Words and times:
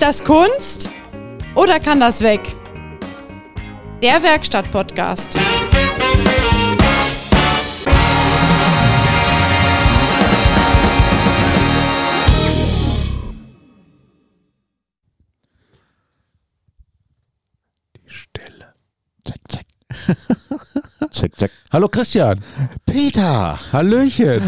Ist 0.00 0.06
das 0.06 0.24
Kunst 0.24 0.88
oder 1.54 1.78
kann 1.78 2.00
das 2.00 2.22
weg? 2.22 2.40
Der 4.02 4.22
Werkstatt-Podcast. 4.22 5.36
check. 21.10 21.36
check. 21.36 21.50
Hallo 21.72 21.88
Christian. 21.88 22.40
Peter, 22.86 23.58
Hallöchen. 23.72 24.42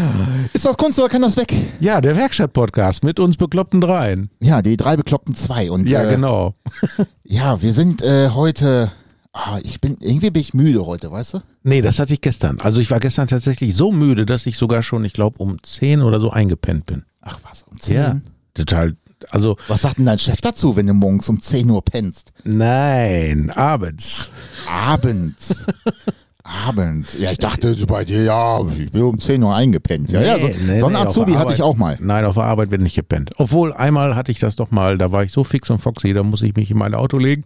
ist 0.53 0.65
das 0.65 0.77
Kunst 0.77 0.99
oder 0.99 1.09
kann 1.09 1.21
das 1.21 1.37
weg? 1.37 1.53
Ja, 1.79 2.01
der 2.01 2.15
Werkstatt-Podcast 2.15 3.03
mit 3.03 3.19
uns 3.19 3.37
bekloppten 3.37 3.81
Dreien. 3.81 4.29
Ja, 4.39 4.61
die 4.61 4.77
drei 4.77 4.95
bekloppten 4.97 5.35
zwei. 5.35 5.69
Und 5.71 5.89
Ja, 5.89 6.03
äh, 6.03 6.11
genau. 6.15 6.55
Ja, 7.23 7.61
wir 7.61 7.73
sind 7.73 8.01
äh, 8.01 8.29
heute. 8.29 8.91
Ah, 9.31 9.59
ich 9.63 9.81
bin 9.81 9.97
irgendwie 9.99 10.29
bin 10.29 10.41
ich 10.41 10.53
müde 10.53 10.85
heute, 10.85 11.11
weißt 11.11 11.35
du? 11.35 11.39
Nee, 11.63 11.81
das 11.81 11.97
hatte 11.97 12.13
ich 12.13 12.21
gestern. 12.21 12.59
Also 12.59 12.79
ich 12.79 12.91
war 12.91 12.99
gestern 12.99 13.27
tatsächlich 13.27 13.75
so 13.75 13.91
müde, 13.91 14.27
dass 14.27 14.45
ich 14.45 14.57
sogar 14.57 14.83
schon, 14.83 15.03
ich 15.05 15.13
glaube, 15.13 15.39
um 15.39 15.57
10 15.63 16.03
oder 16.03 16.19
so 16.19 16.29
eingepennt 16.29 16.85
bin. 16.85 17.03
Ach 17.21 17.39
was, 17.49 17.63
um 17.63 17.79
10? 17.79 18.21
Total. 18.53 18.95
Also, 19.31 19.57
Was 19.67 19.81
sagt 19.81 19.97
denn 19.97 20.05
dein 20.05 20.19
Chef 20.19 20.41
dazu, 20.41 20.75
wenn 20.75 20.87
du 20.87 20.93
morgens 20.93 21.29
um 21.29 21.39
10 21.39 21.69
Uhr 21.69 21.83
pennst? 21.83 22.33
nein, 22.43 23.49
abends. 23.51 24.29
Abends. 24.69 25.65
Abends. 26.43 27.15
Ja, 27.17 27.31
ich 27.31 27.37
dachte 27.37 27.73
bei 27.87 28.03
dir, 28.03 28.21
ja, 28.21 28.59
ich 28.67 28.91
bin 28.91 29.01
um 29.03 29.17
10 29.17 29.41
Uhr 29.41 29.55
eingepennt. 29.55 30.11
Ja, 30.11 30.21
ja, 30.21 30.39
so, 30.39 30.47
Nee, 30.47 30.55
nee, 30.67 30.77
so 30.79 30.87
einen 30.87 30.95
nee, 30.95 31.01
Azubi 31.01 31.33
hatte 31.33 31.53
ich 31.53 31.61
auch 31.61 31.77
mal. 31.77 31.97
Nein, 32.01 32.25
auf 32.25 32.35
der 32.35 32.43
Arbeit 32.43 32.69
bin 32.69 32.81
ich 32.81 32.83
nicht 32.83 32.95
gepennt. 32.95 33.31
Obwohl, 33.37 33.71
einmal 33.71 34.15
hatte 34.15 34.31
ich 34.31 34.39
das 34.39 34.57
doch 34.57 34.69
mal, 34.69 34.97
da 34.97 35.13
war 35.13 35.23
ich 35.23 35.31
so 35.31 35.45
fix 35.45 35.69
und 35.69 35.79
foxy, 35.79 36.11
da 36.11 36.21
muss 36.21 36.41
ich 36.41 36.53
mich 36.55 36.69
in 36.69 36.77
mein 36.77 36.95
Auto 36.95 37.17
legen. 37.17 37.45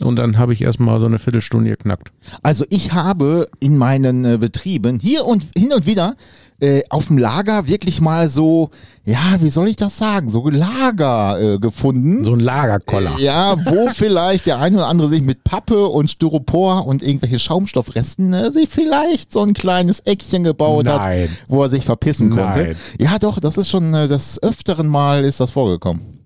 Und 0.00 0.16
dann 0.16 0.36
habe 0.38 0.52
ich 0.52 0.62
erstmal 0.62 1.00
so 1.00 1.06
eine 1.06 1.18
Viertelstunde 1.18 1.70
geknackt. 1.70 2.12
Also 2.42 2.64
ich 2.68 2.92
habe 2.92 3.46
in 3.60 3.76
meinen 3.78 4.24
äh, 4.24 4.38
Betrieben 4.38 4.98
hier 4.98 5.24
und 5.26 5.46
hin 5.56 5.72
und 5.72 5.86
wieder 5.86 6.14
äh, 6.62 6.82
auf 6.90 7.08
dem 7.08 7.18
Lager 7.18 7.66
wirklich 7.66 8.00
mal 8.00 8.28
so, 8.28 8.70
ja, 9.04 9.40
wie 9.40 9.50
soll 9.50 9.68
ich 9.68 9.76
das 9.76 9.98
sagen, 9.98 10.30
so 10.30 10.48
Lager 10.48 11.38
äh, 11.40 11.58
gefunden. 11.58 12.24
So 12.24 12.34
ein 12.34 12.40
Lagerkoller. 12.40 13.18
Ja, 13.18 13.56
wo 13.66 13.88
vielleicht 13.92 14.46
der 14.46 14.60
eine 14.60 14.76
oder 14.76 14.86
andere 14.86 15.08
sich 15.08 15.22
mit 15.22 15.42
Pappe 15.42 15.88
und 15.88 16.08
Styropor 16.08 16.86
und 16.86 17.02
irgendwelche 17.02 17.40
Schaumstoffresten 17.40 18.32
äh, 18.32 18.50
sich 18.52 18.68
vielleicht 18.68 19.32
so 19.32 19.42
ein 19.42 19.54
kleines 19.54 20.00
Eckchen 20.00 20.44
gebaut 20.44 20.84
Nein. 20.84 21.22
hat, 21.22 21.30
wo 21.48 21.62
er 21.62 21.68
sich 21.68 21.84
verpissen 21.84 22.30
konnte. 22.30 22.62
Nein. 22.62 22.76
Ja, 22.98 23.18
doch, 23.18 23.40
das 23.40 23.56
ist 23.56 23.68
schon 23.68 23.92
äh, 23.92 24.06
des 24.06 24.40
öfteren 24.40 24.86
Mal 24.86 25.24
ist 25.24 25.40
das 25.40 25.50
vorgekommen. 25.50 26.21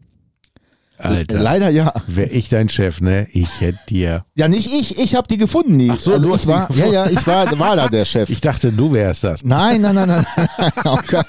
Alter. 0.98 1.38
Leider 1.38 1.70
ja. 1.70 1.92
Wäre 2.06 2.30
ich 2.30 2.48
dein 2.48 2.68
Chef, 2.68 3.00
ne? 3.00 3.26
Ich 3.32 3.60
hätte 3.60 3.78
dir. 3.88 4.24
Ja, 4.34 4.48
nicht 4.48 4.66
ich, 4.72 4.98
ich 4.98 5.14
habe 5.14 5.28
die 5.28 5.36
gefunden. 5.38 5.78
Die. 5.78 5.90
Ach 5.90 6.00
so, 6.00 6.12
also 6.12 6.34
ich 6.34 6.46
war, 6.46 6.70
ja, 6.74 6.86
ja, 6.86 7.06
ich 7.06 7.26
war, 7.26 7.58
war 7.58 7.76
da 7.76 7.88
der 7.88 8.04
Chef. 8.04 8.30
Ich 8.30 8.40
dachte, 8.40 8.72
du 8.72 8.92
wärst 8.92 9.24
das. 9.24 9.42
Nein, 9.44 9.80
nein, 9.82 9.94
nein, 9.94 10.08
nein. 10.08 10.26
Okay. 10.84 11.22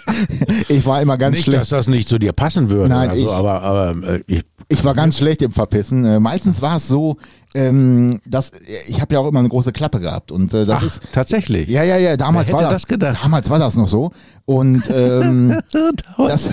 Ich 0.70 0.86
war 0.86 1.02
immer 1.02 1.18
ganz 1.18 1.36
Nicht, 1.38 1.46
schlecht. 1.46 1.62
dass 1.64 1.70
das 1.70 1.88
nicht 1.88 2.08
zu 2.08 2.18
dir 2.18 2.32
passen 2.34 2.70
würde. 2.70 2.90
Nein, 2.90 3.09
also, 3.09 3.22
ich- 3.30 3.34
aber, 3.34 3.62
aber 3.62 4.08
äh, 4.16 4.24
ich, 4.28 4.44
Ich 4.70 4.84
war 4.84 4.94
ganz 4.94 5.18
schlecht 5.18 5.42
im 5.42 5.52
Verpissen. 5.52 6.06
Äh, 6.06 6.20
Meistens 6.20 6.62
war 6.62 6.78
es 6.78 6.88
so, 6.88 7.18
ähm, 7.58 8.22
dass 8.25 8.52
ich 8.88 9.02
habe 9.02 9.16
ja 9.16 9.19
auch 9.19 9.27
immer 9.27 9.39
eine 9.39 9.50
große 9.50 9.72
Klappe 9.72 10.00
gehabt 10.00 10.31
und 10.31 10.53
äh, 10.53 10.63
das 10.66 10.77
ach, 10.77 10.83
ist 10.83 11.02
tatsächlich. 11.11 11.67
ja, 11.67 11.83
ja, 11.83 11.97
ja. 11.97 12.16
Damals 12.16 12.52
war 12.52 12.61
das, 12.61 12.72
das 12.72 12.88
gedacht? 12.88 13.17
damals 13.23 13.50
war 13.50 13.58
das 13.58 13.75
noch 13.75 13.88
so 13.88 14.11
und 14.45 14.83
ähm, 14.94 15.59
das, 16.17 16.50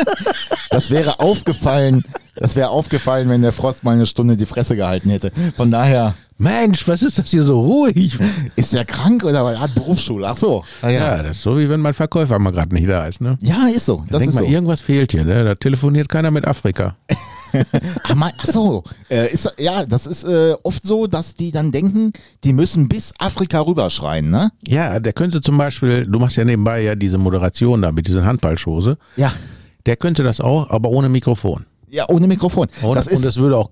das 0.70 0.90
wäre 0.90 1.18
aufgefallen. 1.20 2.04
Das 2.36 2.54
wäre 2.54 2.68
aufgefallen, 2.68 3.28
wenn 3.28 3.42
der 3.42 3.52
Frost 3.52 3.82
mal 3.82 3.92
eine 3.92 4.06
Stunde 4.06 4.36
die 4.36 4.46
Fresse 4.46 4.76
gehalten 4.76 5.10
hätte. 5.10 5.32
Von 5.56 5.70
daher 5.70 6.14
Mensch, 6.36 6.86
was 6.86 7.02
ist 7.02 7.18
das 7.18 7.30
hier 7.30 7.42
so 7.42 7.60
ruhig? 7.60 8.16
ist 8.54 8.72
er 8.72 8.84
krank 8.84 9.24
oder 9.24 9.40
er 9.40 9.58
hat 9.58 9.74
Berufsschule. 9.74 10.28
Ach 10.28 10.36
so. 10.36 10.62
Ah, 10.82 10.88
Ja, 10.88 11.16
ja. 11.16 11.22
das 11.24 11.38
ist 11.38 11.42
so, 11.42 11.58
wie 11.58 11.68
wenn 11.68 11.80
mein 11.80 11.94
Verkäufer 11.94 12.38
mal 12.38 12.52
gerade 12.52 12.72
nicht 12.74 12.88
da 12.88 13.06
ist, 13.06 13.20
ne? 13.20 13.36
ja, 13.40 13.66
ist 13.74 13.86
so. 13.86 14.04
Das 14.08 14.24
ist 14.24 14.34
mal, 14.34 14.44
so. 14.44 14.46
irgendwas 14.46 14.80
fehlt 14.80 15.10
hier, 15.10 15.24
ne? 15.24 15.42
Da 15.42 15.54
telefoniert 15.56 16.08
keiner 16.08 16.30
mit 16.30 16.46
Afrika. 16.46 16.94
Ach, 18.04 18.44
so, 18.44 18.84
äh, 19.10 19.32
ist, 19.32 19.50
ja, 19.58 19.84
das 19.84 20.06
ist 20.06 20.24
äh, 20.24 20.54
oft 20.62 20.84
so, 20.86 21.06
dass 21.06 21.34
die 21.34 21.50
dann 21.50 21.72
denken, 21.72 22.12
die 22.44 22.52
müssen 22.52 22.88
bis 22.88 23.12
Afrika 23.18 23.60
rüberschreien, 23.60 24.30
ne? 24.30 24.50
Ja, 24.66 25.00
der 25.00 25.12
könnte 25.12 25.40
zum 25.40 25.56
Beispiel, 25.58 26.06
du 26.06 26.18
machst 26.18 26.36
ja 26.36 26.44
nebenbei 26.44 26.82
ja 26.82 26.94
diese 26.94 27.18
Moderation 27.18 27.82
da 27.82 27.92
mit 27.92 28.06
diesen 28.08 28.24
Handballschose. 28.24 28.96
Ja, 29.16 29.32
Der 29.86 29.96
könnte 29.96 30.22
das 30.22 30.40
auch, 30.40 30.68
aber 30.70 30.90
ohne 30.90 31.08
Mikrofon. 31.08 31.64
ja, 31.90 32.08
ohne 32.08 32.26
Mikrofon. 32.26 32.66
Und, 32.82 32.94
das 32.96 33.06
und 33.06 33.14
ist, 33.14 33.24
es 33.24 33.36
würde 33.36 33.56
auch, 33.56 33.70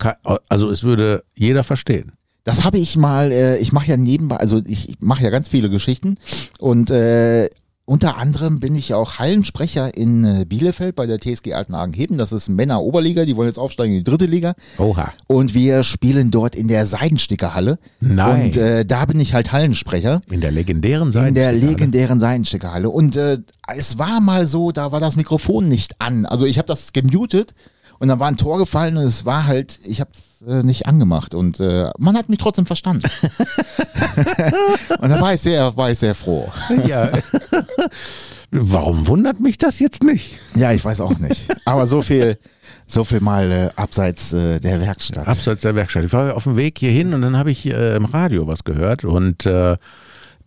also 0.48 0.70
es 0.70 0.82
würde 0.82 1.22
jeder 1.34 1.64
verstehen. 1.64 2.12
das 2.44 2.64
habe 2.64 2.78
ich 2.78 2.96
mal. 2.96 3.32
Äh, 3.32 3.58
ich 3.58 3.72
mache 3.72 3.88
ja 3.90 3.96
nebenbei, 3.96 4.36
also 4.36 4.62
ich, 4.64 4.88
ich 4.88 4.96
mache 5.00 5.22
ja 5.24 5.30
ganz 5.30 5.48
viele 5.48 5.68
Geschichten 5.68 6.16
und 6.58 6.90
äh, 6.90 7.48
unter 7.86 8.16
anderem 8.16 8.58
bin 8.58 8.74
ich 8.74 8.94
auch 8.94 9.20
Hallensprecher 9.20 9.96
in 9.96 10.24
äh, 10.24 10.44
Bielefeld 10.44 10.96
bei 10.96 11.06
der 11.06 11.20
TSG 11.20 11.54
Altenhagen-Heben. 11.54 12.18
Das 12.18 12.32
ist 12.32 12.48
Männer-Oberliga, 12.48 13.24
die 13.24 13.36
wollen 13.36 13.48
jetzt 13.48 13.58
aufsteigen 13.58 13.92
in 13.92 13.98
die 14.00 14.10
dritte 14.10 14.26
Liga. 14.26 14.54
Oha. 14.78 15.12
Und 15.28 15.54
wir 15.54 15.84
spielen 15.84 16.32
dort 16.32 16.56
in 16.56 16.66
der 16.66 16.84
Seidenstickerhalle. 16.84 17.78
Nein. 18.00 18.46
Und 18.46 18.56
äh, 18.56 18.84
da 18.84 19.04
bin 19.04 19.20
ich 19.20 19.34
halt 19.34 19.52
Hallensprecher. 19.52 20.20
In 20.28 20.40
der 20.40 20.50
legendären 20.50 21.12
Seite. 21.12 21.28
In 21.28 21.34
der 21.34 21.52
legendären 21.52 22.18
Seidenstickerhalle. 22.18 22.90
Und 22.90 23.14
äh, 23.16 23.38
es 23.68 23.98
war 23.98 24.20
mal 24.20 24.48
so, 24.48 24.72
da 24.72 24.90
war 24.90 24.98
das 24.98 25.14
Mikrofon 25.14 25.68
nicht 25.68 26.00
an. 26.00 26.26
Also 26.26 26.44
ich 26.44 26.58
habe 26.58 26.66
das 26.66 26.92
gemutet 26.92 27.54
und 28.00 28.08
dann 28.08 28.18
war 28.18 28.26
ein 28.26 28.36
Tor 28.36 28.58
gefallen 28.58 28.96
und 28.96 29.04
es 29.04 29.24
war 29.24 29.46
halt, 29.46 29.78
ich 29.84 30.00
habe 30.00 30.10
äh, 30.42 30.62
nicht 30.62 30.86
angemacht 30.86 31.34
und 31.34 31.60
äh, 31.60 31.90
man 31.98 32.16
hat 32.16 32.28
mich 32.28 32.38
trotzdem 32.38 32.66
verstanden. 32.66 33.08
und 35.00 35.08
da 35.08 35.20
war 35.20 35.34
ich 35.34 35.40
sehr, 35.40 35.76
war 35.76 35.90
ich 35.90 35.98
sehr 35.98 36.14
froh. 36.14 36.50
Ja. 36.86 37.10
Warum 38.50 39.06
wundert 39.06 39.40
mich 39.40 39.58
das 39.58 39.78
jetzt 39.78 40.02
nicht? 40.02 40.38
Ja, 40.54 40.72
ich 40.72 40.84
weiß 40.84 41.00
auch 41.00 41.18
nicht. 41.18 41.52
Aber 41.64 41.86
so 41.86 42.00
viel, 42.00 42.38
so 42.86 43.04
viel 43.04 43.20
mal 43.20 43.50
äh, 43.50 43.70
abseits 43.76 44.32
äh, 44.32 44.60
der 44.60 44.80
Werkstatt. 44.80 45.26
Abseits 45.26 45.62
der 45.62 45.74
Werkstatt. 45.74 46.04
Ich 46.04 46.12
war 46.12 46.34
auf 46.36 46.44
dem 46.44 46.56
Weg 46.56 46.78
hierhin 46.78 47.12
und 47.12 47.22
dann 47.22 47.36
habe 47.36 47.50
ich 47.50 47.66
äh, 47.66 47.96
im 47.96 48.04
Radio 48.04 48.46
was 48.46 48.64
gehört 48.64 49.04
und 49.04 49.44
äh, 49.46 49.76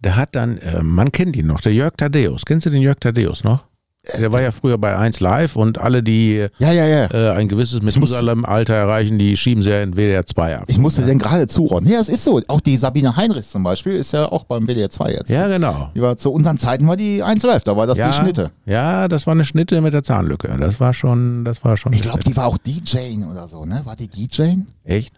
der 0.02 0.16
hat 0.16 0.36
dann, 0.36 0.58
äh, 0.60 0.82
man 0.82 1.12
kennt 1.12 1.36
ihn 1.36 1.48
noch, 1.48 1.62
der 1.62 1.74
Jörg 1.74 1.94
Tadeus. 1.98 2.46
Kennst 2.46 2.66
du 2.66 2.70
den 2.70 2.82
Jörg 2.82 3.00
Tadeus 3.00 3.44
noch? 3.44 3.69
Der 4.18 4.32
war 4.32 4.42
ja 4.42 4.52
früher 4.52 4.78
bei 4.78 4.96
1 4.98 5.20
Live 5.20 5.58
und 5.58 5.78
alle, 5.78 6.02
die 6.02 6.48
ja, 6.58 6.72
ja, 6.72 6.88
ja. 6.88 7.06
äh, 7.12 7.32
ein 7.32 7.50
gewisses 7.50 7.82
Methusalem-Alter 7.82 8.74
erreichen, 8.74 9.20
die 9.20 9.36
schieben 9.36 9.62
sie 9.62 9.72
ja 9.72 9.82
in 9.82 9.96
WDR 9.96 10.26
2 10.26 10.58
ab. 10.60 10.64
Ich 10.68 10.78
musste 10.78 11.02
denn 11.02 11.20
gerade 11.20 11.48
zuordnen. 11.48 11.92
Ja, 11.92 12.00
es 12.00 12.08
ist 12.08 12.24
so. 12.24 12.42
Auch 12.48 12.62
die 12.62 12.78
Sabine 12.78 13.18
Heinrichs 13.18 13.52
zum 13.52 13.64
Beispiel 13.64 13.96
ist 13.96 14.14
ja 14.14 14.32
auch 14.32 14.46
beim 14.46 14.68
WDR 14.68 14.90
2 14.90 15.12
jetzt. 15.12 15.30
Ja, 15.30 15.48
genau. 15.48 15.92
Die 15.96 16.02
war 16.02 16.16
zu 16.16 16.32
unseren 16.32 16.58
Zeiten 16.58 16.88
war 16.88 16.96
die 16.96 17.22
1 17.22 17.44
Live, 17.44 17.64
da 17.64 17.76
war 17.76 17.88
das 17.88 17.98
die 17.98 18.14
Schnitte. 18.14 18.52
Ja, 18.66 19.10
das 19.10 19.28
war 19.28 19.34
eine 19.34 19.44
Schnitte 19.44 19.82
mit 19.82 19.94
der 19.94 20.04
Zahnlücke. 20.04 20.56
Das 20.60 20.80
war 20.80 20.94
schon, 20.94 21.44
das 21.44 21.64
war 21.66 21.76
schon. 21.76 21.92
Ich 21.92 22.02
glaube, 22.02 22.24
die 22.24 22.36
war 22.38 22.48
auch 22.48 22.58
DJ 22.58 23.24
oder 23.30 23.50
so, 23.50 23.66
ne? 23.66 23.81
War 23.84 23.98
die 23.98 24.08
DJ? 24.08 24.54
Echt? 24.86 25.14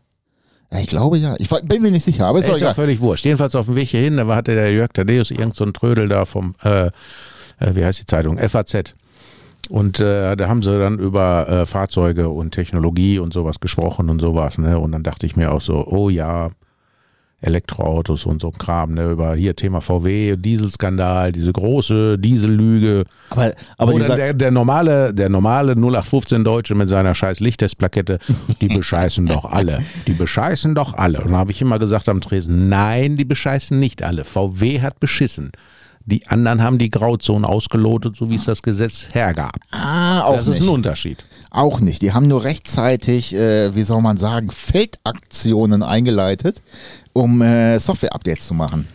Ja, 0.71 0.79
ich 0.79 0.87
glaube 0.87 1.17
ja. 1.17 1.35
Ich 1.37 1.49
bin 1.49 1.81
mir 1.81 1.91
nicht 1.91 2.03
sicher, 2.03 2.25
aber 2.25 2.39
ist 2.39 2.47
Ist 2.47 2.61
ja 2.61 2.73
völlig 2.73 2.99
wurscht. 2.99 3.25
Jedenfalls 3.25 3.55
auf 3.55 3.65
dem 3.65 3.75
Weg 3.75 3.89
hierhin, 3.89 4.17
da 4.17 4.25
hatte 4.27 4.55
der 4.55 4.71
Jörg 4.71 4.91
Tadeus 4.93 5.29
irgend 5.29 5.55
so 5.55 5.65
ein 5.65 5.73
Trödel 5.73 6.07
da 6.07 6.25
vom, 6.25 6.55
äh, 6.63 6.91
äh, 7.61 7.75
wie 7.75 7.85
heißt 7.85 7.99
die 7.99 8.05
Zeitung? 8.05 8.37
FAZ. 8.37 8.93
Und 9.69 9.99
äh, 9.99 10.35
da 10.35 10.49
haben 10.49 10.63
sie 10.63 10.77
dann 10.77 10.99
über 10.99 11.47
äh, 11.47 11.65
Fahrzeuge 11.65 12.29
und 12.29 12.51
Technologie 12.51 13.19
und 13.19 13.31
sowas 13.31 13.59
gesprochen 13.59 14.09
und 14.09 14.19
sowas. 14.19 14.57
Ne? 14.57 14.77
Und 14.77 14.91
dann 14.91 15.03
dachte 15.03 15.25
ich 15.25 15.35
mir 15.35 15.51
auch 15.51 15.61
so, 15.61 15.85
oh 15.87 16.09
ja, 16.09 16.49
Elektroautos 17.41 18.25
und 18.25 18.39
so 18.39 18.49
ein 18.49 18.57
Kram, 18.57 18.93
ne? 18.93 19.11
über 19.11 19.33
hier 19.33 19.55
Thema 19.55 19.81
VW, 19.81 20.35
Dieselskandal, 20.35 21.31
diese 21.31 21.51
große 21.51 22.19
Diesellüge. 22.19 23.05
Aber, 23.29 23.53
aber 23.77 23.93
Oder 23.93 24.15
der, 24.15 24.33
der 24.33 24.51
normale, 24.51 25.13
der 25.13 25.29
normale 25.29 25.71
0815 25.71 26.43
Deutsche 26.43 26.75
mit 26.75 26.89
seiner 26.89 27.15
scheiß 27.15 27.39
Lichttestplakette, 27.39 28.19
die 28.61 28.67
bescheißen 28.75 29.25
doch 29.25 29.45
alle. 29.45 29.79
Die 30.05 30.13
bescheißen 30.13 30.75
doch 30.75 30.93
alle. 30.93 31.21
Und 31.21 31.31
dann 31.31 31.39
habe 31.39 31.51
ich 31.51 31.61
immer 31.61 31.79
gesagt 31.79 32.09
am 32.09 32.21
Tresen, 32.21 32.69
nein, 32.69 33.15
die 33.15 33.25
bescheißen 33.25 33.79
nicht 33.79 34.03
alle. 34.03 34.23
VW 34.23 34.81
hat 34.81 34.99
beschissen. 34.99 35.51
Die 36.11 36.27
anderen 36.27 36.61
haben 36.61 36.77
die 36.77 36.89
Grauzone 36.89 37.47
ausgelotet, 37.47 38.15
so 38.15 38.29
wie 38.29 38.35
es 38.35 38.43
das 38.43 38.61
Gesetz 38.61 39.07
hergab. 39.13 39.55
ah, 39.71 40.23
auch 40.23 40.35
Das 40.35 40.47
ist 40.47 40.59
nicht. 40.59 40.63
ein 40.69 40.73
Unterschied. 40.73 41.23
Auch 41.49 41.79
nicht. 41.79 42.01
Die 42.01 42.11
haben 42.11 42.27
nur 42.27 42.43
rechtzeitig, 42.43 43.33
äh, 43.33 43.73
wie 43.73 43.83
soll 43.83 44.01
man 44.01 44.17
sagen, 44.17 44.51
Feldaktionen 44.51 45.83
eingeleitet, 45.83 46.61
um 47.13 47.41
äh, 47.41 47.79
Software-Updates 47.79 48.45
zu 48.47 48.53
machen. 48.53 48.87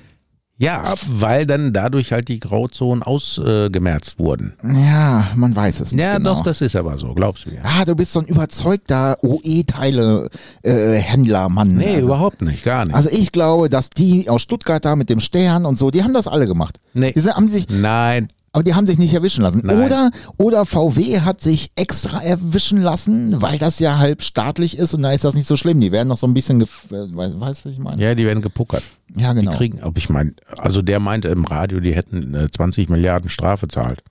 Ja, 0.59 0.95
weil 1.07 1.45
dann 1.47 1.75
dadurch 1.75 2.13
halt 2.13 2.29
die 2.29 2.41
Grauzonen 2.41 3.03
ausgemerzt 3.03 4.19
wurden. 4.19 4.55
Ja, 4.63 5.27
man 5.35 5.55
weiß 5.55 5.81
es 5.81 5.93
nicht 5.93 6.01
Ja, 6.03 6.17
genau. 6.17 6.37
doch, 6.37 6.45
das 6.45 6.63
ist 6.63 6.75
aber 6.77 6.97
so, 6.99 7.13
glaubst 7.13 7.45
du 7.45 7.51
mir. 7.51 7.61
Ah, 7.63 7.85
du 7.85 7.95
bist 7.95 8.13
so 8.13 8.21
ein 8.21 8.27
überzeugter 8.27 9.19
OE-Teile-Händler-Mann. 9.23 11.75
Nee, 11.77 11.97
also, 11.97 12.07
überhaupt 12.07 12.41
nicht, 12.43 12.65
gar 12.65 12.87
nicht. 12.87 12.95
also 12.95 13.11
ich 13.11 13.33
glaube, 13.33 13.69
dass 13.69 13.91
die 13.91 14.31
aus 14.31 14.41
Stuttgart 14.43 14.83
da 14.85 14.97
mit 14.97 15.11
dem 15.11 15.21
Stern 15.21 15.67
und 15.67 15.77
so, 15.77 15.91
die 15.91 16.03
haben 16.03 16.15
das 16.15 16.27
alle 16.29 16.47
gemacht. 16.47 16.81
Nee. 16.95 17.13
Die 17.13 17.21
sind, 17.21 17.35
haben 17.37 17.49
sich, 17.49 17.67
Nein, 17.69 18.29
aber 18.57 18.63
die 18.63 18.75
haben 18.75 18.87
sich 18.87 18.97
nicht 18.97 19.13
erwischen 19.13 19.43
lassen. 19.43 19.61
Nein. 19.65 19.79
Oder, 19.85 20.11
oder 20.39 20.65
VW 20.65 21.21
hat 21.21 21.43
sich 21.43 21.73
extra 21.77 22.23
erwischen 22.23 22.81
lassen, 22.81 23.43
weil 23.43 23.59
das 23.59 23.81
ja 23.81 23.99
halb 23.99 24.23
staatlich 24.23 24.79
ist 24.79 24.95
und 24.95 25.03
da 25.03 25.13
ist 25.13 25.25
das 25.25 25.35
nicht 25.35 25.47
so 25.47 25.57
schlimm. 25.57 25.79
Die 25.79 25.93
werden 25.93 26.09
noch 26.09 26.17
so 26.17 26.27
ein 26.27 26.33
bisschen, 26.33 26.63
äh, 26.63 26.67
weißt, 26.91 27.39
was 27.39 27.67
ich 27.67 27.79
meine? 27.79 28.03
Ja, 28.03 28.15
die 28.15 28.25
werden 28.25 28.41
gepuckert. 28.41 28.83
Ja, 29.15 29.35
genau. 29.35 29.51
Die 29.51 29.57
kriegen, 29.59 29.83
ob 29.83 29.99
ich 29.99 30.09
meine, 30.09 30.33
also 30.57 30.81
der 30.81 31.01
meinte 31.01 31.29
im 31.29 31.45
Radio, 31.45 31.81
die 31.81 31.95
hätten 31.95 32.33
äh, 32.35 32.51
20 32.51 32.89
Milliarden 32.89 33.29
Strafe 33.29 33.69
zahlt. 33.69 34.03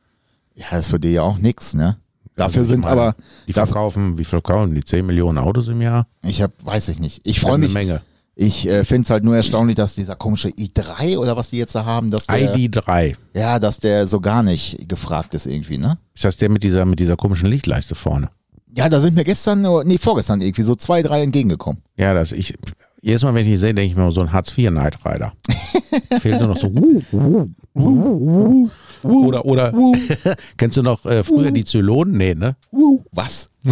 Ja, 0.54 0.68
das 0.70 0.86
ist 0.86 0.92
für 0.92 1.00
die 1.00 1.10
ja 1.14 1.24
auch 1.24 1.40
nix, 1.40 1.74
ne? 1.74 1.98
Dafür 2.36 2.60
Also 2.60 2.74
sind 2.76 2.86
aber, 2.86 3.16
Die 3.48 3.54
verkaufen, 3.54 4.20
wie 4.20 4.26
verkaufen 4.26 4.76
die? 4.76 4.84
10 4.86 5.08
Millionen 5.08 5.40
Autos 5.40 5.70
im 5.70 5.82
Jahr? 5.82 6.06
ich 6.22 6.44
hab, 6.44 6.52
weiß 6.64 6.90
ich 6.90 7.00
nicht. 7.00 7.22
Ich 7.24 7.40
freue 7.40 7.58
mich, 7.58 7.74
Menge. 7.74 8.02
Ich 8.36 8.68
äh, 8.68 8.84
finde 8.84 9.06
es 9.06 9.10
halt 9.10 9.24
nur 9.24 9.36
erstaunlich, 9.36 9.76
dass 9.76 9.96
dieser 9.96 10.16
komische 10.16 10.50
i3 10.50 11.18
oder 11.18 11.38
was 11.38 11.50
die 11.52 11.58
jetzt 11.58 11.74
da 11.74 11.86
haben, 11.86 12.12
dass 12.12 12.28
der, 12.28 12.54
ID3. 12.56 13.16
ja, 13.34 13.60
dass 13.60 13.80
der 13.80 14.06
so 14.08 14.20
gar 14.20 14.44
nicht 14.44 14.90
gefragt 14.90 15.34
ist 15.34 15.46
irgendwie, 15.46 15.78
ne? 15.78 15.98
Ist 16.14 16.26
das 16.26 16.36
der 16.38 16.50
mit 16.50 16.62
dieser, 16.62 16.86
mit 16.86 17.00
dieser 17.00 17.16
komischen 17.16 17.50
Lichtleiste 17.50 17.96
vorne? 17.96 18.30
Ja, 18.76 18.90
da 18.90 19.00
sind 19.00 19.16
mir 19.16 19.24
gestern, 19.24 19.66
nee, 19.86 19.98
vorgestern 19.98 20.42
irgendwie 20.42 20.64
so 20.64 20.76
zwei, 20.76 21.02
drei 21.02 21.24
entgegengekommen. 21.24 21.82
Ja, 21.96 22.14
das 22.14 22.34
ich. 22.34 22.58
Jedes 23.02 23.22
Mal, 23.22 23.34
wenn 23.36 23.46
ich 23.46 23.54
ihn 23.54 23.60
sehe, 23.60 23.74
denke 23.74 23.92
ich 23.92 23.96
mir 23.96 24.12
so 24.12 24.20
ein 24.20 24.34
Hartz 24.34 24.58
IV 24.58 24.72
Night 24.72 24.98
Rider. 25.06 25.32
Fehlt 26.20 26.40
nur 26.40 26.50
noch 26.50 26.58
so. 26.58 26.74
wuh, 26.74 27.02
wuh, 27.12 27.48
wuh, 27.74 28.70
wuh. 29.06 29.28
Oder, 29.28 29.46
oder, 29.46 29.74
kennst 30.58 30.78
du 30.78 30.84
noch 30.84 31.06
äh, 31.06 31.24
früher 31.24 31.52
die 31.52 31.64
Zylonen? 31.66 32.16
Nee, 32.18 32.36
ne? 32.36 32.56
Was? 33.12 33.50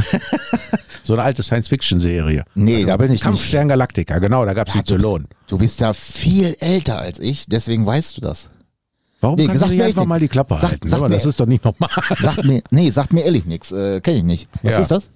So 1.05 1.13
eine 1.13 1.23
alte 1.23 1.43
Science-Fiction-Serie. 1.43 2.45
Nee, 2.55 2.85
da 2.85 2.95
bin 2.95 3.07
ich 3.07 3.11
nicht. 3.11 3.23
Kampfstern 3.23 3.67
Galactica, 3.67 4.19
genau, 4.19 4.45
da 4.45 4.53
gab 4.53 4.69
es 4.69 4.73
Ja, 4.73 4.81
die 4.81 4.87
Zylonen. 4.87 5.27
du 5.47 5.57
bist 5.57 5.81
ja 5.81 5.91
viel 5.91 6.55
älter 6.61 6.97
als 6.99 7.19
ich, 7.19 7.45
deswegen 7.47 7.85
weißt 7.85 8.15
du 8.15 8.21
das. 8.21 8.49
Warum 9.19 9.35
Nee, 9.37 9.47
kannst 9.47 9.59
sag 9.59 9.67
du 9.69 9.75
mir 9.75 9.79
nicht 9.83 9.87
einfach 9.89 10.01
nicht. 10.03 10.07
mal 10.09 10.19
die 10.21 10.27
Klappe 10.29 10.55
Sag- 10.61 10.71
halten? 10.71 10.87
sag 10.87 10.99
Aber 10.99 11.09
mir- 11.09 11.15
das 11.15 11.25
ist 11.25 11.39
doch 11.41 11.45
nicht 11.45 11.63
normal. 11.65 11.89
Sagt 12.21 12.45
mir, 12.45 12.61
nee, 12.71 12.89
sagt 12.89 13.11
mir 13.11 13.25
ehrlich 13.25 13.45
nichts, 13.45 13.71
äh, 13.73 13.99
kenne 13.99 14.17
ich 14.19 14.23
nicht. 14.23 14.47
Was 14.61 14.73
Ja. 14.75 14.79
ist 14.79 14.91
das? 14.91 15.09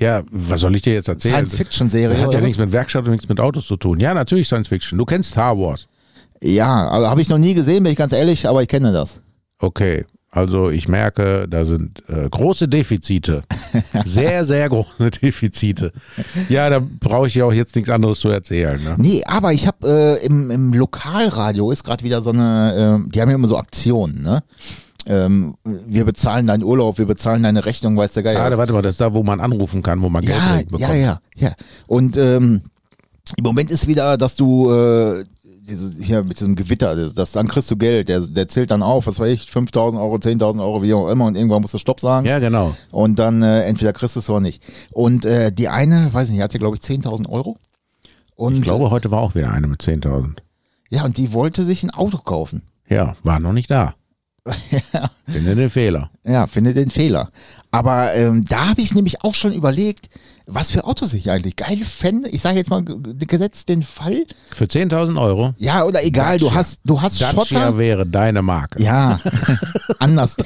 Ja, 0.00 0.22
was 0.32 0.60
soll 0.60 0.74
ich 0.74 0.82
dir 0.82 0.94
jetzt 0.94 1.06
erzählen? 1.08 1.34
Science-Fiction-Serie 1.34 2.18
Hat 2.20 2.32
ja 2.32 2.38
was? 2.38 2.44
nichts 2.44 2.58
mit 2.58 2.72
Werkstatt 2.72 3.04
und 3.04 3.12
nichts 3.12 3.28
mit 3.28 3.38
Autos 3.38 3.66
zu 3.68 3.76
tun. 3.76 4.00
Ja, 4.00 4.14
natürlich 4.14 4.48
Science-Fiction. 4.48 4.98
Du 4.98 5.04
kennst 5.04 5.30
Star 5.30 5.56
Wars. 5.56 5.86
Ja, 6.42 6.88
aber 6.88 7.10
habe 7.10 7.20
ich 7.20 7.28
noch 7.28 7.38
nie 7.38 7.54
gesehen, 7.54 7.82
bin 7.82 7.92
ich 7.92 7.98
ganz 7.98 8.12
ehrlich, 8.12 8.48
aber 8.48 8.62
ich 8.62 8.68
kenne 8.68 8.92
das. 8.92 9.20
Okay, 9.58 10.04
also 10.30 10.70
ich 10.70 10.88
merke, 10.88 11.46
da 11.48 11.64
sind 11.64 12.02
äh, 12.08 12.28
große 12.28 12.68
Defizite. 12.68 13.42
Sehr, 14.04 14.44
sehr 14.44 14.68
große 14.68 15.10
Defizite. 15.22 15.92
Ja, 16.48 16.68
da 16.70 16.80
brauche 17.00 17.26
ich 17.28 17.34
ja 17.34 17.44
auch 17.44 17.52
jetzt 17.52 17.74
nichts 17.74 17.90
anderes 17.90 18.20
zu 18.20 18.28
erzählen. 18.28 18.82
Ne? 18.82 18.94
Nee, 18.98 19.24
aber 19.26 19.52
ich 19.52 19.66
habe 19.66 20.18
äh, 20.20 20.24
im, 20.24 20.50
im 20.50 20.72
Lokalradio 20.72 21.70
ist 21.70 21.84
gerade 21.84 22.04
wieder 22.04 22.20
so 22.20 22.30
eine, 22.30 23.02
äh, 23.04 23.10
die 23.10 23.20
haben 23.20 23.28
ja 23.30 23.34
immer 23.34 23.48
so 23.48 23.56
Aktionen, 23.56 24.22
ne? 24.22 24.42
Ähm, 25.06 25.54
wir 25.64 26.04
bezahlen 26.04 26.46
deinen 26.46 26.62
Urlaub, 26.62 26.98
wir 26.98 27.06
bezahlen 27.06 27.42
deine 27.42 27.64
Rechnung, 27.64 27.96
weiß 27.96 28.12
der 28.12 28.22
Geil. 28.22 28.36
Ah, 28.36 28.50
da, 28.50 28.58
warte 28.58 28.74
mal, 28.74 28.82
das 28.82 28.92
ist 28.92 29.00
da, 29.00 29.14
wo 29.14 29.22
man 29.22 29.40
anrufen 29.40 29.82
kann, 29.82 30.02
wo 30.02 30.10
man 30.10 30.22
Geld 30.22 30.36
ja, 30.36 30.56
bekommt. 30.56 30.80
ja, 30.80 30.94
ja, 30.94 31.20
ja. 31.34 31.52
Und 31.86 32.18
ähm, 32.18 32.60
im 33.36 33.44
Moment 33.44 33.70
ist 33.70 33.86
wieder, 33.86 34.18
dass 34.18 34.36
du 34.36 34.70
äh, 34.70 35.24
hier 36.00 36.22
mit 36.24 36.40
diesem 36.40 36.54
Gewitter, 36.54 36.96
das, 36.96 37.14
das, 37.14 37.32
dann 37.32 37.48
kriegst 37.48 37.70
du 37.70 37.76
Geld, 37.76 38.08
der, 38.08 38.20
der 38.20 38.48
zählt 38.48 38.70
dann 38.70 38.82
auf, 38.82 39.06
was 39.06 39.20
weiß 39.20 39.32
ich, 39.32 39.48
5.000 39.48 40.00
Euro, 40.00 40.16
10.000 40.16 40.60
Euro, 40.60 40.82
wie 40.82 40.94
auch 40.94 41.08
immer 41.08 41.26
und 41.26 41.36
irgendwann 41.36 41.62
musst 41.62 41.74
du 41.74 41.78
Stopp 41.78 42.00
sagen. 42.00 42.26
Ja, 42.26 42.38
genau. 42.38 42.74
Und 42.90 43.18
dann 43.18 43.42
äh, 43.42 43.62
entweder 43.62 43.92
kriegst 43.92 44.16
du 44.16 44.20
es 44.20 44.30
oder 44.30 44.40
nicht. 44.40 44.62
Und 44.92 45.24
äh, 45.24 45.52
die 45.52 45.68
eine, 45.68 46.12
weiß 46.12 46.28
nicht, 46.28 46.38
die 46.38 46.42
hatte 46.42 46.58
glaube 46.58 46.76
ich 46.76 46.82
10.000 46.82 47.28
Euro. 47.28 47.56
Und 48.34 48.56
Ich 48.56 48.62
glaube, 48.62 48.90
heute 48.90 49.10
war 49.10 49.20
auch 49.20 49.34
wieder 49.34 49.50
eine 49.52 49.66
mit 49.66 49.82
10.000. 49.82 50.36
ja, 50.90 51.04
und 51.04 51.16
die 51.18 51.32
wollte 51.32 51.64
sich 51.64 51.82
ein 51.82 51.90
Auto 51.90 52.18
kaufen. 52.18 52.62
Ja, 52.88 53.16
war 53.22 53.38
noch 53.40 53.52
nicht 53.52 53.70
da. 53.70 53.94
Finde 55.26 55.54
den 55.56 55.70
Fehler. 55.70 56.10
Ja, 56.24 56.46
finde 56.46 56.74
den 56.74 56.90
Fehler. 56.90 57.30
Aber 57.70 58.14
ähm, 58.14 58.44
da 58.48 58.68
habe 58.70 58.80
ich 58.80 58.94
nämlich 58.94 59.22
auch 59.22 59.34
schon 59.34 59.52
überlegt, 59.52 60.08
was 60.46 60.70
für 60.70 60.84
Autos 60.84 61.12
ich 61.12 61.30
eigentlich 61.30 61.56
geil 61.56 61.76
fände. 61.84 62.30
Ich 62.30 62.40
sage 62.40 62.56
jetzt 62.56 62.70
mal 62.70 62.82
gesetzt 62.82 63.68
den 63.68 63.82
Fall. 63.82 64.24
Für 64.52 64.64
10.000 64.64 65.20
Euro. 65.20 65.52
Ja, 65.58 65.84
oder 65.84 66.02
egal, 66.02 66.38
du 66.38 66.46
Dacia. 66.46 66.58
hast, 66.58 66.80
du 66.84 67.02
hast 67.02 67.20
Dacia 67.20 67.30
Schotter. 67.32 67.76
wäre 67.76 68.06
deine 68.06 68.40
Marke. 68.40 68.82
Ja, 68.82 69.20
anders. 69.98 70.36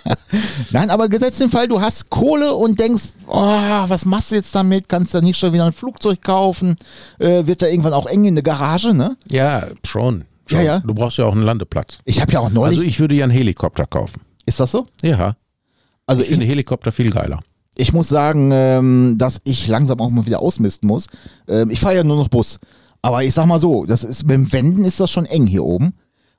Nein, 0.72 0.90
aber 0.90 1.08
gesetzt 1.08 1.40
den 1.40 1.50
Fall, 1.50 1.68
du 1.68 1.80
hast 1.80 2.10
Kohle 2.10 2.54
und 2.54 2.80
denkst, 2.80 3.14
oh, 3.28 3.36
was 3.36 4.04
machst 4.04 4.32
du 4.32 4.34
jetzt 4.34 4.52
damit? 4.54 4.88
Kannst 4.88 5.14
du 5.14 5.20
nicht 5.22 5.38
schon 5.38 5.52
wieder 5.52 5.66
ein 5.66 5.72
Flugzeug 5.72 6.20
kaufen? 6.22 6.76
Äh, 7.20 7.46
wird 7.46 7.62
da 7.62 7.68
irgendwann 7.68 7.92
auch 7.92 8.06
eng 8.06 8.24
in 8.24 8.34
der 8.34 8.42
Garage, 8.42 8.92
ne? 8.94 9.16
Ja, 9.28 9.68
schon. 9.84 10.24
Schon. 10.46 10.58
Ja, 10.58 10.64
ja. 10.64 10.78
Du 10.80 10.94
brauchst 10.94 11.18
ja 11.18 11.24
auch 11.26 11.32
einen 11.32 11.42
Landeplatz. 11.42 11.98
Ich 12.04 12.20
habe 12.20 12.32
ja 12.32 12.40
auch 12.40 12.50
neulich. 12.50 12.78
Also 12.78 12.88
ich 12.88 13.00
würde 13.00 13.14
ja 13.14 13.24
einen 13.24 13.32
Helikopter 13.32 13.86
kaufen. 13.86 14.20
ist 14.46 14.60
das 14.60 14.70
so? 14.70 14.86
Ja, 15.02 15.36
Also 16.06 16.22
ich 16.22 16.28
ich, 16.28 16.34
finde 16.34 16.46
Helikopter 16.46 16.92
viel 16.92 17.10
geiler. 17.10 17.40
ich 17.76 17.92
muss 17.92 18.08
sagen, 18.08 18.50
ähm, 18.52 19.16
dass 19.18 19.40
ich 19.44 19.66
langsam 19.68 20.00
auch 20.00 20.10
mal 20.10 20.26
wieder 20.26 20.40
ausmisten 20.40 20.86
muss. 20.88 21.06
Ähm, 21.48 21.70
ich 21.70 21.80
fahre 21.80 21.96
ja 21.96 22.04
nur 22.04 22.16
noch 22.16 22.28
Bus. 22.28 22.58
Aber 23.02 23.22
ich 23.22 23.34
sag 23.34 23.46
mal 23.46 23.58
so, 23.58 23.84
das 23.86 24.02
ist, 24.04 24.24
mit 24.26 24.34
dem 24.34 24.52
Wenden 24.52 24.84
ist 24.84 24.98
das 25.00 25.10
schon 25.10 25.26
eng 25.26 25.46
hier 25.46 25.64
oben. 25.64 25.94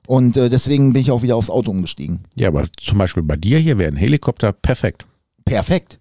Und 0.06 0.36
äh, 0.38 0.48
deswegen 0.48 0.92
bin 0.94 1.02
ich 1.02 1.10
auch 1.10 1.22
wieder 1.22 1.36
aufs 1.36 1.50
Auto 1.50 1.70
umgestiegen. 1.70 2.24
Ja, 2.34 2.48
aber 2.48 2.64
zum 2.78 2.96
Beispiel 2.98 3.22
bei 3.22 3.36
dir 3.36 3.58
hier 3.58 3.76
wäre 3.78 3.90
ein 3.90 3.96
Helikopter 3.96 4.52
perfekt. 4.52 5.06
Perfekt. 5.44 5.98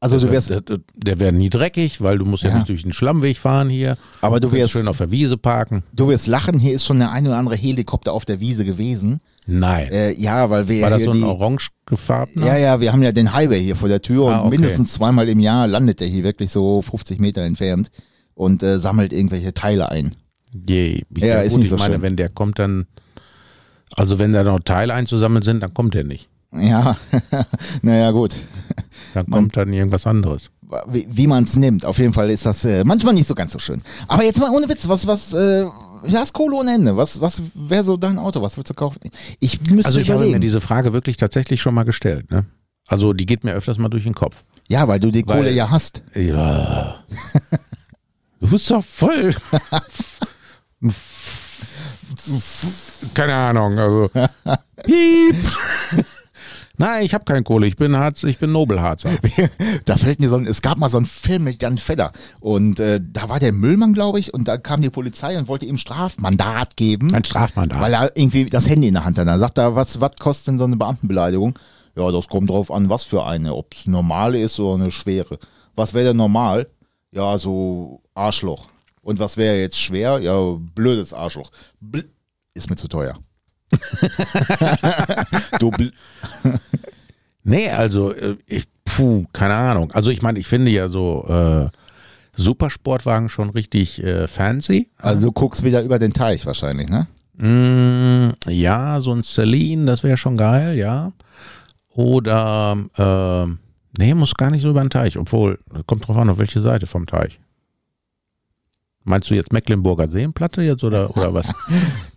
Also 0.00 0.18
du 0.20 0.30
wärst, 0.30 0.50
der, 0.50 0.60
der, 0.60 0.78
der 0.94 1.18
wäre 1.18 1.32
nie 1.32 1.50
dreckig, 1.50 2.00
weil 2.00 2.18
du 2.18 2.24
musst 2.24 2.44
ja, 2.44 2.50
Ja. 2.50 2.56
nicht 2.58 2.68
durch 2.68 2.82
den 2.82 2.92
Schlammweg 2.92 3.36
fahren 3.36 3.68
hier. 3.68 3.96
aber 4.20 4.38
du 4.38 4.46
Du 4.48 4.52
wirst 4.52 4.60
wirst, 4.62 4.72
schön 4.72 4.86
auf 4.88 4.98
der 4.98 5.10
Wiese 5.10 5.36
parken. 5.36 5.82
du 5.92 6.06
wirst 6.08 6.28
lachen, 6.28 6.58
hier 6.60 6.74
ist 6.74 6.84
schon 6.84 7.00
der 7.00 7.10
eine 7.10 7.28
oder 7.30 7.38
andere 7.38 7.56
Helikopter 7.56 8.12
auf 8.12 8.24
der 8.24 8.38
Wiese 8.38 8.64
gewesen. 8.64 9.20
Nein. 9.46 9.88
Äh, 9.90 10.12
ja, 10.12 10.50
weil 10.50 10.68
wir 10.68 10.82
War 10.82 10.90
ja 10.90 10.96
das 10.98 11.04
so 11.06 11.10
ein 11.10 11.16
die, 11.16 11.24
orange 11.24 11.70
gefarbener? 11.86 12.46
Ja, 12.46 12.56
ja, 12.56 12.80
wir 12.80 12.92
haben 12.92 13.02
ja 13.02 13.10
den 13.10 13.32
Highway 13.32 13.60
hier 13.60 13.74
vor 13.74 13.88
der 13.88 14.00
Tür 14.00 14.28
Ah, 14.28 14.38
und 14.38 14.46
okay. 14.48 14.50
mindestens 14.58 14.92
zweimal 14.92 15.28
im 15.28 15.40
Jahr 15.40 15.66
landet 15.66 15.98
der 15.98 16.06
hier 16.06 16.22
wirklich 16.22 16.50
so 16.52 16.80
50 16.80 17.18
Meter 17.18 17.42
entfernt 17.42 17.90
und 18.34 18.62
äh, 18.62 18.78
sammelt 18.78 19.12
irgendwelche 19.12 19.52
Teile 19.52 19.88
ein. 19.90 20.14
Je, 20.68 21.02
Ja, 21.16 21.40
ist 21.40 21.52
gut, 21.52 21.58
nicht 21.60 21.66
ich 21.66 21.70
so 21.70 21.76
meine, 21.76 21.94
schön. 21.94 22.02
wenn 22.02 22.16
der 22.16 22.28
kommt, 22.28 22.58
dann. 22.60 22.86
Also 23.96 24.18
wenn 24.20 24.32
da 24.32 24.44
noch 24.44 24.60
Teile 24.60 24.94
einzusammeln 24.94 25.42
sind, 25.42 25.60
dann 25.60 25.74
kommt 25.74 25.94
der 25.94 26.04
nicht. 26.04 26.28
Ja, 26.52 26.96
naja, 27.82 28.10
gut. 28.10 28.34
Dann 29.14 29.26
kommt 29.26 29.56
dann 29.56 29.72
irgendwas 29.72 30.06
anderes. 30.06 30.50
Wie, 30.88 31.06
wie 31.08 31.26
man 31.26 31.44
es 31.44 31.56
nimmt. 31.56 31.84
Auf 31.84 31.98
jeden 31.98 32.12
Fall 32.12 32.30
ist 32.30 32.46
das 32.46 32.64
äh, 32.64 32.84
manchmal 32.84 33.14
nicht 33.14 33.26
so 33.26 33.34
ganz 33.34 33.52
so 33.52 33.58
schön. 33.58 33.82
Aber 34.06 34.22
jetzt 34.24 34.38
mal 34.40 34.50
ohne 34.50 34.68
Witz, 34.68 34.88
was, 34.88 35.06
was, 35.06 35.32
äh, 35.32 35.64
du 35.64 36.12
hast 36.14 36.32
Kohle 36.32 36.56
ohne 36.56 36.74
Ende. 36.74 36.96
Was, 36.96 37.20
was 37.20 37.42
wäre 37.54 37.84
so 37.84 37.96
dein 37.96 38.18
Auto? 38.18 38.40
Was 38.42 38.56
würdest 38.56 38.70
du 38.70 38.74
kaufen? 38.74 39.00
Ich 39.40 39.60
müsste 39.70 39.86
Also 39.88 40.00
ich 40.00 40.08
habe 40.10 40.18
überlegen. 40.20 40.34
mir 40.38 40.40
diese 40.40 40.60
Frage 40.60 40.92
wirklich 40.92 41.16
tatsächlich 41.16 41.60
schon 41.62 41.74
mal 41.74 41.84
gestellt. 41.84 42.30
Ne? 42.30 42.44
Also 42.86 43.12
die 43.12 43.26
geht 43.26 43.44
mir 43.44 43.52
öfters 43.54 43.78
mal 43.78 43.88
durch 43.88 44.04
den 44.04 44.14
Kopf. 44.14 44.44
ja, 44.68 44.86
weil 44.88 45.00
du 45.00 45.10
die 45.10 45.26
Weil- 45.26 45.36
Kohle 45.38 45.52
ja 45.52 45.70
hast. 45.70 46.02
Ja. 46.14 46.96
Du 48.40 48.48
bist 48.50 48.70
doch 48.70 48.84
voll. 48.84 49.34
Keine 53.14 53.34
Ahnung. 53.34 53.78
Also. 53.78 54.10
Piep. 54.84 55.36
Nein, 56.78 57.04
ich 57.04 57.12
habe 57.12 57.24
keine 57.24 57.42
Kohle. 57.42 57.66
Ich 57.66 57.76
bin 57.76 57.96
Harz, 57.96 58.22
ich 58.22 58.38
bin 58.38 58.52
Nobelharzer. 58.52 59.10
da 59.84 59.96
fällt 59.96 60.20
mir 60.20 60.28
so 60.28 60.36
ein, 60.36 60.46
es 60.46 60.62
gab 60.62 60.78
mal 60.78 60.88
so 60.88 60.96
einen 60.96 61.06
Film 61.06 61.44
mit 61.44 61.60
Jan 61.60 61.76
Fedder 61.76 62.12
und 62.40 62.78
äh, 62.78 63.00
da 63.02 63.28
war 63.28 63.40
der 63.40 63.52
Müllmann, 63.52 63.94
glaube 63.94 64.20
ich, 64.20 64.32
und 64.32 64.46
da 64.46 64.58
kam 64.58 64.80
die 64.80 64.90
Polizei 64.90 65.36
und 65.36 65.48
wollte 65.48 65.66
ihm 65.66 65.76
Strafmandat 65.76 66.76
geben. 66.76 67.12
Ein 67.12 67.24
Strafmandat. 67.24 67.80
Weil 67.80 67.94
er 67.94 68.16
irgendwie 68.16 68.46
das 68.46 68.68
Handy 68.68 68.88
in 68.88 68.94
der 68.94 69.04
Hand 69.04 69.18
hat. 69.18 69.26
Dann 69.26 69.40
sagt 69.40 69.58
er, 69.58 69.74
was, 69.74 70.00
was 70.00 70.12
kostet 70.18 70.48
denn 70.48 70.58
so 70.58 70.64
eine 70.64 70.76
Beamtenbeleidigung? 70.76 71.58
Ja, 71.96 72.12
das 72.12 72.28
kommt 72.28 72.48
drauf 72.48 72.70
an, 72.70 72.88
was 72.88 73.02
für 73.02 73.26
eine. 73.26 73.54
Ob 73.54 73.74
es 73.74 73.88
normale 73.88 74.40
ist 74.40 74.60
oder 74.60 74.80
eine 74.80 74.92
schwere. 74.92 75.38
Was 75.74 75.94
wäre 75.94 76.08
denn 76.08 76.16
normal? 76.16 76.68
Ja, 77.10 77.36
so 77.38 78.02
Arschloch. 78.14 78.68
Und 79.02 79.18
was 79.18 79.36
wäre 79.36 79.58
jetzt 79.58 79.80
schwer? 79.80 80.20
Ja, 80.20 80.38
blödes 80.74 81.12
Arschloch. 81.12 81.50
Bl 81.80 82.04
ist 82.54 82.70
mir 82.70 82.76
zu 82.76 82.88
teuer. 82.88 83.18
du 85.60 85.70
Nee, 87.44 87.70
also 87.70 88.12
äh, 88.12 88.36
ich, 88.46 88.66
puh, 88.84 89.24
keine 89.32 89.54
Ahnung. 89.54 89.90
Also 89.92 90.10
ich 90.10 90.20
meine, 90.20 90.38
ich 90.38 90.46
finde 90.46 90.70
ja 90.70 90.88
so 90.88 91.26
äh, 91.28 91.68
Supersportwagen 92.36 93.28
schon 93.28 93.50
richtig 93.50 94.02
äh, 94.02 94.28
fancy. 94.28 94.90
Also 94.98 95.28
du 95.28 95.32
guckst 95.32 95.64
wieder 95.64 95.82
über 95.82 95.98
den 95.98 96.12
Teich 96.12 96.44
wahrscheinlich, 96.46 96.88
ne? 96.88 97.08
Mm, 97.38 98.34
ja, 98.50 99.00
so 99.00 99.12
ein 99.12 99.22
Celine, 99.22 99.86
das 99.86 100.02
wäre 100.02 100.16
schon 100.16 100.36
geil, 100.36 100.76
ja. 100.76 101.12
Oder 101.94 102.76
äh, 102.96 103.46
nee, 103.98 104.14
muss 104.14 104.34
gar 104.34 104.50
nicht 104.50 104.62
so 104.62 104.70
über 104.70 104.82
den 104.82 104.90
Teich, 104.90 105.16
obwohl, 105.16 105.58
kommt 105.86 106.06
drauf 106.06 106.16
an, 106.16 106.30
auf 106.30 106.38
welche 106.38 106.60
Seite 106.60 106.86
vom 106.86 107.06
Teich. 107.06 107.40
Meinst 109.08 109.30
du 109.30 109.34
jetzt 109.34 109.52
Mecklenburger 109.52 110.08
Seenplatte 110.08 110.62
jetzt 110.62 110.84
oder, 110.84 111.10
oder 111.16 111.32
was? 111.34 111.50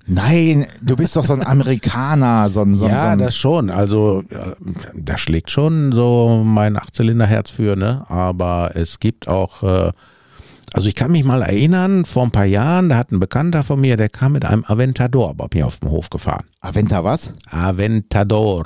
Nein, 0.05 0.67
du 0.81 0.95
bist 0.95 1.15
doch 1.15 1.23
so 1.23 1.33
ein 1.33 1.45
Amerikaner, 1.45 2.49
so 2.49 2.61
ein, 2.61 2.75
so 2.75 2.85
ein, 2.85 2.91
so 2.91 2.97
ja, 2.97 3.11
ein 3.11 3.19
das 3.19 3.35
schon. 3.35 3.69
Also, 3.69 4.23
äh, 4.29 4.55
da 4.93 5.17
schlägt 5.17 5.51
schon 5.51 5.91
so 5.91 6.43
mein 6.45 6.77
Achtzylinderherz 6.77 7.49
für, 7.49 7.75
ne? 7.75 8.05
Aber 8.09 8.71
es 8.75 8.99
gibt 8.99 9.27
auch 9.27 9.63
äh, 9.63 9.91
Also 10.73 10.87
ich 10.87 10.95
kann 10.95 11.11
mich 11.11 11.23
mal 11.23 11.41
erinnern, 11.41 12.05
vor 12.05 12.23
ein 12.23 12.31
paar 12.31 12.45
Jahren, 12.45 12.89
da 12.89 12.97
hat 12.97 13.11
ein 13.11 13.19
Bekannter 13.19 13.63
von 13.63 13.79
mir, 13.79 13.97
der 13.97 14.09
kam 14.09 14.33
mit 14.33 14.45
einem 14.45 14.63
Aventador 14.65 15.33
bei 15.35 15.47
mir 15.53 15.67
auf 15.67 15.79
dem 15.79 15.89
Hof 15.91 16.09
gefahren. 16.09 16.45
Aventa 16.61 17.03
was? 17.03 17.33
Aventador. 17.49 18.65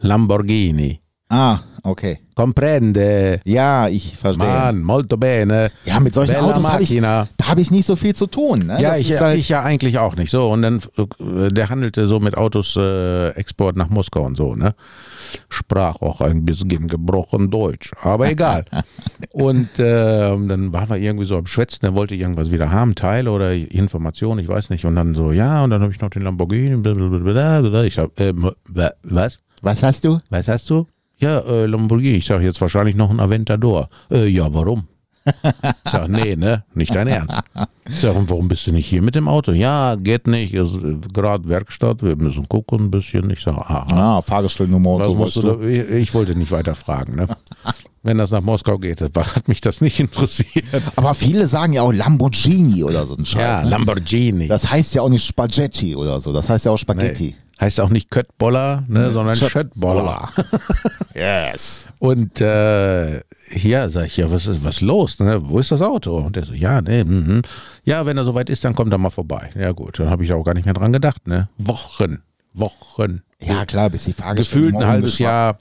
Lamborghini. 0.00 1.00
Ah, 1.28 1.60
okay. 1.82 2.18
Comprende. 2.34 3.40
Ja, 3.44 3.88
ich 3.88 4.16
verstehe. 4.16 4.46
Man, 4.46 4.82
molto 4.82 5.16
bene. 5.16 5.70
Ja, 5.84 6.00
mit 6.00 6.14
solchen 6.14 6.32
Bella 6.34 6.46
Autos 6.46 6.70
habe 6.70 6.82
ich, 6.82 6.98
da 7.00 7.26
habe 7.44 7.60
ich 7.60 7.70
nicht 7.70 7.86
so 7.86 7.96
viel 7.96 8.14
zu 8.14 8.26
tun. 8.26 8.66
Ne? 8.66 8.80
Ja, 8.80 8.90
Das 8.90 9.00
ich, 9.00 9.20
halt, 9.20 9.38
ich 9.38 9.48
ja 9.48 9.62
eigentlich 9.62 9.98
auch 9.98 10.16
nicht. 10.16 10.30
So, 10.30 10.50
und 10.50 10.62
dann, 10.62 10.80
äh, 10.96 11.48
der 11.50 11.68
handelte 11.68 12.06
so 12.06 12.20
mit 12.20 12.36
Autos 12.36 12.76
äh, 12.76 13.28
Export 13.30 13.76
nach 13.76 13.88
Moskau 13.88 14.22
und 14.22 14.36
so, 14.36 14.54
ne? 14.54 14.74
Sprach 15.48 15.96
auch 16.02 16.20
ein 16.20 16.44
bisschen 16.44 16.88
gebrochen 16.88 17.50
Deutsch, 17.50 17.92
aber 18.00 18.30
egal. 18.30 18.64
und 19.30 19.78
äh, 19.78 20.36
dann 20.36 20.72
waren 20.72 20.88
wir 20.90 20.96
irgendwie 20.96 21.26
so 21.26 21.36
am 21.38 21.46
Schwätzen, 21.46 21.86
er 21.86 21.94
wollte 21.94 22.14
irgendwas 22.14 22.50
wieder 22.50 22.70
haben, 22.70 22.94
Teile 22.94 23.30
oder 23.30 23.52
Informationen, 23.52 24.40
ich 24.40 24.48
weiß 24.48 24.70
nicht. 24.70 24.84
Und 24.84 24.96
dann 24.96 25.14
so, 25.14 25.32
ja, 25.32 25.64
und 25.64 25.70
dann 25.70 25.82
habe 25.82 25.92
ich 25.92 26.00
noch 26.00 26.10
den 26.10 26.22
Lamborghini. 26.22 26.76
blablabla. 26.76 27.84
Ich 27.84 27.94
sag, 27.94 28.10
äh, 28.18 28.32
was? 29.02 29.38
was 29.62 29.82
hast 29.82 30.04
du? 30.04 30.18
Was 30.30 30.48
hast 30.48 30.68
du? 30.68 30.86
Ja, 31.22 31.38
äh, 31.40 31.66
Lamborghini. 31.66 32.18
Ich 32.18 32.26
sage 32.26 32.44
jetzt 32.44 32.60
wahrscheinlich 32.60 32.96
noch 32.96 33.10
ein 33.10 33.20
Aventador. 33.20 33.88
Äh, 34.10 34.26
ja, 34.26 34.52
warum? 34.52 34.88
Ich 35.24 35.92
sag, 35.92 36.08
nee, 36.08 36.34
ne? 36.34 36.64
Nicht 36.74 36.92
dein 36.92 37.06
Ernst. 37.06 37.36
Ich 37.88 38.00
sag, 38.00 38.16
und 38.16 38.28
warum 38.28 38.48
bist 38.48 38.66
du 38.66 38.72
nicht 38.72 38.86
hier 38.86 39.02
mit 39.02 39.14
dem 39.14 39.28
Auto? 39.28 39.52
Ja, 39.52 39.94
geht 39.94 40.26
nicht. 40.26 40.52
Ist 40.52 40.76
gerade 41.12 41.48
Werkstatt. 41.48 42.02
Wir 42.02 42.16
müssen 42.16 42.48
gucken 42.48 42.86
ein 42.86 42.90
bisschen. 42.90 43.30
Ich 43.30 43.40
sag, 43.40 43.56
aha. 43.56 43.86
Ah, 43.92 44.20
Fahrgestellnummer 44.20 44.90
und 44.90 45.04
so. 45.04 45.18
weißt 45.18 45.36
du 45.44 45.60
ich, 45.62 45.88
ich 45.90 46.14
wollte 46.14 46.34
nicht 46.34 46.50
weiter 46.50 46.74
fragen, 46.74 47.14
ne? 47.14 47.28
Wenn 48.02 48.18
das 48.18 48.32
nach 48.32 48.40
Moskau 48.40 48.78
geht, 48.78 49.00
hat 49.00 49.46
mich 49.46 49.60
das 49.60 49.80
nicht 49.80 50.00
interessiert. 50.00 50.64
Aber 50.96 51.14
viele 51.14 51.46
sagen 51.46 51.72
ja 51.72 51.82
auch 51.82 51.92
Lamborghini 51.92 52.82
oder 52.82 53.06
so 53.06 53.14
ein 53.14 53.24
Scheiß. 53.24 53.40
Ja, 53.40 53.62
ne? 53.62 53.70
Lamborghini. 53.70 54.48
Das 54.48 54.68
heißt 54.68 54.96
ja 54.96 55.02
auch 55.02 55.08
nicht 55.08 55.24
Spaghetti 55.24 55.94
oder 55.94 56.18
so. 56.18 56.32
Das 56.32 56.50
heißt 56.50 56.64
ja 56.64 56.72
auch 56.72 56.78
Spaghetti. 56.78 57.36
Nee. 57.38 57.41
Heißt 57.62 57.78
auch 57.78 57.90
nicht 57.90 58.10
Köttboller, 58.10 58.82
ne, 58.88 59.12
sondern 59.12 59.36
Schött- 59.36 59.50
Schöttboller. 59.50 60.30
yes. 61.14 61.86
Und 62.00 62.40
äh, 62.40 63.18
ja, 63.54 63.88
sag 63.88 64.06
ich, 64.06 64.16
ja, 64.16 64.28
was 64.32 64.48
ist 64.48 64.64
was 64.64 64.80
los? 64.80 65.20
Ne? 65.20 65.40
Wo 65.44 65.60
ist 65.60 65.70
das 65.70 65.80
Auto? 65.80 66.16
Und 66.16 66.34
der 66.34 66.44
so, 66.44 66.54
ja, 66.54 66.82
ne, 66.82 67.04
mhm. 67.04 67.42
ja, 67.84 68.04
wenn 68.04 68.16
er 68.16 68.24
soweit 68.24 68.50
ist, 68.50 68.64
dann 68.64 68.74
kommt 68.74 68.90
er 68.90 68.98
mal 68.98 69.10
vorbei. 69.10 69.50
Ja 69.54 69.70
gut, 69.70 70.00
dann 70.00 70.10
habe 70.10 70.24
ich 70.24 70.32
auch 70.32 70.42
gar 70.42 70.54
nicht 70.54 70.64
mehr 70.64 70.74
dran 70.74 70.92
gedacht, 70.92 71.28
ne? 71.28 71.50
Wochen, 71.56 72.22
Wochen. 72.52 73.22
Ja, 73.40 73.64
klar, 73.64 73.90
bis 73.90 74.06
die 74.06 74.10
gefühlt 74.10 74.26
Fahrgestellnummer 74.26 74.78
ein 74.80 74.86
halbes. 74.88 75.20
Jahr 75.20 75.60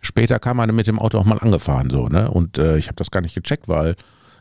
später 0.00 0.38
kam 0.38 0.60
er 0.60 0.70
mit 0.70 0.86
dem 0.86 1.00
Auto 1.00 1.18
auch 1.18 1.24
mal 1.24 1.38
angefahren, 1.38 1.90
so, 1.90 2.06
ne? 2.06 2.30
Und 2.30 2.56
äh, 2.56 2.76
ich 2.78 2.86
habe 2.86 2.94
das 2.94 3.10
gar 3.10 3.20
nicht 3.20 3.34
gecheckt, 3.34 3.66
weil 3.66 3.96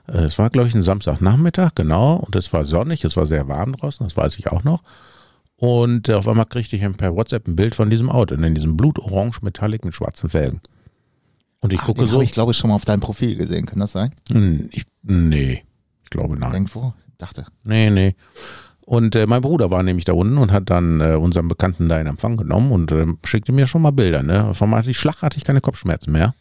äh, 0.07 0.17
es 0.19 0.37
war, 0.37 0.51
glaube 0.51 0.67
ich, 0.67 0.75
ein 0.75 0.83
Samstagnachmittag, 0.83 1.71
genau, 1.73 2.17
und 2.17 2.35
es 2.35 2.53
war 2.53 2.63
sonnig, 2.65 3.03
es 3.03 3.17
war 3.17 3.25
sehr 3.25 3.47
warm 3.47 3.75
draußen, 3.75 4.05
das 4.05 4.15
weiß 4.15 4.37
ich 4.37 4.51
auch 4.51 4.63
noch. 4.63 4.83
Und 5.61 6.09
äh, 6.09 6.13
auf 6.15 6.27
einmal 6.27 6.47
kriegte 6.47 6.75
ich 6.75 6.97
per 6.97 7.15
WhatsApp 7.15 7.47
ein 7.47 7.55
Bild 7.55 7.75
von 7.75 7.91
diesem 7.91 8.09
Auto, 8.09 8.33
in 8.33 8.55
diesem 8.55 8.75
Blutorange 8.75 9.35
Metallic 9.43 9.85
mit 9.85 9.93
schwarzen 9.93 10.27
Felgen. 10.27 10.59
Und 11.61 11.71
ich 11.71 11.79
Ah, 11.81 11.85
gucke 11.85 12.01
den 12.01 12.09
so, 12.09 12.19
ich, 12.19 12.31
glaube 12.31 12.51
ich, 12.51 12.57
schon 12.57 12.71
mal 12.71 12.75
auf 12.75 12.83
deinem 12.85 13.01
Profil 13.01 13.35
gesehen. 13.35 13.67
Kann 13.67 13.77
das 13.77 13.91
sein? 13.91 14.11
hm, 14.31 14.69
ich, 14.71 14.85
nee, 15.03 15.63
ich 16.03 16.09
glaube 16.09 16.35
nein. 16.35 16.51
Irgendwo? 16.51 16.95
Dachte. 17.19 17.45
Nee, 17.63 17.91
nee. 17.91 18.15
Und 18.87 19.13
äh, 19.15 19.27
mein 19.27 19.43
Bruder 19.43 19.69
war 19.69 19.83
nämlich 19.83 20.03
da 20.05 20.13
unten 20.13 20.39
und 20.39 20.51
hat 20.51 20.71
dann 20.71 20.99
äh, 20.99 21.13
unseren 21.13 21.47
Bekannten 21.47 21.87
da 21.87 22.01
in 22.01 22.07
Empfang 22.07 22.37
genommen 22.37 22.71
und 22.71 22.91
ähm, 22.91 23.19
schickte 23.23 23.51
mir 23.51 23.67
schon 23.67 23.83
mal 23.83 23.91
Bilder. 23.91 24.23
Ne? 24.23 24.43
Auf 24.45 24.63
einmal 24.63 24.79
hatte 24.79 24.89
ich 24.89 24.97
schlagartig 24.97 25.43
keine 25.43 25.61
Kopfschmerzen 25.61 26.11
mehr. 26.11 26.33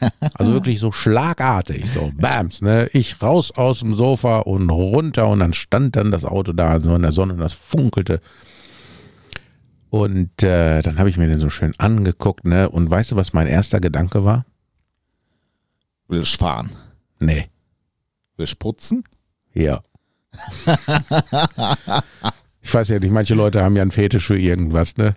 Also 0.34 0.52
wirklich 0.52 0.80
so 0.80 0.90
schlagartig, 0.90 1.88
so 1.92 2.10
Bams, 2.16 2.60
ne? 2.60 2.88
Ich 2.92 3.22
raus 3.22 3.52
aus 3.54 3.80
dem 3.80 3.94
Sofa 3.94 4.38
und 4.40 4.68
runter 4.70 5.28
und 5.28 5.38
dann 5.40 5.52
stand 5.52 5.94
dann 5.94 6.10
das 6.10 6.24
Auto 6.24 6.52
da 6.54 6.80
so 6.80 6.96
in 6.96 7.02
der 7.02 7.12
Sonne 7.12 7.34
und 7.34 7.38
das 7.40 7.52
funkelte. 7.52 8.20
Und 9.94 10.42
äh, 10.42 10.82
dann 10.82 10.98
habe 10.98 11.08
ich 11.08 11.16
mir 11.18 11.28
den 11.28 11.38
so 11.38 11.50
schön 11.50 11.72
angeguckt, 11.78 12.44
ne? 12.44 12.68
Und 12.68 12.90
weißt 12.90 13.12
du, 13.12 13.16
was 13.16 13.32
mein 13.32 13.46
erster 13.46 13.78
Gedanke 13.78 14.24
war? 14.24 14.44
Will 16.08 16.22
ich 16.22 16.36
fahren? 16.36 16.68
Nee, 17.20 17.46
Will 18.36 18.42
ich 18.42 18.58
putzen? 18.58 19.04
Ja. 19.52 19.82
ich 22.60 22.74
weiß 22.74 22.88
ja 22.88 22.98
nicht, 22.98 23.12
manche 23.12 23.34
Leute 23.34 23.62
haben 23.62 23.76
ja 23.76 23.82
einen 23.82 23.92
Fetisch 23.92 24.26
für 24.26 24.36
irgendwas, 24.36 24.96
ne? 24.96 25.14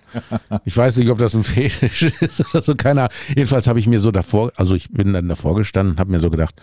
Ich 0.64 0.78
weiß 0.78 0.98
nicht, 0.98 1.10
ob 1.10 1.18
das 1.18 1.34
ein 1.34 1.44
Fetisch 1.44 2.04
ist 2.22 2.46
oder 2.54 2.62
so, 2.62 2.76
keiner. 2.76 3.10
Jedenfalls 3.30 3.66
habe 3.66 3.80
ich 3.80 3.88
mir 3.88 4.00
so 4.00 4.12
davor, 4.12 4.52
also 4.58 4.76
ich 4.76 4.92
bin 4.92 5.12
dann 5.14 5.28
davor 5.28 5.56
gestanden 5.56 5.94
und 5.94 6.00
habe 6.00 6.12
mir 6.12 6.20
so 6.20 6.30
gedacht, 6.30 6.54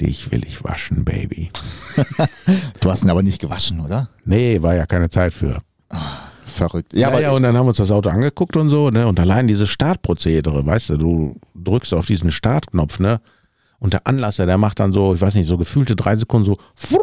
dich 0.00 0.30
will 0.30 0.46
ich 0.46 0.62
waschen, 0.62 1.04
Baby. 1.04 1.48
Du 2.80 2.88
hast 2.88 3.02
ihn 3.02 3.10
aber 3.10 3.24
nicht 3.24 3.40
gewaschen, 3.40 3.80
oder? 3.80 4.10
Nee, 4.24 4.62
war 4.62 4.76
ja 4.76 4.86
keine 4.86 5.08
Zeit 5.08 5.34
für. 5.34 5.60
Verrückt. 6.54 6.92
Ja, 6.92 7.00
Ja, 7.00 7.08
aber 7.08 7.20
ja, 7.20 7.30
und 7.32 7.42
dann 7.42 7.56
haben 7.56 7.64
wir 7.64 7.70
uns 7.70 7.78
das 7.78 7.90
Auto 7.90 8.08
angeguckt 8.08 8.56
und 8.56 8.68
so, 8.68 8.90
ne? 8.90 9.06
Und 9.06 9.18
allein 9.18 9.48
dieses 9.48 9.68
Startprozedere, 9.68 10.64
weißt 10.64 10.90
du, 10.90 10.96
du 10.96 11.36
drückst 11.54 11.92
auf 11.94 12.06
diesen 12.06 12.30
Startknopf, 12.30 13.00
ne? 13.00 13.20
Und 13.80 13.92
der 13.92 14.06
Anlasser, 14.06 14.46
der 14.46 14.56
macht 14.56 14.80
dann 14.80 14.92
so, 14.92 15.14
ich 15.14 15.20
weiß 15.20 15.34
nicht, 15.34 15.46
so 15.48 15.58
gefühlte 15.58 15.96
drei 15.96 16.16
Sekunden 16.16 16.46
so. 16.46 16.52
Und 16.52 16.98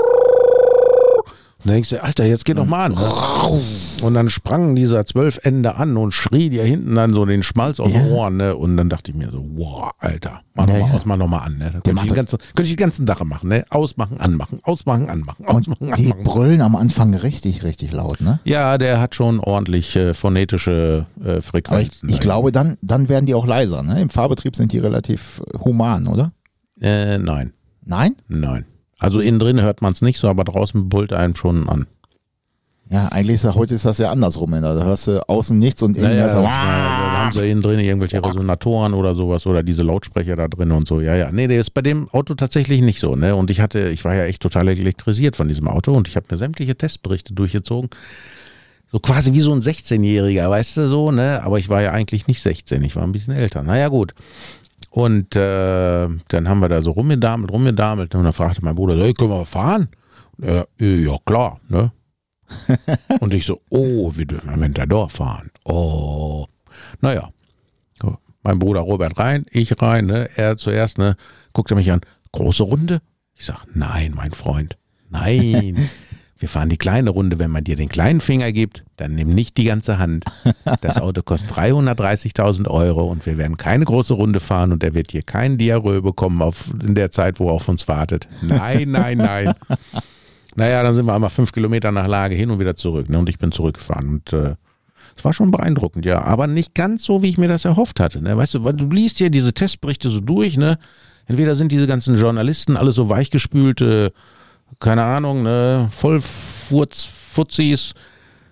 dann 1.64 1.74
denkst 1.74 1.90
du, 1.90 2.04
Alter, 2.04 2.26
jetzt 2.26 2.46
geh 2.46 2.54
doch 2.54 2.66
mal 2.66 2.86
an. 2.86 2.94
Ne? 2.94 3.62
Und 4.02 4.14
dann 4.16 4.30
sprangen 4.30 4.76
dieser 4.76 5.06
zwölf 5.06 5.40
Ende 5.44 5.76
an 5.76 5.96
und 5.98 6.12
schrie 6.12 6.50
dir 6.50 6.64
hinten 6.64 6.96
dann 6.96 7.14
so 7.14 7.26
den 7.26 7.44
Schmalz 7.44 7.80
aus 7.80 7.92
den 7.92 8.08
Ja. 8.08 8.14
Ohren, 8.14 8.38
ne? 8.38 8.56
Und 8.56 8.78
dann 8.78 8.90
dachte 8.90 9.12
ich 9.12 9.18
mir 9.18 9.30
so, 9.32 9.46
wow, 9.56 9.92
Alter, 10.00 10.42
mach 10.56 10.68
Ja, 10.68 10.74
noch 10.74 10.80
mal 10.82 10.90
ja. 10.90 10.96
aus, 10.96 11.06
mach 11.06 11.18
noch 11.18 11.28
mal 11.28 11.40
an, 11.40 11.58
ne? 11.58 11.66
Da 11.74 11.80
könnte 11.82 12.02
ich, 12.02 12.08
den 12.08 12.16
ganzen, 12.16 12.38
könnte 12.56 12.64
ich 12.64 12.70
den 12.70 12.78
ganzen 12.78 13.06
Tag 13.06 13.24
machen, 13.26 13.50
ne? 13.50 13.64
Ausmachen, 13.70 14.20
anmachen, 14.20 14.60
ausmachen, 14.64 15.10
anmachen, 15.10 15.46
und 15.46 15.56
ausmachen, 15.56 15.94
die 15.98 16.12
anmachen. 16.12 16.24
brüllen 16.24 16.62
am 16.62 16.76
Anfang 16.76 17.14
richtig, 17.14 17.64
richtig 17.64 17.92
laut, 17.92 18.22
ne? 18.22 18.40
Ja, 18.44 18.78
der 18.78 19.00
hat 19.00 19.14
schon 19.16 19.40
ordentlich 19.40 19.96
äh, 19.96 20.14
phonetische 20.14 21.06
äh, 21.20 21.24
Aber 21.28 21.38
ich, 21.40 21.46
Frequenzen. 21.46 22.10
ich 22.10 22.20
glaube, 22.20 22.52
dann, 22.52 22.78
dann 22.82 23.08
werden 23.10 23.26
die 23.28 23.36
auch 23.36 23.46
leiser, 23.46 23.84
ne? 23.84 24.02
Im 24.02 24.10
Fahrbetrieb 24.10 24.56
sind 24.56 24.72
die 24.74 24.80
relativ 24.80 25.42
human, 25.64 26.08
oder? 26.08 26.32
Äh, 26.82 27.20
nein, 27.20 27.54
Nein? 27.86 28.16
nein. 28.28 28.66
Also 29.02 29.20
innen 29.20 29.40
drin 29.40 29.60
hört 29.60 29.82
man 29.82 29.94
es 29.94 30.02
nicht 30.02 30.20
so, 30.20 30.28
aber 30.28 30.44
draußen 30.44 30.88
brüllt 30.88 31.12
einen 31.12 31.36
schon 31.36 31.68
an. 31.68 31.88
Ja, 32.92 33.08
eigentlich 33.08 33.36
ist, 33.36 33.56
heute 33.56 33.74
ist 33.74 33.84
das 33.84 33.98
ja 33.98 34.12
andersrum. 34.12 34.52
Da 34.52 34.84
hörst 34.84 35.08
du 35.08 35.28
außen 35.28 35.58
nichts 35.58 35.82
und 35.82 35.98
innen 35.98 36.16
ja, 36.16 36.28
du, 36.28 36.44
da 36.44 36.52
haben 36.52 37.32
sie 37.32 37.50
innen 37.50 37.64
drin 37.64 37.80
irgendwelche 37.80 38.24
Resonatoren 38.24 38.94
oder 38.94 39.16
sowas 39.16 39.48
oder 39.48 39.64
diese 39.64 39.82
Lautsprecher 39.82 40.36
da 40.36 40.48
drin 40.48 40.72
und 40.72 40.88
so. 40.88 41.02
Ja, 41.02 41.16
ja. 41.16 41.32
Nee, 41.32 41.48
der 41.48 41.62
ist 41.62 41.72
bei 41.72 41.82
dem 41.82 42.10
Auto 42.10 42.36
tatsächlich 42.36 42.82
nicht 42.82 43.00
so. 43.00 43.16
Ne? 43.16 43.36
Und 43.36 43.50
ich 43.50 43.60
hatte, 43.60 43.90
ich 43.90 44.06
war 44.06 44.14
ja 44.14 44.26
echt 44.26 44.44
total 44.44 44.68
elektrisiert 44.68 45.36
von 45.36 45.48
diesem 45.48 45.68
Auto 45.68 45.94
und 45.94 46.08
ich 46.08 46.16
habe 46.16 46.28
mir 46.30 46.38
sämtliche 46.38 46.76
Testberichte 46.76 47.34
durchgezogen. 47.34 47.90
So 48.92 49.00
quasi 49.00 49.34
wie 49.34 49.42
so 49.42 49.52
ein 49.52 49.62
16-Jähriger, 49.62 50.48
weißt 50.48 50.78
du 50.78 50.90
so, 50.90 51.12
ne? 51.12 51.42
Aber 51.44 51.58
ich 51.58 51.70
war 51.70 51.82
ja 51.82 51.92
eigentlich 51.92 52.28
nicht 52.28 52.44
16, 52.44 52.84
ich 52.84 52.96
war 52.96 53.04
ein 53.04 53.14
bisschen 53.14 53.34
älter. 53.34 53.64
Naja, 53.64 53.88
gut. 53.88 54.14
Und 54.92 55.36
äh, 55.36 56.08
dann 56.28 56.50
haben 56.50 56.60
wir 56.60 56.70
da 56.70 56.82
so 56.82 56.92
rumgedamelt, 56.92 57.52
rumgedamelt. 57.52 58.14
Und 58.14 58.24
dann 58.24 58.34
fragte 58.34 58.64
mein 58.64 58.76
Bruder, 58.76 58.96
hey, 58.98 59.14
können 59.14 59.32
wir 59.32 59.46
fahren? 59.46 59.88
Ja, 60.38 60.66
ja 60.80 61.16
klar, 61.26 61.60
ne? 61.70 61.92
Und 63.22 63.34
ich 63.34 63.46
so, 63.46 63.62
oh, 63.70 64.12
wir 64.14 64.26
dürfen 64.26 64.50
am 64.50 64.60
Ventador 64.60 65.10
fahren. 65.10 65.50
Oh. 65.64 66.46
Naja. 67.00 67.32
Mein 68.44 68.60
Bruder 68.60 68.82
Robert 68.82 69.20
rein, 69.20 69.46
ich 69.52 69.80
rein, 69.82 70.08
ne? 70.08 70.28
Er 70.36 70.58
zuerst, 70.58 70.98
ne? 70.98 71.16
Guckt 71.54 71.72
er 71.72 71.78
mich 71.78 71.92
an. 71.92 72.02
Große 72.32 72.64
Runde? 72.64 73.02
Ich 73.36 73.46
sag, 73.46 73.66
nein, 73.74 74.14
mein 74.16 74.32
Freund. 74.32 74.78
Nein. 75.10 75.76
Wir 76.42 76.50
fahren 76.50 76.70
die 76.70 76.78
kleine 76.78 77.12
Runde. 77.12 77.38
Wenn 77.38 77.52
man 77.52 77.64
dir 77.64 77.76
den 77.76 77.88
kleinen 77.88 78.20
Finger 78.20 78.52
gibt, 78.52 78.84
dann 78.98 79.14
nimm 79.14 79.30
nicht 79.30 79.58
die 79.58 79.66
ganze 79.66 80.00
Hand. 80.00 80.26
Das 80.82 80.98
Auto 80.98 81.22
kostet 81.26 81.52
330.000 81.52 82.68
Euro 82.68 83.12
und 83.12 83.28
wir 83.28 83.38
werden 83.38 83.58
keine 83.58 83.86
große 83.86 84.16
Runde 84.16 84.40
fahren 84.40 84.72
und 84.72 84.84
er 84.84 84.96
wird 84.96 85.12
hier 85.12 85.22
keinen 85.22 85.60
Diarrhoe 85.60 86.02
bekommen 86.02 86.42
auf, 86.42 86.64
in 86.84 86.96
der 86.96 87.12
Zeit, 87.12 87.40
wo 87.40 87.50
er 87.50 87.54
auf 87.54 87.70
uns 87.70 87.88
wartet. 87.88 88.28
Nein, 88.42 88.90
nein, 88.90 89.18
nein. 89.20 89.54
Naja, 90.54 90.84
dann 90.84 90.94
sind 90.94 91.06
wir 91.06 91.16
einmal 91.16 91.30
fünf 91.30 91.54
Kilometer 91.54 91.94
nach 91.94 92.08
Lage 92.08 92.36
hin 92.36 92.52
und 92.52 92.60
wieder 92.60 92.76
zurück. 92.76 93.08
Ne? 93.08 93.18
Und 93.18 93.30
ich 93.30 93.40
bin 93.40 93.54
zurückgefahren. 93.54 94.10
Und 94.10 94.34
äh, 94.34 94.56
es 95.16 95.24
war 95.24 95.32
schon 95.32 95.50
beeindruckend, 95.50 96.06
ja. 96.06 96.24
Aber 96.24 96.46
nicht 96.46 96.76
ganz 96.76 97.06
so, 97.06 97.24
wie 97.24 97.30
ich 97.30 97.38
mir 97.38 97.48
das 97.48 97.64
erhofft 97.64 98.02
hatte. 98.02 98.22
Ne? 98.22 98.36
Weißt 98.36 98.56
du, 98.56 98.66
weil 98.66 98.74
du 98.74 98.90
liest 98.90 99.22
ja 99.22 99.30
diese 99.30 99.54
Testberichte 99.54 100.10
so 100.10 100.20
durch, 100.20 100.58
ne? 100.58 100.78
Entweder 101.26 101.56
sind 101.56 101.72
diese 101.72 101.88
ganzen 101.88 102.18
Journalisten 102.18 102.76
alle 102.76 102.92
so 102.92 103.08
weichgespülte, 103.08 104.12
keine 104.80 105.04
Ahnung, 105.04 105.44
ne, 105.44 105.88
Vollfuzis, 105.92 107.94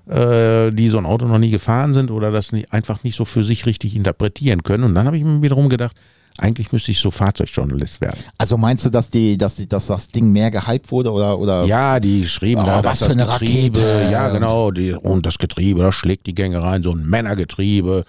äh, 0.07 0.71
die 0.71 0.89
so 0.89 0.97
ein 0.97 1.05
Auto 1.05 1.25
noch 1.27 1.39
nie 1.39 1.51
gefahren 1.51 1.93
sind 1.93 2.11
oder 2.11 2.31
das 2.31 2.51
nicht, 2.51 2.71
einfach 2.73 3.03
nicht 3.03 3.15
so 3.15 3.25
für 3.25 3.43
sich 3.43 3.65
richtig 3.65 3.95
interpretieren 3.95 4.63
können. 4.63 4.83
Und 4.83 4.95
dann 4.95 5.05
habe 5.05 5.17
ich 5.17 5.23
mir 5.23 5.41
wiederum 5.41 5.69
gedacht, 5.69 5.95
eigentlich 6.37 6.71
müsste 6.71 6.91
ich 6.91 6.99
so 6.99 7.11
Fahrzeugjournalist 7.11 7.99
werden. 7.99 8.19
Also 8.37 8.57
meinst 8.57 8.85
du, 8.85 8.89
dass 8.89 9.09
die, 9.09 9.37
dass 9.37 9.55
die, 9.55 9.67
dass 9.67 9.87
das 9.87 10.09
Ding 10.09 10.31
mehr 10.31 10.49
gehypt 10.51 10.89
wurde 10.91 11.11
oder 11.11 11.37
oder? 11.37 11.65
Ja, 11.65 11.99
die 11.99 12.27
schrieben 12.27 12.63
Oh, 12.63 12.67
da, 12.67 12.83
was 12.83 13.03
für 13.03 13.11
eine 13.11 13.25
Getriebe, 13.25 13.79
Rakete. 13.79 14.11
ja 14.11 14.29
genau, 14.29 14.71
die, 14.71 14.93
und 14.93 15.25
das 15.25 15.37
Getriebe, 15.37 15.81
das 15.81 15.95
schlägt 15.95 16.27
die 16.27 16.33
Gänge 16.33 16.61
rein, 16.63 16.81
so 16.81 16.91
ein 16.93 17.05
Männergetriebe. 17.05 18.05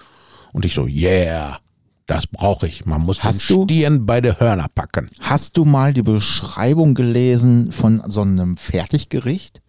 Und 0.52 0.64
ich 0.64 0.74
so, 0.74 0.86
yeah, 0.86 1.58
Das 2.10 2.26
brauche 2.26 2.66
ich. 2.66 2.86
Man 2.86 3.02
muss 3.02 3.22
Hast 3.22 3.48
den 3.48 3.56
du? 3.56 3.64
Stirn 3.64 4.04
bei 4.04 4.20
der 4.20 4.40
Hörner 4.40 4.66
packen. 4.74 5.08
Hast 5.20 5.56
du 5.56 5.64
mal 5.64 5.94
die 5.94 6.02
Beschreibung 6.02 6.94
gelesen 6.94 7.70
von 7.70 8.02
so 8.08 8.22
einem 8.22 8.56
Fertiggericht? 8.56 9.62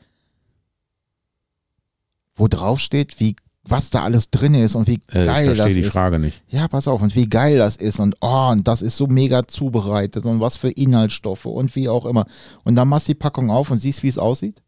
Wo 2.35 2.47
drauf 2.47 2.79
steht, 2.79 3.19
wie, 3.19 3.35
was 3.63 3.91
da 3.91 4.01
alles 4.03 4.31
drin 4.31 4.55
ist 4.55 4.73
und 4.73 4.87
wie 4.87 5.01
Äh, 5.13 5.21
ich 5.21 5.25
geil 5.27 5.47
das 5.49 5.57
verstehe 5.57 5.75
die 5.75 5.87
ist. 5.87 5.93
Frage 5.93 6.17
nicht. 6.17 6.41
Ja, 6.47 6.67
pass 6.67 6.87
auf, 6.87 7.03
und 7.03 7.15
wie 7.15 7.29
geil 7.29 7.59
das 7.59 7.75
ist 7.75 7.99
und 7.99 8.15
oh, 8.21 8.49
und 8.51 8.67
das 8.67 8.81
ist 8.81 8.97
so 8.97 9.05
mega 9.05 9.47
zubereitet 9.47 10.25
und 10.25 10.39
was 10.39 10.57
für 10.57 10.71
Inhaltsstoffe 10.71 11.45
und 11.45 11.75
wie 11.75 11.89
auch 11.89 12.05
immer. 12.07 12.25
Und 12.63 12.73
dann 12.73 12.87
machst 12.87 13.07
du 13.07 13.11
die 13.11 13.19
Packung 13.19 13.51
auf 13.51 13.69
und 13.69 13.77
siehst, 13.77 14.01
wie 14.01 14.07
es 14.09 14.17
aussieht. 14.17 14.63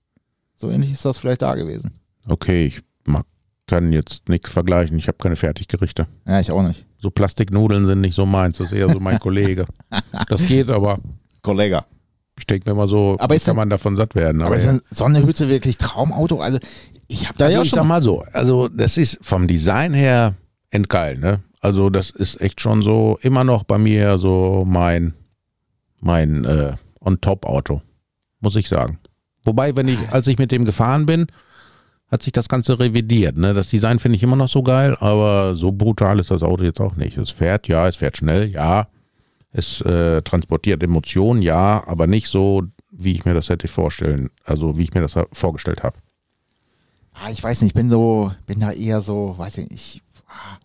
So 0.54 0.70
ähnlich 0.70 0.92
ist 0.92 1.06
das 1.06 1.18
vielleicht 1.18 1.42
da 1.42 1.56
gewesen. 1.56 2.00
Okay, 2.28 2.68
ich 2.68 2.84
kann 3.68 3.94
jetzt 3.94 4.28
nichts 4.30 4.50
vergleichen. 4.50 4.98
Ich 4.98 5.08
habe 5.08 5.18
keine 5.18 5.36
Fertiggerichte. 5.36 6.08
Ja, 6.28 6.40
ich 6.40 6.52
auch 6.52 6.62
nicht. 6.64 6.86
So 7.00 7.10
Plastiknudeln 7.12 7.86
sind 7.88 8.02
nicht 8.02 8.16
so 8.16 8.26
meins. 8.26 8.58
Das 8.58 8.68
ist 8.68 8.74
eher 8.74 8.90
so 8.90 9.00
mein 9.00 9.20
Kollege. 9.20 9.66
Das 10.30 10.46
geht, 10.48 10.70
aber 10.70 11.00
Kollege. 11.42 11.84
ich 12.38 12.46
denke 12.46 12.70
mir 12.70 12.76
mal 12.76 12.88
so, 12.88 13.16
Aber 13.20 13.36
kann 13.36 13.44
denn- 13.46 13.56
man 13.56 13.70
davon 13.70 13.96
satt 13.96 14.16
werden. 14.16 14.42
Aber 14.42 14.56
ist 14.56 14.66
ja. 14.66 14.78
so 14.90 15.06
eine 15.06 15.26
Hütte 15.26 15.48
wirklich 15.50 15.78
Traumauto? 15.78 16.40
Also, 16.42 16.60
ich 17.08 17.28
habe 17.28 17.38
da 17.38 17.46
also 17.46 17.58
ja 17.58 17.62
ich 17.64 17.70
schon. 17.70 17.78
sag 17.80 17.86
mal 17.86 18.02
so, 18.02 18.24
also 18.34 18.68
das 18.70 18.98
ist 18.98 19.20
vom 19.22 19.48
Design 19.48 19.94
her 19.94 20.36
endgeil, 20.72 21.18
ne? 21.18 21.42
Also 21.62 21.90
das 21.90 22.10
ist 22.10 22.42
echt 22.42 22.60
schon 22.60 22.82
so 22.82 23.18
immer 23.22 23.44
noch 23.46 23.64
bei 23.64 23.78
mir 23.78 24.18
so 24.18 24.66
mein 24.68 25.14
mein 26.02 26.44
äh, 26.44 26.74
On-Top-Auto, 27.00 27.82
muss 28.42 28.56
ich 28.58 28.68
sagen. 28.68 29.00
Wobei, 29.46 29.76
wenn 29.76 29.88
ich, 29.88 29.98
als 30.12 30.28
ich 30.28 30.38
mit 30.38 30.52
dem 30.52 30.66
gefahren 30.66 31.06
bin, 31.06 31.28
hat 32.10 32.24
sich 32.24 32.34
das 32.34 32.48
Ganze 32.48 32.80
revidiert. 32.80 33.38
Ne? 33.38 33.54
Das 33.54 33.70
Design 33.70 34.00
finde 34.00 34.18
ich 34.18 34.24
immer 34.24 34.36
noch 34.36 34.50
so 34.50 34.62
geil, 34.62 34.96
aber 35.00 35.56
so 35.56 35.72
brutal 35.72 36.20
ist 36.20 36.32
das 36.32 36.44
Auto 36.44 36.64
jetzt 36.64 36.80
auch 36.80 36.96
nicht. 36.96 37.18
Es 37.18 37.32
fährt, 37.32 37.68
ja, 37.68 37.88
es 37.88 37.96
fährt 37.96 38.18
schnell, 38.18 38.52
ja. 38.52 38.88
Es 39.52 39.82
äh, 39.82 40.22
transportiert 40.24 40.82
Emotionen, 40.82 41.42
ja, 41.42 41.84
aber 41.86 42.08
nicht 42.08 42.28
so, 42.28 42.64
wie 42.92 43.14
ich 43.14 43.26
mir 43.26 43.34
das 43.34 43.50
hätte 43.50 43.68
vorstellen, 43.68 44.30
also 44.44 44.78
wie 44.78 44.84
ich 44.84 44.94
mir 44.94 45.02
das 45.02 45.14
vorgestellt 45.32 45.84
habe. 45.84 45.98
Ah, 47.14 47.30
ich 47.30 47.44
weiß 47.44 47.62
nicht, 47.62 47.72
ich 47.72 47.76
bin 47.76 47.90
so, 47.90 48.32
bin 48.48 48.60
da 48.60 48.72
eher 48.72 49.02
so, 49.02 49.36
weiß 49.38 49.60
ich 49.60 49.70
nicht, 49.70 49.96
ich 49.96 50.02
ah, 50.28 50.58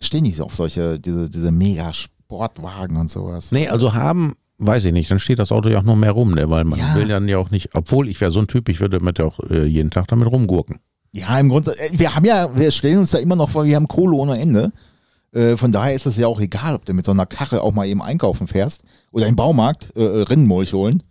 stehe 0.00 0.22
nicht 0.22 0.36
so 0.36 0.44
auf 0.44 0.54
solche, 0.54 1.00
diese, 1.00 1.28
diese 1.28 1.50
mega 1.50 1.92
Sportwagen 1.92 2.96
und 2.96 3.10
sowas. 3.10 3.50
Nee, 3.50 3.68
also 3.68 3.94
haben, 3.94 4.36
weiß 4.60 4.84
ich 4.84 4.92
nicht, 4.92 5.10
dann 5.10 5.18
steht 5.18 5.38
das 5.38 5.50
Auto 5.52 5.68
ja 5.68 5.78
auch 5.78 5.82
noch 5.84 5.96
mehr 5.96 6.12
rum, 6.12 6.32
ne? 6.34 6.48
weil 6.50 6.64
man 6.64 6.78
Ja. 6.78 6.94
will 6.94 7.08
dann 7.08 7.26
ja 7.28 7.38
auch 7.38 7.50
nicht, 7.50 7.74
obwohl 7.74 8.08
ich 8.08 8.20
wäre 8.20 8.30
so 8.30 8.40
ein 8.40 8.46
Typ, 8.46 8.68
ich 8.68 8.80
würde 8.80 8.98
damit 8.98 9.20
auch 9.20 9.40
äh, 9.50 9.64
jeden 9.64 9.90
Tag 9.90 10.06
damit 10.08 10.30
rumgurken. 10.30 10.78
Ja, 11.12 11.38
im 11.40 11.48
Grunde, 11.48 11.76
äh, 11.78 11.90
wir 11.92 12.14
haben 12.14 12.24
ja, 12.24 12.56
wir 12.56 12.70
stellen 12.70 12.98
uns 12.98 13.10
da 13.10 13.18
immer 13.18 13.36
noch 13.36 13.50
vor, 13.50 13.64
wir 13.64 13.74
haben 13.76 13.88
Kohle 13.88 14.16
ohne 14.16 14.38
Ende. 14.38 14.70
Äh, 15.32 15.56
von 15.56 15.72
daher 15.72 15.94
ist 15.94 16.06
es 16.06 16.16
ja 16.16 16.26
auch 16.26 16.40
egal, 16.40 16.74
ob 16.74 16.84
du 16.84 16.92
mit 16.92 17.04
so 17.04 17.12
einer 17.12 17.26
Karre 17.26 17.62
auch 17.62 17.72
mal 17.72 17.86
eben 17.86 18.02
einkaufen 18.02 18.46
fährst 18.46 18.82
oder 19.12 19.26
im 19.26 19.36
Baumarkt 19.36 19.92
äh, 19.96 20.00
äh, 20.04 20.22
Rinnenmulch 20.22 20.72
holen. 20.72 21.02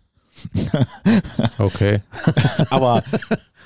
Okay. 1.58 2.02
Aber 2.70 3.04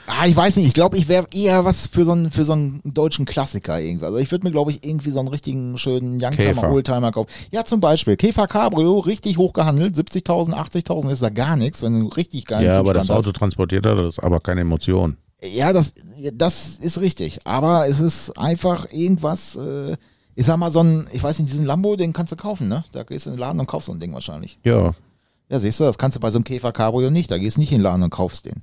ah, 0.07 0.25
ich 0.25 0.35
weiß 0.35 0.57
nicht, 0.57 0.67
ich 0.67 0.73
glaube, 0.73 0.97
ich 0.97 1.07
wäre 1.07 1.27
eher 1.33 1.65
was 1.65 1.87
für 1.87 2.05
so 2.05 2.11
einen 2.11 2.31
für 2.31 2.45
so 2.45 2.53
einen 2.53 2.81
deutschen 2.83 3.25
Klassiker 3.25 3.79
irgendwie. 3.79 4.05
Also 4.05 4.19
ich 4.19 4.31
würde 4.31 4.45
mir, 4.45 4.51
glaube 4.51 4.71
ich, 4.71 4.85
irgendwie 4.85 5.09
so 5.09 5.19
einen 5.19 5.27
richtigen 5.27 5.77
schönen 5.77 6.21
Youngtimer. 6.21 6.71
Oldtimer 6.71 7.11
kaufen. 7.11 7.29
Ja, 7.51 7.63
zum 7.65 7.79
Beispiel 7.79 8.15
Käfer 8.15 8.47
Cabrio, 8.47 8.99
richtig 8.99 9.37
hoch 9.37 9.53
gehandelt, 9.53 9.95
70.000, 9.95 10.53
80.000 10.53 11.11
ist 11.11 11.21
da 11.21 11.29
gar 11.29 11.55
nichts, 11.55 11.81
wenn 11.81 11.99
du 11.99 12.07
richtig 12.07 12.45
geilen 12.45 12.65
ja, 12.65 12.77
aber 12.77 12.87
Zustand 12.87 13.09
das 13.09 13.17
Auto 13.17 13.27
hast. 13.29 13.37
transportiert 13.37 13.85
hat, 13.85 13.97
das 13.97 14.17
ist 14.17 14.23
aber 14.23 14.39
keine 14.39 14.61
Emotion. 14.61 15.17
Ja, 15.41 15.73
das, 15.73 15.93
das 16.33 16.77
ist 16.77 17.01
richtig. 17.01 17.39
Aber 17.45 17.87
es 17.87 17.99
ist 17.99 18.37
einfach 18.37 18.85
irgendwas, 18.91 19.57
äh, 19.57 19.97
ich 20.35 20.45
sag 20.45 20.57
mal, 20.57 20.71
so 20.71 20.81
ein, 20.81 21.07
ich 21.11 21.21
weiß 21.21 21.39
nicht, 21.39 21.51
diesen 21.51 21.65
Lambo, 21.65 21.95
den 21.95 22.13
kannst 22.13 22.31
du 22.31 22.37
kaufen, 22.37 22.69
ne? 22.69 22.83
Da 22.93 23.03
gehst 23.03 23.25
du 23.25 23.31
in 23.31 23.35
den 23.35 23.39
Laden 23.41 23.59
und 23.59 23.67
kaufst 23.67 23.87
so 23.87 23.93
ein 23.93 23.99
Ding 23.99 24.13
wahrscheinlich. 24.13 24.57
Ja, 24.63 24.93
Ja, 25.49 25.59
siehst 25.59 25.79
du, 25.79 25.83
das 25.83 25.97
kannst 25.97 26.15
du 26.15 26.21
bei 26.21 26.29
so 26.29 26.37
einem 26.37 26.45
Käfer 26.45 26.71
Cabrio 26.71 27.09
nicht. 27.11 27.29
Da 27.29 27.37
gehst 27.37 27.57
du 27.57 27.61
nicht 27.61 27.71
in 27.71 27.79
den 27.79 27.83
Laden 27.83 28.03
und 28.03 28.09
kaufst 28.09 28.45
den. 28.45 28.61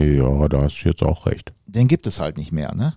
Ja, 0.00 0.48
da 0.48 0.62
hast 0.62 0.80
du 0.82 0.88
jetzt 0.88 1.02
auch 1.02 1.26
recht. 1.26 1.52
Den 1.66 1.88
gibt 1.88 2.06
es 2.06 2.20
halt 2.20 2.38
nicht 2.38 2.52
mehr, 2.52 2.74
ne? 2.74 2.94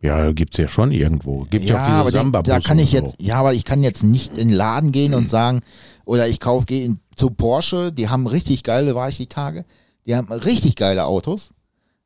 Ja, 0.00 0.32
gibt's 0.32 0.58
ja 0.58 0.66
schon 0.66 0.90
irgendwo. 0.90 1.44
Gibt 1.50 1.64
ja, 1.64 1.74
Ja, 1.76 1.82
auch 1.82 1.86
diese 2.10 2.20
aber 2.20 2.32
den, 2.32 2.42
da 2.50 2.58
kann 2.60 2.78
ich 2.80 2.92
jetzt, 2.92 3.16
ja, 3.20 3.36
aber 3.36 3.54
ich 3.54 3.64
kann 3.64 3.82
jetzt 3.84 4.02
nicht 4.02 4.36
in 4.36 4.48
den 4.48 4.56
Laden 4.56 4.90
gehen 4.90 5.14
und 5.14 5.28
sagen, 5.30 5.60
oder 6.04 6.26
ich 6.28 6.40
kaufe, 6.40 6.66
gehe 6.66 6.96
zu 7.14 7.30
Porsche, 7.30 7.92
die 7.92 8.08
haben 8.08 8.26
richtig 8.26 8.64
geile, 8.64 8.94
war 8.96 9.08
ich 9.08 9.16
die 9.18 9.28
Tage, 9.28 9.64
die 10.06 10.16
haben 10.16 10.30
richtig 10.32 10.74
geile 10.74 11.04
Autos. 11.04 11.52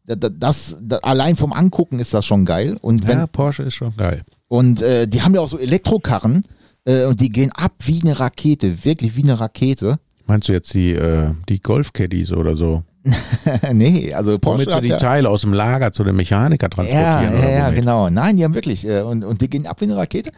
Da- 0.04 0.14
da- 0.14 0.28
Das, 0.28 0.76
da, 0.82 0.98
allein 0.98 1.36
vom 1.36 1.52
Angucken 1.54 1.98
ist 1.98 2.12
das 2.12 2.26
schon 2.26 2.44
geil. 2.44 2.76
Und 2.82 3.06
wenn, 3.06 3.18
Ja, 3.18 3.26
Porsche 3.26 3.62
ist 3.62 3.74
schon 3.74 3.96
geil. 3.96 4.24
Und 4.48 4.82
äh, 4.82 5.08
die 5.08 5.22
haben 5.22 5.34
ja 5.34 5.40
auch 5.40 5.48
so 5.48 5.58
Elektrokarren 5.58 6.42
äh, 6.84 7.06
und 7.06 7.20
die 7.20 7.30
gehen 7.30 7.50
ab 7.52 7.72
wie 7.78 8.00
eine 8.02 8.20
Rakete, 8.20 8.84
wirklich 8.84 9.16
wie 9.16 9.22
eine 9.24 9.40
Rakete. 9.40 9.98
Meinst 10.26 10.48
du 10.48 10.52
jetzt 10.52 10.74
die, 10.74 10.92
äh, 10.92 11.30
die 11.48 11.60
Golf-Caddies 11.60 12.32
oder 12.32 12.56
so? 12.56 12.82
nee, 13.72 14.12
also 14.12 14.38
Porsche 14.38 14.66
Womit 14.66 14.74
sie 14.74 14.80
die 14.80 14.88
ja, 14.88 14.98
Teile 14.98 15.30
aus 15.30 15.42
dem 15.42 15.52
Lager 15.52 15.92
zu 15.92 16.02
dem 16.02 16.16
Mechaniker 16.16 16.66
ja, 16.66 16.68
transportieren? 16.68 17.42
ja, 17.42 17.48
ja, 17.48 17.66
womit? 17.66 17.78
genau. 17.78 18.10
Nein, 18.10 18.36
die 18.36 18.44
haben 18.44 18.54
wirklich 18.54 18.86
äh, 18.86 19.02
und, 19.02 19.24
und 19.24 19.40
die 19.40 19.48
gehen 19.48 19.66
ab 19.66 19.80
wie 19.80 19.84
eine 19.84 19.96
Rakete. 19.96 20.32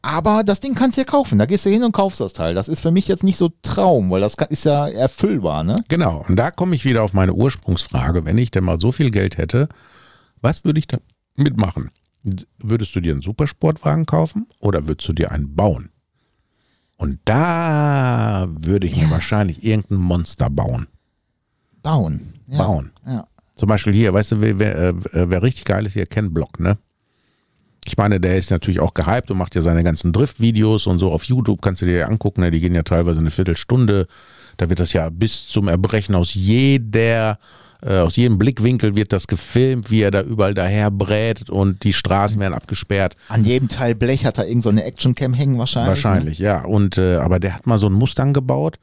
Aber 0.00 0.44
das 0.44 0.60
Ding 0.60 0.74
kannst 0.74 0.96
du 0.96 1.02
ja 1.02 1.06
kaufen. 1.06 1.38
Da 1.38 1.46
gehst 1.46 1.64
du 1.64 1.70
hin 1.70 1.82
und 1.82 1.92
kaufst 1.92 2.20
das 2.20 2.34
Teil. 2.34 2.54
Das 2.54 2.68
ist 2.68 2.80
für 2.80 2.90
mich 2.90 3.08
jetzt 3.08 3.22
nicht 3.22 3.38
so 3.38 3.50
Traum, 3.62 4.10
weil 4.10 4.20
das 4.20 4.36
kann, 4.36 4.48
ist 4.48 4.64
ja 4.64 4.86
erfüllbar, 4.86 5.64
ne? 5.64 5.82
Genau, 5.88 6.24
und 6.28 6.36
da 6.36 6.50
komme 6.50 6.74
ich 6.76 6.84
wieder 6.84 7.02
auf 7.02 7.14
meine 7.14 7.32
Ursprungsfrage. 7.32 8.26
Wenn 8.26 8.36
ich 8.36 8.50
denn 8.50 8.64
mal 8.64 8.78
so 8.78 8.92
viel 8.92 9.10
Geld 9.10 9.38
hätte, 9.38 9.68
was 10.42 10.64
würde 10.64 10.78
ich 10.78 10.86
da 10.86 10.98
mitmachen? 11.36 11.90
Würdest 12.58 12.94
du 12.94 13.00
dir 13.00 13.12
einen 13.12 13.22
Supersportwagen 13.22 14.04
kaufen 14.04 14.46
oder 14.58 14.86
würdest 14.86 15.08
du 15.08 15.14
dir 15.14 15.32
einen 15.32 15.54
bauen? 15.54 15.90
Und 16.96 17.18
da 17.24 18.46
würde 18.48 18.86
ich 18.86 18.96
mir 18.96 19.04
Ja. 19.04 19.10
wahrscheinlich 19.10 19.64
irgendein 19.64 19.98
Monster 19.98 20.48
bauen. 20.50 20.86
Bauen. 21.82 22.34
Ja. 22.46 22.58
Bauen. 22.58 22.92
Ja. 23.06 23.26
Zum 23.56 23.68
Beispiel 23.68 23.92
hier, 23.92 24.12
weißt 24.14 24.32
du, 24.32 24.40
wer, 24.40 24.58
wer, 24.58 24.76
äh, 24.88 24.94
wer 25.30 25.42
richtig 25.42 25.64
geil 25.64 25.86
ist 25.86 25.92
hier, 25.92 26.06
Ken 26.06 26.32
Block, 26.32 26.58
ne? 26.60 26.76
Ich 27.86 27.96
meine, 27.98 28.18
der 28.18 28.38
ist 28.38 28.50
natürlich 28.50 28.80
auch 28.80 28.94
gehypt 28.94 29.30
und 29.30 29.36
macht 29.36 29.54
ja 29.54 29.60
seine 29.60 29.84
ganzen 29.84 30.12
Drift-Videos 30.12 30.86
und 30.86 30.98
so 30.98 31.12
auf 31.12 31.24
YouTube 31.24 31.60
kannst 31.60 31.82
du 31.82 31.86
dir 31.86 31.98
ja 31.98 32.06
angucken, 32.06 32.40
ne? 32.40 32.50
die 32.50 32.60
gehen 32.60 32.74
ja 32.74 32.82
teilweise 32.82 33.18
eine 33.20 33.30
Viertelstunde. 33.30 34.06
Da 34.56 34.70
wird 34.70 34.80
das 34.80 34.94
ja 34.94 35.10
bis 35.10 35.48
zum 35.48 35.68
Erbrechen 35.68 36.14
aus 36.14 36.32
jeder, 36.32 37.38
äh, 37.84 37.98
aus 37.98 38.16
jedem 38.16 38.38
Blickwinkel 38.38 38.96
wird 38.96 39.12
das 39.12 39.26
gefilmt, 39.26 39.90
wie 39.90 40.00
er 40.00 40.10
da 40.10 40.22
überall 40.22 40.54
daher 40.54 40.90
brät 40.90 41.50
und 41.50 41.84
die 41.84 41.92
Straßen 41.92 42.40
werden 42.40 42.54
abgesperrt. 42.54 43.16
An 43.28 43.44
jedem 43.44 43.68
Teil 43.68 43.94
Blech 43.94 44.24
hat 44.24 44.38
er 44.38 44.48
irgend 44.48 44.64
so 44.64 44.70
eine 44.70 44.84
Actioncam 44.84 45.34
hängen 45.34 45.58
wahrscheinlich. 45.58 45.90
Wahrscheinlich, 45.90 46.38
ja. 46.38 46.64
Und 46.64 46.96
äh, 46.96 47.16
aber 47.16 47.38
der 47.38 47.54
hat 47.54 47.66
mal 47.66 47.78
so 47.78 47.86
einen 47.86 47.96
Mustang 47.96 48.32
gebaut. 48.32 48.78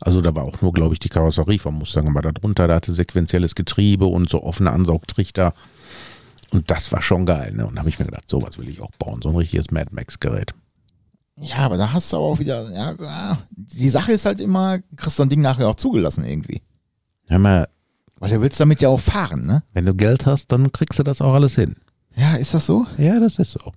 Also 0.00 0.20
da 0.20 0.34
war 0.34 0.44
auch 0.44 0.60
nur, 0.62 0.72
glaube 0.72 0.94
ich, 0.94 1.00
die 1.00 1.08
Karosserie 1.08 1.58
vom 1.58 1.78
Mustang, 1.78 2.08
aber 2.08 2.22
darunter, 2.22 2.66
da 2.68 2.76
hatte 2.76 2.92
sequenzielles 2.92 3.54
Getriebe 3.54 4.06
und 4.06 4.28
so 4.28 4.42
offene 4.42 4.70
Ansaugtrichter. 4.70 5.54
Und 6.50 6.70
das 6.70 6.92
war 6.92 7.02
schon 7.02 7.26
geil, 7.26 7.52
ne? 7.52 7.66
Und 7.66 7.74
da 7.74 7.80
habe 7.80 7.88
ich 7.88 7.98
mir 7.98 8.04
gedacht, 8.06 8.28
sowas 8.28 8.58
will 8.58 8.68
ich 8.68 8.80
auch 8.80 8.92
bauen, 8.98 9.20
so 9.22 9.30
ein 9.30 9.36
richtiges 9.36 9.70
Mad 9.70 9.90
Max-Gerät. 9.92 10.52
Ne? 11.36 11.46
Ja, 11.48 11.58
aber 11.58 11.76
da 11.76 11.92
hast 11.92 12.12
du 12.12 12.16
aber 12.16 12.26
auch 12.26 12.38
wieder, 12.38 12.70
ja, 12.72 12.94
ja, 12.98 13.38
die 13.50 13.90
Sache 13.90 14.12
ist 14.12 14.24
halt 14.24 14.40
immer, 14.40 14.78
kriegst 14.96 15.16
so 15.16 15.22
ein 15.22 15.28
Ding 15.28 15.42
nachher 15.42 15.68
auch 15.68 15.74
zugelassen 15.74 16.24
irgendwie. 16.24 16.62
Hör 17.26 17.38
mal, 17.38 17.68
Weil 18.18 18.30
du 18.30 18.40
willst 18.40 18.58
damit 18.60 18.80
ja 18.80 18.88
auch 18.88 19.00
fahren, 19.00 19.46
ne? 19.46 19.62
wenn 19.74 19.84
du 19.86 19.94
Geld 19.94 20.26
hast, 20.26 20.50
dann 20.52 20.72
kriegst 20.72 20.98
du 20.98 21.02
das 21.02 21.20
auch 21.20 21.34
alles 21.34 21.54
hin. 21.54 21.76
Ja, 22.16 22.36
ist 22.36 22.54
das 22.54 22.66
so? 22.66 22.86
Ja, 22.96 23.20
das 23.20 23.38
ist 23.38 23.52
so. 23.52 23.72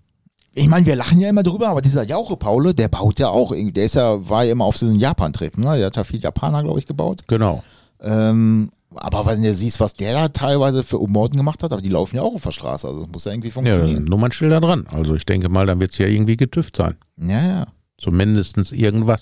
Ich 0.53 0.67
meine, 0.67 0.85
wir 0.85 0.95
lachen 0.95 1.19
ja 1.19 1.29
immer 1.29 1.43
drüber, 1.43 1.69
aber 1.69 1.81
dieser 1.81 2.03
Jauche 2.03 2.35
Paule, 2.37 2.73
der 2.73 2.87
baut 2.87 3.19
ja 3.19 3.29
auch, 3.29 3.53
der 3.53 3.85
ist 3.85 3.95
ja, 3.95 4.27
war 4.29 4.43
ja 4.45 4.53
immer 4.53 4.65
auf 4.65 4.77
diesen 4.77 4.97
Japan-Trip, 4.99 5.57
ne? 5.57 5.77
Der 5.77 5.87
hat 5.87 5.97
ja 5.97 6.03
viel 6.03 6.19
Japaner, 6.19 6.63
glaube 6.63 6.79
ich, 6.79 6.85
gebaut. 6.85 7.21
Genau. 7.27 7.63
Ähm, 8.01 8.71
aber 8.95 9.25
wenn 9.25 9.43
du 9.43 9.53
siehst, 9.53 9.79
was 9.79 9.93
der 9.93 10.13
da 10.13 10.27
teilweise 10.29 10.83
für 10.83 10.97
Umbauten 10.97 11.37
gemacht 11.37 11.61
hat, 11.61 11.71
aber 11.71 11.81
die 11.81 11.89
laufen 11.89 12.15
ja 12.15 12.23
auch 12.23 12.33
auf 12.33 12.43
der 12.43 12.51
Straße, 12.51 12.87
also 12.87 13.01
das 13.01 13.11
muss 13.11 13.25
ja 13.25 13.31
irgendwie 13.33 13.49
Ja, 13.49 13.53
funktionieren. 13.53 14.05
Nummernschilder 14.05 14.59
dran. 14.61 14.87
Also 14.89 15.15
ich 15.15 15.25
denke 15.25 15.49
mal, 15.49 15.65
dann 15.65 15.79
wird 15.79 15.91
es 15.91 15.97
ja 15.97 16.07
irgendwie 16.07 16.37
getüft 16.37 16.77
sein. 16.77 16.95
Ja, 17.17 17.45
ja. 17.45 17.67
Zumindest 17.97 18.57
irgendwas. 18.71 19.21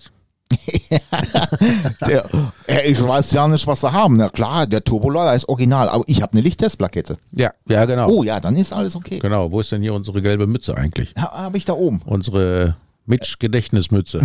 Der, 2.08 2.26
äh, 2.68 2.90
ich 2.90 3.06
weiß 3.06 3.32
ja 3.32 3.48
nicht, 3.48 3.66
was 3.68 3.82
sie 3.82 3.92
haben. 3.92 4.18
Na 4.18 4.30
klar, 4.30 4.68
der 4.68 4.84
Turbolader 4.84 5.34
ist 5.36 5.48
original, 5.50 5.90
aber 5.90 6.04
ich 6.08 6.22
habe 6.22 6.34
eine 6.34 6.42
Lichttestplakette. 6.42 7.18
Ja, 7.32 7.52
ja, 7.68 7.86
genau. 7.86 8.10
Oh 8.10 8.24
ja, 8.24 8.40
dann 8.40 8.56
ist 8.56 8.74
alles 8.74 8.96
okay. 8.96 9.20
Genau. 9.20 9.52
Wo 9.52 9.60
ist 9.62 9.72
denn 9.72 9.82
hier 9.82 9.94
unsere 9.94 10.22
gelbe 10.22 10.48
Mütze 10.48 10.76
eigentlich? 10.78 11.14
Habe 11.18 11.58
ich 11.58 11.66
da 11.66 11.74
oben. 11.74 12.02
Unsere 12.06 12.76
Mitch-Gedächtnismütze. 13.06 14.22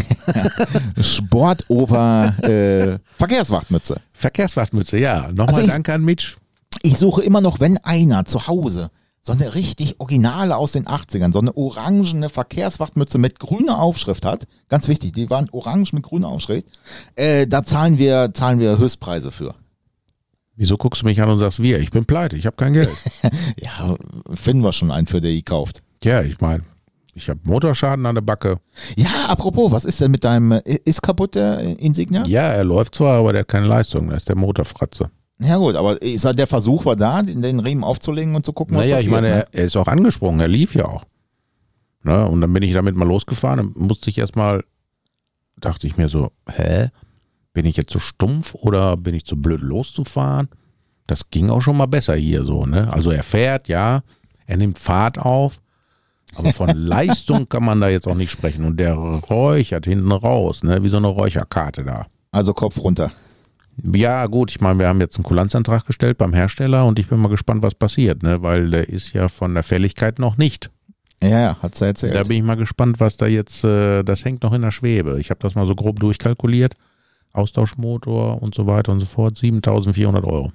Sportoper 1.00 2.34
äh, 2.42 2.98
Verkehrswachtmütze. 3.16 4.00
Verkehrswachtmütze, 4.12 4.98
ja. 4.98 5.28
Nochmal 5.28 5.48
Also 5.48 5.60
ich- 5.62 5.68
danke 5.68 5.92
an 5.92 6.02
Mitch. 6.02 6.36
Ich 6.82 6.96
suche 6.98 7.22
immer 7.22 7.40
noch, 7.40 7.60
wenn 7.60 7.76
einer 7.78 8.24
zu 8.24 8.46
Hause 8.46 8.90
so 9.24 9.32
eine 9.32 9.54
richtig 9.54 10.00
originale 10.00 10.56
aus 10.56 10.72
den 10.72 10.86
80ern, 10.86 11.32
so 11.32 11.38
eine 11.38 11.56
orangene 11.56 12.28
Verkehrswachtmütze 12.28 13.18
mit 13.18 13.38
grüner 13.38 13.80
Aufschrift 13.80 14.24
hat. 14.24 14.46
Ganz 14.68 14.88
wichtig, 14.88 15.12
die 15.12 15.30
waren 15.30 15.48
orange 15.52 15.92
mit 15.92 16.02
grüner 16.02 16.28
Aufschrift. 16.28 16.66
Äh, 17.14 17.46
da 17.46 17.62
zahlen 17.62 17.98
wir, 17.98 18.30
zahlen 18.34 18.58
wir 18.58 18.78
Höchstpreise 18.78 19.30
für. 19.30 19.54
Wieso 20.56 20.76
guckst 20.76 21.02
du 21.02 21.06
mich 21.06 21.22
an 21.22 21.30
und 21.30 21.38
sagst 21.38 21.62
wir? 21.62 21.78
Ich 21.78 21.92
bin 21.92 22.04
pleite, 22.04 22.36
ich 22.36 22.46
habe 22.46 22.56
kein 22.56 22.72
Geld. 22.72 22.90
Ja, 23.60 23.96
finden 24.34 24.62
wir 24.62 24.72
schon 24.72 24.90
einen, 24.90 25.06
für 25.06 25.20
der 25.20 25.30
die 25.30 25.42
kauft. 25.42 25.82
ja, 26.02 26.22
ich 26.22 26.40
meine, 26.40 26.64
Ich 27.14 27.28
habe 27.28 27.40
Motorschaden 27.44 28.04
an 28.06 28.16
der 28.16 28.22
Backe. 28.22 28.58
Ja, 28.96 29.26
apropos, 29.28 29.70
was 29.70 29.84
ist 29.84 30.00
denn 30.00 30.10
mit 30.10 30.24
deinem, 30.24 30.52
äh, 30.52 30.60
ist 30.84 31.00
kaputt 31.00 31.36
der 31.36 31.60
Insignia? 31.78 32.24
Ja, 32.26 32.48
er 32.48 32.64
läuft 32.64 32.96
zwar, 32.96 33.18
aber 33.18 33.32
der 33.32 33.40
hat 33.42 33.48
keine 33.48 33.66
Leistung. 33.66 34.08
Da 34.08 34.16
ist 34.16 34.28
der 34.28 34.36
Motorfratze. 34.36 35.10
Ja 35.42 35.56
gut, 35.56 35.76
aber 35.76 36.00
ich 36.02 36.20
sag, 36.20 36.36
der 36.36 36.46
Versuch 36.46 36.84
war 36.84 36.96
da, 36.96 37.22
den, 37.22 37.60
Riemen 37.60 37.84
aufzulegen 37.84 38.34
und 38.34 38.46
zu 38.46 38.52
gucken, 38.52 38.76
was 38.76 38.84
Naja, 38.84 38.96
passiert. 38.96 39.08
ich 39.08 39.12
meine, 39.12 39.28
ne? 39.28 39.46
er, 39.52 39.64
ist 39.64 39.76
auch 39.76 39.88
angesprungen, 39.88 40.40
er 40.40 40.48
lief 40.48 40.74
ja 40.74 40.86
auch. 40.86 41.04
Ne? 42.02 42.26
Und 42.26 42.40
dann 42.40 42.52
bin 42.52 42.62
ich 42.62 42.72
damit 42.72 42.96
mal 42.96 43.06
losgefahren 43.06 43.60
und 43.60 43.76
musste 43.76 44.10
ich 44.10 44.18
erstmal, 44.18 44.64
dachte 45.56 45.86
ich 45.86 45.96
mir 45.96 46.08
so, 46.08 46.30
hä? 46.48 46.88
Bin 47.54 47.66
ich 47.66 47.76
jetzt 47.76 47.92
so 47.92 47.98
stumpf 47.98 48.54
oder 48.54 48.96
bin 48.96 49.14
ich 49.14 49.26
zu 49.26 49.36
blöd 49.36 49.60
loszufahren? 49.60 50.48
Das 51.06 51.30
ging 51.30 51.50
auch 51.50 51.60
schon 51.60 51.76
mal 51.76 51.86
besser 51.86 52.14
hier 52.14 52.44
so, 52.44 52.64
ne? 52.64 52.92
Also 52.92 53.10
er 53.10 53.22
fährt, 53.22 53.68
ja, 53.68 54.02
er 54.46 54.56
nimmt 54.56 54.78
Fahrt 54.78 55.18
auf, 55.18 55.60
aber 56.34 56.52
von 56.52 56.70
Leistung 56.74 57.48
kann 57.48 57.64
man 57.64 57.80
da 57.80 57.88
jetzt 57.88 58.08
auch 58.08 58.14
nicht 58.14 58.30
sprechen. 58.30 58.64
Und 58.64 58.78
der 58.78 58.94
räuchert 58.94 59.84
hinten 59.84 60.12
raus, 60.12 60.62
ne? 60.62 60.82
Wie 60.82 60.88
so 60.88 60.96
eine 60.96 61.08
Räucherkarte 61.08 61.84
da. 61.84 62.06
Also 62.30 62.54
Kopf 62.54 62.78
runter. 62.78 63.12
Ja, 63.84 64.26
gut, 64.26 64.50
ich 64.50 64.60
meine, 64.60 64.78
wir 64.78 64.88
haben 64.88 65.00
jetzt 65.00 65.16
einen 65.16 65.24
Kulanzantrag 65.24 65.84
gestellt 65.86 66.18
beim 66.18 66.32
Hersteller 66.32 66.86
und 66.86 66.98
ich 66.98 67.08
bin 67.08 67.18
mal 67.18 67.28
gespannt, 67.28 67.62
was 67.62 67.74
passiert, 67.74 68.22
ne? 68.22 68.42
Weil 68.42 68.70
der 68.70 68.88
ist 68.88 69.12
ja 69.12 69.28
von 69.28 69.54
der 69.54 69.62
Fälligkeit 69.64 70.18
noch 70.18 70.36
nicht. 70.36 70.70
Ja, 71.22 71.40
ja, 71.40 71.56
hat's 71.62 71.80
ja 71.80 71.88
erzählt. 71.88 72.14
Da 72.14 72.22
bin 72.22 72.36
ich 72.36 72.42
mal 72.42 72.56
gespannt, 72.56 73.00
was 73.00 73.16
da 73.16 73.26
jetzt, 73.26 73.64
äh, 73.64 74.02
das 74.02 74.24
hängt 74.24 74.42
noch 74.42 74.52
in 74.52 74.62
der 74.62 74.70
Schwebe. 74.70 75.20
Ich 75.20 75.30
habe 75.30 75.40
das 75.40 75.54
mal 75.54 75.66
so 75.66 75.74
grob 75.74 76.00
durchkalkuliert. 76.00 76.74
Austauschmotor 77.32 78.42
und 78.42 78.54
so 78.54 78.66
weiter 78.66 78.92
und 78.92 79.00
so 79.00 79.06
fort, 79.06 79.38
7400 79.38 80.24
Euro. 80.24 80.52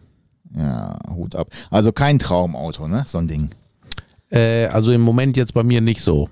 ja, 0.55 0.97
Hut 1.09 1.35
ab. 1.35 1.47
Also 1.71 1.91
kein 1.91 2.19
Traumauto, 2.19 2.87
ne? 2.87 3.03
So 3.07 3.17
ein 3.17 3.27
Ding. 3.27 3.49
Äh, 4.29 4.65
also 4.65 4.91
im 4.91 5.01
Moment 5.01 5.37
jetzt 5.37 5.53
bei 5.53 5.63
mir 5.63 5.81
nicht 5.81 6.01
so. 6.01 6.29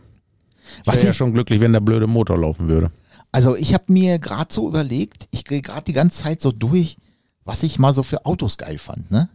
Ich 0.82 0.94
wäre 0.94 1.08
ja 1.08 1.14
schon 1.14 1.34
glücklich, 1.34 1.62
wenn 1.62 1.74
der 1.74 1.80
blöde 1.80 2.08
Motor 2.08 2.38
laufen 2.38 2.68
würde. 2.68 2.92
Also 3.32 3.56
ich 3.56 3.74
habe 3.74 3.92
mir 3.92 4.20
gerade 4.20 4.54
so 4.54 4.68
überlegt, 4.68 5.28
ich 5.32 5.44
gehe 5.44 5.62
gerade 5.62 5.84
die 5.84 5.94
ganze 5.94 6.24
Zeit 6.24 6.42
so 6.42 6.52
durch, 6.52 6.98
was 7.44 7.64
ich 7.64 7.80
mal 7.80 7.94
so 7.94 8.04
für 8.04 8.26
Autos 8.26 8.58
geil 8.58 8.78
fand, 8.78 9.12
ne? 9.12 9.30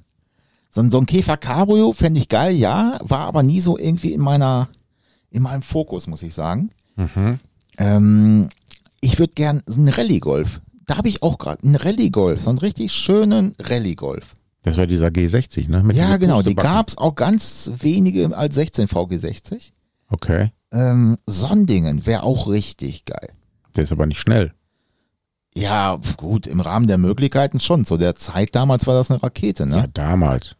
So 0.70 0.81
ein, 0.81 0.90
so 0.90 0.98
ein 0.98 1.07
Käfer 1.07 1.37
Cabrio 1.37 1.92
fände 1.92 2.20
ich 2.20 2.29
geil, 2.29 2.55
ja, 2.55 2.98
war 3.03 3.20
aber 3.26 3.42
nie 3.42 3.61
so 3.61 3.76
irgendwie 3.76 4.12
in 4.12 4.20
meiner, 4.20 4.68
in 5.31 5.42
meinem 5.42 5.62
Fokus, 5.62 6.07
muss 6.07 6.22
ich 6.22 6.33
sagen. 6.33 6.70
Ähm, 7.79 8.48
ich 9.00 9.18
würde 9.18 9.33
gern 9.35 9.62
so 9.66 9.81
einen 9.81 9.88
Rallye-Golf. 9.88 10.61
Da 10.87 10.96
habe 10.96 11.09
ich 11.09 11.22
auch 11.22 11.38
gerade 11.38 11.64
einen 11.64 11.76
Rallye-Golf, 11.76 12.42
so 12.42 12.50
einen 12.50 12.59
richtig 12.59 12.92
schönen 12.92 13.53
Rallye-Golf. 13.59 14.37
Das 14.62 14.76
war 14.76 14.87
dieser 14.87 15.07
G60, 15.07 15.68
ne? 15.68 15.83
Mit 15.83 15.96
Ja, 15.96 16.16
genau, 16.18 16.42
die 16.42 16.55
Pustebacken. 16.55 16.76
gab's 16.76 16.98
auch 16.98 17.14
ganz 17.14 17.70
wenige 17.79 18.37
als 18.37 18.55
16 18.57 18.88
VG60. 18.88 19.72
Okay. 20.09 20.53
Ähm, 20.72 21.16
Sondingen 21.26 22.07
wäre 22.07 22.22
auch 22.22 22.46
richtig 22.48 23.05
geil. 23.07 23.31
Der 23.76 23.85
ist 23.85 23.92
aber 23.92 24.06
nicht 24.06 24.18
schnell. 24.20 24.52
Ja, 25.54 25.98
gut, 26.16 26.46
im 26.46 26.61
Rahmen 26.61 26.87
der 26.87 26.98
Möglichkeiten 26.98 27.59
schon. 27.61 27.85
Zu 27.85 27.96
der 27.96 28.14
Zeit 28.14 28.54
damals 28.54 28.87
war 28.87 28.94
das 28.94 29.11
eine 29.11 29.22
Rakete, 29.22 29.64
Ja, 29.64 29.68
ne? 29.68 29.90
damals. 29.92 30.54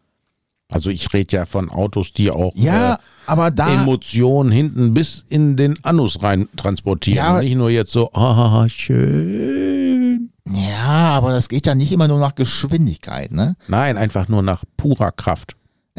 Also 0.68 0.90
ich 0.90 1.12
rede 1.12 1.36
ja 1.36 1.46
von 1.46 1.68
Autos, 1.68 2.12
die 2.12 2.30
auch 2.30 2.52
Ja, 2.54 2.94
äh, 2.94 2.98
aber 3.26 3.50
da. 3.50 3.82
Emotionen 3.82 4.52
hinten 4.52 4.94
bis 4.94 5.24
in 5.28 5.56
den 5.56 5.84
Anus 5.84 6.22
rein 6.22 6.48
transportieren. 6.56 7.16
Ja, 7.16 7.40
nicht 7.40 7.56
nur 7.56 7.70
jetzt 7.70 7.90
so, 7.92 8.12
ah, 8.12 8.68
schön. 8.68 10.30
Ja, 10.48 11.10
aber 11.10 11.32
das 11.32 11.48
geht 11.48 11.66
ja 11.66 11.74
nicht 11.74 11.92
immer 11.92 12.08
nur 12.08 12.18
nach 12.20 12.34
Geschwindigkeit, 12.34 13.32
ne? 13.32 13.56
Nein, 13.68 13.96
einfach 13.96 14.28
nur 14.28 14.42
nach 14.42 14.64
purer 14.76 15.12
Kraft. 15.12 15.54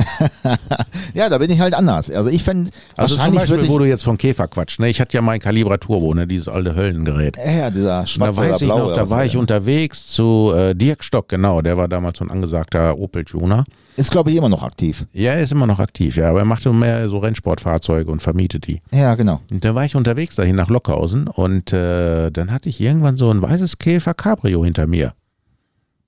Ja, 1.13 1.29
da 1.29 1.37
bin 1.37 1.49
ich 1.51 1.59
halt 1.59 1.73
anders. 1.73 2.09
Also 2.09 2.29
ich 2.29 2.43
fände, 2.43 2.69
Also 2.95 3.15
zum 3.15 3.19
wahrscheinlich 3.19 3.39
Beispiel, 3.41 3.55
würde 3.57 3.65
ich. 3.65 3.71
wo 3.71 3.79
du 3.79 3.85
jetzt 3.85 4.03
vom 4.03 4.17
Käfer 4.17 4.47
quatsch, 4.47 4.79
ne? 4.79 4.89
Ich 4.89 5.01
hatte 5.01 5.13
ja 5.15 5.21
mein 5.21 5.39
Calibra 5.39 5.77
Turbo, 5.77 6.13
ne? 6.13 6.27
Dieses 6.27 6.47
alte 6.47 6.75
Höllengerät. 6.75 7.35
ja, 7.37 7.69
dieser 7.69 8.05
schwarze 8.07 8.41
oder 8.41 8.57
blaue. 8.59 8.79
noch, 8.89 8.95
da 8.95 9.09
war 9.09 9.25
ich 9.25 9.35
unterwegs 9.37 10.07
zu 10.07 10.53
äh, 10.55 10.73
Dirk 10.73 11.03
Stock, 11.03 11.27
genau, 11.29 11.61
der 11.61 11.77
war 11.77 11.87
damals 11.87 12.17
so 12.19 12.25
ein 12.25 12.31
angesagter 12.31 12.97
Opel-Tuner. 12.97 13.65
Ist, 13.97 14.11
glaube 14.11 14.31
ich, 14.31 14.37
immer 14.37 14.49
noch 14.49 14.63
aktiv. 14.63 15.05
Ja, 15.11 15.33
er 15.33 15.41
ist 15.41 15.51
immer 15.51 15.67
noch 15.67 15.79
aktiv, 15.79 16.15
ja, 16.15 16.29
aber 16.29 16.39
er 16.39 16.45
machte 16.45 16.71
mehr 16.71 17.09
so 17.09 17.17
Rennsportfahrzeuge 17.19 18.09
und 18.09 18.21
vermietet 18.21 18.67
die. 18.67 18.81
Ja, 18.91 19.15
genau. 19.15 19.41
Und 19.51 19.65
da 19.65 19.75
war 19.75 19.83
ich 19.85 19.95
unterwegs 19.95 20.35
dahin 20.35 20.55
nach 20.55 20.69
Lockhausen 20.69 21.27
und 21.27 21.73
äh, 21.73 22.31
dann 22.31 22.51
hatte 22.51 22.69
ich 22.69 22.79
irgendwann 22.79 23.17
so 23.17 23.29
ein 23.29 23.41
weißes 23.41 23.77
Käfer 23.79 24.13
Cabrio 24.13 24.63
hinter 24.63 24.87
mir. 24.87 25.13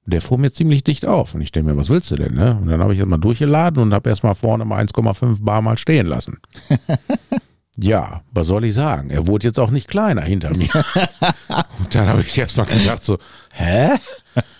Der 0.05 0.19
fuhr 0.21 0.37
mir 0.37 0.51
ziemlich 0.51 0.83
dicht 0.83 1.05
auf 1.05 1.33
und 1.33 1.41
ich 1.41 1.51
denke 1.53 1.71
mir, 1.71 1.77
was 1.77 1.89
willst 1.89 2.11
du 2.11 2.15
denn? 2.15 2.33
Ne? 2.35 2.57
Und 2.61 2.67
dann 2.67 2.81
habe 2.81 2.93
ich 2.93 2.99
das 2.99 3.07
mal 3.07 3.17
durchgeladen 3.17 3.81
und 3.81 3.93
habe 3.93 4.09
erstmal 4.09 4.35
vorne 4.35 4.65
mal 4.65 4.83
1,5 4.83 5.37
Bar 5.43 5.61
mal 5.61 5.77
stehen 5.77 6.07
lassen. 6.07 6.39
ja, 7.77 8.21
was 8.31 8.47
soll 8.47 8.65
ich 8.65 8.73
sagen? 8.73 9.09
Er 9.09 9.27
wurde 9.27 9.47
jetzt 9.47 9.59
auch 9.59 9.71
nicht 9.71 9.87
kleiner 9.87 10.21
hinter 10.21 10.49
mir. 10.57 10.69
und 11.79 11.95
dann 11.95 12.07
habe 12.07 12.21
ich 12.21 12.37
erstmal 12.37 12.65
gedacht 12.65 13.01
so, 13.03 13.17
hä? 13.53 13.91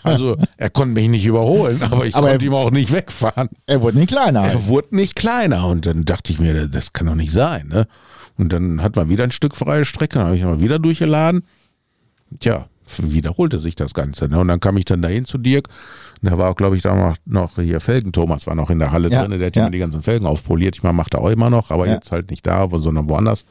Also 0.03 0.37
er 0.57 0.69
konnte 0.69 0.93
mich 0.93 1.09
nicht 1.09 1.25
überholen, 1.25 1.81
aber 1.83 2.05
ich 2.05 2.15
Aber 2.15 2.29
konnte 2.29 2.45
er- 2.45 2.49
ihm 2.49 2.53
auch 2.55 2.71
nicht 2.71 2.91
wegfahren. 2.93 3.49
Er 3.65 3.81
wurde 3.81 3.97
nicht 3.97 4.09
kleiner. 4.09 4.43
Er 4.45 4.65
wurde 4.67 4.95
nicht 4.95 5.15
kleiner 5.15 5.67
und 5.67 5.85
dann 5.85 6.05
dachte 6.05 6.31
ich 6.31 6.39
mir, 6.39 6.67
das 6.69 6.93
kann 6.93 7.07
doch 7.07 7.15
nicht 7.15 7.33
sein. 7.33 7.67
Ne? 7.67 7.87
Und 8.37 8.53
dann 8.53 8.81
hat 8.81 8.95
man 8.95 9.09
wieder 9.09 9.25
ein 9.25 9.31
Stück 9.31 9.55
freie 9.57 9.83
Strecke, 9.83 10.19
dann 10.19 10.27
habe 10.27 10.37
ich 10.37 10.43
mal 10.43 10.61
wieder 10.61 10.79
durchgeladen. 10.79 11.43
Tja, 12.39 12.67
wiederholte 13.01 13.59
sich 13.59 13.75
das 13.75 13.93
Ganze. 13.93 14.27
Ne? 14.27 14.39
Und 14.39 14.47
dann 14.47 14.59
kam 14.59 14.77
ich 14.77 14.85
dann 14.85 15.01
dahin 15.01 15.25
zu 15.25 15.37
Dirk. 15.37 15.67
Und 16.21 16.29
da 16.31 16.37
war 16.37 16.49
auch, 16.49 16.55
glaube 16.55 16.75
ich, 16.77 16.83
da 16.83 17.13
noch, 17.25 17.55
hier 17.55 17.79
Felgen 17.79 18.11
Thomas 18.13 18.47
war 18.47 18.55
noch 18.55 18.69
in 18.69 18.79
der 18.79 18.91
Halle 18.91 19.09
Ja, 19.09 19.25
drin. 19.25 19.37
Der 19.39 19.47
hat 19.47 19.55
ja. 19.55 19.63
immer 19.63 19.71
die 19.71 19.79
ganzen 19.79 20.01
Felgen 20.01 20.25
aufpoliert. 20.25 20.75
Ich 20.75 20.83
meine, 20.83 20.93
macht 20.93 21.13
er 21.13 21.21
auch 21.21 21.29
immer 21.29 21.49
noch, 21.49 21.71
aber 21.71 21.87
Ja. 21.87 21.95
jetzt 21.95 22.11
halt 22.11 22.29
nicht 22.31 22.45
da, 22.45 22.67
sondern 22.71 23.09
woanders. 23.09 23.45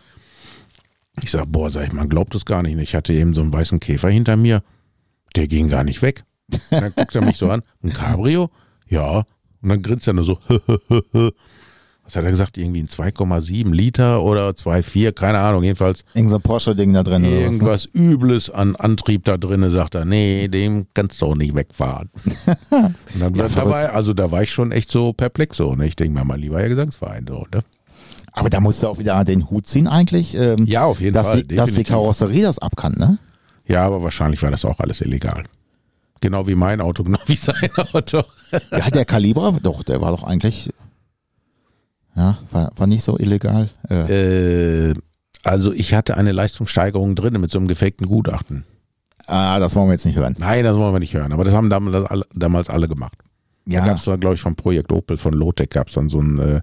Ich 1.23 1.31
sag, 1.31 1.45
boah, 1.49 1.71
sag 1.71 1.87
ich, 1.87 1.93
man 1.93 2.09
glaubt 2.09 2.35
es 2.35 2.45
gar 2.47 2.63
nicht. 2.63 2.79
Ich 2.79 2.95
hatte 2.95 3.13
eben 3.13 3.35
so 3.35 3.43
einen 3.43 3.53
weißen 3.53 3.81
Käfer 3.81 4.09
hinter 4.09 4.37
mir. 4.37 4.63
Der 5.37 5.47
ging 5.49 5.69
gar 5.69 5.85
nicht 5.85 6.01
weg. 6.03 6.25
Dann 6.71 6.93
guckt 6.95 7.15
er 7.15 7.25
mich 7.25 7.37
so 7.37 7.51
an. 7.51 7.63
Ein 7.83 7.93
Cabrio? 7.93 8.51
Ja. 8.89 9.25
Und 9.63 9.69
dann 9.69 9.83
grinst 9.83 10.07
er 10.07 10.15
nur 10.15 10.25
so. 10.25 10.39
Was 12.05 12.17
hat 12.17 12.25
er 12.25 12.31
gesagt? 12.33 12.59
Irgendwie 12.59 12.83
ein 12.83 12.89
2,7 12.89 13.73
Liter 13.73 14.23
oder 14.23 14.51
2,4, 14.51 15.13
keine 15.13 15.39
Ahnung. 15.39 15.63
Jedenfalls 15.63 16.05
Irgend 16.15 16.31
so 16.31 16.39
Porsche-Ding 16.41 16.93
da 16.93 17.03
drin 17.03 17.23
oder 17.25 17.31
was. 17.33 17.39
Ne? 17.39 17.45
irgendwas 17.45 17.85
Übles 17.95 18.51
an 18.51 18.75
Antrieb 18.77 19.25
da 19.25 19.37
drin. 19.37 19.71
Sagt 19.71 19.95
er, 19.95 20.05
nee, 20.05 20.49
dem 20.49 20.87
kannst 20.95 21.23
du 21.23 21.27
auch 21.27 21.35
nicht 21.37 21.55
wegfahren. 21.55 22.11
Und 22.71 22.95
dann 23.21 23.35
Ja, 23.35 23.49
dabei, 23.49 23.91
also 23.91 24.15
da 24.15 24.31
war 24.31 24.43
ich 24.43 24.53
schon 24.53 24.73
echt 24.73 24.91
so 24.91 25.13
perplex 25.13 25.57
so. 25.57 25.75
Ne? 25.75 25.87
Ich 25.87 25.97
denke 25.97 26.19
mir 26.19 26.25
mal 26.25 26.39
lieber 26.39 26.61
ja 26.61 26.69
Gesangsverein 26.69 27.25
so. 27.29 27.47
Ne? 27.55 27.63
Aber 28.33 28.51
da 28.51 28.61
musst 28.61 28.83
du 28.83 28.89
auch 28.89 28.99
wieder 28.99 29.23
den 29.25 29.49
Hut 29.51 29.67
ziehen 29.67 29.87
eigentlich. 29.87 30.35
Ähm, 30.37 30.67
Ja, 30.67 30.85
auf 30.85 31.01
jeden 31.01 31.15
dass, 31.15 31.29
Fall. 31.29 31.45
die, 31.45 31.55
dass 31.55 31.75
die. 31.75 31.85
Karosserie 31.85 32.43
das 32.43 32.59
abkann, 32.59 32.95
ne? 32.99 33.19
Ja, 33.67 33.85
aber 33.87 34.03
wahrscheinlich 34.03 34.43
war 34.43 34.51
das 34.51 34.65
auch 34.65 34.81
alles 34.81 35.01
illegal. 35.03 35.45
Genau 36.21 36.47
wie 36.47 36.55
mein 36.57 36.81
Auto, 36.81 37.03
genau 37.05 37.19
wie 37.27 37.37
sein 37.37 37.71
Auto. 37.93 38.23
Ja, 38.73 38.91
der 38.91 39.05
Kalibra, 39.05 39.53
doch, 39.63 39.83
der 39.83 40.01
war 40.01 40.11
doch 40.11 40.25
eigentlich, 40.25 40.71
ja, 42.17 42.39
war, 42.51 42.71
war 42.77 42.87
nicht 42.87 43.03
so 43.05 43.19
illegal. 43.19 43.69
Äh, 43.89 44.91
Äh, 44.91 44.95
also 45.45 45.73
ich 45.73 45.95
hatte 45.95 46.17
eine 46.17 46.33
Leistungssteigerung 46.33 47.15
drin 47.15 47.41
mit 47.41 47.51
so 47.51 47.59
einem 47.59 47.69
gefakten 47.69 48.07
Gutachten. 48.07 48.65
ah, 49.27 49.59
das 49.59 49.75
wollen 49.75 49.89
wir 49.89 49.93
jetzt 49.95 50.07
nicht 50.07 50.17
hören. 50.17 50.37
Nein, 50.39 50.65
das 50.65 50.77
wollen 50.77 50.95
wir 50.95 51.01
nicht 51.01 51.15
hören. 51.15 51.33
Aber 51.33 51.45
das 51.45 51.55
haben 51.55 51.69
damals 51.71 52.05
alle, 52.11 52.25
damals 52.35 52.69
alle 52.69 52.87
gemacht. 52.89 53.19
Da 53.67 53.73
Ja, 53.75 53.87
gab 53.87 53.99
es 53.99 54.05
dann, 54.05 54.21
glaube 54.21 54.35
ich, 54.37 54.41
vom 54.41 54.55
Projekt 54.57 54.93
Opel 54.93 55.17
von 55.17 55.33
Lotec 55.33 55.71
gab 55.71 55.89
es 55.89 55.95
dann 55.95 56.09
so 56.09 56.21
ein, 56.21 56.39
äh, 56.39 56.61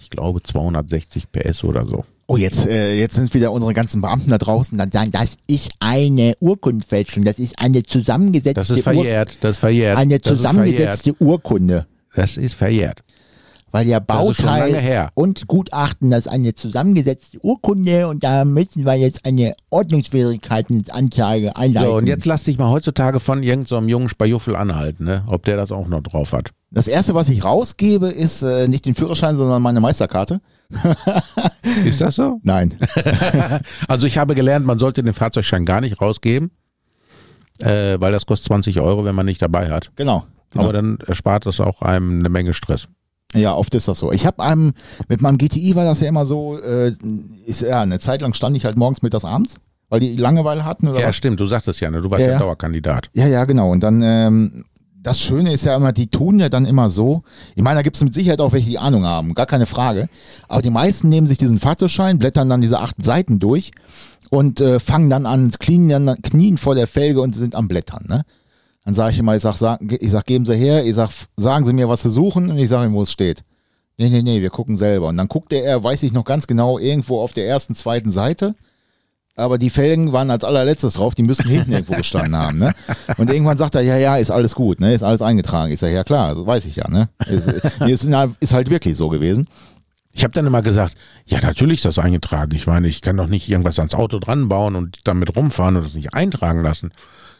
ich 0.00 0.10
glaube, 0.10 0.42
260 0.42 1.30
PS 1.32 1.62
oder 1.64 1.84
so. 1.86 2.04
oh, 2.28 2.36
jetzt, 2.36 2.66
äh, 2.66 2.94
jetzt 2.98 3.14
sind 3.14 3.32
wieder 3.34 3.52
unsere 3.52 3.72
ganzen 3.74 4.00
Beamten 4.00 4.30
da 4.30 4.38
draußen, 4.38 4.76
dann 4.78 4.90
sagen, 4.90 5.10
das 5.12 5.36
ist 5.46 5.70
eine 5.78 6.34
Urkundenfälschung, 6.40 7.24
das 7.24 7.38
ist 7.38 7.60
eine 7.60 7.82
zusammengesetzte, 7.84 8.54
Das 8.60 8.70
ist 8.70 8.82
verjährt. 8.82 9.38
Das 9.40 9.52
ist 9.52 9.58
verjährt. 9.58 9.96
eine 9.98 10.18
das 10.18 10.32
zusammengesetzte 10.32 11.14
Urkunde. 11.22 11.86
verjährt. 12.10 12.16
Das 12.16 12.36
ist 12.36 12.54
verjährt. 12.54 13.02
Weil 13.76 13.88
ja 13.88 13.98
Bauteil 13.98 15.10
und 15.12 15.48
Gutachten, 15.48 16.10
das 16.10 16.20
ist 16.20 16.28
eine 16.28 16.54
zusammengesetzte 16.54 17.38
Urkunde 17.44 18.08
und 18.08 18.24
da 18.24 18.46
müssen 18.46 18.86
wir 18.86 18.94
jetzt 18.94 19.26
eine 19.26 19.54
Ordnungswidrigkeitenanzeige 19.68 21.54
einleiten. 21.56 21.90
So, 21.90 21.96
und 21.96 22.06
jetzt 22.06 22.24
lass 22.24 22.44
dich 22.44 22.56
mal 22.56 22.70
heutzutage 22.70 23.20
von 23.20 23.42
irgendeinem 23.42 23.66
so 23.66 23.76
einem 23.76 23.88
jungen 23.90 24.08
Spajuffel 24.08 24.56
anhalten, 24.56 25.04
ne? 25.04 25.24
ob 25.26 25.44
der 25.44 25.58
das 25.58 25.72
auch 25.72 25.88
noch 25.88 26.00
drauf 26.00 26.32
hat. 26.32 26.52
Das 26.70 26.88
erste, 26.88 27.14
was 27.14 27.28
ich 27.28 27.44
rausgebe, 27.44 28.08
ist 28.08 28.40
äh, 28.40 28.66
nicht 28.66 28.86
den 28.86 28.94
Führerschein, 28.94 29.36
sondern 29.36 29.60
meine 29.60 29.80
Meisterkarte. 29.80 30.40
Ist 31.84 32.00
das 32.00 32.16
so? 32.16 32.40
Nein. 32.42 32.76
Also 33.88 34.06
ich 34.06 34.16
habe 34.16 34.34
gelernt, 34.34 34.64
man 34.64 34.78
sollte 34.78 35.02
den 35.02 35.12
Fahrzeugschein 35.12 35.66
gar 35.66 35.82
nicht 35.82 36.00
rausgeben, 36.00 36.50
äh, 37.60 38.00
weil 38.00 38.12
das 38.12 38.24
kostet 38.24 38.46
20 38.46 38.80
Euro, 38.80 39.04
wenn 39.04 39.14
man 39.14 39.26
nicht 39.26 39.42
dabei 39.42 39.70
hat. 39.70 39.92
genau. 39.96 40.24
genau. 40.50 40.64
Aber 40.64 40.72
dann 40.72 40.98
erspart 41.06 41.44
das 41.44 41.60
auch 41.60 41.82
einem 41.82 42.20
eine 42.20 42.30
Menge 42.30 42.54
Stress. 42.54 42.88
Ja, 43.34 43.54
oft 43.54 43.74
ist 43.74 43.88
das 43.88 43.98
so. 43.98 44.12
Ich 44.12 44.24
habe 44.26 44.42
einem, 44.42 44.72
mit 45.08 45.20
meinem 45.20 45.36
GTI 45.38 45.74
war 45.74 45.84
das 45.84 46.00
ja 46.00 46.08
immer 46.08 46.26
so, 46.26 46.58
äh, 46.58 46.92
ist, 47.44 47.62
ja, 47.62 47.80
eine 47.82 47.98
Zeit 48.00 48.22
lang 48.22 48.34
stand 48.34 48.56
ich 48.56 48.64
halt 48.64 48.76
morgens, 48.76 49.02
mittags, 49.02 49.24
abends, 49.24 49.56
weil 49.88 50.00
die 50.00 50.16
Langeweile 50.16 50.64
hatten 50.64 50.88
oder 50.88 51.00
Ja, 51.00 51.08
was. 51.08 51.16
stimmt, 51.16 51.40
du 51.40 51.46
sagtest 51.46 51.80
ja, 51.80 51.90
ne? 51.90 52.00
du 52.00 52.10
warst 52.10 52.24
Ja, 52.24 52.32
ja. 52.32 52.38
Dauerkandidat. 52.38 53.10
Ja, 53.14 53.26
ja, 53.26 53.44
genau. 53.44 53.70
Und 53.72 53.82
dann, 53.82 54.00
ähm, 54.02 54.64
das 55.02 55.20
Schöne 55.20 55.52
ist 55.52 55.64
ja 55.64 55.76
immer, 55.76 55.92
die 55.92 56.08
tun 56.08 56.38
ja 56.40 56.48
dann 56.48 56.66
immer 56.66 56.88
so. 56.90 57.22
Ich 57.54 57.62
meine, 57.62 57.76
da 57.76 57.82
gibt 57.82 57.96
es 57.96 58.02
mit 58.02 58.14
Sicherheit 58.14 58.40
auch 58.40 58.52
welche, 58.52 58.68
die 58.70 58.78
Ahnung 58.78 59.04
haben, 59.04 59.34
gar 59.34 59.46
keine 59.46 59.66
Frage. 59.66 60.08
Aber 60.48 60.62
die 60.62 60.70
meisten 60.70 61.08
nehmen 61.08 61.26
sich 61.26 61.38
diesen 61.38 61.60
Fahrzeugschein, 61.60 62.18
blättern 62.18 62.48
dann 62.48 62.60
diese 62.60 62.80
acht 62.80 62.96
Seiten 63.04 63.38
durch 63.38 63.70
und 64.30 64.60
äh, 64.60 64.80
fangen 64.80 65.10
dann 65.10 65.26
an, 65.26 65.50
knien, 65.60 65.88
dann, 65.88 66.22
knien 66.22 66.58
vor 66.58 66.74
der 66.74 66.86
Felge 66.88 67.20
und 67.20 67.34
sind 67.36 67.54
am 67.54 67.68
Blättern. 67.68 68.06
Ne? 68.08 68.22
Dann 68.86 68.94
sage 68.94 69.12
ich 69.12 69.18
immer, 69.18 69.36
ich 69.36 69.42
sag, 69.42 69.56
sag, 69.56 69.80
ich 69.82 70.10
sag, 70.10 70.24
geben 70.24 70.46
Sie 70.46 70.56
her, 70.56 70.86
ich 70.86 70.94
sag, 70.94 71.10
sagen 71.36 71.66
Sie 71.66 71.74
mir, 71.74 71.90
was 71.90 72.02
Sie 72.02 72.10
suchen 72.10 72.50
und 72.50 72.56
ich 72.56 72.70
sage 72.70 72.88
ihm, 72.88 72.94
wo 72.94 73.02
es 73.02 73.12
steht. 73.12 73.44
Nee, 73.98 74.08
nee, 74.08 74.22
nee, 74.22 74.40
wir 74.40 74.50
gucken 74.50 74.78
selber. 74.78 75.08
Und 75.08 75.18
dann 75.18 75.28
guckt 75.28 75.52
er, 75.52 75.84
weiß 75.84 76.02
ich 76.02 76.14
noch 76.14 76.24
ganz 76.24 76.46
genau, 76.46 76.78
irgendwo 76.78 77.20
auf 77.20 77.34
der 77.34 77.46
ersten, 77.46 77.74
zweiten 77.74 78.10
Seite 78.10 78.54
aber 79.36 79.58
die 79.58 79.70
Felgen 79.70 80.12
waren 80.12 80.30
als 80.30 80.44
allerletztes 80.44 80.94
drauf, 80.94 81.14
die 81.14 81.22
müssten 81.22 81.48
hinten 81.48 81.72
irgendwo 81.72 81.94
gestanden 81.94 82.36
haben. 82.36 82.58
Ne? 82.58 82.72
Und 83.18 83.30
irgendwann 83.30 83.58
sagt 83.58 83.74
er, 83.74 83.82
ja, 83.82 83.96
ja, 83.98 84.16
ist 84.16 84.30
alles 84.30 84.54
gut, 84.54 84.80
ne? 84.80 84.94
ist 84.94 85.02
alles 85.02 85.22
eingetragen. 85.22 85.72
Ich 85.72 85.78
sage, 85.78 85.92
ja 85.92 86.04
klar, 86.04 86.46
weiß 86.46 86.64
ich 86.64 86.76
ja. 86.76 86.88
Ne? 86.88 87.10
Ist, 87.26 87.46
ist, 87.46 88.08
ist 88.40 88.54
halt 88.54 88.70
wirklich 88.70 88.96
so 88.96 89.10
gewesen. 89.10 89.46
Ich 90.12 90.24
habe 90.24 90.32
dann 90.32 90.46
immer 90.46 90.62
gesagt, 90.62 90.96
ja, 91.26 91.40
natürlich 91.42 91.80
ist 91.80 91.84
das 91.84 91.98
eingetragen. 91.98 92.54
Ich 92.54 92.66
meine, 92.66 92.88
ich 92.88 93.02
kann 93.02 93.18
doch 93.18 93.26
nicht 93.26 93.50
irgendwas 93.50 93.78
ans 93.78 93.94
Auto 93.94 94.18
dran 94.18 94.48
bauen 94.48 94.74
und 94.74 95.00
damit 95.04 95.36
rumfahren 95.36 95.76
und 95.76 95.84
das 95.84 95.94
nicht 95.94 96.14
eintragen 96.14 96.62
lassen. 96.62 96.90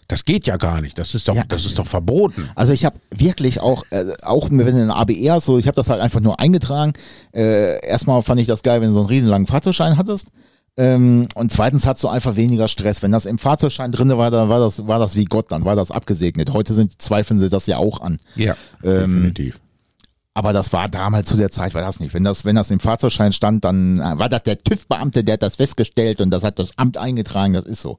Das 0.09 0.25
geht 0.25 0.47
ja 0.47 0.57
gar 0.57 0.81
nicht. 0.81 0.99
Das 0.99 1.14
ist 1.14 1.27
doch, 1.27 1.35
ja. 1.35 1.42
das 1.49 1.64
ist 1.64 1.79
doch 1.79 1.87
verboten. 1.87 2.49
Also 2.55 2.73
ich 2.73 2.85
habe 2.85 2.99
wirklich 3.11 3.61
auch, 3.61 3.85
äh, 3.90 4.14
auch 4.23 4.49
wenn 4.51 4.77
ein 4.77 4.90
ABR 4.90 5.40
so, 5.40 5.59
ich 5.59 5.66
habe 5.66 5.75
das 5.75 5.90
halt 5.90 6.01
einfach 6.01 6.21
nur 6.21 6.38
eingetragen. 6.38 6.92
Äh, 7.35 7.85
erstmal 7.85 8.23
fand 8.23 8.40
ich 8.40 8.47
das 8.47 8.62
geil, 8.62 8.81
wenn 8.81 8.88
du 8.88 8.95
so 8.95 9.01
einen 9.01 9.09
riesenlangen 9.09 9.47
Fahrzeugschein 9.47 9.99
hattest. 9.99 10.29
Ähm, 10.77 11.29
und 11.35 11.53
zweitens 11.53 11.87
hast 11.87 12.05
du 12.05 12.09
einfach 12.09 12.37
weniger 12.37 12.69
Stress. 12.69 13.03
Wenn 13.03 13.11
das 13.11 13.27
im 13.27 13.38
Fahrzeugschein 13.38 13.92
drin 13.92 14.16
war, 14.16 14.31
dann 14.31 14.49
war 14.49 14.61
das, 14.61 14.87
war 14.87 14.99
das 14.99 15.16
wie 15.16 15.25
Gott, 15.25 15.51
dann 15.51 15.64
war 15.64 15.75
das 15.75 15.90
abgesegnet. 15.90 16.53
Heute 16.53 16.75
sind, 16.75 17.01
zweifeln 17.01 17.40
sie 17.40 17.49
das 17.49 17.66
ja 17.66 17.79
auch 17.79 18.01
an. 18.01 18.19
Ja, 18.37 18.57
ähm, 18.85 19.14
definitiv. 19.14 19.59
Aber 20.35 20.53
das 20.53 20.71
war 20.75 20.87
damals 20.88 21.31
zu 21.31 21.38
der 21.38 21.51
Zeit, 21.51 21.73
war 21.73 21.81
das 21.81 21.99
nicht. 21.99 22.12
Wenn 22.12 22.23
das, 22.23 22.45
wenn 22.45 22.57
das 22.57 22.71
im 22.71 22.79
Fahrzeugschein 22.79 23.33
stand, 23.33 23.64
dann 23.64 24.01
äh, 24.01 24.19
war 24.19 24.29
das 24.29 24.42
der 24.42 24.62
TÜV-Beamte, 24.62 25.25
der 25.25 25.35
hat 25.35 25.42
das 25.42 25.57
festgestellt 25.57 26.21
und 26.21 26.31
das 26.31 26.45
hat 26.45 26.59
das 26.59 26.77
Amt 26.77 26.99
eingetragen, 26.99 27.55
das 27.55 27.64
ist 27.64 27.81
so. 27.81 27.99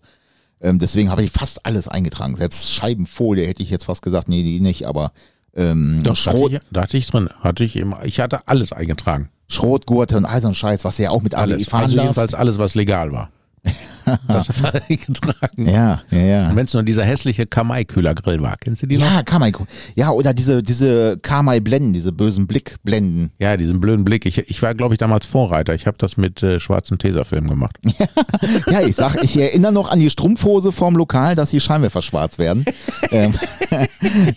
Ähm, 0.62 0.80
deswegen 0.80 1.12
habe 1.12 1.24
ich 1.24 1.32
fast 1.32 1.66
alles 1.66 1.88
eingetragen. 1.88 2.36
Selbst 2.36 2.72
Scheibenfolie 2.72 3.46
hätte 3.46 3.62
ich 3.62 3.70
jetzt 3.70 3.86
fast 3.86 4.02
gesagt, 4.02 4.28
nee, 4.28 4.44
die 4.44 4.60
nicht, 4.60 4.88
aber 4.88 5.12
ähm, 5.56 6.02
Doch, 6.04 6.16
Schrot. 6.16 6.34
Da 6.34 6.42
hatte, 6.42 6.56
ich, 6.56 6.72
da 6.72 6.82
hatte 6.82 6.98
ich 6.98 7.08
drin. 7.08 7.30
Hatte 7.42 7.64
ich 7.64 7.76
immer, 7.76 8.04
ich 8.06 8.20
hatte 8.20 8.48
alles 8.48 8.72
eingetragen. 8.72 9.30
Schrotgurte 9.48 10.18
und 10.18 10.26
all 10.26 10.42
so 10.42 10.50
ein 10.50 10.56
Scheiß, 10.56 10.84
was 10.84 10.98
ja 10.98 11.10
auch 11.10 11.22
mit 11.22 11.34
alles, 11.34 11.58
ABE 11.58 11.66
fahren 11.66 11.84
Also 11.84 11.98
jedenfalls 11.98 12.34
alles, 12.34 12.58
was 12.58 12.76
legal 12.76 13.12
war. 13.12 13.30
eingetragen. 14.90 15.70
Ja, 15.70 16.02
ja, 16.12 16.20
ja. 16.20 16.50
Und 16.50 16.56
wenn 16.56 16.66
es 16.66 16.74
nur 16.74 16.84
dieser 16.84 17.04
hässliche 17.04 17.46
Kamai-Kühlergrill 17.46 18.42
war, 18.42 18.58
kennst 18.58 18.82
du 18.82 18.88
die 18.88 18.98
noch? 18.98 19.06
Ja, 19.06 19.24
Kamai. 19.24 19.52
Ja, 19.96 20.12
oder 20.12 20.34
diese, 20.34 20.64
diese 20.64 21.18
Kamai-Blenden, 21.18 21.94
diese 21.94 22.12
bösen 22.12 22.48
Blickblenden. 22.48 23.32
Ja, 23.40 23.58
diesen 23.58 23.80
blöden 23.80 24.06
Blick. 24.06 24.26
Ich, 24.26 24.38
ich 24.38 24.62
war, 24.62 24.74
glaube 24.76 24.94
ich, 24.94 25.00
damals 25.00 25.26
Vorreiter. 25.26 25.74
Ich 25.76 25.88
habe 25.88 25.98
das 25.98 26.18
mit 26.18 26.42
äh, 26.44 26.60
schwarzen 26.60 26.98
Tesafilm 26.98 27.48
gemacht. 27.48 27.78
ja, 28.70 28.82
ich 28.82 28.96
sag, 28.96 29.22
ich 29.24 29.38
erinnere 29.38 29.72
noch 29.72 29.90
an 29.90 30.00
die 30.00 30.10
Strumpfhose 30.10 30.72
vorm 30.72 30.96
Lokal, 30.96 31.36
dass 31.36 31.52
die 31.52 31.60
Scheinwerfer 31.60 32.02
schwarz 32.02 32.38
werden. 32.38 32.66
ähm, 33.12 33.34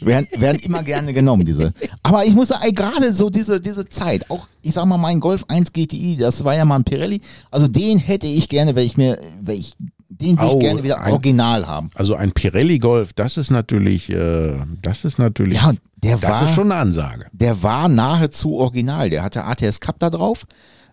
werden, 0.01 0.27
werden 0.37 0.61
immer 0.63 0.83
gerne 0.83 1.13
genommen, 1.13 1.45
diese. 1.45 1.73
Aber 2.03 2.25
ich 2.25 2.35
muss 2.35 2.49
sagen, 2.49 2.75
gerade 2.75 3.13
so 3.13 3.31
diese, 3.31 3.61
diese 3.61 3.87
Zeit, 3.87 4.31
auch 4.31 4.47
ich 4.63 4.75
sag 4.75 4.85
mal, 4.87 4.99
mein 4.99 5.21
Golf 5.21 5.45
1 5.49 5.73
GTI, 5.73 6.17
das 6.19 6.45
war 6.45 6.55
ja 6.55 6.65
mal 6.65 6.77
ein 6.77 6.85
Pirelli. 6.85 7.21
Also 7.51 7.69
den 7.69 7.99
hätte 7.99 8.27
ich 8.27 8.49
gerne, 8.49 8.75
wenn 8.75 8.85
ich 8.85 8.97
mir, 8.97 9.19
wenn 9.41 9.57
ich, 9.61 9.77
den 10.09 10.39
würde 10.39 10.55
ich 10.55 10.61
gerne 10.61 10.83
wieder 10.83 11.01
ein, 11.01 11.13
original 11.13 11.67
haben. 11.67 11.91
Also 11.95 12.15
ein 12.15 12.33
Pirelli 12.33 12.79
Golf, 12.79 13.13
das 13.13 13.37
ist 13.37 13.51
natürlich, 13.51 14.11
äh, 14.11 14.55
das 14.83 15.05
ist 15.05 15.19
natürlich, 15.19 15.55
ja, 15.55 15.73
der 15.97 16.17
das 16.17 16.31
war, 16.31 16.43
ist 16.49 16.55
schon 16.55 16.73
eine 16.73 16.81
Ansage. 16.81 17.27
Der 17.33 17.63
war 17.63 17.89
nahezu 17.89 18.57
original. 18.57 19.11
Der 19.11 19.23
hatte 19.23 19.45
ATS 19.45 19.81
Cup 19.81 19.99
da 19.99 20.11
drauf, 20.11 20.47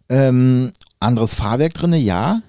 ähm, 0.10 0.72
anderes 1.00 1.34
Fahrwerk 1.34 1.74
drinne, 1.74 1.98
ja. 1.98 2.42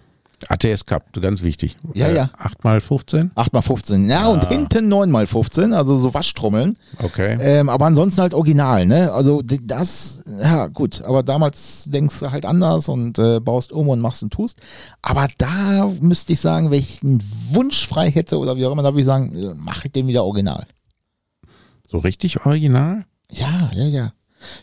ATS 0.47 0.87
Cup, 0.87 1.13
ganz 1.21 1.43
wichtig. 1.43 1.77
Ja, 1.95 2.11
ja. 2.11 2.31
8x15? 2.39 3.35
8x15. 3.35 4.07
Ja, 4.07 4.23
ah. 4.23 4.29
und 4.29 4.49
hinten 4.49 4.93
9x15, 4.93 5.75
also 5.75 5.97
so 5.97 6.15
Waschtrommeln. 6.15 6.77
Okay. 7.03 7.37
Ähm, 7.41 7.69
aber 7.69 7.87
ansonsten 7.87 8.21
halt 8.23 8.35
original, 8.35 8.87
ne? 8.87 9.13
Also 9.13 9.43
das, 9.43 10.23
ja 10.41 10.69
gut, 10.69 11.03
aber 11.03 11.23
damals 11.23 11.87
denkst 11.91 12.21
du 12.21 12.31
halt 12.31 12.47
anders 12.47 12.89
und 12.89 13.19
äh, 13.19 13.41
baust 13.41 13.73
um 13.73 13.89
und 13.89 14.01
machst 14.01 14.23
und 14.23 14.33
tust. 14.33 14.61
Aber 15.03 15.27
da 15.39 15.91
müsste 16.01 16.33
ich 16.33 16.41
sagen, 16.41 16.71
wenn 16.71 16.79
ich 16.79 17.03
einen 17.03 17.21
Wunsch 17.51 17.87
frei 17.87 18.11
hätte 18.11 18.39
oder 18.39 18.57
wie 18.57 18.65
auch 18.65 18.73
immer, 18.73 18.83
da 18.83 18.93
würde 18.93 19.01
ich 19.01 19.07
sagen, 19.07 19.35
äh, 19.35 19.55
mache 19.55 19.87
ich 19.87 19.93
den 19.93 20.07
wieder 20.07 20.25
original. 20.25 20.67
So 21.91 21.99
richtig 21.99 22.45
original? 22.47 23.07
Ja, 23.31 23.71
ja, 23.75 23.85
ja. 23.85 24.13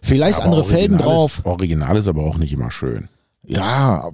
Vielleicht 0.02 0.40
ja, 0.40 0.46
andere 0.46 0.64
Felgen 0.64 0.98
drauf. 0.98 1.42
original 1.44 1.98
ist 1.98 2.08
aber 2.08 2.24
auch 2.24 2.38
nicht 2.38 2.54
immer 2.54 2.72
schön. 2.72 3.10
Ja, 3.47 4.10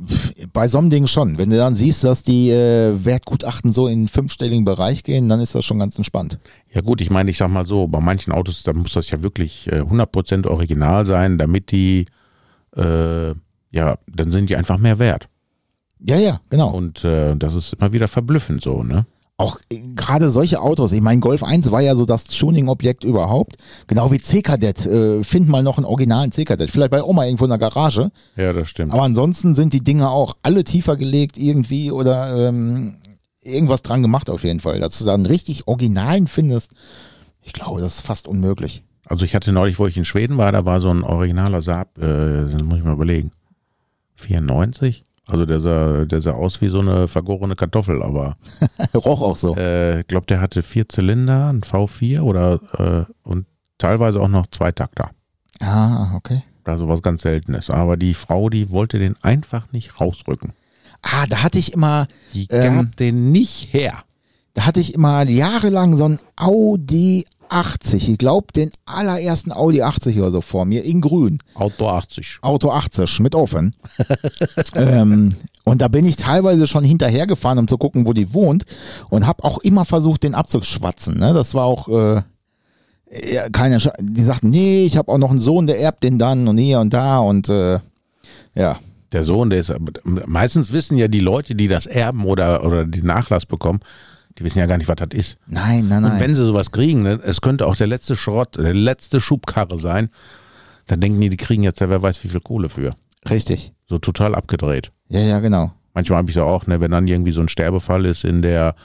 bei 0.54 0.68
so 0.68 0.78
einem 0.78 0.90
Ding 0.90 1.08
schon. 1.08 1.38
Wenn 1.38 1.50
du 1.50 1.58
dann 1.58 1.76
siehst, 1.76 2.04
dass 2.04 2.24
die 2.24 2.50
äh, 2.50 2.94
Wertgutachten 3.06 3.72
so 3.72 3.88
in 3.88 4.08
fünfstelligen 4.08 4.66
Bereich 4.66 5.04
gehen, 5.04 5.30
dann 5.30 5.40
ist 5.40 5.56
das 5.56 5.66
schon 5.66 5.80
ganz 5.80 5.98
entspannt. 5.98 6.40
Ja 6.74 6.82
gut, 6.82 7.02
ich 7.02 7.10
meine, 7.10 7.32
ich 7.32 7.38
sag 7.38 7.50
mal 7.50 7.66
so, 7.66 7.88
bei 7.88 8.00
manchen 8.00 8.34
Autos, 8.34 8.64
da 8.64 8.74
muss 8.74 8.94
das 8.94 9.10
ja 9.10 9.22
wirklich 9.22 9.68
äh, 9.68 9.82
100% 9.82 10.48
original 10.48 11.06
sein, 11.06 11.38
damit 11.38 11.72
die, 11.72 12.06
äh, 12.76 13.30
ja, 13.72 13.98
dann 14.08 14.32
sind 14.32 14.50
die 14.50 14.56
einfach 14.56 14.78
mehr 14.78 15.00
wert. 15.00 15.28
Ja, 16.00 16.18
ja, 16.18 16.42
genau. 16.50 16.72
Und 16.72 17.04
äh, 17.04 17.36
das 17.36 17.56
ist 17.56 17.74
immer 17.74 17.94
wieder 17.94 18.08
verblüffend 18.08 18.62
so, 18.62 18.84
ne? 18.84 19.06
Auch 19.42 19.60
gerade 19.96 20.30
solche 20.30 20.62
Autos, 20.62 20.92
ich 20.92 21.02
meine, 21.02 21.20
Golf 21.20 21.44
1 21.44 21.72
war 21.72 21.82
ja 21.82 21.96
so 21.96 22.06
das 22.06 22.26
Tuning-Objekt 22.26 23.04
überhaupt. 23.04 23.58
Genau 23.88 24.12
wie 24.12 24.20
C-Kadett. 24.20 24.86
Äh, 24.86 25.24
find 25.24 25.50
mal 25.50 25.64
noch 25.64 25.78
einen 25.78 25.86
originalen 25.86 26.32
C-Kadett. 26.32 26.72
Vielleicht 26.72 26.92
bei 26.92 27.04
Oma 27.04 27.26
irgendwo 27.26 27.46
in 27.46 27.50
der 27.50 27.60
Garage. 27.60 28.12
Ja, 28.36 28.54
das 28.54 28.70
stimmt. 28.70 28.94
Aber 28.94 29.04
ansonsten 29.04 29.56
sind 29.56 29.74
die 29.74 29.84
Dinger 29.84 30.12
auch 30.12 30.38
alle 30.44 30.64
tiefer 30.64 30.96
gelegt 30.96 31.38
irgendwie 31.38 31.92
oder 31.92 32.48
ähm, 32.48 32.98
irgendwas 33.42 33.82
dran 33.82 34.02
gemacht 34.02 34.30
auf 34.30 34.44
jeden 34.44 34.60
Fall. 34.60 34.80
Dass 34.80 35.00
du 35.00 35.06
da 35.06 35.14
einen 35.14 35.26
richtig 35.26 35.68
Originalen 35.68 36.28
findest, 36.28 36.74
ich 37.42 37.54
glaube, 37.54 37.82
das 37.82 37.96
ist 37.96 38.02
fast 38.02 38.28
unmöglich. 38.28 38.84
Also 39.06 39.26
ich 39.26 39.36
hatte 39.36 39.52
neulich, 39.52 39.80
wo 39.80 39.88
ich 39.88 39.98
in 39.98 40.06
Schweden 40.06 40.38
war, 40.38 40.52
da 40.52 40.64
war 40.66 40.80
so 40.80 40.90
ein 40.90 41.04
originaler 41.04 41.62
Saab, 41.62 41.98
äh, 41.98 42.50
das 42.50 42.64
muss 42.64 42.78
ich 42.78 42.84
mal 42.84 42.94
überlegen, 42.94 43.32
94? 44.16 45.04
Also 45.28 45.46
der 45.46 45.60
sah, 45.60 46.06
der 46.06 46.22
sah 46.22 46.32
aus 46.32 46.62
wie 46.62 46.70
so 46.70 46.80
eine 46.80 47.08
vergorene 47.08 47.56
Kartoffel, 47.56 48.02
aber 48.04 48.38
roch 48.96 49.22
auch 49.22 49.38
so. 49.38 49.56
Äh, 49.56 50.02
ich 50.02 50.08
glaube, 50.08 50.26
der 50.26 50.42
hatte 50.42 50.62
vier 50.62 50.90
Zylinder, 50.90 51.50
ein 51.50 51.62
V4 51.62 52.22
oder 52.22 53.08
äh, 53.08 53.30
und 53.30 53.46
teilweise 53.78 54.20
auch 54.20 54.28
noch 54.28 54.48
zwei 54.48 54.72
Takter. 54.72 55.12
Ah, 55.60 56.16
okay. 56.16 56.44
Also 56.64 56.88
was 56.88 57.02
ganz 57.02 57.22
Seltenes. 57.22 57.70
Aber 57.70 57.98
die 57.98 58.14
Frau, 58.14 58.50
die 58.50 58.70
wollte 58.70 59.00
den 59.00 59.16
einfach 59.22 59.72
nicht 59.72 60.00
rausrücken. 60.00 60.54
Ah, 61.02 61.26
da 61.28 61.44
hatte 61.44 61.58
ich 61.58 61.74
immer. 61.74 62.08
Die 62.34 62.48
gab 62.48 62.64
ähm, 62.64 62.92
den 63.00 63.32
nicht 63.32 63.74
her. 63.74 64.04
Da 64.54 64.66
hatte 64.66 64.80
ich 64.80 64.94
immer 64.94 65.24
jahrelang 65.24 65.96
so 65.96 66.06
ein 66.06 66.20
Audi 66.36 67.26
80. 67.50 68.10
Ich 68.10 68.18
glaube, 68.18 68.48
den 68.56 68.72
allerersten 68.86 69.52
Audi 69.52 69.82
80 69.82 70.18
oder 70.20 70.32
so 70.32 70.42
vor 70.42 70.66
mir 70.66 70.84
in 70.84 71.02
grün. 71.02 71.40
Auto 71.54 71.88
80. 71.88 72.40
Auto 72.42 72.72
80 72.72 73.20
mit 73.20 73.36
offen. 73.36 73.76
ähm, 74.76 75.36
und 75.64 75.82
da 75.82 75.88
bin 75.88 76.06
ich 76.06 76.16
teilweise 76.16 76.66
schon 76.66 76.84
hinterhergefahren, 76.84 77.60
um 77.60 77.68
zu 77.68 77.78
gucken, 77.78 78.08
wo 78.08 78.14
die 78.14 78.34
wohnt. 78.34 78.64
Und 79.10 79.28
habe 79.28 79.44
auch 79.44 79.60
immer 79.60 79.86
versucht, 79.86 80.24
den 80.24 80.36
abzuschwatzen. 80.36 81.20
Ne? 81.20 81.34
Das 81.34 81.54
war 81.54 81.66
auch 81.66 81.88
äh, 81.88 82.22
ja, 83.12 83.50
keine. 83.50 83.80
Sch 83.80 83.90
die 84.00 84.24
sagten, 84.24 84.50
nee, 84.50 84.86
ich 84.86 84.98
habe 84.98 85.12
auch 85.12 85.18
noch 85.18 85.32
einen 85.32 85.42
Sohn, 85.42 85.68
der 85.68 85.80
erbt 85.80 86.04
den 86.04 86.18
dann 86.18 86.48
und 86.48 86.58
hier 86.58 86.80
und 86.80 86.94
da 86.94 87.20
und 87.20 87.50
äh, 87.50 87.80
ja. 88.56 88.80
Der 89.12 89.24
Sohn, 89.26 89.50
der 89.50 89.60
ist. 89.60 89.74
Meistens 90.04 90.72
wissen 90.72 90.98
ja 90.98 91.10
die 91.10 91.20
Leute, 91.20 91.54
die 91.54 91.68
das 91.68 91.86
erben 91.86 92.24
oder, 92.24 92.64
oder 92.64 92.86
den 92.86 93.06
Nachlass 93.06 93.46
bekommen, 93.46 93.82
die 94.38 94.44
wissen 94.44 94.60
ja 94.60 94.66
gar 94.66 94.78
nicht, 94.78 94.88
was 94.88 94.96
das 94.96 95.10
ist. 95.14 95.38
Nein, 95.48 95.88
nein, 95.88 96.04
nein. 96.04 96.14
Und 96.14 96.20
wenn 96.20 96.36
sie 96.36 96.46
sowas 96.46 96.72
kriegen, 96.72 97.04
ne, 97.04 97.20
es 97.24 97.42
könnte 97.42 97.68
auch 97.68 97.76
der 97.76 97.88
letzte 97.88 98.16
Schrott, 98.16 98.56
der 98.58 98.74
letzte 98.74 99.20
Schubkarre 99.20 99.80
sein, 99.80 100.10
dann 100.88 101.00
denken 101.00 101.22
die, 101.22 101.30
die 101.30 101.38
kriegen 101.38 101.64
jetzt 101.64 101.80
ja 101.80 101.90
wer 101.90 102.02
weiß 102.02 102.24
wie 102.24 102.28
viel 102.28 102.40
Kohle 102.42 102.70
für. 102.70 102.96
Richtig. 103.30 103.74
So 103.88 104.00
total 104.00 104.36
abgedreht. 104.36 104.92
Ja, 105.10 105.20
ja, 105.20 105.40
genau. 105.40 105.72
Manchmal 105.94 106.20
habe 106.20 106.30
ich 106.30 106.36
so 106.36 106.44
auch, 106.44 106.68
ne, 106.68 106.80
wenn 106.80 106.92
dann 106.92 107.08
irgendwie 107.08 107.34
so 107.34 107.42
ein 107.42 107.50
Sterbefall 107.50 108.06
ist 108.06 108.24
in 108.24 108.42
der 108.42 108.76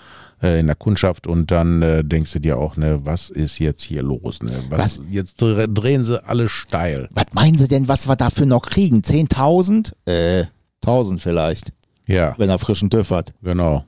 äh, 0.42 0.60
in 0.60 0.66
der 0.66 0.76
Kundschaft 0.76 1.26
und 1.26 1.50
dann 1.50 1.82
äh, 1.82 2.04
denkst 2.04 2.32
du 2.32 2.40
dir 2.40 2.58
auch, 2.58 2.76
ne, 2.76 3.04
was 3.04 3.30
ist 3.30 3.58
jetzt 3.58 3.82
hier 3.82 4.02
los? 4.02 4.42
Ne? 4.42 4.52
Was, 4.68 4.98
was? 4.98 5.00
Jetzt 5.10 5.36
drehen 5.38 6.04
sie 6.04 6.22
alle 6.26 6.48
steil. 6.48 7.08
Was 7.12 7.26
meinen 7.32 7.58
sie 7.58 7.68
denn, 7.68 7.88
was 7.88 8.08
wir 8.08 8.16
dafür 8.16 8.46
noch 8.46 8.62
kriegen? 8.62 9.00
10.000? 9.00 9.92
Äh, 10.06 10.46
1.000 10.84 11.18
vielleicht. 11.18 11.72
Ja. 12.06 12.34
Wenn 12.38 12.50
er 12.50 12.58
frischen 12.58 12.90
TÜV 12.90 13.10
hat. 13.10 13.32
Genau. 13.42 13.84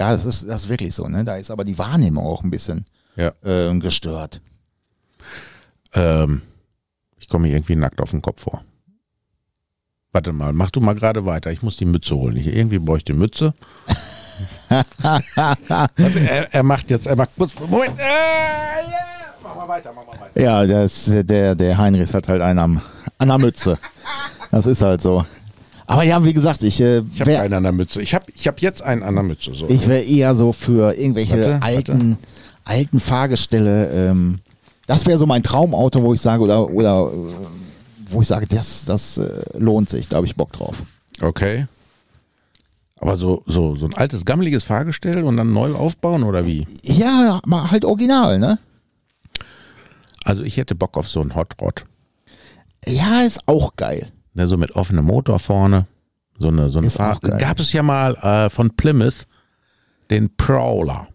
Ja, 0.00 0.12
das 0.12 0.24
ist, 0.24 0.48
das 0.48 0.62
ist 0.62 0.68
wirklich 0.70 0.94
so. 0.94 1.06
Ne? 1.08 1.24
Da 1.24 1.36
ist 1.36 1.50
aber 1.50 1.62
die 1.62 1.76
Wahrnehmung 1.76 2.24
auch 2.24 2.42
ein 2.42 2.50
bisschen 2.50 2.86
ja. 3.16 3.32
äh, 3.44 3.78
gestört. 3.78 4.40
Ähm, 5.92 6.40
ich 7.18 7.28
komme 7.28 7.46
mir 7.46 7.54
irgendwie 7.54 7.76
nackt 7.76 8.00
auf 8.00 8.10
den 8.10 8.22
Kopf 8.22 8.40
vor. 8.40 8.64
Warte 10.10 10.32
mal, 10.32 10.54
mach 10.54 10.70
du 10.70 10.80
mal 10.80 10.94
gerade 10.94 11.26
weiter. 11.26 11.52
Ich 11.52 11.62
muss 11.62 11.76
die 11.76 11.84
Mütze 11.84 12.16
holen. 12.16 12.34
Ich, 12.38 12.46
irgendwie 12.46 12.78
brauche 12.78 12.96
ich 12.96 13.04
die 13.04 13.12
Mütze. 13.12 13.52
er, 14.70 16.48
er, 16.50 16.62
macht 16.62 16.88
jetzt, 16.88 17.06
er 17.06 17.16
macht 17.16 17.30
kurz. 17.36 17.54
Moment. 17.60 17.98
Äh, 17.98 18.02
yeah. 18.02 19.34
Mach 19.42 19.54
mal 19.54 19.68
weiter, 19.68 19.92
mach 19.94 20.06
mal 20.06 20.18
weiter. 20.18 20.40
Ja, 20.40 20.66
das, 20.66 21.10
der, 21.12 21.54
der 21.54 21.76
Heinrichs 21.76 22.14
hat 22.14 22.26
halt 22.26 22.40
einen 22.40 22.80
an 23.18 23.28
der 23.28 23.36
Mütze. 23.38 23.78
Das 24.50 24.64
ist 24.64 24.80
halt 24.80 25.02
so. 25.02 25.26
Aber 25.90 26.04
ja, 26.04 26.24
wie 26.24 26.32
gesagt, 26.32 26.62
ich, 26.62 26.80
äh, 26.80 27.02
Ich 27.12 27.20
habe 27.20 27.32
wär, 27.32 27.40
keinen 27.40 27.54
an 27.54 27.64
der 27.64 27.72
Mütze. 27.72 28.00
Ich 28.00 28.14
habe 28.14 28.26
ich 28.32 28.46
hab 28.46 28.62
jetzt 28.62 28.80
einen 28.80 29.02
an 29.02 29.16
der 29.16 29.24
Mütze. 29.24 29.52
So. 29.56 29.68
ich 29.68 29.88
wäre 29.88 30.04
eher 30.04 30.36
so 30.36 30.52
für 30.52 30.96
irgendwelche 30.96 31.32
Warte, 31.32 31.62
alten, 31.62 32.16
alten 32.62 33.00
Fahrgestelle. 33.00 33.90
Ähm, 33.90 34.38
das 34.86 35.04
wäre 35.06 35.18
so 35.18 35.26
mein 35.26 35.42
Traumauto, 35.42 36.00
wo 36.04 36.14
ich 36.14 36.20
sage, 36.20 36.44
oder, 36.44 36.70
oder 36.70 37.10
wo 38.06 38.22
ich 38.22 38.28
sage, 38.28 38.46
das, 38.46 38.84
das 38.84 39.18
äh, 39.18 39.42
lohnt 39.58 39.90
sich, 39.90 40.06
da 40.06 40.18
habe 40.18 40.26
ich 40.28 40.36
Bock 40.36 40.52
drauf. 40.52 40.80
Okay. 41.20 41.66
Aber 43.00 43.16
so, 43.16 43.42
so, 43.46 43.74
so 43.74 43.86
ein 43.86 43.94
altes, 43.94 44.24
gammeliges 44.24 44.62
Fahrgestell 44.62 45.24
und 45.24 45.38
dann 45.38 45.52
neu 45.52 45.74
aufbauen 45.74 46.22
oder 46.22 46.46
wie? 46.46 46.68
Ja, 46.84 47.40
mal 47.44 47.68
halt 47.68 47.84
original, 47.84 48.38
ne? 48.38 48.60
Also 50.22 50.44
ich 50.44 50.56
hätte 50.56 50.76
Bock 50.76 50.96
auf 50.96 51.08
so 51.08 51.20
einen 51.20 51.34
Hot 51.34 51.60
Rod. 51.60 51.84
Ja, 52.86 53.22
ist 53.22 53.40
auch 53.48 53.74
geil. 53.74 54.12
Ne, 54.34 54.46
so 54.46 54.56
mit 54.56 54.72
offenem 54.76 55.04
Motor 55.04 55.38
vorne. 55.38 55.86
So 56.38 56.48
eine, 56.48 56.70
so 56.70 56.78
eine 56.78 56.86
Ist 56.86 56.96
Fahr 56.96 57.16
auch 57.16 57.20
geil. 57.20 57.38
Gab 57.38 57.60
es 57.60 57.72
ja 57.72 57.82
mal 57.82 58.14
äh, 58.16 58.50
von 58.50 58.70
Plymouth 58.70 59.26
den 60.10 60.34
Prowler. 60.36 61.08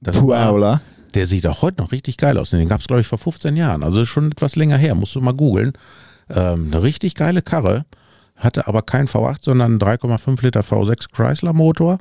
Das 0.00 0.16
Prowler. 0.16 0.80
Der 1.14 1.26
sieht 1.26 1.46
auch 1.46 1.62
heute 1.62 1.80
noch 1.80 1.90
richtig 1.92 2.16
geil 2.16 2.36
aus. 2.38 2.50
Den 2.50 2.68
gab 2.68 2.80
es, 2.80 2.86
glaube 2.86 3.00
ich, 3.00 3.06
vor 3.06 3.18
15 3.18 3.56
Jahren. 3.56 3.82
Also 3.82 4.04
schon 4.04 4.30
etwas 4.30 4.56
länger 4.56 4.76
her. 4.76 4.94
Musst 4.94 5.14
du 5.14 5.20
mal 5.20 5.32
googeln. 5.34 5.72
Ähm, 6.28 6.66
eine 6.70 6.82
richtig 6.82 7.14
geile 7.14 7.42
Karre. 7.42 7.86
Hatte 8.36 8.68
aber 8.68 8.82
kein 8.82 9.08
V8, 9.08 9.38
sondern 9.42 9.72
einen 9.72 9.80
3,5 9.80 10.42
Liter 10.42 10.60
V6 10.60 11.10
Chrysler 11.10 11.52
Motor. 11.52 11.98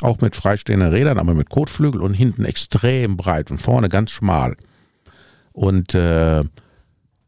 Auch 0.00 0.20
mit 0.20 0.36
freistehenden 0.36 0.90
Rädern, 0.90 1.18
aber 1.18 1.34
mit 1.34 1.50
Kotflügel 1.50 2.00
und 2.02 2.14
hinten 2.14 2.44
extrem 2.44 3.16
breit 3.16 3.50
und 3.50 3.60
vorne 3.60 3.88
ganz 3.88 4.10
schmal. 4.10 4.56
Und 5.52 5.94
äh, 5.94 6.44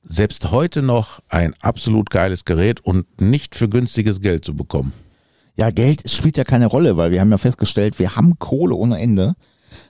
selbst 0.09 0.51
heute 0.51 0.83
noch 0.83 1.21
ein 1.29 1.55
absolut 1.61 2.11
geiles 2.11 2.45
Gerät 2.45 2.81
und 2.81 3.21
nicht 3.21 3.55
für 3.55 3.69
günstiges 3.69 4.21
Geld 4.21 4.45
zu 4.45 4.57
bekommen. 4.57 4.93
Ja, 5.57 5.71
Geld 5.71 6.09
spielt 6.09 6.37
ja 6.37 6.45
keine 6.45 6.67
Rolle, 6.67 6.97
weil 6.97 7.11
wir 7.11 7.21
haben 7.21 7.31
ja 7.31 7.39
festgestellt, 7.39 7.99
wir 7.99 8.17
haben 8.17 8.39
Kohle 8.39 8.75
ohne 8.75 8.99
Ende. 8.99 9.35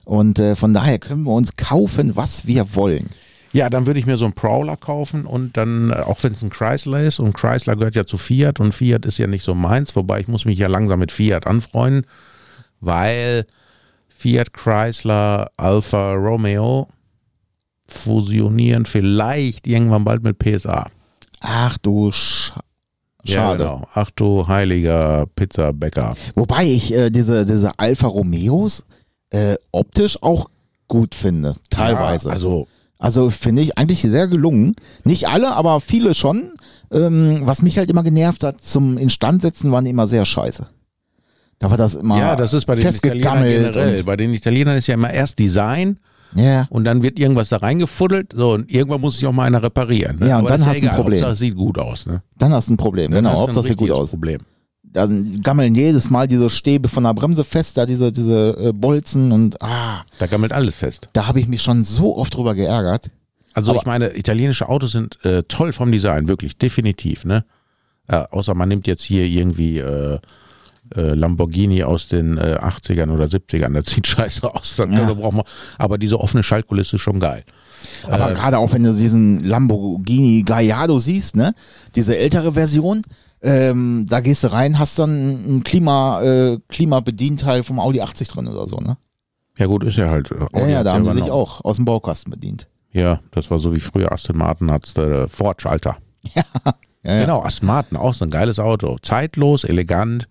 Und 0.03 0.39
äh, 0.39 0.55
von 0.55 0.73
daher 0.73 0.99
können 0.99 1.23
wir 1.23 1.31
uns 1.31 1.55
kaufen, 1.55 2.15
was 2.15 2.47
wir 2.47 2.75
wollen. 2.75 3.09
Ja, 3.51 3.69
dann 3.69 3.85
würde 3.85 3.99
ich 3.99 4.05
mir 4.05 4.17
so 4.17 4.25
einen 4.25 4.33
Prowler 4.33 4.77
kaufen 4.77 5.25
und 5.25 5.57
dann, 5.57 5.91
äh, 5.91 5.95
auch 5.95 6.21
wenn 6.21 6.33
es 6.33 6.41
ein 6.41 6.49
Chrysler 6.49 7.03
ist, 7.03 7.19
und 7.19 7.33
Chrysler 7.33 7.75
gehört 7.75 7.95
ja 7.95 8.05
zu 8.05 8.17
Fiat 8.17 8.59
und 8.59 8.73
Fiat 8.73 9.05
ist 9.05 9.17
ja 9.17 9.27
nicht 9.27 9.43
so 9.43 9.55
meins, 9.55 9.95
wobei 9.95 10.19
ich 10.19 10.27
muss 10.27 10.45
mich 10.45 10.59
ja 10.59 10.67
langsam 10.67 10.99
mit 10.99 11.11
Fiat 11.11 11.47
anfreunden, 11.47 12.05
weil 12.81 13.45
Fiat, 14.09 14.53
Chrysler, 14.53 15.49
Alfa 15.57 16.13
Romeo 16.13 16.89
fusionieren 17.89 18.85
vielleicht 18.85 19.67
irgendwann 19.67 20.03
bald 20.03 20.23
mit 20.23 20.39
PSA. 20.39 20.89
Ach 21.41 21.77
du 21.77 22.11
Sch 22.11 22.53
Schade. 23.25 23.63
Ja, 23.63 23.69
genau. 23.71 23.87
Ach 23.93 24.09
du 24.11 24.47
heiliger 24.47 25.25
Pizzabäcker. 25.35 26.15
Wobei 26.35 26.63
ich 26.65 26.93
äh, 26.93 27.09
diese, 27.09 27.45
diese 27.45 27.77
Alfa 27.77 28.07
Romeos 28.07 28.85
äh, 29.29 29.55
optisch 29.71 30.21
auch 30.23 30.49
gut 30.87 31.15
finde, 31.15 31.55
teilweise. 31.69 32.29
Ja, 32.29 32.33
also 32.33 32.67
Also 32.97 33.29
finde 33.29 33.61
ich 33.61 33.77
eigentlich 33.77 34.01
sehr 34.01 34.27
gelungen. 34.27 34.75
Nicht 35.03 35.27
alle, 35.27 35.53
aber 35.53 35.79
viele 35.81 36.13
schon. 36.13 36.53
Ähm, 36.91 37.41
was 37.43 37.61
mich 37.61 37.77
halt 37.77 37.91
immer 37.91 38.03
genervt 38.03 38.43
hat, 38.43 38.61
zum 38.61 38.97
Instandsetzen 38.97 39.71
waren 39.71 39.83
die 39.83 39.91
immer 39.91 40.07
sehr 40.07 40.25
scheiße. 40.25 40.67
Da 41.59 41.69
war 41.69 41.77
das 41.77 41.95
immer 41.95 42.17
ja, 42.17 42.35
das 42.37 42.53
ist 42.53 42.65
bei 42.65 42.75
den 42.75 42.87
Italienern 42.87 43.43
generell. 43.43 44.03
Bei 44.03 44.15
den 44.15 44.33
Italienern 44.33 44.77
ist 44.77 44.87
ja 44.87 44.93
immer 44.93 45.13
erst 45.13 45.37
Design 45.39 45.99
ja, 46.35 46.67
und 46.69 46.83
dann 46.83 47.01
wird 47.03 47.17
irgendwas 47.19 47.49
da 47.49 47.57
reingefuddelt. 47.57 48.33
So, 48.35 48.53
und 48.53 48.69
irgendwann 48.71 49.01
muss 49.01 49.15
sich 49.17 49.25
auch 49.27 49.31
mal 49.33 49.45
einer 49.45 49.61
reparieren. 49.63 50.17
Ne? 50.19 50.27
Ja, 50.29 50.37
und 50.39 50.45
Aber 50.47 50.57
dann 50.57 50.65
hast 50.65 50.77
du 50.77 50.81
ein 50.81 50.83
egal. 50.93 50.95
Problem. 50.95 51.19
Hauptsache, 51.21 51.35
sieht 51.37 51.55
gut 51.55 51.77
aus. 51.77 52.05
Ne? 52.05 52.21
dann 52.37 52.53
hast 52.53 52.69
du 52.69 52.73
ein 52.73 52.77
Problem. 52.77 53.11
Dann 53.11 53.23
genau, 53.23 53.35
ein 53.35 53.39
Hauptsache 53.41 53.67
sieht 53.67 53.77
gut 53.77 53.91
aus. 53.91 54.11
Problem. 54.11 54.39
Da 54.83 55.07
gammeln 55.43 55.75
jedes 55.75 56.09
Mal 56.09 56.27
diese 56.27 56.49
Stäbe 56.49 56.87
von 56.87 57.03
der 57.03 57.13
Bremse 57.13 57.43
fest, 57.43 57.77
da 57.77 57.85
diese, 57.85 58.11
diese 58.11 58.57
äh, 58.59 58.71
Bolzen 58.73 59.31
und 59.31 59.61
ah, 59.61 60.03
Da 60.17 60.25
gammelt 60.25 60.51
alles 60.51 60.75
fest. 60.75 61.07
da 61.13 61.27
habe 61.27 61.39
ich 61.39 61.47
mich 61.47 61.61
schon 61.61 61.83
so 61.83 62.17
oft 62.17 62.35
drüber 62.35 62.55
geärgert. 62.55 63.11
Also 63.53 63.71
Aber- 63.71 63.79
ich 63.81 63.85
meine, 63.85 64.17
italienische 64.17 64.67
Autos 64.69 64.93
sind 64.93 65.23
äh, 65.25 65.43
toll 65.43 65.73
vom 65.73 65.91
Design, 65.91 66.27
wirklich, 66.27 66.57
definitiv. 66.57 67.25
Ne? 67.25 67.45
Äh, 68.07 68.23
außer 68.31 68.55
man 68.55 68.69
nimmt 68.69 68.87
jetzt 68.87 69.03
hier 69.03 69.25
irgendwie 69.25 69.77
äh, 69.79 70.17
äh, 70.95 71.13
Lamborghini 71.13 71.83
aus 71.83 72.07
den 72.07 72.37
äh, 72.37 72.57
80ern 72.61 73.11
oder 73.11 73.25
70ern. 73.25 73.73
Das 73.73 73.87
sieht 73.93 74.07
scheiße 74.07 74.53
aus. 74.53 74.75
Dann 74.77 74.91
Ja. 74.93 75.13
braucht 75.13 75.33
man, 75.33 75.43
aber 75.77 75.97
diese 75.97 76.19
offene 76.19 76.43
Schaltkulisse 76.43 76.95
ist 76.97 77.01
schon 77.01 77.19
geil. 77.19 77.43
Aber 78.07 78.31
Äh, 78.31 78.33
gerade 78.35 78.57
auch 78.57 78.73
wenn 78.73 78.83
du 78.83 78.93
diesen 78.93 79.43
Lamborghini 79.43 80.43
Gallardo 80.43 80.99
siehst, 80.99 81.35
ne, 81.35 81.53
diese 81.95 82.17
ältere 82.17 82.53
Version, 82.53 83.01
ähm, 83.41 84.05
da 84.09 84.19
gehst 84.19 84.43
du 84.43 84.51
rein, 84.51 84.79
hast 84.79 84.99
dann 84.99 85.57
ein 85.57 85.63
Klima, 85.63 86.21
äh, 86.21 86.59
Klimabedienteil 86.67 87.63
vom 87.63 87.79
Audi 87.79 88.01
80 88.01 88.27
drin 88.27 88.47
oder 88.47 88.67
so, 88.67 88.77
ne? 88.77 88.97
Ja 89.57 89.65
gut, 89.65 89.83
ist 89.83 89.97
ja 89.97 90.09
halt. 90.09 90.31
äh, 90.31 90.35
Ja, 90.39 90.47
Audi 90.61 90.71
ja, 90.71 90.79
hat 90.79 90.85
da 90.87 90.93
haben 90.93 91.05
sie 91.05 91.11
sich 91.13 91.31
auch 91.31 91.63
aus 91.63 91.77
dem 91.77 91.85
Baukasten 91.85 92.31
bedient. 92.31 92.67
Ja, 92.91 93.19
das 93.31 93.49
war 93.51 93.59
so 93.59 93.73
wie 93.75 93.79
früher 93.79 94.11
Aston 94.11 94.37
Martin 94.37 94.71
hat 94.71 94.95
äh, 94.97 95.27
Ford-Schalter. 95.27 95.97
Ja, 96.35 96.43
ja. 97.15 97.21
Genau, 97.21 97.41
Aston 97.43 97.67
Martin, 97.67 97.95
auch 97.97 98.13
so 98.13 98.25
ein 98.25 98.29
geiles 98.29 98.59
Auto. 98.59 98.97
Zeitlos, 99.01 99.63
elegant. 99.63 100.27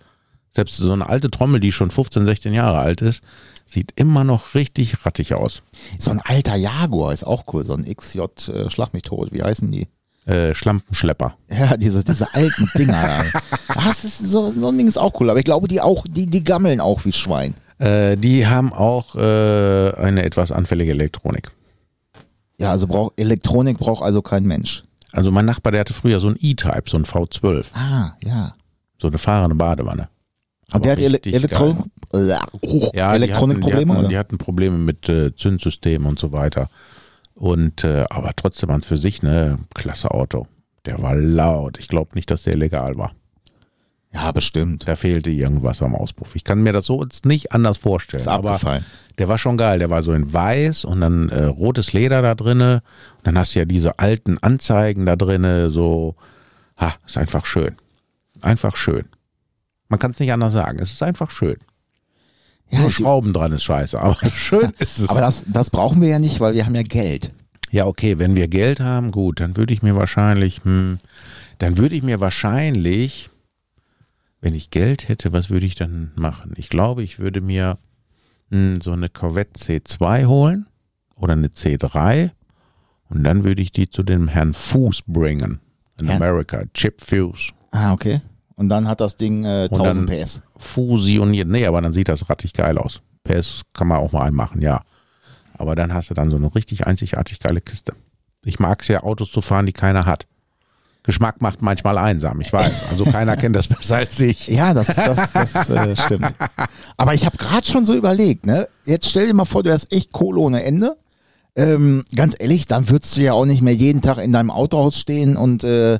Selbst 0.58 0.76
so 0.78 0.92
eine 0.92 1.08
alte 1.08 1.30
Trommel, 1.30 1.60
die 1.60 1.70
schon 1.70 1.92
15, 1.92 2.26
16 2.26 2.52
Jahre 2.52 2.78
alt 2.78 3.00
ist, 3.00 3.20
sieht 3.68 3.92
immer 3.94 4.24
noch 4.24 4.56
richtig 4.56 5.06
rattig 5.06 5.32
aus. 5.34 5.62
So 6.00 6.10
ein 6.10 6.20
alter 6.20 6.56
Jaguar 6.56 7.12
ist 7.12 7.22
auch 7.24 7.44
cool, 7.52 7.64
so 7.64 7.74
ein 7.74 7.84
XJ, 7.84 8.22
äh, 8.48 8.68
schlag 8.68 8.92
mich 8.92 9.04
tot, 9.04 9.30
wie 9.30 9.40
heißen 9.40 9.70
die? 9.70 9.86
Äh, 10.26 10.56
Schlampenschlepper. 10.56 11.36
Ja, 11.48 11.76
diese, 11.76 12.02
diese 12.02 12.34
alten 12.34 12.68
Dinger. 12.76 13.26
da. 13.32 13.40
Das 13.84 14.04
ist 14.04 14.18
so, 14.18 14.50
so 14.50 14.66
ein 14.70 14.78
Ding 14.78 14.88
ist 14.88 14.98
auch 14.98 15.12
cool, 15.20 15.30
aber 15.30 15.38
ich 15.38 15.44
glaube, 15.44 15.68
die 15.68 15.80
auch, 15.80 16.04
die, 16.08 16.26
die 16.26 16.42
gammeln 16.42 16.80
auch 16.80 17.04
wie 17.04 17.12
Schwein. 17.12 17.54
Äh, 17.78 18.16
die 18.16 18.44
haben 18.48 18.72
auch 18.72 19.14
äh, 19.14 19.92
eine 19.94 20.24
etwas 20.24 20.50
anfällige 20.50 20.90
Elektronik. 20.90 21.52
Ja, 22.58 22.72
also 22.72 22.88
braucht 22.88 23.12
Elektronik 23.20 23.78
braucht 23.78 24.02
also 24.02 24.22
kein 24.22 24.42
Mensch. 24.42 24.82
Also 25.12 25.30
mein 25.30 25.44
Nachbar, 25.44 25.70
der 25.70 25.82
hatte 25.82 25.94
früher 25.94 26.18
so 26.18 26.26
ein 26.26 26.36
E-Type, 26.40 26.82
so 26.90 26.96
ein 26.96 27.04
V12, 27.04 27.66
Ah, 27.74 28.16
ja. 28.24 28.54
so 29.00 29.06
eine 29.06 29.18
fahrende 29.18 29.54
Badewanne. 29.54 30.08
Und 30.72 30.84
der 30.84 30.92
hat 30.92 31.00
Ele 31.00 31.18
äh, 31.24 32.38
oh, 32.62 32.90
Ja, 32.94 33.12
die 33.12 33.22
Elektronikprobleme, 33.22 33.24
hatten, 33.24 33.60
die 33.60 33.72
hatten, 33.72 33.90
oder? 33.90 34.08
die 34.08 34.18
hatten 34.18 34.38
Probleme 34.38 34.76
mit 34.76 35.08
äh, 35.08 35.34
Zündsystemen 35.34 36.06
und 36.06 36.18
so 36.18 36.32
weiter. 36.32 36.68
Und 37.34 37.84
äh, 37.84 38.04
aber 38.10 38.32
trotzdem 38.36 38.70
an 38.70 38.82
für 38.82 38.96
sich 38.96 39.22
ne 39.22 39.58
klasse 39.74 40.10
Auto. 40.10 40.46
Der 40.84 41.00
war 41.02 41.14
laut. 41.14 41.78
Ich 41.78 41.88
glaube 41.88 42.10
nicht, 42.14 42.30
dass 42.30 42.42
der 42.42 42.56
legal 42.56 42.96
war. 42.96 43.12
Ja, 44.12 44.32
bestimmt. 44.32 44.88
Da 44.88 44.96
fehlte 44.96 45.30
irgendwas 45.30 45.82
am 45.82 45.94
Auspuff. 45.94 46.34
Ich 46.34 46.44
kann 46.44 46.62
mir 46.62 46.72
das 46.72 46.86
so 46.86 47.02
jetzt 47.02 47.24
nicht 47.24 47.52
anders 47.52 47.78
vorstellen. 47.78 48.20
Ist 48.20 48.28
aber 48.28 48.52
abgefallen. 48.52 48.84
der 49.18 49.28
war 49.28 49.38
schon 49.38 49.56
geil. 49.56 49.78
Der 49.78 49.90
war 49.90 50.02
so 50.02 50.12
in 50.12 50.32
weiß 50.32 50.84
und 50.84 51.00
dann 51.00 51.28
äh, 51.28 51.44
rotes 51.44 51.92
Leder 51.92 52.22
da 52.22 52.34
drinne. 52.34 52.82
Und 53.18 53.26
dann 53.26 53.38
hast 53.38 53.54
du 53.54 53.60
ja 53.60 53.64
diese 53.64 53.98
alten 53.98 54.38
Anzeigen 54.38 55.06
da 55.06 55.16
drinne. 55.16 55.70
So, 55.70 56.16
ha, 56.78 56.94
ist 57.06 57.18
einfach 57.18 57.44
schön. 57.44 57.76
Einfach 58.40 58.76
schön. 58.76 59.04
Man 59.88 59.98
kann 59.98 60.10
es 60.10 60.18
nicht 60.20 60.32
anders 60.32 60.52
sagen. 60.52 60.78
Es 60.80 60.90
ist 60.92 61.02
einfach 61.02 61.30
schön. 61.30 61.56
Ja, 62.70 62.80
Nur 62.80 62.90
Schrauben 62.90 63.32
dran 63.32 63.52
ist 63.52 63.62
scheiße, 63.64 63.98
aber 63.98 64.16
schön 64.34 64.72
ist 64.78 64.98
es. 64.98 65.08
aber 65.08 65.20
das, 65.20 65.44
das 65.48 65.70
brauchen 65.70 66.02
wir 66.02 66.08
ja 66.08 66.18
nicht, 66.18 66.40
weil 66.40 66.54
wir 66.54 66.66
haben 66.66 66.74
ja 66.74 66.82
Geld. 66.82 67.32
Ja, 67.70 67.86
okay, 67.86 68.18
wenn 68.18 68.36
wir 68.36 68.48
Geld 68.48 68.80
haben, 68.80 69.10
gut, 69.10 69.40
dann 69.40 69.56
würde 69.56 69.72
ich 69.74 69.82
mir 69.82 69.96
wahrscheinlich, 69.96 70.62
hm, 70.64 70.98
dann 71.58 71.76
würde 71.78 71.94
ich 71.96 72.02
mir 72.02 72.20
wahrscheinlich, 72.20 73.30
wenn 74.40 74.54
ich 74.54 74.70
Geld 74.70 75.08
hätte, 75.08 75.32
was 75.32 75.50
würde 75.50 75.66
ich 75.66 75.74
dann 75.74 76.12
machen? 76.14 76.52
Ich 76.56 76.68
glaube, 76.68 77.02
ich 77.02 77.18
würde 77.18 77.40
mir 77.40 77.78
hm, 78.50 78.80
so 78.82 78.92
eine 78.92 79.08
Corvette 79.08 79.58
C2 79.60 80.26
holen 80.26 80.66
oder 81.16 81.32
eine 81.34 81.48
C3 81.48 82.30
und 83.10 83.24
dann 83.24 83.44
würde 83.44 83.62
ich 83.62 83.72
die 83.72 83.88
zu 83.88 84.02
dem 84.02 84.28
Herrn 84.28 84.52
Fuß 84.54 85.02
bringen. 85.06 85.60
In 86.00 86.06
Herrn- 86.08 86.22
America, 86.22 86.62
Chip 86.74 87.00
Fuse. 87.02 87.52
Ah, 87.70 87.92
okay. 87.94 88.20
Und 88.58 88.68
dann 88.68 88.88
hat 88.88 89.00
das 89.00 89.16
Ding 89.16 89.44
äh, 89.44 89.68
Und 89.70 89.78
1000 89.80 90.08
dann- 90.10 90.16
PS. 90.22 90.42
fusioniert. 90.56 91.48
Nee, 91.48 91.64
aber 91.66 91.80
dann 91.80 91.92
sieht 91.92 92.08
das 92.08 92.28
rattig 92.28 92.52
geil 92.52 92.76
aus. 92.76 93.00
PS 93.24 93.62
kann 93.72 93.86
man 93.88 93.98
auch 93.98 94.12
mal 94.12 94.22
einmachen, 94.22 94.60
ja. 94.60 94.82
Aber 95.56 95.74
dann 95.74 95.94
hast 95.94 96.10
du 96.10 96.14
dann 96.14 96.30
so 96.30 96.36
eine 96.36 96.54
richtig 96.54 96.86
einzigartig 96.86 97.38
geile 97.40 97.60
Kiste. 97.60 97.94
Ich 98.44 98.58
mag 98.58 98.82
es 98.82 98.88
ja, 98.88 99.02
Autos 99.02 99.30
zu 99.30 99.40
fahren, 99.40 99.66
die 99.66 99.72
keiner 99.72 100.06
hat. 100.06 100.26
Geschmack 101.04 101.40
macht 101.40 101.62
manchmal 101.62 101.96
einsam, 101.98 102.40
ich 102.40 102.52
weiß. 102.52 102.90
Also 102.90 103.04
keiner 103.04 103.36
kennt 103.36 103.56
das 103.56 103.68
besser 103.68 103.96
als 103.96 104.18
ich. 104.20 104.48
Ja, 104.48 104.74
das, 104.74 104.88
das, 104.88 105.32
das 105.32 105.70
äh, 105.70 105.96
stimmt. 105.96 106.34
Aber 106.96 107.14
ich 107.14 107.24
habe 107.24 107.38
gerade 107.38 107.66
schon 107.66 107.86
so 107.86 107.94
überlegt, 107.94 108.44
ne? 108.44 108.68
Jetzt 108.84 109.08
stell 109.08 109.26
dir 109.28 109.34
mal 109.34 109.44
vor, 109.44 109.62
du 109.62 109.72
hast 109.72 109.90
echt 109.92 110.12
Kohle 110.12 110.40
ohne 110.40 110.64
Ende. 110.64 110.96
Ähm, 111.56 112.04
ganz 112.14 112.36
ehrlich, 112.38 112.66
dann 112.66 112.88
würdest 112.90 113.16
du 113.16 113.20
ja 113.22 113.32
auch 113.32 113.46
nicht 113.46 113.62
mehr 113.62 113.74
jeden 113.74 114.02
Tag 114.02 114.18
in 114.18 114.32
deinem 114.32 114.50
Autohaus 114.50 114.98
stehen 114.98 115.36
und 115.36 115.64
äh, 115.64 115.98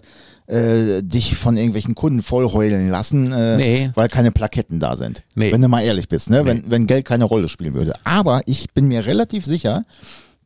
äh, 0.49 1.03
dich 1.03 1.37
von 1.37 1.57
irgendwelchen 1.57 1.95
Kunden 1.95 2.23
vollheulen 2.23 2.89
lassen, 2.89 3.33
äh, 3.33 3.57
Nee. 3.57 3.91
weil 3.95 4.09
keine 4.09 4.33
Plaketten 4.33 4.81
da 4.81 4.97
sind. 4.97 5.23
Nee. 5.35 5.53
Wenn 5.53 5.61
du 5.63 5.69
mal 5.69 5.83
ehrlich 5.83 6.09
bist, 6.09 6.31
ne? 6.31 6.41
Nee. 6.41 6.47
Wenn, 6.49 6.71
wenn 6.71 6.87
Geld 6.87 7.05
keine 7.05 7.25
Rolle 7.25 7.49
spielen 7.49 7.75
würde. 7.75 7.93
Aber 8.05 8.41
ich 8.47 8.71
bin 8.73 8.89
mir 8.89 9.05
relativ 9.07 9.45
sicher, 9.45 9.85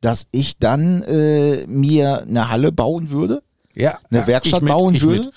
dass 0.00 0.26
ich 0.32 0.58
dann 0.58 1.02
äh, 1.02 1.64
mir 1.68 2.22
eine 2.28 2.50
Halle 2.50 2.72
bauen 2.72 3.10
würde, 3.10 3.42
Ja, 3.74 3.98
eine 4.10 4.20
ja, 4.22 4.26
Werkstatt 4.26 4.62
mit, 4.62 4.72
bauen 4.72 5.00
würde 5.00 5.30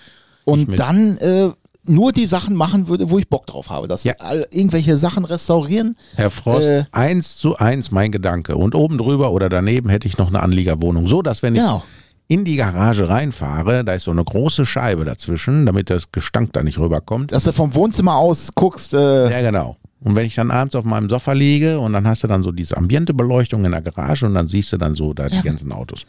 und 0.45 0.79
dann 0.79 1.17
äh, 1.19 1.51
nur 1.87 2.11
die 2.11 2.25
Sachen 2.25 2.55
machen 2.55 2.87
würde, 2.87 3.11
wo 3.11 3.19
ich 3.19 3.29
Bock 3.29 3.45
drauf 3.45 3.69
habe. 3.69 3.87
Dass 3.87 4.03
Ja. 4.03 4.13
all, 4.17 4.47
irgendwelche 4.51 4.97
Sachen 4.97 5.23
restaurieren. 5.25 5.95
Herr 6.15 6.31
Frost, 6.31 6.63
Äh, 6.65 6.85
eins 6.91 7.37
zu 7.37 7.57
eins 7.57 7.91
mein 7.91 8.11
Gedanke. 8.11 8.55
Und 8.55 8.73
oben 8.73 8.97
drüber 8.97 9.31
oder 9.31 9.49
daneben 9.49 9.89
hätte 9.89 10.07
ich 10.07 10.17
noch 10.17 10.29
eine 10.29 10.41
Anliegerwohnung. 10.41 11.05
So, 11.05 11.21
dass 11.21 11.43
wenn 11.43 11.53
ich 11.53 11.61
Genau. 11.61 11.83
In 12.27 12.43
die 12.45 12.55
Garage 12.55 13.07
reinfahre, 13.07 13.83
da 13.83 13.93
ist 13.93 14.03
so 14.05 14.11
eine 14.11 14.23
große 14.23 14.65
Scheibe 14.65 15.05
dazwischen, 15.05 15.65
damit 15.65 15.89
das 15.89 16.11
Gestank 16.11 16.53
da 16.53 16.63
nicht 16.63 16.79
rüberkommt. 16.79 17.31
Dass 17.31 17.43
du 17.43 17.51
vom 17.51 17.75
Wohnzimmer 17.75 18.15
aus 18.15 18.49
guckst, 18.55 18.93
äh, 18.93 19.29
Ja, 19.29 19.41
genau. 19.41 19.77
Und 20.03 20.15
wenn 20.15 20.27
ich 20.27 20.35
dann 20.35 20.51
abends 20.51 20.75
auf 20.75 20.85
meinem 20.85 21.09
Sofa 21.09 21.31
liege 21.33 21.79
und 21.79 21.93
dann 21.93 22.07
hast 22.07 22.23
du 22.23 22.27
dann 22.27 22.43
so 22.43 22.51
diese 22.51 22.77
Ambientebeleuchtung 22.77 23.65
in 23.65 23.71
der 23.71 23.81
Garage 23.81 24.27
und 24.27 24.35
dann 24.35 24.47
siehst 24.47 24.71
du 24.71 24.77
dann 24.77 24.93
so 24.93 25.13
da 25.15 25.27
die 25.29 25.35
Ja. 25.37 25.41
ganzen 25.41 25.71
Autos. 25.71 26.01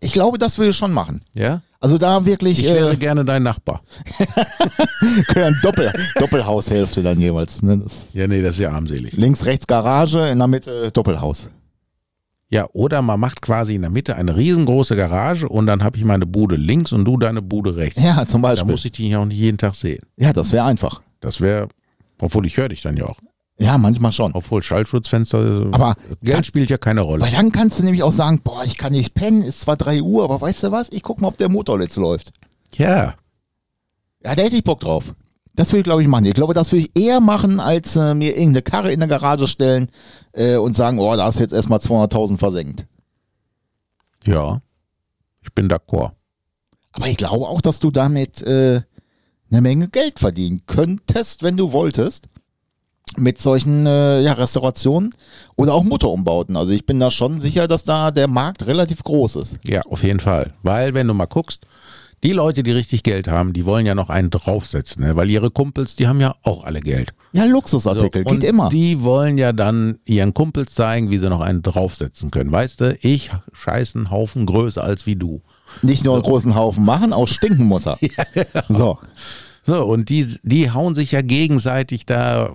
ich 0.00 0.12
glaube, 0.12 0.36
das 0.36 0.58
würde 0.58 0.70
ich 0.70 0.76
schon 0.76 0.92
machen. 0.92 1.20
Ja? 1.32 1.62
Also 1.80 1.96
da 1.96 2.26
wirklich 2.26 2.58
Ich 2.62 2.64
wäre 2.70 2.92
äh, 2.92 2.96
gerne 2.96 3.24
dein 3.24 3.42
Nachbar. 3.42 3.80
ein 5.34 5.58
Doppel, 5.62 5.92
Doppelhaushälfte 6.16 7.02
dann 7.02 7.20
jeweils. 7.20 7.62
Ne? 7.62 7.82
Ja, 8.12 8.26
nee, 8.26 8.42
das 8.42 8.56
ist 8.56 8.60
ja 8.60 8.70
armselig. 8.70 9.12
links, 9.12 9.44
rechts 9.46 9.66
Garage, 9.66 10.28
in 10.28 10.38
der 10.38 10.46
Mitte 10.48 10.90
Doppelhaus. 10.92 11.48
Ja, 12.50 12.66
oder 12.72 13.02
man 13.02 13.20
macht 13.20 13.42
quasi 13.42 13.74
in 13.74 13.82
der 13.82 13.90
Mitte 13.90 14.16
eine 14.16 14.34
riesengroße 14.36 14.96
Garage 14.96 15.48
und 15.48 15.66
dann 15.66 15.82
habe 15.84 15.98
ich 15.98 16.04
meine 16.04 16.24
Bude 16.24 16.56
links 16.56 16.92
und 16.92 17.04
du 17.04 17.18
deine 17.18 17.42
Bude 17.42 17.76
rechts. 17.76 18.00
Ja, 18.02 18.24
zum 18.26 18.40
Da 18.42 18.48
Beispiel. 18.48 18.70
muss 18.72 18.84
ich 18.86 18.92
dich 18.92 19.14
auch 19.16 19.26
nicht 19.26 19.38
jeden 19.38 19.58
Tag 19.58 19.74
sehen. 19.74 20.00
Ja, 20.16 20.32
das 20.32 20.52
wäre 20.52 20.64
einfach. 20.64 21.02
Das 21.20 21.40
wäre, 21.42 21.68
obwohl 22.18 22.46
ich 22.46 22.56
höre 22.56 22.70
dich 22.70 22.80
dann 22.80 22.96
ja 22.96 23.04
auch. 23.04 23.18
Ja, 23.58 23.76
manchmal 23.76 24.12
schon. 24.12 24.32
Obwohl 24.34 24.62
Schallschutzfenster, 24.62 25.66
Aber 25.72 25.96
Geld 26.22 26.36
dann- 26.36 26.44
spielt 26.44 26.70
ja 26.70 26.78
keine 26.78 27.00
Rolle. 27.02 27.20
Weil 27.22 27.32
dann 27.32 27.50
kannst 27.52 27.80
du 27.80 27.82
nämlich 27.84 28.02
auch 28.02 28.12
sagen, 28.12 28.40
boah, 28.42 28.62
ich 28.64 28.78
kann 28.78 28.92
nicht 28.92 29.14
pennen, 29.14 29.42
ist 29.42 29.60
zwar 29.62 29.76
3 29.76 30.00
Uhr, 30.00 30.24
aber 30.24 30.40
weißt 30.40 30.62
du 30.62 30.72
was? 30.72 30.88
Ich 30.92 31.02
guck 31.02 31.20
mal, 31.20 31.28
ob 31.28 31.36
der 31.36 31.48
Motor 31.50 31.80
jetzt 31.82 31.96
läuft. 31.96 32.30
Ja, 32.76 33.14
Ja, 34.24 34.34
da 34.34 34.42
hätte 34.42 34.56
ich 34.56 34.64
Bock 34.64 34.80
drauf. 34.80 35.12
Das 35.58 35.72
würde 35.72 35.80
ich, 35.80 35.84
glaube 35.84 36.02
ich, 36.02 36.08
machen. 36.08 36.24
Ich 36.24 36.34
glaube, 36.34 36.54
das 36.54 36.70
würde 36.70 36.86
ich 36.86 36.96
eher 36.96 37.18
machen, 37.18 37.58
als 37.58 37.96
äh, 37.96 38.14
mir 38.14 38.36
irgendeine 38.36 38.62
Karre 38.62 38.92
in 38.92 39.00
der 39.00 39.08
Garage 39.08 39.48
stellen 39.48 39.88
äh, 40.30 40.56
und 40.56 40.76
sagen, 40.76 41.00
oh, 41.00 41.16
da 41.16 41.24
hast 41.24 41.40
du 41.40 41.42
jetzt 41.42 41.52
erstmal 41.52 41.80
200.000 41.80 42.38
versenkt. 42.38 42.86
ja. 44.24 44.62
Ich 45.42 45.52
bin 45.54 45.68
d'accord. 45.68 46.12
Aber 46.92 47.08
ich 47.08 47.16
glaube 47.16 47.48
auch, 47.48 47.60
dass 47.60 47.80
du 47.80 47.90
damit 47.90 48.42
äh, 48.42 48.82
eine 49.50 49.60
Menge 49.60 49.88
Geld 49.88 50.20
verdienen 50.20 50.62
könntest, 50.66 51.42
wenn 51.42 51.56
du 51.56 51.72
wolltest. 51.72 52.28
Mit 53.16 53.40
solchen 53.40 53.86
äh, 53.86 54.20
ja, 54.20 54.34
Restaurationen 54.34 55.10
oder 55.56 55.74
auch 55.74 55.82
Motorumbauten. 55.82 56.56
Also 56.56 56.72
ich 56.72 56.86
bin 56.86 57.00
da 57.00 57.10
schon 57.10 57.40
sicher, 57.40 57.66
dass 57.66 57.82
da 57.82 58.12
der 58.12 58.28
Markt 58.28 58.66
relativ 58.66 59.02
groß 59.02 59.36
ist. 59.36 59.56
Ja, 59.64 59.80
auf 59.82 60.04
jeden 60.04 60.20
Fall. 60.20 60.52
Weil, 60.62 60.94
wenn 60.94 61.08
du 61.08 61.14
mal 61.14 61.26
guckst, 61.26 61.66
die 62.24 62.32
Leute, 62.32 62.62
die 62.62 62.72
richtig 62.72 63.02
Geld 63.02 63.28
haben, 63.28 63.52
die 63.52 63.64
wollen 63.64 63.86
ja 63.86 63.94
noch 63.94 64.08
einen 64.08 64.30
draufsetzen, 64.30 65.04
ne? 65.04 65.16
weil 65.16 65.30
ihre 65.30 65.50
Kumpels, 65.50 65.96
die 65.96 66.08
haben 66.08 66.20
ja 66.20 66.34
auch 66.42 66.64
alle 66.64 66.80
Geld. 66.80 67.14
Ja, 67.32 67.44
Luxusartikel, 67.44 68.24
So, 68.24 68.30
geht 68.30 68.44
immer. 68.44 68.68
Die 68.70 69.02
wollen 69.02 69.38
ja 69.38 69.52
dann 69.52 69.98
ihren 70.04 70.34
Kumpels 70.34 70.74
zeigen, 70.74 71.10
wie 71.10 71.18
sie 71.18 71.28
noch 71.28 71.40
einen 71.40 71.62
draufsetzen 71.62 72.30
können. 72.30 72.50
Weißt 72.50 72.80
du, 72.80 72.96
ich 73.00 73.30
scheiße 73.52 73.98
einen 73.98 74.10
Haufen 74.10 74.46
größer 74.46 74.82
als 74.82 75.06
wie 75.06 75.16
du. 75.16 75.42
Nicht 75.82 76.04
nur 76.04 76.14
einen 76.14 76.22
großen 76.24 76.54
Haufen 76.56 76.84
machen, 76.84 77.12
auch 77.12 77.28
stinken 77.28 77.66
muss 77.66 77.86
er. 77.86 77.98
genau. 78.34 78.64
So. 78.68 78.98
So, 79.66 79.84
und 79.84 80.08
die, 80.08 80.38
die 80.44 80.70
hauen 80.70 80.94
sich 80.94 81.12
ja 81.12 81.20
gegenseitig 81.20 82.06
da, 82.06 82.54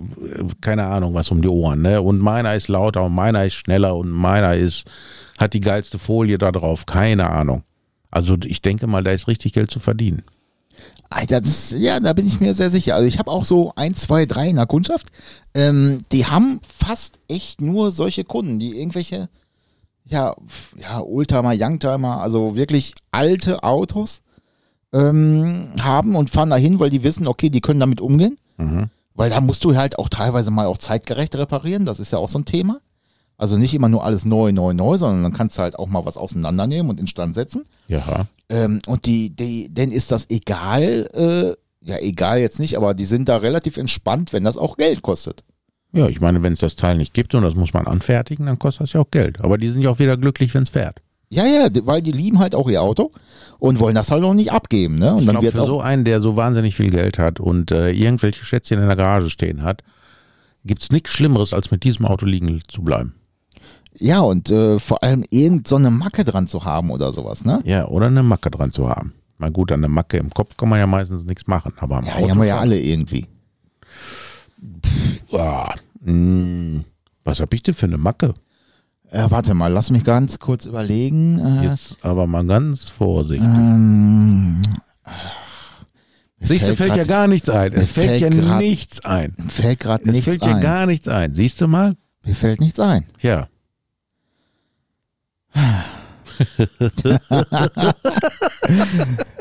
keine 0.62 0.86
Ahnung, 0.86 1.14
was 1.14 1.30
um 1.30 1.44
die 1.44 1.48
Ohren, 1.48 1.84
ne? 1.84 2.02
Und 2.02 2.18
meiner 2.18 2.56
ist 2.56 2.70
lauter 2.70 3.04
und 3.04 3.14
meiner 3.14 3.46
ist 3.46 3.54
schneller 3.54 3.96
und 3.96 4.10
meiner 4.10 4.56
ist, 4.56 4.86
hat 5.38 5.54
die 5.54 5.60
geilste 5.60 6.00
Folie 6.00 6.40
da 6.40 6.52
drauf, 6.52 6.88
keine 6.88 7.30
Ahnung. 7.30 7.64
Also 8.14 8.38
ich 8.46 8.62
denke 8.62 8.86
mal, 8.86 9.04
da 9.04 9.12
ist 9.12 9.28
richtig 9.28 9.54
Geld 9.54 9.72
zu 9.72 9.80
verdienen. 9.80 10.22
Alter, 11.10 11.42
das, 11.42 11.72
ja, 11.72 12.00
da 12.00 12.14
bin 12.14 12.28
ich 12.28 12.40
mir 12.40 12.54
sehr 12.54 12.70
sicher. 12.70 12.94
Also 12.94 13.08
ich 13.08 13.18
habe 13.18 13.32
auch 13.32 13.44
so 13.44 13.74
ein, 13.76 13.96
zwei, 13.96 14.28
drei 14.28 14.50
in 14.50 14.56
der 14.56 14.68
Kundschaft. 14.68 15.08
Ähm, 15.56 16.04
die 16.12 16.28
haben 16.28 16.62
fast 16.68 17.20
echt 17.28 17.62
nur 17.62 17.92
solche 17.92 18.24
Kunden, 18.24 18.60
die 18.60 18.80
irgendwelche, 18.80 19.30
ja, 20.06 20.36
ja, 20.78 21.02
Oldtimer, 21.02 21.54
Youngtimer, 21.56 22.22
also 22.22 22.56
wirklich 22.56 22.94
alte 23.12 23.64
Autos 23.64 24.22
ähm, 24.92 25.70
haben 25.82 26.16
und 26.16 26.30
fahren 26.30 26.52
dahin, 26.52 26.80
weil 26.80 26.92
die 26.92 27.02
wissen, 27.02 27.26
okay, 27.26 27.50
die 27.50 27.62
können 27.62 27.80
damit 27.80 28.00
umgehen. 28.00 28.38
Mhm. 28.58 28.92
Weil 29.16 29.32
da 29.32 29.42
musst 29.42 29.64
du 29.64 29.76
halt 29.76 29.98
auch 29.98 30.10
teilweise 30.10 30.52
mal 30.52 30.68
auch 30.68 30.78
zeitgerecht 30.78 31.36
reparieren. 31.36 31.86
Das 31.86 32.00
ist 32.00 32.12
ja 32.12 32.20
auch 32.20 32.30
so 32.30 32.38
ein 32.38 32.46
Thema. 32.46 32.80
Also 33.38 33.58
nicht 33.58 33.74
immer 33.74 33.90
nur 33.90 34.04
alles 34.04 34.26
neu, 34.26 34.52
neu, 34.52 34.74
neu, 34.74 34.98
sondern 34.98 35.24
dann 35.24 35.34
kannst 35.34 35.58
du 35.58 35.64
halt 35.64 35.78
auch 35.78 35.88
mal 35.88 36.06
was 36.06 36.18
auseinandernehmen 36.18 36.90
und 36.90 37.00
instand 37.00 37.36
setzen. 37.36 37.64
Ja. 37.88 38.28
Ähm, 38.50 38.80
und 38.86 39.06
die, 39.06 39.36
die, 39.36 39.74
denen 39.74 39.92
ist 39.92 40.12
das 40.12 40.30
egal, 40.30 41.10
äh, 41.14 41.90
ja, 41.90 41.98
egal 42.00 42.40
jetzt 42.40 42.60
nicht, 42.60 42.78
aber 42.78 42.94
die 42.94 43.06
sind 43.06 43.28
da 43.30 43.38
relativ 43.38 43.78
entspannt, 43.78 44.34
wenn 44.34 44.44
das 44.44 44.58
auch 44.58 44.78
Geld 44.78 45.02
kostet. 45.02 45.44
Ja, 45.92 46.08
ich 46.08 46.22
meine, 46.22 46.42
wenn 46.42 46.54
es 46.54 46.60
das 46.60 46.76
Teil 46.76 46.98
nicht 46.98 47.14
gibt 47.14 47.36
und 47.36 47.44
das 47.44 47.56
muss 47.56 47.74
man 47.74 47.86
anfertigen, 47.86 48.46
dann 48.46 48.58
kostet 48.58 48.84
das 48.84 48.94
ja 48.94 49.02
auch 49.02 49.12
Geld. 49.12 49.42
Aber 49.42 49.58
die 49.58 49.70
sind 49.70 49.82
ja 49.82 49.90
auch 49.90 50.00
wieder 50.00 50.18
glücklich, 50.18 50.54
wenn 50.54 50.64
es 50.64 50.70
fährt. 50.70 51.02
Ja, 51.30 51.46
ja, 51.46 51.68
weil 51.86 52.02
die 52.02 52.12
lieben 52.12 52.40
halt 52.40 52.54
auch 52.54 52.70
ihr 52.70 52.82
Auto 52.82 53.12
und 53.58 53.80
wollen 53.80 53.96
das 53.96 54.12
halt 54.12 54.24
auch 54.24 54.36
nicht 54.36 54.52
abgeben, 54.52 55.00
ne? 55.00 55.14
Und 55.14 55.22
Ich 55.22 55.26
dann 55.26 55.34
glaube, 55.34 55.46
wird 55.46 55.56
für 55.56 55.66
so 55.66 55.82
einen, 55.82 56.04
der 56.06 56.22
so 56.22 56.36
wahnsinnig 56.36 56.76
viel 56.76 56.92
Geld 56.92 57.18
hat 57.18 57.40
und 57.40 57.72
äh, 57.72 57.92
irgendwelche 57.92 58.46
Schätzchen 58.46 58.80
in 58.80 58.88
der 58.88 58.96
Garage 58.96 59.32
stehen 59.32 59.64
hat, 59.64 59.82
gibt 60.64 60.84
es 60.84 60.92
nichts 60.92 61.10
Schlimmeres, 61.10 61.54
als 61.54 61.72
mit 61.72 61.84
diesem 61.84 62.06
Auto 62.06 62.26
liegen 62.26 62.62
zu 62.68 62.84
bleiben. 62.84 63.16
Ja, 63.98 64.20
und 64.22 64.50
äh, 64.52 64.80
vor 64.80 65.04
allem 65.04 65.24
irgend 65.30 65.68
so 65.68 65.76
eine 65.76 65.92
Macke 65.92 66.24
dran 66.24 66.48
zu 66.48 66.66
haben 66.66 66.90
oder 66.92 67.14
sowas, 67.14 67.46
ne? 67.46 67.62
Ja, 67.66 67.88
oder 67.88 68.08
eine 68.08 68.24
Macke 68.24 68.50
dran 68.52 68.72
zu 68.72 68.90
haben. 68.90 69.14
Mal 69.38 69.52
gut, 69.52 69.72
an 69.72 69.82
der 69.82 69.90
Macke 69.90 70.18
im 70.18 70.30
Kopf 70.30 70.56
kann 70.58 70.70
man 70.70 70.80
ja 70.80 70.88
meistens 70.88 71.24
nichts 71.26 71.48
machen, 71.48 71.74
aber 71.78 71.98
am 71.98 72.06
Ja, 72.06 72.14
Auto 72.16 72.26
die 72.26 72.32
haben 72.32 72.40
wir 72.40 72.48
ja 72.48 72.60
alle 72.60 72.80
irgendwie. 72.80 73.28
Ah, 75.32 75.74
mh, 76.02 76.84
was 77.24 77.40
hab 77.40 77.54
ich 77.54 77.64
denn 77.64 77.74
für 77.74 77.86
eine 77.88 77.98
Macke? 77.98 78.34
Äh, 79.10 79.26
warte 79.30 79.54
mal, 79.54 79.72
lass 79.72 79.90
mich 79.92 80.04
ganz 80.04 80.40
kurz 80.40 80.66
überlegen. 80.66 81.40
Äh, 81.40 81.68
Jetzt 81.68 81.98
aber 82.02 82.26
mal 82.28 82.46
ganz 82.46 82.90
vorsichtig. 82.90 83.48
ähm, 83.48 84.62
mir 86.40 86.48
Siehst 86.48 86.68
du, 86.68 86.76
fällt 86.76 86.90
ja 86.92 87.04
grad- 87.04 87.08
gar 87.08 87.28
nichts 87.28 87.50
ein. 87.50 87.72
mir 87.74 87.78
Es 87.80 87.90
fällt, 87.92 88.22
ja 88.22 88.30
fällt 88.32 88.44
grad 88.46 88.60
nichts 88.60 89.06
ein. 89.06 89.34
fällt 89.48 89.80
gerade 89.80 90.04
Es 90.06 90.12
nichts 90.12 90.24
fällt 90.26 90.42
ja 90.44 90.56
ein. 90.56 90.62
gar 90.62 90.86
nichts 90.86 91.08
ein. 91.08 91.34
Siehst 91.34 91.62
du 91.62 91.68
mal? 91.68 91.96
mir 92.26 92.36
fällt 92.36 92.60
nichts 92.62 92.80
ein. 92.80 93.06
Ja. 93.22 93.48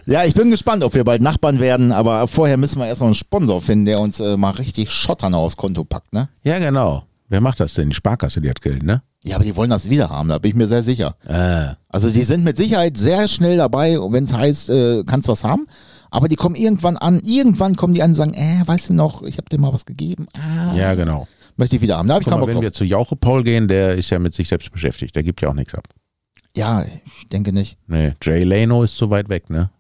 Ja, 0.06 0.24
ich 0.24 0.34
bin 0.34 0.50
gespannt, 0.50 0.82
ob 0.82 0.94
wir 0.94 1.04
bald 1.04 1.22
Nachbarn 1.22 1.60
werden, 1.60 1.92
aber 1.92 2.26
vorher 2.26 2.56
müssen 2.56 2.78
wir 2.80 2.86
erst 2.86 3.00
noch 3.00 3.06
einen 3.08 3.14
Sponsor 3.14 3.60
finden, 3.60 3.84
der 3.86 4.00
uns 4.00 4.20
äh, 4.20 4.36
mal 4.36 4.50
richtig 4.50 4.90
Schottern 4.90 5.34
aufs 5.34 5.56
Konto 5.56 5.84
packt, 5.84 6.12
ne? 6.12 6.28
Ja, 6.42 6.58
genau. 6.58 7.04
Wer 7.28 7.40
macht 7.40 7.60
das 7.60 7.74
denn? 7.74 7.88
Die 7.90 7.94
Sparkasse, 7.94 8.40
die 8.40 8.50
hat 8.50 8.60
Geld, 8.60 8.82
ne? 8.82 9.02
Ja, 9.24 9.36
aber 9.36 9.44
die 9.44 9.54
wollen 9.56 9.70
das 9.70 9.88
wieder 9.88 10.10
haben, 10.10 10.28
da 10.28 10.38
bin 10.38 10.50
ich 10.50 10.56
mir 10.56 10.66
sehr 10.66 10.82
sicher. 10.82 11.14
Ah. 11.26 11.76
Also 11.88 12.10
die 12.10 12.24
sind 12.24 12.42
mit 12.42 12.56
Sicherheit 12.56 12.96
sehr 12.96 13.28
schnell 13.28 13.56
dabei, 13.56 13.96
wenn 14.10 14.24
es 14.24 14.32
heißt, 14.34 14.70
äh, 14.70 15.04
kannst 15.06 15.28
was 15.28 15.44
haben. 15.44 15.66
Aber 16.10 16.28
die 16.28 16.36
kommen 16.36 16.56
irgendwann 16.56 16.96
an, 16.98 17.20
irgendwann 17.24 17.76
kommen 17.76 17.94
die 17.94 18.02
an 18.02 18.10
und 18.10 18.14
sagen, 18.16 18.34
äh, 18.34 18.60
weißt 18.66 18.90
du 18.90 18.94
noch, 18.94 19.22
ich 19.22 19.38
habe 19.38 19.48
dir 19.48 19.58
mal 19.58 19.72
was 19.72 19.86
gegeben. 19.86 20.26
Ah, 20.34 20.74
Ja, 20.74 20.94
genau. 20.94 21.26
möchte 21.56 21.76
ich 21.76 21.82
wieder 21.82 21.96
haben. 21.96 22.08
Da 22.08 22.14
habe 22.14 22.22
ich 22.22 22.28
Guck 22.28 22.40
mal, 22.40 22.46
wenn 22.48 22.60
wir 22.60 22.72
zu 22.72 22.84
Jauche 22.84 23.14
Paul 23.16 23.44
gehen, 23.44 23.68
der 23.68 23.94
ist 23.94 24.10
ja 24.10 24.18
mit 24.18 24.34
sich 24.34 24.48
selbst 24.48 24.70
beschäftigt. 24.72 25.14
Der 25.14 25.22
gibt 25.22 25.40
ja 25.40 25.48
auch 25.48 25.54
nichts 25.54 25.74
ab. 25.74 25.84
Ja, 26.56 26.84
ich 26.84 27.26
denke 27.28 27.52
nicht. 27.52 27.78
Nee, 27.86 28.14
Jay 28.22 28.44
Leno 28.44 28.82
ist 28.82 28.96
zu 28.96 29.10
weit 29.10 29.28
weg, 29.28 29.48
ne? 29.48 29.70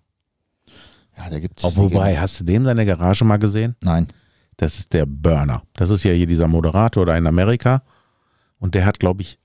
Ja, 1.16 1.28
da 1.28 1.38
gibt's. 1.38 1.64
Auch 1.64 1.76
wobei, 1.76 2.18
hast 2.18 2.40
du 2.40 2.44
dem 2.44 2.64
seine 2.64 2.86
Garage 2.86 3.24
mal 3.24 3.38
gesehen? 3.38 3.76
Nein. 3.82 4.08
Das 4.56 4.78
ist 4.78 4.92
der 4.92 5.06
Burner. 5.06 5.62
Das 5.74 5.90
ist 5.90 6.04
ja 6.04 6.12
hier 6.12 6.26
dieser 6.26 6.48
Moderator 6.48 7.04
da 7.04 7.16
in 7.16 7.26
Amerika. 7.26 7.82
Und 8.58 8.74
der 8.74 8.86
hat, 8.86 9.00
glaube 9.00 9.22
ich, 9.22 9.38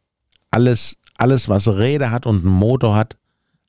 alles, 0.52 0.96
alles, 1.16 1.50
was 1.50 1.68
Räder 1.68 2.12
hat 2.12 2.26
und 2.26 2.46
einen 2.46 2.54
Motor 2.54 2.96
hat, 2.96 3.18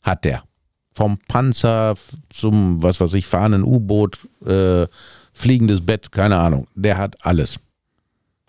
hat 0.02 0.24
der. 0.24 0.44
Vom 0.92 1.18
Panzer 1.28 1.94
zum, 2.30 2.82
was 2.82 3.00
weiß 3.00 3.14
ich, 3.14 3.26
fahrenden 3.26 3.62
U-Boot, 3.62 4.18
äh, 4.44 4.86
fliegendes 5.32 5.84
Bett, 5.84 6.12
keine 6.12 6.38
Ahnung. 6.38 6.66
Der 6.74 6.98
hat 6.98 7.24
alles. 7.24 7.58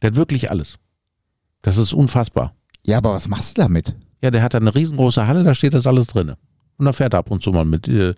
Der 0.01 0.11
hat 0.11 0.15
wirklich 0.15 0.49
alles. 0.49 0.75
Das 1.61 1.77
ist 1.77 1.93
unfassbar. 1.93 2.53
Ja, 2.85 2.97
aber 2.97 3.13
was 3.13 3.27
machst 3.27 3.57
du 3.57 3.61
damit? 3.61 3.95
Ja, 4.21 4.31
der 4.31 4.41
hat 4.43 4.53
da 4.53 4.57
eine 4.57 4.73
riesengroße 4.75 5.25
Halle, 5.27 5.43
da 5.43 5.53
steht 5.53 5.73
das 5.73 5.87
alles 5.87 6.07
drin. 6.07 6.33
Und 6.77 6.85
da 6.85 6.93
fährt 6.93 7.13
er 7.13 7.19
ab 7.19 7.31
und 7.31 7.41
zu 7.41 7.51
mal 7.51 7.65
mit 7.65 7.87
äh, 7.87 8.15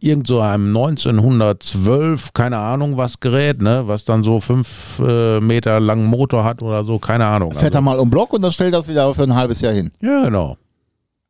irgend 0.00 0.26
so 0.26 0.40
einem 0.40 0.68
1912, 0.76 2.32
keine 2.34 2.58
Ahnung 2.58 2.96
was 2.96 3.20
Gerät, 3.20 3.62
ne, 3.62 3.84
was 3.86 4.04
dann 4.04 4.22
so 4.22 4.40
fünf 4.40 5.00
äh, 5.06 5.40
Meter 5.40 5.80
langen 5.80 6.06
Motor 6.06 6.44
hat 6.44 6.62
oder 6.62 6.84
so, 6.84 6.98
keine 6.98 7.26
Ahnung. 7.26 7.52
Fährt 7.52 7.74
er 7.74 7.78
Also, 7.78 7.80
mal 7.90 7.98
um 7.98 8.10
Block 8.10 8.32
und 8.32 8.42
dann 8.42 8.52
stellt 8.52 8.74
das 8.74 8.88
wieder 8.88 9.12
für 9.14 9.22
ein 9.22 9.34
halbes 9.34 9.60
Jahr 9.60 9.72
hin. 9.72 9.90
ja, 10.00 10.24
genau. 10.24 10.56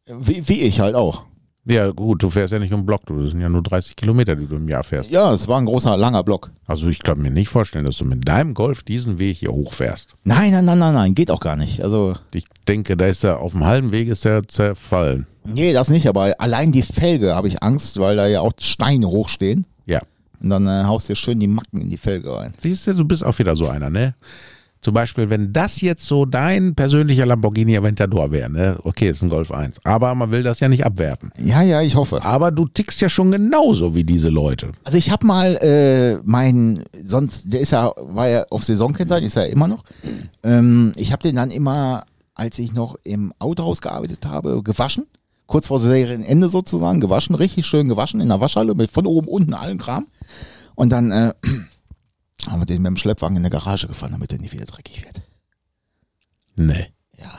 Wie, 0.06 0.46
wie 0.48 0.60
ich 0.62 0.80
halt 0.80 0.94
auch. 0.94 1.24
Ja, 1.66 1.90
gut, 1.92 2.22
du 2.22 2.28
fährst 2.28 2.52
ja 2.52 2.58
nicht 2.58 2.74
um 2.74 2.84
Block, 2.84 3.06
du. 3.06 3.22
Das 3.22 3.30
sind 3.30 3.40
ja 3.40 3.48
nur 3.48 3.62
30 3.62 3.96
Kilometer, 3.96 4.36
die 4.36 4.46
du 4.46 4.56
im 4.56 4.68
Jahr 4.68 4.84
fährst. 4.84 5.10
Ja, 5.10 5.32
es 5.32 5.48
war 5.48 5.58
ein 5.58 5.64
großer, 5.64 5.96
langer 5.96 6.22
Block. 6.22 6.50
Also 6.66 6.88
ich 6.88 6.98
kann 7.02 7.18
mir 7.22 7.30
nicht 7.30 7.48
vorstellen, 7.48 7.86
dass 7.86 7.96
du 7.96 8.04
mit 8.04 8.28
deinem 8.28 8.52
Golf 8.52 8.82
diesen 8.82 9.18
Weg 9.18 9.38
hier 9.38 9.50
hochfährst. 9.50 10.10
Nein, 10.24 10.52
nein, 10.52 10.66
nein, 10.66 10.78
nein, 10.78 10.92
nein, 10.94 11.14
geht 11.14 11.30
auch 11.30 11.40
gar 11.40 11.56
nicht. 11.56 11.82
Also, 11.82 12.14
Ich 12.34 12.44
denke, 12.68 12.96
da 12.98 13.06
ist 13.06 13.24
er 13.24 13.38
auf 13.40 13.52
dem 13.52 13.64
halben 13.64 13.92
Weg 13.92 14.08
ist 14.08 14.26
er 14.26 14.46
zerfallen. 14.46 15.26
nee, 15.44 15.72
das 15.72 15.88
nicht, 15.88 16.06
aber 16.06 16.34
allein 16.38 16.70
die 16.70 16.82
Felge 16.82 17.34
habe 17.34 17.48
ich 17.48 17.62
Angst, 17.62 17.98
weil 17.98 18.16
da 18.16 18.26
ja 18.26 18.40
auch 18.42 18.52
Steine 18.60 19.06
hochstehen. 19.06 19.66
Ja. 19.86 20.02
Und 20.42 20.50
dann 20.50 20.66
äh, 20.66 20.84
haust 20.84 21.08
dir 21.08 21.16
schön 21.16 21.40
die 21.40 21.46
Macken 21.46 21.80
in 21.80 21.88
die 21.88 21.96
Felge 21.96 22.30
rein. 22.36 22.52
Siehst 22.58 22.86
du, 22.86 22.92
du 22.92 23.04
bist 23.06 23.24
auch 23.24 23.38
wieder 23.38 23.56
so 23.56 23.68
einer, 23.68 23.88
ne? 23.88 24.14
Zum 24.84 24.92
Beispiel, 24.92 25.30
wenn 25.30 25.50
das 25.50 25.80
jetzt 25.80 26.04
so 26.04 26.26
dein 26.26 26.74
persönlicher 26.74 27.24
Lamborghini 27.24 27.74
Aventador 27.74 28.30
wäre, 28.32 28.50
ne? 28.50 28.78
Okay, 28.82 29.08
ist 29.08 29.22
ein 29.22 29.30
Golf 29.30 29.50
1. 29.50 29.76
Aber 29.82 30.14
man 30.14 30.30
will 30.30 30.42
das 30.42 30.60
ja 30.60 30.68
nicht 30.68 30.84
abwerten. 30.84 31.30
Ja, 31.42 31.62
ja, 31.62 31.80
ich 31.80 31.96
hoffe. 31.96 32.22
Aber 32.22 32.50
du 32.50 32.68
tickst 32.68 33.00
ja 33.00 33.08
schon 33.08 33.30
genauso 33.30 33.94
wie 33.94 34.04
diese 34.04 34.28
Leute. 34.28 34.72
Also 34.84 34.98
ich 34.98 35.10
habe 35.10 35.26
mal 35.26 35.56
äh, 35.62 36.20
mein, 36.26 36.84
sonst, 37.02 37.50
der 37.50 37.60
ist 37.60 37.72
ja, 37.72 37.94
war 37.96 38.28
ja 38.28 38.44
auf 38.50 38.62
Saisonkennzeichen, 38.62 39.26
ist 39.26 39.36
ja 39.36 39.44
immer 39.44 39.68
noch. 39.68 39.84
Ähm, 40.42 40.92
ich 40.96 41.12
habe 41.12 41.22
den 41.22 41.36
dann 41.36 41.50
immer, 41.50 42.04
als 42.34 42.58
ich 42.58 42.74
noch 42.74 42.96
im 43.04 43.32
Autohaus 43.38 43.80
gearbeitet 43.80 44.26
habe, 44.26 44.62
gewaschen. 44.62 45.06
Kurz 45.46 45.68
vor 45.68 45.78
Serienende 45.78 46.50
sozusagen, 46.50 47.00
gewaschen, 47.00 47.36
richtig 47.36 47.64
schön 47.64 47.88
gewaschen 47.88 48.20
in 48.20 48.28
der 48.28 48.42
Waschhalle 48.42 48.74
mit 48.74 48.90
von 48.90 49.06
oben, 49.06 49.28
unten 49.28 49.54
allen 49.54 49.78
Kram. 49.78 50.08
Und 50.74 50.90
dann 50.90 51.10
äh, 51.10 51.32
haben 52.50 52.60
wir 52.60 52.66
den 52.66 52.82
mit 52.82 52.90
dem 52.90 52.96
Schleppwagen 52.96 53.36
in 53.36 53.42
der 53.42 53.50
Garage 53.50 53.86
gefahren, 53.88 54.12
damit 54.12 54.32
er 54.32 54.38
nicht 54.38 54.52
wieder 54.52 54.64
dreckig 54.66 55.04
wird. 55.04 55.22
Nee, 56.56 56.86
Ja. 57.18 57.32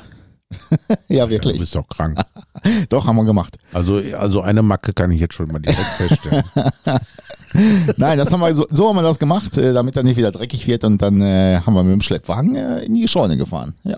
ja, 1.10 1.26
du 1.26 1.32
wirklich. 1.32 1.60
bist 1.60 1.76
doch 1.76 1.88
krank. 1.88 2.20
Doch, 2.90 3.08
haben 3.08 3.16
wir 3.16 3.26
gemacht. 3.26 3.58
Also, 3.74 3.98
also 3.98 4.42
eine 4.42 4.62
Macke 4.62 4.94
kann 4.94 5.12
ich 5.12 5.20
jetzt 5.20 5.34
schon 5.34 5.48
mal 5.48 5.60
direkt 5.60 5.80
feststellen. 5.98 6.44
Nein, 7.98 8.18
das 8.18 8.32
haben 8.32 8.40
wir 8.42 8.54
so, 8.54 8.66
so 8.70 8.88
haben 8.90 8.96
wir 8.96 9.02
das 9.04 9.20
gemacht, 9.20 9.58
äh, 9.58 9.74
damit 9.74 9.96
er 9.98 10.04
nicht 10.04 10.18
wieder 10.18 10.32
dreckig 10.32 10.68
wird 10.68 10.84
und 10.84 11.02
dann 11.02 11.22
äh, 11.22 11.62
haben 11.66 11.74
wir 11.74 11.84
mit 11.84 11.94
dem 11.94 12.02
Schleppwagen 12.02 12.56
äh, 12.56 12.80
in 12.84 12.94
die 12.96 13.08
Scheune 13.08 13.38
gefahren. 13.38 13.76
Ja. 13.84 13.98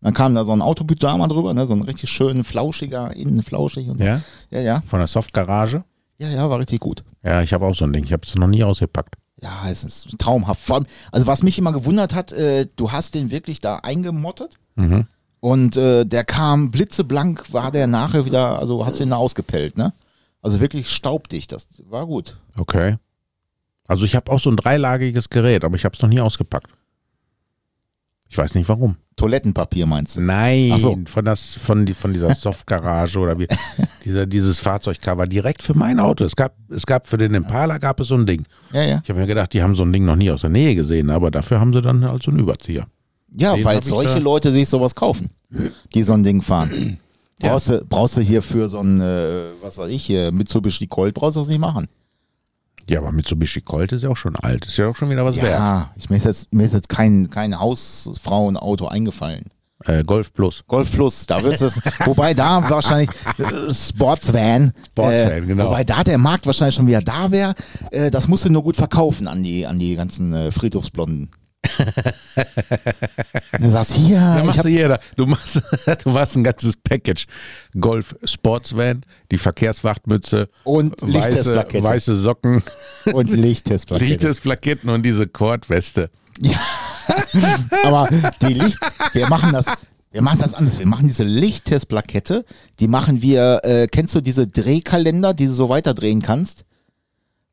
Dann 0.00 0.14
kam 0.14 0.34
da 0.34 0.44
so 0.44 0.52
ein 0.52 0.62
Autopyjama 0.62 1.28
drüber, 1.28 1.52
ne, 1.54 1.66
so 1.66 1.74
ein 1.74 1.82
richtig 1.82 2.10
schön 2.10 2.42
flauschiger, 2.44 3.14
innen 3.14 3.42
flauschig 3.42 3.88
und 3.88 3.98
so. 3.98 4.04
Ja? 4.04 4.20
Ja, 4.50 4.60
ja, 4.60 4.80
Von 4.82 4.98
der 5.00 5.08
Softgarage? 5.08 5.84
ja, 6.18 6.28
ja, 6.28 6.48
war 6.48 6.58
richtig 6.58 6.80
gut. 6.80 7.04
Ja, 7.22 7.42
ich 7.42 7.52
habe 7.52 7.66
auch 7.66 7.74
so 7.74 7.84
ein 7.84 7.92
Ding. 7.92 8.04
Ich 8.04 8.12
habe 8.12 8.22
es 8.26 8.34
noch 8.34 8.46
nie 8.48 8.64
ausgepackt. 8.64 9.16
Ja, 9.42 9.68
es 9.68 9.84
ist 9.84 10.18
traumhaft. 10.18 10.60
Vor 10.62 10.76
allem, 10.76 10.86
also 11.12 11.26
was 11.26 11.42
mich 11.42 11.58
immer 11.58 11.72
gewundert 11.72 12.14
hat, 12.14 12.32
äh, 12.32 12.66
du 12.76 12.92
hast 12.92 13.14
den 13.14 13.30
wirklich 13.30 13.60
da 13.60 13.76
eingemottet 13.76 14.58
Mhm. 14.76 15.06
und 15.40 15.76
äh, 15.76 16.04
der 16.04 16.24
kam 16.24 16.70
blitzeblank, 16.70 17.52
war 17.52 17.70
der 17.70 17.86
nachher 17.86 18.24
wieder, 18.26 18.58
also 18.58 18.84
hast 18.86 19.00
den 19.00 19.10
da 19.10 19.16
ausgepellt, 19.16 19.76
ne? 19.78 19.92
Also 20.42 20.60
wirklich 20.60 20.88
staubdicht, 20.90 21.52
das 21.52 21.68
war 21.88 22.06
gut. 22.06 22.38
Okay. 22.56 22.96
Also 23.86 24.04
ich 24.04 24.14
habe 24.14 24.30
auch 24.30 24.40
so 24.40 24.50
ein 24.50 24.56
dreilagiges 24.56 25.28
Gerät, 25.30 25.64
aber 25.64 25.76
ich 25.76 25.84
habe 25.84 25.94
es 25.96 26.00
noch 26.02 26.08
nie 26.08 26.20
ausgepackt. 26.20 26.70
Ich 28.30 28.38
weiß 28.38 28.54
nicht 28.54 28.68
warum. 28.68 28.96
Toilettenpapier 29.16 29.86
meinst 29.86 30.16
du? 30.16 30.20
Nein, 30.20 30.72
so. 30.78 30.96
von, 31.06 31.24
das, 31.24 31.56
von, 31.56 31.84
die, 31.84 31.94
von 31.94 32.12
dieser 32.12 32.32
Softgarage 32.36 33.18
oder 33.18 33.36
wie, 33.40 33.48
dieser, 34.04 34.24
dieses 34.24 34.60
Fahrzeugcover 34.60 35.26
direkt 35.26 35.64
für 35.64 35.74
mein 35.76 35.98
Auto. 35.98 36.24
Es 36.24 36.36
gab, 36.36 36.54
es 36.70 36.86
gab 36.86 37.08
für 37.08 37.18
den 37.18 37.34
Impala 37.34 37.78
gab 37.78 37.98
es 37.98 38.06
so 38.06 38.14
ein 38.14 38.26
Ding. 38.26 38.44
Ja, 38.72 38.82
ja. 38.82 39.00
Ich 39.02 39.10
habe 39.10 39.18
mir 39.18 39.26
gedacht, 39.26 39.52
die 39.52 39.62
haben 39.62 39.74
so 39.74 39.82
ein 39.82 39.92
Ding 39.92 40.04
noch 40.04 40.14
nie 40.14 40.30
aus 40.30 40.42
der 40.42 40.50
Nähe 40.50 40.76
gesehen, 40.76 41.10
aber 41.10 41.32
dafür 41.32 41.58
haben 41.58 41.72
sie 41.72 41.82
dann 41.82 42.08
halt 42.08 42.22
so 42.22 42.30
einen 42.30 42.38
Überzieher. 42.38 42.86
Ja, 43.32 43.56
Den 43.56 43.64
weil 43.64 43.82
solche. 43.82 44.20
Leute 44.20 44.52
sich 44.52 44.68
sowas 44.68 44.94
kaufen, 44.94 45.30
die 45.92 46.02
so 46.02 46.12
ein 46.12 46.22
Ding 46.22 46.40
fahren. 46.40 46.98
Ja. 47.42 47.52
Brauchst, 47.52 47.70
du, 47.70 47.82
brauchst 47.86 48.16
du 48.18 48.20
hier 48.20 48.42
für 48.42 48.68
so 48.68 48.80
ein, 48.80 49.00
äh, 49.00 49.44
was 49.62 49.78
weiß 49.78 49.90
ich, 49.90 50.04
hier, 50.04 50.30
Mitsubishi 50.30 50.86
Colt, 50.86 51.14
brauchst 51.14 51.36
du 51.36 51.40
das 51.40 51.48
nicht 51.48 51.58
machen. 51.58 51.86
Ja, 52.90 52.98
aber 52.98 53.12
Mitsubishi 53.12 53.60
Colt 53.60 53.92
ist 53.92 54.02
ja 54.02 54.08
auch 54.08 54.16
schon 54.16 54.34
alt. 54.34 54.66
Ist 54.66 54.76
ja 54.76 54.88
auch 54.88 54.96
schon 54.96 55.10
wieder 55.10 55.24
was 55.24 55.36
wert. 55.36 55.46
Ja, 55.46 55.92
ich, 55.94 56.10
mir 56.10 56.16
ist 56.16 56.24
jetzt, 56.24 56.52
mir 56.52 56.64
ist 56.64 56.72
jetzt 56.72 56.88
kein, 56.88 57.30
kein 57.30 57.56
Hausfrauenauto 57.56 58.88
eingefallen. 58.88 59.44
Äh, 59.84 60.02
Golf 60.02 60.34
Plus. 60.34 60.64
Golf 60.66 60.90
Plus, 60.90 61.24
da 61.24 61.40
wird 61.44 61.60
es, 61.60 61.80
wobei 62.04 62.34
da 62.34 62.68
wahrscheinlich 62.68 63.08
äh, 63.38 63.72
Sportsvan, 63.72 64.72
Sportsvan, 64.88 65.46
genau. 65.46 65.66
Wobei 65.66 65.84
da 65.84 66.02
der 66.02 66.18
Markt 66.18 66.46
wahrscheinlich 66.46 66.74
schon 66.74 66.88
wieder 66.88 67.00
da 67.00 67.30
wäre. 67.30 67.54
Äh, 67.92 68.10
das 68.10 68.26
musst 68.26 68.44
du 68.44 68.50
nur 68.50 68.64
gut 68.64 68.74
verkaufen 68.74 69.28
an 69.28 69.44
die, 69.44 69.68
an 69.68 69.78
die 69.78 69.94
ganzen 69.94 70.34
äh, 70.34 70.50
Friedhofsblonden. 70.50 71.30
Du 73.58 73.70
sagst 73.70 73.94
hier, 73.94 74.36
ich 74.38 74.44
machst 74.44 74.64
du 74.64 74.68
hier, 74.68 74.98
du 75.16 75.26
machst, 75.26 75.60
du 76.04 76.10
machst 76.10 76.36
ein 76.36 76.44
ganzes 76.44 76.76
Package. 76.76 77.26
Golf 77.78 78.16
Sportsvan, 78.24 79.02
die 79.30 79.38
Verkehrswachtmütze, 79.38 80.48
und 80.64 81.00
weiße, 81.02 81.54
weiße 81.54 82.16
Socken, 82.16 82.62
Und 83.12 83.30
Lichttestplakette. 83.36 84.10
Lichtesplaketten 84.10 84.90
und 84.90 85.02
diese 85.04 85.26
Kordweste. 85.26 86.10
Aber 87.84 88.08
die 88.42 88.54
Licht, 88.54 88.78
wir 89.12 89.28
machen 89.28 89.52
das, 89.52 89.66
wir 90.12 90.22
machen 90.22 90.40
das 90.40 90.54
anders. 90.54 90.78
Wir 90.78 90.86
machen 90.86 91.06
diese 91.08 91.24
Lichttestplakette, 91.24 92.44
die 92.78 92.88
machen 92.88 93.22
wir, 93.22 93.60
äh, 93.64 93.86
kennst 93.86 94.14
du 94.14 94.20
diese 94.20 94.46
Drehkalender, 94.46 95.34
die 95.34 95.46
du 95.46 95.52
so 95.52 95.68
weiterdrehen 95.68 96.22
kannst? 96.22 96.64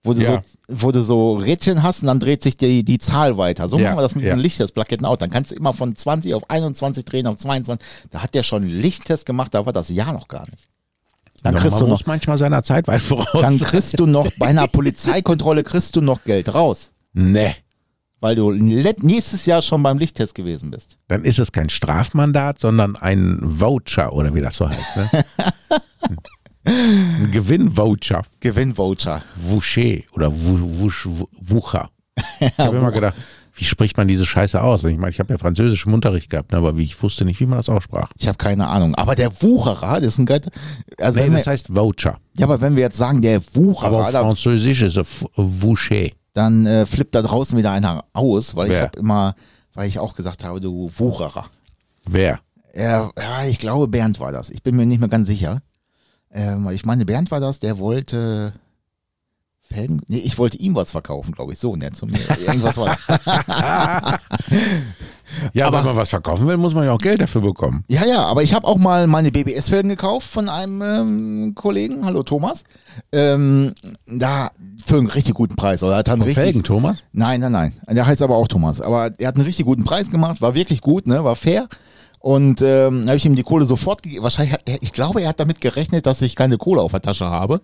Wo 0.07 0.13
du, 0.13 0.21
Ja. 0.21 0.41
so, 0.67 0.85
wo 0.87 0.91
du 0.91 1.01
so 1.03 1.35
Rädchen 1.35 1.83
hast 1.83 2.01
und 2.01 2.07
dann 2.07 2.19
dreht 2.19 2.41
sich 2.41 2.57
die, 2.57 2.83
die 2.83 2.97
Zahl 2.97 3.37
weiter. 3.37 3.67
So 3.69 3.77
Ja, 3.77 3.89
machen 3.89 3.97
wir 3.97 4.01
das 4.01 4.15
mit 4.15 4.23
diesen 4.23 4.37
ja. 4.37 4.41
Lichttestplaketten 4.43 5.05
auch. 5.05 5.17
Dann 5.17 5.29
kannst 5.29 5.51
du 5.51 5.55
immer 5.55 5.73
von 5.73 5.95
20 5.95 6.33
auf 6.33 6.49
21 6.49 7.05
drehen, 7.05 7.27
auf 7.27 7.37
22. 7.37 7.85
Da 8.09 8.23
hat 8.23 8.33
der 8.33 8.43
schon 8.43 8.63
einen 8.63 8.81
Lichttest 8.81 9.25
gemacht, 9.25 9.53
da 9.53 9.65
war 9.65 9.73
das 9.73 9.89
Jahr 9.89 10.13
noch 10.13 10.27
gar 10.27 10.45
nicht. 10.49 10.67
Dann 11.43 11.53
Ja, 11.53 11.59
kriegst 11.61 11.79
du 11.79 11.83
noch, 11.83 11.99
muss 11.99 12.07
manchmal 12.07 12.37
seiner 12.39 12.63
Zeit 12.63 12.87
weit 12.87 13.01
voraus. 13.01 13.41
dann 13.41 13.59
kriegst 13.59 13.99
du 13.99 14.07
noch, 14.07 14.29
bei 14.39 14.47
einer 14.47 14.67
Polizeikontrolle 14.67 15.63
kriegst 15.63 15.95
du 15.95 16.01
noch 16.01 16.23
Geld 16.23 16.51
raus. 16.53 16.91
nee, 17.13 17.55
Weil 18.19 18.35
du 18.35 18.51
nächstes 18.51 19.45
Jahr 19.45 19.61
schon 19.61 19.83
beim 19.83 19.99
Lichttest 19.99 20.33
gewesen 20.33 20.71
bist. 20.71 20.97
dann 21.07 21.23
ist 21.23 21.37
es 21.37 21.51
kein 21.51 21.69
Strafmandat, 21.69 22.57
sondern 22.59 22.95
ein 22.95 23.37
Voucher 23.43 24.13
oder 24.13 24.33
wie 24.33 24.41
das 24.41 24.55
so 24.55 24.67
heißt. 24.67 24.95
Ne? 24.97 25.25
ein 26.67 27.29
Gewinnvoucher. 27.31 28.23
Gewinnvoucher. 28.39 29.21
Woucher 29.35 29.99
oder 30.13 30.27
Wusch- 30.29 31.07
Wucher. 31.39 31.89
Ich 32.39 32.57
habe 32.57 32.77
immer 32.79 32.91
gedacht, 32.91 33.15
wie 33.55 33.63
spricht 33.65 33.97
man 33.97 34.07
diese 34.07 34.25
Scheiße 34.25 34.61
aus? 34.61 34.83
Ich 34.83 34.97
meine, 34.97 35.09
ich 35.11 35.19
habe 35.19 35.33
ja 35.33 35.39
Französisch 35.39 35.85
im 35.87 35.93
Unterricht 35.93 36.29
gehabt, 36.29 36.51
ne, 36.51 36.59
aber 36.59 36.75
ich 36.77 37.01
wusste 37.01 37.25
nicht, 37.25 37.39
wie 37.39 37.45
man 37.47 37.57
das 37.57 37.69
aussprach. 37.69 38.11
Ich 38.17 38.27
habe 38.27 38.37
keine 38.37 38.67
Ahnung. 38.67 38.93
Aber 38.95 39.15
der 39.15 39.31
Wucherer, 39.41 39.95
das 39.95 40.13
ist 40.13 40.17
ein 40.19 40.25
Geld. 40.27 40.47
Also 40.99 41.17
Nee, 41.19 41.25
wenn 41.25 41.31
wir, 41.31 41.37
das 41.39 41.47
heißt 41.47 41.75
Voucher. 41.75 42.19
ja, 42.37 42.45
aber 42.45 42.61
wenn 42.61 42.75
wir 42.75 42.83
jetzt 42.83 42.97
sagen, 42.97 43.21
der 43.21 43.37
Aber 43.37 43.45
Wucherer, 43.55 44.05
auf 44.05 44.11
da, 44.11 44.21
Französisch 44.21 44.81
ist 44.83 44.97
es 44.97 45.07
Woucher. 45.35 46.09
dann 46.33 46.65
äh, 46.67 46.85
flippt 46.85 47.15
da 47.15 47.21
draußen 47.23 47.57
wieder 47.57 47.71
einer 47.71 48.05
aus, 48.13 48.55
weil 48.55 48.67
ich 48.67 48.73
Wer? 48.73 48.83
habe 48.83 48.99
immer, 48.99 49.33
weil 49.73 49.87
ich 49.87 49.97
auch 49.97 50.13
gesagt 50.13 50.43
habe, 50.43 50.59
du 50.61 50.91
Wucherer. 50.95 51.45
Wer? 52.07 52.39
Ja, 52.75 53.09
ja, 53.17 53.43
ich 53.45 53.57
glaube, 53.57 53.87
Bernd 53.87 54.19
war 54.19 54.31
das. 54.31 54.51
Ich 54.51 54.61
bin 54.61 54.75
mir 54.75 54.85
nicht 54.85 54.99
mehr 54.99 55.09
ganz 55.09 55.27
sicher. 55.27 55.61
Ähm, 56.37 56.69
ich 56.71 56.85
meine, 56.85 57.03
Bernd 57.05 57.31
war 57.31 57.39
das, 57.39 57.59
der 57.59 57.79
wollte 57.79 58.53
Felgen. 59.61 60.01
Nee, 60.07 60.19
ich 60.19 60.37
wollte 60.37 60.57
ihm 60.57 60.75
was 60.75 60.91
verkaufen, 60.91 61.33
glaube 61.33 61.51
ich. 61.53 61.59
So 61.59 61.75
nett 61.75 61.95
zu 61.95 62.05
mir. 62.05 62.19
Irgendwas 62.45 62.77
war 62.77 62.97
da. 63.07 64.19
Ja, 65.53 65.67
Aber- 65.67 65.79
wenn 65.79 65.85
man 65.87 65.95
was 65.97 66.09
verkaufen 66.09 66.47
will, 66.47 66.55
muss 66.55 66.73
man 66.73 66.85
ja 66.85 66.93
auch 66.93 66.99
Geld 66.99 67.19
dafür 67.19 67.41
bekommen. 67.41 67.83
Ja, 67.89 68.05
ja, 68.05 68.23
aber 68.25 68.43
ich 68.43 68.53
habe 68.53 68.65
auch 68.65 68.77
mal 68.77 69.07
meine 69.07 69.29
BBS-Felgen 69.29 69.89
gekauft 69.89 70.25
von 70.27 70.47
einem 70.47 70.81
ähm, 70.81 71.51
Kollegen. 71.53 72.05
Hallo 72.05 72.23
Thomas. 72.23 72.63
Ähm, 73.11 73.73
da 74.07 74.51
für 74.83 74.97
einen 74.97 75.07
richtig 75.07 75.33
guten 75.35 75.55
Preis. 75.57 75.83
Oder 75.83 75.97
hat 75.97 76.09
einen 76.09 76.21
richtig, 76.21 76.43
Felgen, 76.43 76.63
Thomas? 76.63 76.97
Nein, 77.11 77.41
nein, 77.41 77.51
nein. 77.51 77.73
Der 77.89 78.05
heißt 78.07 78.21
aber 78.21 78.37
auch 78.37 78.47
Thomas. 78.47 78.79
Aber 78.79 79.11
er 79.17 79.27
hat 79.27 79.35
einen 79.35 79.45
richtig 79.45 79.65
guten 79.65 79.83
Preis 79.83 80.09
gemacht, 80.09 80.41
war 80.41 80.55
wirklich 80.55 80.79
gut, 80.81 81.07
ne, 81.07 81.23
war 81.25 81.35
fair. 81.35 81.67
Und 82.19 82.61
ähm, 82.61 83.05
habe 83.07 83.17
ich 83.17 83.25
ihm 83.25 83.35
die 83.35 83.43
Kohle 83.43 83.65
sofort 83.65 84.03
gegeben. 84.03 84.23
Wahrscheinlich 84.23 84.53
hat 84.53 84.63
er, 84.67 84.81
ich 84.81 84.91
glaube, 84.91 85.21
er 85.21 85.29
hat 85.29 85.39
damit 85.39 85.61
gerechnet, 85.61 86.05
dass 86.05 86.21
ich 86.21 86.35
keine 86.35 86.57
Kohle 86.57 86.81
auf 86.81 86.91
der 86.91 87.01
Tasche 87.01 87.25
habe. 87.29 87.61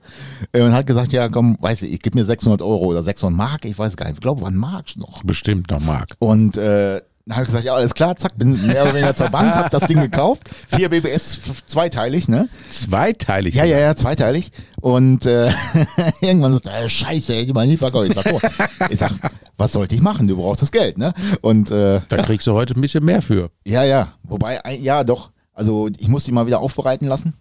Äh, 0.51 0.61
Und 0.61 0.73
hat 0.73 0.85
gesagt, 0.87 1.11
ja, 1.11 1.27
komm, 1.27 1.57
weiß 1.59 1.81
ich, 1.81 1.93
ich 1.93 1.99
gib 1.99 2.15
mir 2.15 2.23
600 2.25 2.61
Euro 2.61 2.85
oder 2.85 3.03
600 3.03 3.35
Mark. 3.35 3.65
Ich 3.65 3.77
weiß 3.77 3.97
gar 3.97 4.05
nicht. 4.05 4.15
Ich 4.15 4.21
glaube, 4.21 4.41
waren 4.41 4.55
Mark 4.55 4.95
noch. 4.95 5.23
Bestimmt 5.23 5.71
noch 5.71 5.81
Mark. 5.81 6.15
Und 6.19 6.57
äh, 6.57 7.01
dann 7.25 7.37
habe 7.37 7.43
ich 7.43 7.47
gesagt, 7.47 7.63
ja, 7.63 7.73
alles 7.73 7.93
klar, 7.93 8.17
zack, 8.17 8.37
bin 8.37 8.67
mehr 8.67 8.83
oder 8.83 8.93
weniger 8.95 9.15
zur 9.15 9.29
Bank, 9.29 9.55
hab 9.55 9.71
das 9.71 9.87
Ding 9.87 10.01
gekauft. 10.01 10.49
Vier 10.67 10.89
BBS, 10.89 11.39
zweiteilig, 11.65 12.27
ne? 12.27 12.49
Zweiteilig. 12.69 13.55
Ja, 13.55 13.63
ja, 13.63 13.79
ja, 13.79 13.95
zweiteilig. 13.95 14.51
Und 14.81 15.25
äh, 15.25 15.49
irgendwann 16.21 16.53
sagt 16.53 16.65
er, 16.65 16.83
äh, 16.83 16.89
scheiße, 16.89 17.31
hätte 17.31 17.45
ich 17.45 17.53
mal 17.53 17.65
nie 17.65 17.77
verkauft. 17.77 18.09
Ich 18.09 18.15
sag, 18.15 18.25
oh. 18.29 18.41
ich 18.89 18.99
sag, 18.99 19.13
was 19.55 19.71
sollte 19.71 19.95
ich 19.95 20.01
machen? 20.01 20.27
Du 20.27 20.35
brauchst 20.35 20.61
das 20.61 20.71
Geld, 20.71 20.97
ne? 20.97 21.13
Und 21.39 21.71
äh, 21.71 22.01
Da 22.09 22.23
kriegst 22.23 22.45
du 22.45 22.53
heute 22.53 22.73
ein 22.77 22.81
bisschen 22.81 23.05
mehr 23.05 23.21
für. 23.21 23.51
ja, 23.63 23.83
ja, 23.85 24.13
wobei, 24.23 24.59
ja, 24.81 25.05
doch. 25.05 25.31
Also 25.53 25.87
ich 25.97 26.09
muss 26.09 26.25
die 26.25 26.33
mal 26.33 26.45
wieder 26.45 26.59
aufbereiten 26.59 27.07
lassen. 27.07 27.35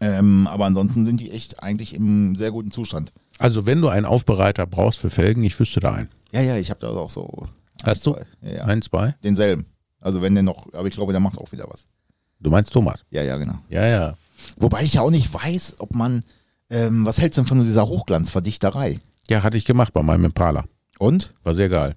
Ähm, 0.00 0.48
aber 0.48 0.66
ansonsten 0.66 1.04
sind 1.04 1.20
die 1.20 1.30
echt 1.30 1.62
eigentlich 1.62 1.94
im 1.94 2.34
sehr 2.34 2.50
guten 2.50 2.72
Zustand. 2.72 3.12
Also 3.38 3.64
wenn 3.64 3.80
du 3.80 3.88
einen 3.88 4.06
Aufbereiter 4.06 4.66
brauchst 4.66 4.98
für 4.98 5.10
Felgen, 5.10 5.44
ich 5.44 5.58
wüsste 5.58 5.78
da 5.78 5.92
einen. 5.92 6.08
Ja, 6.32 6.40
ja, 6.40 6.56
ich 6.56 6.70
habe 6.70 6.80
da 6.80 6.88
auch 6.88 7.10
so 7.10 7.46
Hast 7.84 8.06
du? 8.06 8.16
Ja, 8.42 8.50
ja. 8.56 8.64
Ein, 8.64 8.82
zwei? 8.82 9.14
denselben. 9.22 9.66
Also 10.00 10.22
wenn 10.22 10.34
der 10.34 10.42
noch, 10.42 10.72
aber 10.72 10.86
ich 10.88 10.94
glaube, 10.94 11.12
der 11.12 11.20
macht 11.20 11.38
auch 11.38 11.50
wieder 11.52 11.66
was. 11.68 11.84
Du 12.40 12.50
meinst 12.50 12.72
Thomas? 12.72 13.04
Ja, 13.10 13.22
ja, 13.22 13.36
genau. 13.36 13.58
Ja, 13.68 13.86
ja. 13.86 14.16
Wobei 14.56 14.82
ich 14.82 14.94
ja 14.94 15.02
auch 15.02 15.10
nicht 15.10 15.32
weiß, 15.32 15.76
ob 15.80 15.94
man, 15.94 16.22
ähm, 16.70 17.04
was 17.04 17.20
hältst 17.20 17.36
du 17.36 17.42
denn 17.42 17.48
von 17.48 17.58
dieser 17.60 17.88
Hochglanzverdichterei? 17.88 18.98
Ja, 19.28 19.42
hatte 19.42 19.58
ich 19.58 19.64
gemacht 19.64 19.92
bei 19.92 20.02
meinem 20.02 20.26
Impala. 20.26 20.64
Und? 20.98 21.32
War 21.42 21.54
sehr 21.54 21.68
geil. 21.68 21.96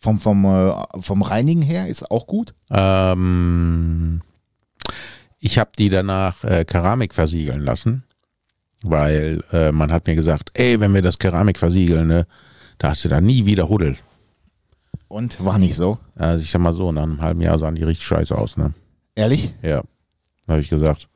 Vom, 0.00 0.18
vom, 0.18 0.44
äh, 0.44 0.72
vom 1.00 1.22
Reinigen 1.22 1.62
her 1.62 1.88
ist 1.88 2.10
auch 2.10 2.26
gut? 2.26 2.54
Ähm, 2.70 4.22
ich 5.38 5.58
habe 5.58 5.70
die 5.78 5.88
danach 5.88 6.42
äh, 6.44 6.64
Keramik 6.64 7.14
versiegeln 7.14 7.60
lassen, 7.60 8.04
weil 8.82 9.42
äh, 9.52 9.72
man 9.72 9.92
hat 9.92 10.06
mir 10.06 10.14
gesagt, 10.14 10.50
ey, 10.54 10.80
wenn 10.80 10.94
wir 10.94 11.02
das 11.02 11.18
Keramik 11.18 11.58
versiegeln, 11.58 12.06
ne, 12.08 12.26
da 12.78 12.90
hast 12.90 13.04
du 13.04 13.08
da 13.08 13.20
nie 13.20 13.46
wieder 13.46 13.68
Huddel. 13.68 13.96
Und? 15.08 15.44
War 15.44 15.58
nicht 15.58 15.74
so? 15.74 15.98
Also 16.14 16.42
ich 16.44 16.50
sag 16.50 16.60
mal 16.60 16.74
so, 16.74 16.92
nach 16.92 17.02
einem 17.02 17.20
halben 17.20 17.40
Jahr 17.40 17.58
sahen 17.58 17.74
die 17.74 17.82
richtig 17.84 18.06
scheiße 18.06 18.36
aus, 18.36 18.56
ne? 18.56 18.74
Ehrlich? 19.14 19.54
Ja. 19.62 19.82
Da 20.46 20.52
habe 20.54 20.60
ich 20.62 20.68
gesagt, 20.70 21.08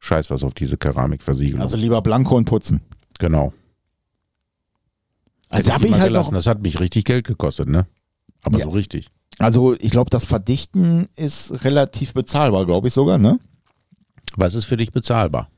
scheiß 0.00 0.30
was 0.30 0.42
auf 0.44 0.54
diese 0.54 0.76
Keramikversiegelung. 0.76 1.60
Also 1.60 1.76
lieber 1.76 2.00
Blanko 2.02 2.36
und 2.36 2.44
putzen. 2.46 2.80
genau. 3.18 3.52
Also 5.48 5.72
habe 5.72 5.84
ich 5.84 5.90
mal 5.92 6.00
halt 6.00 6.08
gelassen. 6.10 6.32
noch, 6.32 6.38
Das 6.38 6.46
hat 6.46 6.62
mich 6.62 6.80
richtig 6.80 7.04
Geld 7.04 7.26
gekostet, 7.26 7.68
ne? 7.68 7.86
Aber 8.42 8.58
Ja. 8.58 8.64
so 8.64 8.70
richtig. 8.70 9.08
also 9.38 9.74
ich 9.74 9.90
glaube, 9.90 10.10
das 10.10 10.24
Verdichten 10.24 11.08
ist 11.16 11.64
relativ 11.64 12.12
bezahlbar, 12.14 12.66
glaube 12.66 12.88
ich 12.88 12.94
sogar, 12.94 13.18
ne? 13.18 13.38
Was 14.36 14.54
ist 14.54 14.64
für 14.64 14.76
dich 14.76 14.90
bezahlbar? 14.92 15.48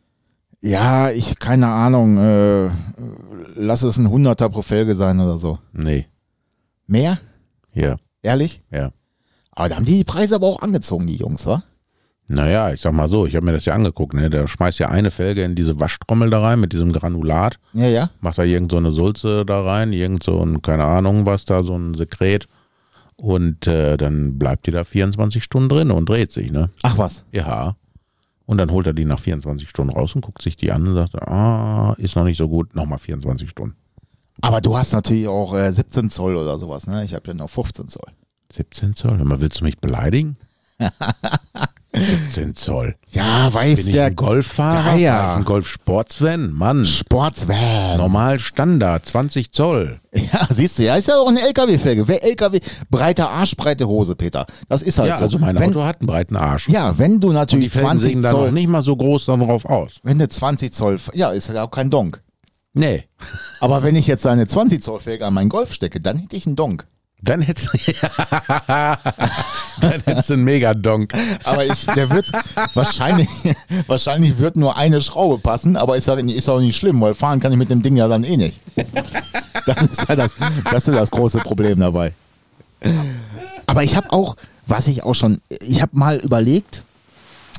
Ja, 0.60 1.10
ich, 1.10 1.38
keine 1.38 1.68
Ahnung, 1.68 2.18
äh, 2.18 2.68
lass 3.54 3.82
es 3.82 3.96
ein 3.98 4.10
Hunderter 4.10 4.48
pro 4.50 4.62
Felge 4.62 4.94
sein 4.96 5.20
oder 5.20 5.38
so. 5.38 5.58
Nee. 5.72 6.06
Mehr? 6.86 7.18
Ja. 7.76 7.96
Ehrlich? 8.22 8.62
Ja. 8.70 8.90
Aber 9.52 9.68
da 9.68 9.76
haben 9.76 9.84
die 9.84 9.98
die 9.98 10.04
Preise 10.04 10.34
aber 10.34 10.46
auch 10.48 10.60
angezogen, 10.60 11.06
die 11.06 11.16
Jungs, 11.16 11.46
wa? 11.46 11.62
Naja, 12.28 12.72
ich 12.72 12.80
sag 12.80 12.92
mal 12.92 13.08
so, 13.08 13.24
ich 13.26 13.36
habe 13.36 13.46
mir 13.46 13.52
das 13.52 13.64
ja 13.66 13.74
angeguckt, 13.74 14.12
ne? 14.12 14.28
Der 14.28 14.48
schmeißt 14.48 14.80
ja 14.80 14.88
eine 14.88 15.12
Felge 15.12 15.44
in 15.44 15.54
diese 15.54 15.78
Waschtrommel 15.78 16.28
da 16.28 16.40
rein 16.40 16.58
mit 16.58 16.72
diesem 16.72 16.92
Granulat, 16.92 17.58
Ja, 17.72 17.86
ja. 17.86 18.10
macht 18.20 18.38
da 18.38 18.42
irgend 18.42 18.72
so 18.72 18.78
eine 18.78 18.90
Sulze 18.90 19.46
da 19.46 19.62
rein, 19.62 19.92
irgend 19.92 20.24
so 20.24 20.44
ein, 20.44 20.60
keine 20.60 20.84
Ahnung 20.84 21.24
was 21.24 21.44
da, 21.44 21.62
so 21.62 21.76
ein 21.78 21.94
Sekret. 21.94 22.48
Und 23.14 23.66
äh, 23.66 23.96
dann 23.96 24.38
bleibt 24.38 24.66
die 24.66 24.72
da 24.72 24.84
24 24.84 25.42
Stunden 25.42 25.68
drin 25.68 25.90
und 25.90 26.08
dreht 26.08 26.32
sich, 26.32 26.50
ne? 26.50 26.70
Ach 26.82 26.98
was. 26.98 27.24
Ja. 27.32 27.76
Und 28.44 28.58
dann 28.58 28.70
holt 28.70 28.86
er 28.86 28.92
die 28.92 29.04
nach 29.04 29.18
24 29.20 29.68
Stunden 29.68 29.92
raus 29.92 30.14
und 30.14 30.20
guckt 30.20 30.42
sich 30.42 30.56
die 30.56 30.70
an 30.72 30.86
und 30.86 30.94
sagt, 30.94 31.14
ah, 31.22 31.94
ist 31.98 32.14
noch 32.16 32.24
nicht 32.24 32.36
so 32.38 32.48
gut, 32.48 32.74
nochmal 32.74 32.98
24 32.98 33.48
Stunden. 33.48 33.76
Aber 34.46 34.60
du 34.60 34.76
hast 34.76 34.92
natürlich 34.92 35.26
auch 35.28 35.54
äh, 35.54 35.70
17 35.72 36.08
Zoll 36.10 36.36
oder 36.36 36.58
sowas, 36.58 36.86
ne? 36.86 37.04
Ich 37.04 37.14
habe 37.14 37.28
ja 37.28 37.34
noch 37.34 37.50
15 37.50 37.88
Zoll. 37.88 38.08
17 38.54 38.94
Zoll? 38.94 39.18
Mal, 39.24 39.40
willst 39.40 39.60
du 39.60 39.64
mich 39.64 39.78
beleidigen? 39.78 40.36
17 41.94 42.54
Zoll. 42.54 42.94
Ja, 43.12 43.52
weiß 43.52 43.76
Bin 43.78 43.86
ich 43.86 43.92
der 43.94 44.06
ein 44.06 44.16
Golffahrer? 44.16 44.92
Ja, 44.92 44.98
ja. 44.98 45.32
Ich 45.32 45.38
Ein 45.38 45.44
Golf-Sportsvan? 45.46 46.52
Mann. 46.52 46.84
Sportsvan. 46.84 47.96
Normal 47.96 48.38
Standard, 48.38 49.06
20 49.06 49.50
Zoll. 49.52 50.00
Ja, 50.12 50.46
siehst 50.50 50.78
du, 50.78 50.82
ja, 50.84 50.96
ist 50.96 51.08
ja 51.08 51.16
auch 51.16 51.28
eine 51.28 51.40
LKW-Felge. 51.40 52.06
Wer 52.06 52.22
LKW, 52.22 52.60
breiter 52.90 53.30
Arsch, 53.30 53.56
breite 53.56 53.88
Hose, 53.88 54.14
Peter. 54.14 54.44
Das 54.68 54.82
ist 54.82 54.98
halt 54.98 55.08
Ja, 55.08 55.16
so. 55.18 55.24
also 55.24 55.38
mein 55.38 55.58
wenn, 55.58 55.70
Auto 55.70 55.84
hat 55.84 56.00
einen 56.00 56.06
breiten 56.06 56.36
Arsch. 56.36 56.68
Ja, 56.68 56.98
wenn 56.98 57.18
du 57.18 57.28
Und 57.28 57.32
die 57.32 57.38
natürlich 57.38 57.72
Felgen 57.72 57.88
20 57.98 58.12
sehen 58.12 58.22
da 58.22 58.32
noch 58.32 58.38
Zoll, 58.40 58.52
nicht 58.52 58.68
mal 58.68 58.82
so 58.82 58.94
groß 58.94 59.24
darauf 59.26 59.64
aus. 59.64 59.92
wenn 60.02 60.18
du 60.18 60.28
20 60.28 60.72
Zoll, 60.72 60.98
ja, 61.14 61.30
ist 61.30 61.48
ja 61.48 61.64
auch 61.64 61.70
kein 61.70 61.88
Donk. 61.90 62.22
Nee. 62.76 63.04
Aber 63.60 63.82
wenn 63.82 63.96
ich 63.96 64.06
jetzt 64.06 64.26
eine 64.26 64.46
20 64.46 64.82
Zoll 64.82 65.00
Felge 65.00 65.24
an 65.26 65.32
meinen 65.32 65.48
Golf 65.48 65.72
stecke, 65.72 65.98
dann 65.98 66.18
hätte 66.18 66.36
ich 66.36 66.46
einen 66.46 66.56
Donk. 66.56 66.86
Dann 67.22 67.40
hättest 67.40 67.72
du, 67.72 67.78
dann 68.68 70.02
hättest 70.04 70.28
du 70.28 70.34
einen 70.34 70.44
Megadonk. 70.44 71.14
Aber 71.44 71.64
ich, 71.64 71.86
der 71.86 72.10
wird 72.10 72.30
wahrscheinlich, 72.74 73.28
wahrscheinlich 73.86 74.36
wird 74.38 74.56
nur 74.56 74.76
eine 74.76 75.00
Schraube 75.00 75.38
passen, 75.38 75.78
aber 75.78 75.96
ist, 75.96 76.06
ja, 76.06 76.14
ist 76.16 76.48
auch 76.50 76.60
nicht 76.60 76.76
schlimm, 76.76 77.00
weil 77.00 77.14
fahren 77.14 77.40
kann 77.40 77.50
ich 77.50 77.58
mit 77.58 77.70
dem 77.70 77.80
Ding 77.80 77.96
ja 77.96 78.08
dann 78.08 78.24
eh 78.24 78.36
nicht. 78.36 78.60
Das 79.64 79.82
ist 79.82 80.06
ja 80.06 80.14
das, 80.14 80.34
das, 80.70 80.86
ist 80.86 80.94
das 80.94 81.10
große 81.10 81.38
Problem 81.38 81.80
dabei. 81.80 82.12
Aber 83.66 83.84
ich 83.84 83.96
habe 83.96 84.12
auch, 84.12 84.36
was 84.66 84.86
ich 84.86 85.02
auch 85.02 85.14
schon, 85.14 85.40
ich 85.48 85.80
habe 85.80 85.98
mal 85.98 86.18
überlegt, 86.18 86.84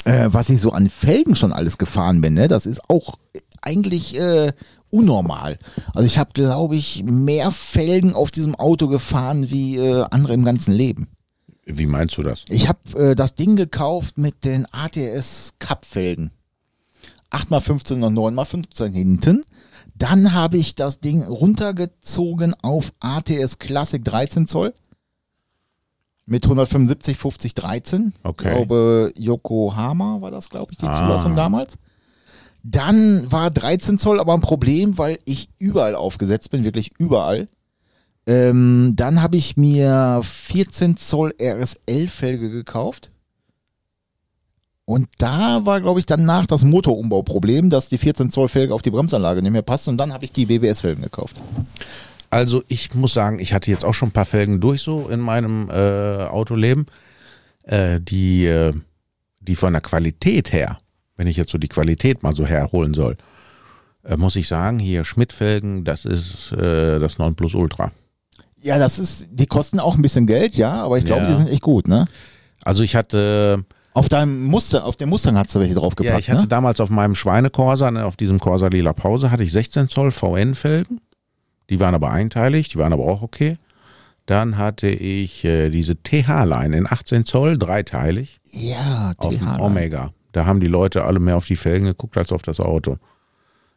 äh, 0.05 0.29
was 0.31 0.49
ich 0.49 0.61
so 0.61 0.71
an 0.73 0.91
Felgen 0.91 1.35
schon 1.35 1.51
alles 1.51 1.79
gefahren 1.79 2.21
bin. 2.21 2.35
Ne? 2.35 2.47
Das 2.47 2.67
ist 2.67 2.87
auch 2.87 3.17
eigentlich 3.61 4.17
äh, 4.17 4.53
unnormal. 4.89 5.59
Also 5.93 6.05
ich 6.07 6.17
habe, 6.17 6.31
glaube 6.33 6.75
ich, 6.75 7.03
mehr 7.03 7.51
Felgen 7.51 8.13
auf 8.13 8.31
diesem 8.31 8.55
Auto 8.55 8.87
gefahren 8.87 9.49
wie 9.49 9.77
äh, 9.77 10.05
andere 10.11 10.33
im 10.33 10.43
ganzen 10.45 10.73
Leben. 10.73 11.07
Wie 11.65 11.85
meinst 11.85 12.17
du 12.17 12.23
das? 12.23 12.43
Ich 12.47 12.67
habe 12.69 12.79
äh, 13.11 13.15
das 13.15 13.35
Ding 13.35 13.55
gekauft 13.57 14.17
mit 14.17 14.45
den 14.45 14.65
ATS 14.71 15.53
Cup-Felgen. 15.59 16.31
8x15 17.31 18.03
und 18.05 18.15
9x15 18.17 18.93
hinten. 18.93 19.41
Dann 19.95 20.33
habe 20.33 20.57
ich 20.57 20.75
das 20.75 20.99
Ding 20.99 21.23
runtergezogen 21.23 22.55
auf 22.61 22.93
ATS 22.99 23.59
Classic 23.59 24.03
13 24.03 24.47
Zoll. 24.47 24.73
Mit 26.25 26.43
175, 26.43 27.17
50, 27.17 27.53
13. 27.55 28.13
Okay. 28.23 28.49
Ich 28.49 28.55
glaube, 28.55 29.11
Yokohama 29.17 30.19
war 30.21 30.29
das, 30.31 30.49
glaube 30.49 30.71
ich, 30.73 30.77
die 30.77 30.85
Ah. 30.85 30.93
Zulassung 30.93 31.35
damals. 31.35 31.77
Dann 32.63 33.31
war 33.31 33.51
13 33.51 33.97
Zoll 33.97 34.19
aber 34.19 34.33
ein 34.33 34.41
Problem, 34.41 34.97
weil 34.97 35.19
ich 35.25 35.49
überall 35.59 35.95
aufgesetzt 35.95 36.51
bin, 36.51 36.63
wirklich 36.63 36.89
überall. 36.97 37.47
Ähm, 38.25 38.93
dann 38.95 39.21
habe 39.21 39.37
ich 39.37 39.55
mir 39.55 40.21
14 40.23 40.97
Zoll 40.97 41.33
RSL-Felge 41.41 42.49
gekauft. 42.49 43.11
Und 44.83 45.09
da 45.17 45.65
war, 45.65 45.81
glaube 45.81 45.99
ich, 45.99 46.05
danach 46.05 46.45
das 46.45 46.63
Motorumbauproblem, 46.63 47.69
dass 47.69 47.89
die 47.89 47.97
14 47.97 48.29
Zoll 48.29 48.47
Felge 48.47 48.73
auf 48.73 48.81
die 48.81 48.91
Bremsanlage 48.91 49.41
nicht 49.41 49.51
mehr 49.51 49.61
passt. 49.61 49.87
Und 49.87 49.97
dann 49.97 50.13
habe 50.13 50.25
ich 50.25 50.31
die 50.31 50.45
BBS-Felgen 50.45 51.03
gekauft. 51.03 51.35
Also 52.29 52.63
ich 52.67 52.93
muss 52.93 53.13
sagen, 53.13 53.39
ich 53.39 53.53
hatte 53.53 53.71
jetzt 53.71 53.85
auch 53.85 53.93
schon 53.93 54.09
ein 54.09 54.13
paar 54.13 54.25
Felgen 54.25 54.59
durch 54.59 54.81
so 54.81 55.07
in 55.07 55.19
meinem 55.19 55.69
äh, 55.69 56.25
Autoleben, 56.25 56.87
äh, 57.63 57.99
die, 58.01 58.45
äh, 58.45 58.73
die 59.39 59.55
von 59.55 59.73
der 59.73 59.81
Qualität 59.81 60.51
her, 60.51 60.77
wenn 61.17 61.27
ich 61.27 61.35
jetzt 61.37 61.51
so 61.51 61.57
die 61.57 61.67
Qualität 61.67 62.23
mal 62.23 62.33
so 62.35 62.45
herholen 62.45 62.93
soll, 62.93 63.17
äh, 64.03 64.15
muss 64.17 64.35
ich 64.35 64.47
sagen, 64.47 64.79
hier 64.79 65.03
Schmidt-Felgen, 65.03 65.83
das 65.83 66.05
ist 66.05 66.51
äh, 66.53 66.99
das 66.99 67.17
9 67.17 67.35
Plus 67.35 67.53
Ultra. 67.53 67.91
Ja, 68.61 68.79
das 68.79 68.97
ist, 68.99 69.27
die 69.31 69.45
kosten 69.45 69.79
auch 69.79 69.95
ein 69.95 70.01
bisschen 70.01 70.25
Geld, 70.27 70.55
ja, 70.55 70.83
aber 70.83 70.97
ich 70.97 71.05
glaube, 71.05 71.23
Ja. 71.23 71.27
die 71.27 71.35
sind 71.35 71.49
echt 71.49 71.61
gut, 71.61 71.87
ne? 71.87 72.05
Also 72.63 72.83
ich 72.83 72.95
hatte, 72.95 73.63
Auf 73.93 74.09
deinem 74.09 74.43
Muster, 74.45 74.85
auf 74.85 74.95
dem 74.95 75.09
Mustang 75.09 75.37
hast 75.37 75.53
du 75.55 75.59
welche 75.59 75.75
draufgepackt, 75.75 76.13
ja, 76.13 76.19
ich 76.19 76.29
hatte 76.29 76.41
ne? 76.43 76.47
damals 76.47 76.79
auf 76.79 76.89
meinem 76.89 77.15
Schweinekorsa, 77.15 77.91
ne, 77.91 78.05
auf 78.05 78.15
diesem 78.15 78.39
Corsa 78.39 78.67
Lila 78.67 78.93
Pause, 78.93 79.31
hatte 79.31 79.43
ich 79.43 79.51
16 79.51 79.89
Zoll 79.89 80.11
VN-Felgen. 80.11 81.01
Die 81.69 81.79
waren 81.79 81.93
aber 81.95 82.11
einteilig, 82.11 82.69
die 82.69 82.77
waren 82.77 82.93
aber 82.93 83.03
auch 83.05 83.21
okay. 83.21 83.57
Dann 84.25 84.57
hatte 84.57 84.87
ich 84.89 85.43
äh, 85.45 85.69
diese 85.69 85.95
TH-Line 85.95 86.75
in 86.77 86.87
18 86.87 87.25
Zoll, 87.25 87.57
dreiteilig. 87.57 88.39
Ja, 88.51 89.13
auf 89.17 89.29
dem 89.29 89.39
TH. 89.39 89.59
Omega. 89.59 90.11
Da 90.37 90.45
haben 90.45 90.59
die 90.59 90.67
Leute 90.67 91.03
alle 91.03 91.17
mehr 91.19 91.35
auf 91.35 91.47
die 91.47 91.55
Felgen 91.55 91.85
geguckt 91.85 92.15
als 92.15 92.31
auf 92.31 92.43
das 92.43 92.59
Auto. 92.59 92.97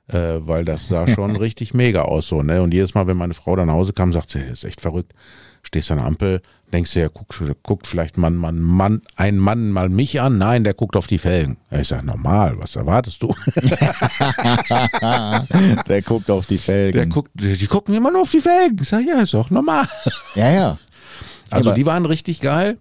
Äh, 0.09 0.41
weil 0.47 0.67
das 0.67 0.89
sah 0.89 1.09
schon 1.15 1.35
richtig 1.37 1.73
mega 1.73 2.03
aus 2.03 2.27
so, 2.29 2.43
ne? 2.43 2.61
Und 2.61 2.75
jedes 2.75 2.93
Mal, 2.93 3.07
wenn 3.07 3.17
meine 3.17 3.33
Frau 3.33 3.57
dann 3.57 3.69
nach 3.69 3.75
Hause 3.75 3.95
kam, 3.95 4.13
sagt 4.13 4.29
sie, 4.29 4.41
ist 4.41 4.65
echt 4.65 4.83
verrückt. 4.83 5.15
Stehst 5.63 5.91
an 5.91 5.97
der 5.97 6.07
Ampel, 6.07 6.43
denkst 6.71 6.93
dir, 6.93 7.09
guckt, 7.09 7.43
guckt 7.63 7.87
vielleicht 7.87 8.19
man, 8.19 8.35
man, 8.37 8.61
Mann, 8.61 9.01
ein 9.17 9.39
Mann 9.39 9.71
mal 9.71 9.89
mich 9.89 10.21
an. 10.21 10.37
Nein, 10.37 10.65
der 10.65 10.75
guckt 10.75 10.97
auf 10.97 11.07
die 11.07 11.17
Felgen. 11.17 11.57
Ja, 11.71 11.81
ich 11.81 11.89
sag, 11.89 12.05
normal, 12.05 12.59
was 12.59 12.77
erwartest 12.77 13.23
du? 13.23 13.29
Der 15.89 16.03
guckt 16.03 16.31
auf 16.31 16.45
die 16.45 16.59
Felgen. 16.59 16.93
Der 16.99 17.07
guckt, 17.07 17.31
die, 17.35 17.67
gucken 17.67 17.95
immer 17.95 18.11
nur 18.11 18.21
auf 18.23 18.31
die 18.31 18.41
Felgen. 18.41 18.77
Ich 18.83 18.89
sag, 18.89 19.07
ja, 19.07 19.21
ist 19.23 19.33
doch 19.33 19.49
normal. 19.49 19.89
ja, 20.35 20.51
ja. 20.51 20.79
Also 21.51 21.71
Aber- 21.71 21.75
die 21.75 21.87
waren 21.87 22.05
richtig 22.05 22.41
geil. 22.41 22.77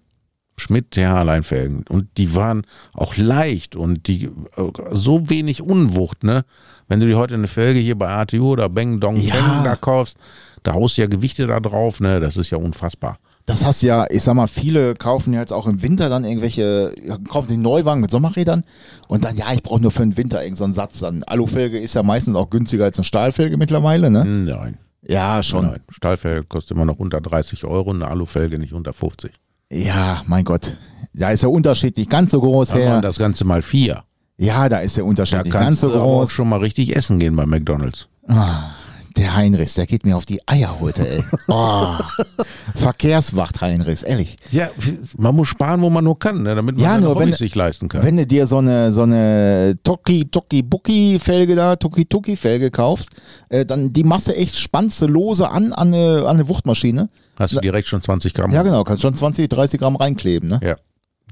Schmidt 0.60 0.92
TH-Leinfelgen. 0.92 1.84
Und 1.88 2.08
die 2.16 2.34
waren 2.34 2.66
auch 2.94 3.16
leicht 3.16 3.74
und 3.74 4.06
die 4.06 4.26
äh, 4.56 4.70
so 4.92 5.28
wenig 5.28 5.62
Unwucht, 5.62 6.22
ne? 6.22 6.44
Wenn 6.88 7.00
du 7.00 7.06
dir 7.06 7.18
heute 7.18 7.34
eine 7.34 7.48
Felge 7.48 7.80
hier 7.80 7.96
bei 7.96 8.08
ATU 8.08 8.50
oder 8.52 8.68
Bang 8.68 9.00
Dong 9.00 9.16
Ja. 9.16 9.34
Bang 9.34 9.64
da 9.64 9.76
kaufst, 9.76 10.16
da 10.62 10.74
haust 10.74 10.96
du 10.96 11.02
ja 11.02 11.06
Gewichte 11.08 11.46
da 11.46 11.60
drauf, 11.60 12.00
ne? 12.00 12.20
Das 12.20 12.36
ist 12.36 12.50
ja 12.50 12.58
unfassbar. 12.58 13.18
Das 13.46 13.64
hast 13.64 13.82
ja, 13.82 14.06
ich 14.10 14.22
sag 14.22 14.34
mal, 14.34 14.46
viele 14.46 14.94
kaufen 14.94 15.32
ja 15.32 15.40
jetzt 15.40 15.52
auch 15.52 15.66
im 15.66 15.82
Winter 15.82 16.08
dann 16.08 16.24
irgendwelche, 16.24 16.94
kaufen 17.28 17.48
den 17.48 17.62
Neuwagen 17.62 18.00
mit 18.00 18.10
Sommerrädern 18.10 18.62
und 19.08 19.24
dann, 19.24 19.36
ja, 19.36 19.46
ich 19.52 19.62
brauche 19.62 19.80
nur 19.80 19.90
für 19.90 20.02
den 20.02 20.16
Winter 20.16 20.38
irgendeinen 20.38 20.56
so 20.56 20.64
einen 20.64 20.74
Satz. 20.74 21.00
Dann 21.00 21.24
Alufelge 21.24 21.78
ist 21.78 21.94
ja 21.94 22.02
meistens 22.02 22.36
auch 22.36 22.50
günstiger 22.50 22.84
als 22.84 22.98
eine 22.98 23.04
Stahlfelge 23.04 23.56
mittlerweile, 23.56 24.10
ne? 24.10 24.24
Nein. 24.24 24.78
Ja, 25.02 25.42
schon. 25.42 25.66
Nein. 25.66 25.80
Stahlfelge 25.88 26.44
kostet 26.44 26.76
immer 26.76 26.84
noch 26.84 26.98
unter 26.98 27.20
30 27.20 27.64
Euro, 27.64 27.90
eine 27.90 28.06
Alufelge 28.08 28.58
nicht 28.58 28.72
unter 28.72 28.92
50. 28.92 29.32
Ja, 29.72 30.22
mein 30.26 30.44
Gott. 30.44 30.76
Da 31.14 31.30
ist 31.30 31.42
der 31.42 31.50
Unterschied 31.50 31.96
nicht 31.96 32.10
ganz 32.10 32.30
so 32.32 32.40
groß 32.40 32.70
Aber 32.72 32.80
her. 32.80 33.00
das 33.00 33.18
Ganze 33.18 33.44
mal 33.44 33.62
vier. 33.62 34.02
Ja, 34.38 34.68
da 34.68 34.78
ist 34.78 34.96
der 34.96 35.04
Unterschied 35.04 35.38
Da 35.38 35.42
nicht 35.42 35.52
ganz 35.52 35.80
so 35.80 35.88
aber 35.92 36.02
auch 36.02 36.20
groß. 36.20 36.32
schon 36.32 36.48
mal 36.48 36.60
richtig 36.60 36.96
essen 36.96 37.18
gehen 37.18 37.36
bei 37.36 37.46
McDonalds. 37.46 38.06
Ah, 38.26 38.70
Der 39.16 39.34
Heinrichs, 39.36 39.74
der 39.74 39.86
geht 39.86 40.06
mir 40.06 40.16
auf 40.16 40.24
die 40.24 40.40
Eier 40.46 40.78
heute, 40.80 41.06
ey. 41.08 41.24
Oh. 41.48 41.94
Verkehrswacht 42.74 43.60
Heinrichs, 43.60 44.02
ehrlich. 44.02 44.36
Ja, 44.50 44.70
man 45.16 45.34
muss 45.34 45.48
sparen, 45.48 45.82
wo 45.82 45.90
man 45.90 46.04
nur 46.04 46.18
kann, 46.18 46.42
ne, 46.42 46.54
damit 46.54 46.76
man 46.76 46.84
Ja, 46.84 46.98
nur 46.98 47.18
wenn- 47.18 47.32
sich 47.32 47.54
leisten 47.54 47.88
kann. 47.88 48.02
Wenn 48.02 48.16
du 48.16 48.26
dir 48.26 48.46
so 48.46 48.58
eine, 48.58 48.92
so 48.92 49.02
eine 49.02 49.76
Toki, 49.82 50.26
Toki, 50.30 50.62
Buki 50.62 51.18
Felge 51.18 51.54
da, 51.56 51.76
Toki, 51.76 52.04
Toki 52.06 52.36
Felge 52.36 52.70
kaufst, 52.70 53.10
äh, 53.48 53.66
dann 53.66 53.92
die 53.92 54.04
Masse 54.04 54.34
echt 54.36 54.56
spannst 54.58 55.02
du 55.02 55.06
lose 55.06 55.48
an, 55.50 55.72
an 55.72 55.88
eine, 55.92 56.20
an 56.26 56.36
eine 56.36 56.48
Wuchtmaschine. 56.48 57.08
Hast 57.40 57.54
du 57.54 57.60
direkt 57.60 57.88
schon 57.88 58.02
20 58.02 58.34
Gramm. 58.34 58.50
Ja, 58.50 58.62
genau, 58.62 58.84
kannst 58.84 59.02
schon 59.02 59.14
20, 59.14 59.48
30 59.48 59.80
Gramm 59.80 59.96
reinkleben, 59.96 60.48
ne? 60.48 60.60
Ja, 60.62 60.76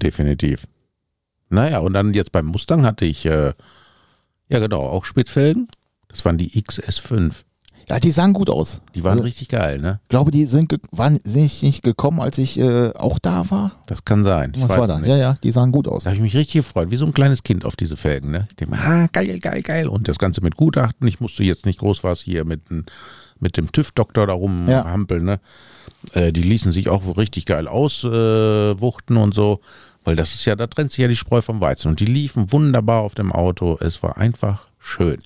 definitiv. 0.03 0.65
Naja, 1.51 1.79
und 1.81 1.93
dann 1.95 2.15
jetzt 2.15 2.33
beim 2.33 2.47
Mustang 2.47 2.85
hatte 2.85 3.05
ich, 3.05 3.25
äh, 3.27 3.53
ja 4.49 4.59
genau, 4.59 4.81
auch 4.83 5.05
Spitzfelgen. 5.05 5.69
Das 6.09 6.25
waren 6.25 6.39
die 6.39 6.51
XS5. 6.63 7.33
Ja, 7.91 7.99
die 7.99 8.11
sahen 8.11 8.35
gut 8.35 8.51
aus. 8.51 8.83
Die 8.95 9.03
waren 9.03 9.13
Also, 9.13 9.23
richtig 9.25 9.49
geil, 9.49 9.79
ne? 9.79 9.99
Ich 10.03 10.09
glaube, 10.09 10.31
die 10.31 10.45
sind, 10.45 10.75
waren 10.91 11.19
sind 11.25 11.63
nicht- 11.63 11.83
gekommen, 11.83 12.21
als 12.21 12.37
ich 12.37 12.59
äh, 12.59 12.93
auch 12.93 13.19
da 13.19 13.51
war. 13.51 13.83
Das 13.87 14.05
kann 14.05 14.25
sein. 14.25 14.53
Ich 14.55 14.63
Was 14.63 14.77
war 14.77 14.87
da? 14.87 14.99
nicht. 14.99 15.09
Ja, 15.09 15.17
ja, 15.17 15.35
die 15.43 15.51
sahen 15.51 15.73
gut 15.73 15.89
aus. 15.89 16.05
Da 16.05 16.11
habe 16.11 16.17
ich 16.17 16.23
mich 16.23 16.37
richtig 16.37 16.65
gefreut, 16.65 16.91
wie 16.91 16.99
so 16.99 17.07
ein 17.07 17.15
kleines 17.15 17.43
Kind 17.45 17.65
auf 17.65 17.77
diese 17.77 17.97
Felgen. 17.97 18.31
Ne? 18.31 18.47
Ich 18.51 18.57
denke 18.57 18.77
ah, 18.79 19.07
geil, 19.11 19.39
geil, 19.41 19.63
geil. 19.63 19.89
Und 19.89 20.07
das 20.07 20.19
Ganze 20.19 20.43
mit 20.43 20.57
Gutachten. 20.57 21.09
Ich 21.09 21.21
musste 21.21 21.43
jetzt 21.45 21.65
nicht 21.65 21.79
groß 21.79 22.05
was 22.05 22.21
hier 22.21 22.45
mit, 22.45 22.71
n- 22.71 22.85
mit 23.41 23.57
dem 23.57 23.71
TÜV-Doktor 23.73 24.27
da 24.27 24.33
Ja. 24.33 24.39
rumhampeln. 24.39 25.25
Ne? 25.25 25.41
Äh, 26.13 26.33
die 26.33 26.43
ließen 26.43 26.73
sich 26.73 26.89
auch 26.89 27.17
richtig 27.17 27.47
geil 27.47 27.69
auswuchten 27.69 29.17
äh, 29.17 29.21
und 29.21 29.35
so. 29.35 29.61
Weil 30.05 30.17
das 30.17 30.33
ist 30.35 30.45
ja, 30.47 30.57
da 30.57 30.67
trennt 30.67 30.91
sich 30.93 31.01
ja 31.03 31.09
die 31.09 31.17
Spreu 31.17 31.43
vom 31.43 31.61
Weizen. 31.61 31.89
Und 31.89 32.01
die 32.01 32.07
liefen 32.07 32.51
wunderbar 32.53 33.03
auf 33.03 33.15
dem 33.15 33.31
Auto. 33.33 33.77
Es 33.81 34.03
war 34.03 34.17
einfach 34.17 34.67
schön. 34.79 35.19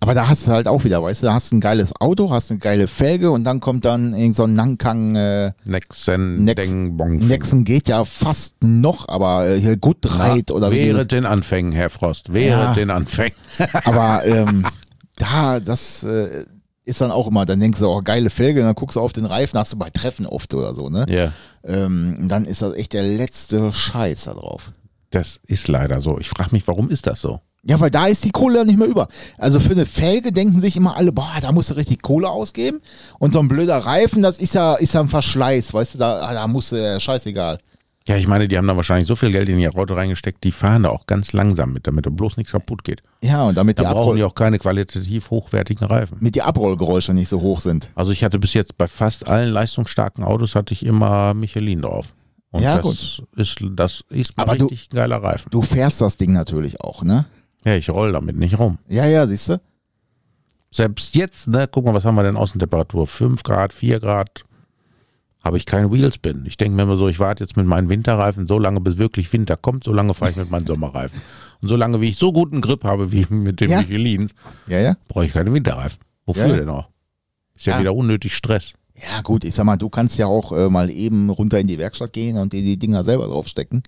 Aber 0.00 0.12
da 0.12 0.28
hast 0.28 0.46
du 0.46 0.50
halt 0.52 0.68
auch 0.68 0.84
wieder, 0.84 1.02
weißt 1.02 1.22
du, 1.22 1.28
da 1.28 1.34
hast 1.34 1.50
du 1.52 1.56
ein 1.56 1.60
geiles 1.60 1.98
Auto, 1.98 2.30
hast 2.30 2.50
eine 2.50 2.58
geile 2.58 2.86
Felge 2.86 3.30
und 3.30 3.44
dann 3.44 3.60
kommt 3.60 3.86
dann 3.86 4.12
irgend 4.14 4.36
so 4.36 4.44
ein 4.44 4.52
Nankang. 4.52 5.14
Äh, 5.16 5.52
Nexen, 5.64 6.44
Nex-. 6.44 6.74
Nexen 6.74 7.64
geht 7.64 7.88
ja 7.88 8.04
fast 8.04 8.56
noch, 8.62 9.08
aber 9.08 9.48
äh, 9.48 9.58
hier 9.58 9.76
Good 9.78 10.04
Ride 10.04 10.52
oder 10.52 10.70
wie. 10.70 10.76
Während 10.86 11.12
den 11.12 11.24
Anfängen, 11.24 11.72
Herr 11.72 11.88
Frost. 11.88 12.34
Während 12.34 12.64
Ja. 12.70 12.74
den 12.74 12.90
Anfängen. 12.90 13.36
Aber 13.84 14.24
ähm, 14.26 14.66
da, 15.16 15.60
das 15.60 16.02
äh, 16.02 16.44
ist 16.86 17.00
dann 17.00 17.10
auch 17.10 17.26
immer, 17.26 17.44
dann 17.44 17.60
denkst 17.60 17.80
du, 17.80 17.88
oh, 17.88 18.00
geile 18.00 18.30
Felge, 18.30 18.62
dann 18.62 18.74
guckst 18.74 18.96
du 18.96 19.00
auf 19.00 19.12
den 19.12 19.26
Reifen, 19.26 19.58
hast 19.58 19.72
du 19.72 19.76
bei 19.76 19.90
Treffen 19.90 20.24
oft 20.24 20.54
oder 20.54 20.74
so, 20.74 20.88
ne? 20.88 21.04
Ja. 21.08 21.32
Ähm, 21.64 22.16
und 22.20 22.28
dann 22.28 22.44
ist 22.44 22.62
das 22.62 22.74
echt 22.74 22.92
der 22.92 23.02
letzte 23.02 23.72
Scheiß 23.72 24.24
da 24.24 24.34
drauf. 24.34 24.72
Das 25.10 25.40
ist 25.46 25.68
leider 25.68 26.00
so. 26.00 26.18
Ich 26.18 26.28
frage 26.28 26.50
mich, 26.52 26.66
warum 26.66 26.90
ist 26.90 27.06
das 27.06 27.20
so? 27.20 27.40
Ja, 27.68 27.80
weil 27.80 27.90
da 27.90 28.06
ist 28.06 28.24
die 28.24 28.30
Kohle 28.30 28.58
dann 28.58 28.68
nicht 28.68 28.78
mehr 28.78 28.86
über. 28.86 29.08
Also 29.38 29.58
für 29.58 29.72
eine 29.72 29.86
Felge 29.86 30.30
denken 30.30 30.60
sich 30.60 30.76
immer 30.76 30.96
alle, 30.96 31.10
boah, 31.10 31.32
da 31.40 31.50
musst 31.50 31.70
du 31.70 31.74
richtig 31.74 32.02
Kohle 32.02 32.28
ausgeben. 32.28 32.80
Und 33.18 33.32
so 33.32 33.40
ein 33.40 33.48
blöder 33.48 33.78
Reifen, 33.78 34.22
das 34.22 34.38
ist 34.38 34.54
ja, 34.54 34.76
ist 34.76 34.94
ja 34.94 35.00
ein 35.00 35.08
Verschleiß, 35.08 35.74
weißt 35.74 35.94
du, 35.94 35.98
da, 35.98 36.32
da 36.32 36.46
musst 36.46 36.70
du, 36.70 37.00
scheißegal. 37.00 37.58
Ja, 38.08 38.16
ich 38.16 38.28
meine, 38.28 38.46
die 38.46 38.56
haben 38.56 38.68
da 38.68 38.76
wahrscheinlich 38.76 39.08
so 39.08 39.16
viel 39.16 39.32
Geld 39.32 39.48
in 39.48 39.58
ihr 39.58 39.74
Auto 39.76 39.94
reingesteckt, 39.94 40.44
die 40.44 40.52
fahren 40.52 40.84
da 40.84 40.90
auch 40.90 41.06
ganz 41.06 41.32
langsam 41.32 41.72
mit, 41.72 41.86
damit 41.88 42.06
da 42.06 42.10
bloß 42.10 42.36
nichts 42.36 42.52
kaputt 42.52 42.84
geht. 42.84 43.02
Ja, 43.20 43.42
und 43.44 43.56
damit 43.56 43.78
die, 43.78 43.82
Da 43.82 43.88
brauchen 43.90 44.00
Abroll, 44.02 44.16
die 44.18 44.22
auch 44.24 44.34
keine 44.36 44.58
qualitativ 44.60 45.30
hochwertigen 45.30 45.86
Reifen. 45.88 46.18
mit 46.20 46.36
die 46.36 46.42
Abrollgeräusche 46.42 47.12
nicht 47.14 47.28
so 47.28 47.40
hoch 47.40 47.60
sind. 47.60 47.90
Also 47.96 48.12
ich 48.12 48.22
hatte 48.22 48.38
bis 48.38 48.54
jetzt 48.54 48.76
bei 48.78 48.86
fast 48.86 49.26
allen 49.26 49.52
leistungsstarken 49.52 50.22
Autos 50.22 50.54
hatte 50.54 50.72
ich 50.72 50.84
immer 50.86 51.34
Michelin 51.34 51.82
drauf. 51.82 52.14
Und 52.52 52.62
Ja, 52.62 52.76
das 52.76 52.82
gut. 52.84 53.22
ist 53.36 53.58
das 53.74 54.04
ist 54.10 54.36
mal 54.36 54.44
Aber 54.44 54.56
du- 54.56 54.66
richtig 54.66 54.88
ein 54.92 54.96
geiler 54.96 55.20
Reifen. 55.22 55.50
Du 55.50 55.60
fährst 55.60 56.00
das 56.00 56.16
Ding 56.16 56.32
natürlich 56.32 56.80
auch, 56.80 57.02
ne? 57.02 57.26
Ja, 57.64 57.74
ich 57.74 57.90
roll 57.90 58.12
damit 58.12 58.36
nicht 58.36 58.56
rum. 58.58 58.78
Ja, 58.88 59.04
ja, 59.06 59.26
siehst 59.26 59.48
du? 59.48 59.60
Selbst 60.70 61.14
jetzt, 61.16 61.48
ne, 61.48 61.66
guck 61.70 61.84
mal, 61.84 61.94
was 61.94 62.04
haben 62.04 62.14
wir 62.14 62.22
denn 62.22 62.36
Außentemperatur? 62.36 63.06
5 63.06 63.42
Grad, 63.42 63.72
4 63.72 63.98
Grad, 63.98 64.44
habe 65.46 65.56
ich 65.56 65.64
keinen 65.66 65.90
Wheelspin. 65.92 66.44
Ich 66.46 66.56
denke 66.56 66.76
mir 66.76 66.82
immer 66.82 66.96
so, 66.96 67.08
ich 67.08 67.18
warte 67.18 67.42
jetzt 67.44 67.56
mit 67.56 67.66
meinen 67.66 67.88
Winterreifen 67.88 68.46
so 68.46 68.58
lange, 68.58 68.80
bis 68.80 68.98
wirklich 68.98 69.32
Winter 69.32 69.56
kommt, 69.56 69.84
so 69.84 69.92
lange 69.92 70.12
fahre 70.14 70.32
ich 70.32 70.36
mit 70.36 70.50
meinen 70.50 70.66
Sommerreifen. 70.66 71.20
Und 71.62 71.68
so 71.68 71.76
lange, 71.76 72.00
wie 72.00 72.10
ich 72.10 72.18
so 72.18 72.32
guten 72.32 72.60
Grip 72.60 72.84
habe 72.84 73.12
wie 73.12 73.26
mit 73.30 73.60
dem 73.60 73.70
Ja. 73.70 73.80
Michelin, 73.80 74.30
Ja, 74.66 74.80
ja. 74.80 74.96
brauche 75.08 75.24
ich 75.26 75.32
keine 75.32 75.52
Winterreifen. 75.54 75.98
Wofür 76.26 76.48
Ja. 76.48 76.56
denn 76.56 76.68
auch? 76.68 76.88
Ist 77.54 77.66
ja, 77.66 77.80
wieder 77.80 77.94
unnötig 77.94 78.34
Stress. 78.36 78.72
Ja, 78.94 79.22
gut, 79.22 79.44
ich 79.44 79.54
sag 79.54 79.64
mal, 79.64 79.76
du 79.76 79.88
kannst 79.88 80.18
ja 80.18 80.26
auch 80.26 80.52
äh, 80.52 80.68
mal 80.68 80.90
eben 80.90 81.30
runter 81.30 81.58
in 81.58 81.66
die 81.66 81.78
Werkstatt 81.78 82.12
gehen 82.12 82.36
und 82.36 82.52
dir 82.52 82.62
die 82.62 82.78
Dinger 82.78 83.04
selber 83.04 83.26
draufstecken. 83.28 83.82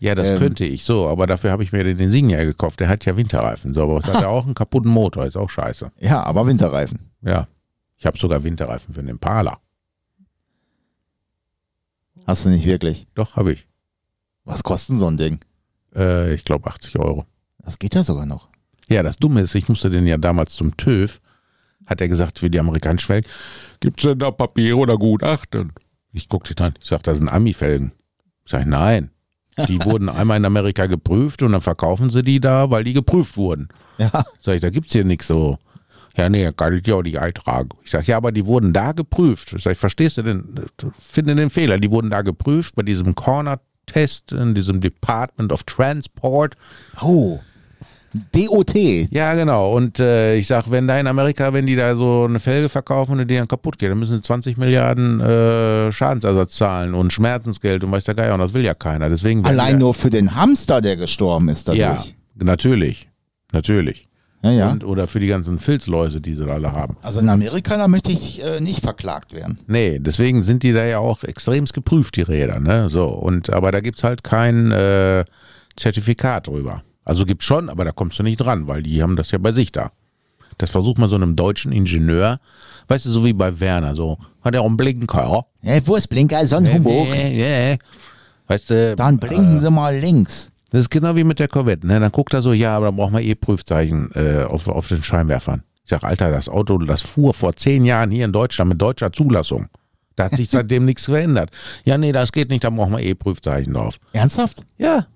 Ja, 0.00 0.16
das 0.16 0.28
Ähm. 0.30 0.38
könnte 0.38 0.64
ich 0.64 0.82
so, 0.84 1.06
aber 1.08 1.26
dafür 1.28 1.50
habe 1.52 1.62
ich 1.62 1.70
mir 1.72 1.84
den 1.84 2.10
Signia 2.10 2.42
gekauft. 2.44 2.80
Der 2.80 2.88
hat 2.88 3.04
ja 3.04 3.16
Winterreifen. 3.16 3.74
So, 3.74 3.82
aber 3.82 3.98
es 3.98 4.04
hat 4.06 4.20
ja 4.22 4.28
auch 4.28 4.44
einen 4.44 4.54
kaputten 4.54 4.90
Motor, 4.90 5.26
ist 5.26 5.36
auch 5.36 5.50
scheiße. 5.50 5.92
Ja, 6.00 6.22
aber 6.24 6.46
Winterreifen. 6.46 7.10
Ja. 7.22 7.46
Ich 7.98 8.06
habe 8.06 8.18
sogar 8.18 8.42
Winterreifen 8.42 8.94
für 8.94 9.00
den 9.00 9.10
Impala. 9.10 9.58
Hast 12.26 12.44
du 12.44 12.50
nicht 12.50 12.64
wirklich. 12.66 13.06
Doch, 13.14 13.36
habe 13.36 13.52
ich. 13.52 13.66
Was 14.44 14.62
kostet 14.62 14.98
so 14.98 15.06
ein 15.06 15.16
Ding? 15.16 15.40
Äh, 15.94 16.34
ich 16.34 16.44
glaube 16.44 16.68
80 16.68 16.98
Euro. 16.98 17.26
Das 17.58 17.78
geht 17.78 17.94
ja 17.94 18.02
sogar 18.02 18.26
noch. 18.26 18.48
Ja, 18.88 19.02
das 19.02 19.16
Dumme 19.16 19.42
ist, 19.42 19.54
ich 19.54 19.68
musste 19.68 19.90
den 19.90 20.06
ja 20.06 20.16
damals 20.16 20.54
zum 20.54 20.76
TÜV, 20.76 21.20
hat 21.86 22.00
er 22.00 22.08
gesagt, 22.08 22.40
für 22.40 22.50
die 22.50 22.58
amerikanischen 22.58 23.06
Felgen, 23.06 23.30
gibt's 23.80 24.02
denn 24.02 24.18
da 24.18 24.30
Papiere 24.30 24.76
oder 24.76 24.98
Gutachten? 24.98 25.72
Ich 26.12 26.28
guckte 26.28 26.62
an, 26.62 26.74
ich 26.80 26.88
sag, 26.88 27.02
das 27.04 27.18
sind 27.18 27.28
Ami-Felgen. 27.28 27.92
Ich 28.44 28.50
sag, 28.50 28.66
nein. 28.66 29.10
Die 29.68 29.78
wurden 29.84 30.08
einmal 30.08 30.36
in 30.36 30.44
Amerika 30.44 30.86
geprüft 30.86 31.42
und 31.42 31.52
dann 31.52 31.60
verkaufen 31.60 32.10
sie 32.10 32.22
die 32.22 32.40
da, 32.40 32.70
weil 32.70 32.84
die 32.84 32.92
geprüft 32.92 33.36
wurden. 33.36 33.68
Ja, 33.98 34.10
Sag 34.42 34.56
ich, 34.56 34.60
da 34.60 34.70
gibt's 34.70 34.92
hier 34.92 35.04
nichts 35.04 35.28
so. 35.28 35.58
Ja, 36.16 36.28
nee, 36.28 36.50
kann 36.52 36.74
ich 36.74 36.82
dir 36.82 36.96
auch 36.96 37.02
nicht 37.02 37.18
eintragen. 37.18 37.70
Ich 37.84 37.90
sag, 37.90 38.06
ja, 38.06 38.16
aber 38.16 38.32
die 38.32 38.44
wurden 38.44 38.72
da 38.72 38.92
geprüft. 38.92 39.54
Ich 39.54 39.62
sag, 39.62 39.76
verstehst 39.76 40.18
du 40.18 40.22
denn, 40.22 40.66
finde 40.98 41.34
den 41.34 41.50
Fehler. 41.50 41.78
Die 41.78 41.90
wurden 41.90 42.10
da 42.10 42.22
geprüft 42.22 42.74
bei 42.74 42.82
diesem 42.82 43.14
Corner-Test 43.14 44.32
in 44.32 44.54
diesem 44.54 44.80
Department 44.80 45.52
of 45.52 45.62
Transport. 45.64 46.56
Oh. 47.00 47.40
DOT. 48.32 48.74
Ja, 49.10 49.34
genau. 49.34 49.74
Und 49.74 49.98
äh, 49.98 50.36
ich 50.36 50.46
sag, 50.46 50.70
wenn 50.70 50.86
da 50.86 50.98
in 51.00 51.06
Amerika, 51.06 51.52
wenn 51.54 51.64
die 51.64 51.76
da 51.76 51.96
so 51.96 52.26
eine 52.28 52.40
Felge 52.40 52.68
verkaufen 52.68 53.18
und 53.18 53.28
die 53.28 53.36
dann 53.36 53.48
kaputt 53.48 53.78
geht, 53.78 53.90
dann 53.90 53.98
müssen 53.98 54.16
sie 54.16 54.22
20 54.22 54.58
Milliarden 54.58 55.20
äh, 55.20 55.90
Schadensersatz 55.90 56.56
zahlen 56.56 56.92
und 56.92 57.12
Schmerzensgeld 57.12 57.82
und 57.84 57.90
weiß 57.90 58.04
der 58.04 58.14
Geier. 58.14 58.34
Und 58.34 58.40
das 58.40 58.52
will 58.52 58.62
ja 58.62 58.74
keiner. 58.74 59.08
Deswegen 59.08 59.46
Allein 59.46 59.76
die, 59.76 59.80
nur 59.80 59.94
für 59.94 60.10
den 60.10 60.34
Hamster, 60.34 60.82
der 60.82 60.96
gestorben 60.96 61.48
ist 61.48 61.68
dadurch. 61.68 61.80
Ja, 61.80 62.04
natürlich. 62.36 63.08
Natürlich. 63.52 64.08
Ja, 64.42 64.50
ja. 64.50 64.70
Und, 64.72 64.84
oder 64.84 65.06
für 65.06 65.20
die 65.20 65.28
ganzen 65.28 65.58
Filzläuse, 65.58 66.20
die 66.20 66.34
sie 66.34 66.44
da 66.44 66.54
alle 66.54 66.72
haben. 66.72 66.96
Also 67.02 67.20
in 67.20 67.28
Amerika, 67.28 67.76
da 67.76 67.86
möchte 67.86 68.10
ich 68.10 68.42
äh, 68.42 68.60
nicht 68.60 68.80
verklagt 68.80 69.32
werden. 69.32 69.58
Nee, 69.68 69.98
deswegen 70.00 70.42
sind 70.42 70.64
die 70.64 70.72
da 70.72 70.84
ja 70.84 70.98
auch 70.98 71.22
extremst 71.22 71.72
geprüft, 71.72 72.16
die 72.16 72.22
Räder, 72.22 72.58
ne? 72.58 72.88
So, 72.90 73.06
und 73.06 73.50
aber 73.50 73.70
da 73.70 73.80
gibt's 73.80 74.02
halt 74.02 74.24
kein 74.24 74.72
äh, 74.72 75.24
Zertifikat 75.76 76.48
drüber. 76.48 76.82
Also 77.04 77.24
gibt's 77.24 77.44
schon, 77.44 77.68
aber 77.70 77.84
da 77.84 77.92
kommst 77.92 78.18
du 78.18 78.22
nicht 78.24 78.38
dran, 78.38 78.66
weil 78.66 78.82
die 78.82 79.02
haben 79.02 79.16
das 79.16 79.30
ja 79.30 79.38
bei 79.38 79.52
sich 79.52 79.70
da. 79.72 79.92
Das 80.58 80.70
versucht 80.70 80.98
man 80.98 81.08
so 81.08 81.16
einem 81.16 81.34
deutschen 81.36 81.72
Ingenieur, 81.72 82.38
weißt 82.88 83.06
du, 83.06 83.10
so 83.10 83.24
wie 83.24 83.32
bei 83.32 83.58
Werner, 83.58 83.94
so, 83.94 84.18
hat 84.42 84.54
er 84.54 84.62
auch 84.62 84.66
einen 84.66 84.76
Blinker, 84.76 85.46
Ja, 85.62 85.86
wo 85.86 85.96
ist 85.96 86.08
Blinker? 86.08 86.44
So 86.46 86.56
ein? 86.56 86.72
Humbug. 86.72 87.08
Ja. 87.14 87.76
Weißt 88.48 88.70
du, 88.70 88.96
Dann 88.96 89.18
blinken 89.18 89.60
Sie 89.60 89.70
mal 89.70 89.96
links. 89.96 90.51
Das 90.72 90.80
ist 90.82 90.90
genau 90.90 91.14
wie 91.14 91.22
mit 91.24 91.38
der 91.38 91.48
Corvette, 91.48 91.86
ne? 91.86 92.00
Dann 92.00 92.10
guckt 92.10 92.34
er 92.34 92.42
so, 92.42 92.52
ja, 92.52 92.76
aber 92.76 92.86
dann 92.86 92.96
brauchen 92.96 93.12
wir 93.14 93.20
eh 93.22 93.34
Prüfzeichen 93.36 94.10
äh, 94.14 94.42
auf, 94.44 94.66
auf 94.68 94.88
den 94.88 95.02
Scheinwerfern. 95.02 95.62
Ich 95.84 95.90
sag, 95.90 96.02
Alter, 96.02 96.30
das 96.30 96.48
Auto, 96.48 96.78
das 96.78 97.02
fuhr 97.02 97.34
vor 97.34 97.54
zehn 97.54 97.84
Jahren 97.84 98.10
hier 98.10 98.24
in 98.24 98.32
Deutschland 98.32 98.70
mit 98.70 98.80
deutscher 98.82 99.12
Zulassung. 99.12 99.68
Da 100.16 100.24
hat 100.24 100.34
sich 100.34 100.48
seitdem 100.50 100.84
nichts 100.84 101.04
verändert. 101.04 101.50
Ja, 101.84 101.96
nee, 101.98 102.12
das 102.12 102.32
geht 102.32 102.50
nicht, 102.50 102.64
da 102.64 102.70
brauchen 102.70 102.92
wir 102.92 103.00
eh 103.00 103.14
Prüfzeichen 103.14 103.74
drauf. 103.74 103.96
Ernsthaft? 104.12 104.62
Ja. 104.78 105.06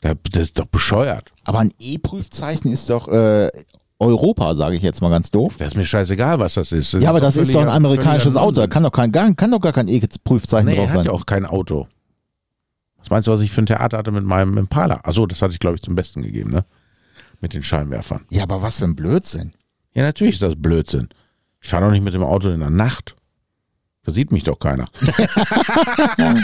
Da- 0.00 0.14
Das 0.30 0.42
ist 0.42 0.58
doch 0.58 0.66
bescheuert. 0.66 1.30
Aber 1.44 1.58
ein 1.60 1.72
E-Prüfzeichen 1.78 2.72
ist 2.72 2.88
doch 2.90 3.08
äh, 3.08 3.50
Europa, 3.98 4.54
sage 4.54 4.76
ich 4.76 4.82
jetzt 4.82 5.02
mal 5.02 5.10
ganz 5.10 5.30
doof. 5.30 5.56
Das 5.58 5.68
ist 5.68 5.76
mir 5.76 5.84
scheißegal, 5.84 6.38
was 6.38 6.54
das 6.54 6.72
ist. 6.72 6.94
ja, 6.94 7.10
aber 7.10 7.20
das 7.20 7.36
ist 7.36 7.54
doch 7.54 7.60
ein 7.62 7.68
amerikanisches 7.68 8.36
Auto. 8.36 8.60
Da 8.62 8.66
kann 8.66 8.82
doch 8.82 8.92
kein, 8.92 9.12
gar, 9.12 9.32
kann 9.34 9.50
doch 9.50 9.60
gar 9.60 9.72
kein 9.74 9.88
E-Prüfzeichen 9.88 10.66
Nee, 10.68 10.72
er 10.76 10.78
drauf 10.78 10.88
hat 10.88 10.94
sein. 10.96 11.04
ja 11.06 11.12
auch 11.12 11.26
kein 11.26 11.44
Auto. 11.44 11.86
Was 13.10 13.16
meinst 13.16 13.26
du, 13.26 13.32
was 13.32 13.40
ich 13.40 13.50
für 13.50 13.62
ein 13.62 13.66
Theater 13.66 13.98
hatte 13.98 14.12
mit 14.12 14.24
meinem 14.24 14.56
Impala? 14.56 15.00
Achso, 15.02 15.26
das 15.26 15.42
hatte 15.42 15.52
ich, 15.52 15.58
glaube 15.58 15.74
ich, 15.74 15.82
zum 15.82 15.96
Besten 15.96 16.22
gegeben, 16.22 16.52
ne? 16.52 16.64
Mit 17.40 17.54
den 17.54 17.64
Scheinwerfern. 17.64 18.20
Ja, 18.30 18.44
aber 18.44 18.62
was 18.62 18.78
für 18.78 18.84
ein 18.84 18.94
Blödsinn. 18.94 19.50
Ja, 19.94 20.04
natürlich 20.04 20.34
ist 20.34 20.42
das 20.42 20.54
Blödsinn. 20.56 21.08
Ich 21.60 21.70
fahre 21.70 21.86
doch 21.86 21.90
nicht 21.90 22.04
mit 22.04 22.14
dem 22.14 22.22
Auto 22.22 22.50
in 22.50 22.60
der 22.60 22.70
Nacht. 22.70 23.16
Da 24.04 24.12
sieht 24.12 24.30
mich 24.30 24.44
doch 24.44 24.60
keiner. 24.60 24.86
da 26.16 26.36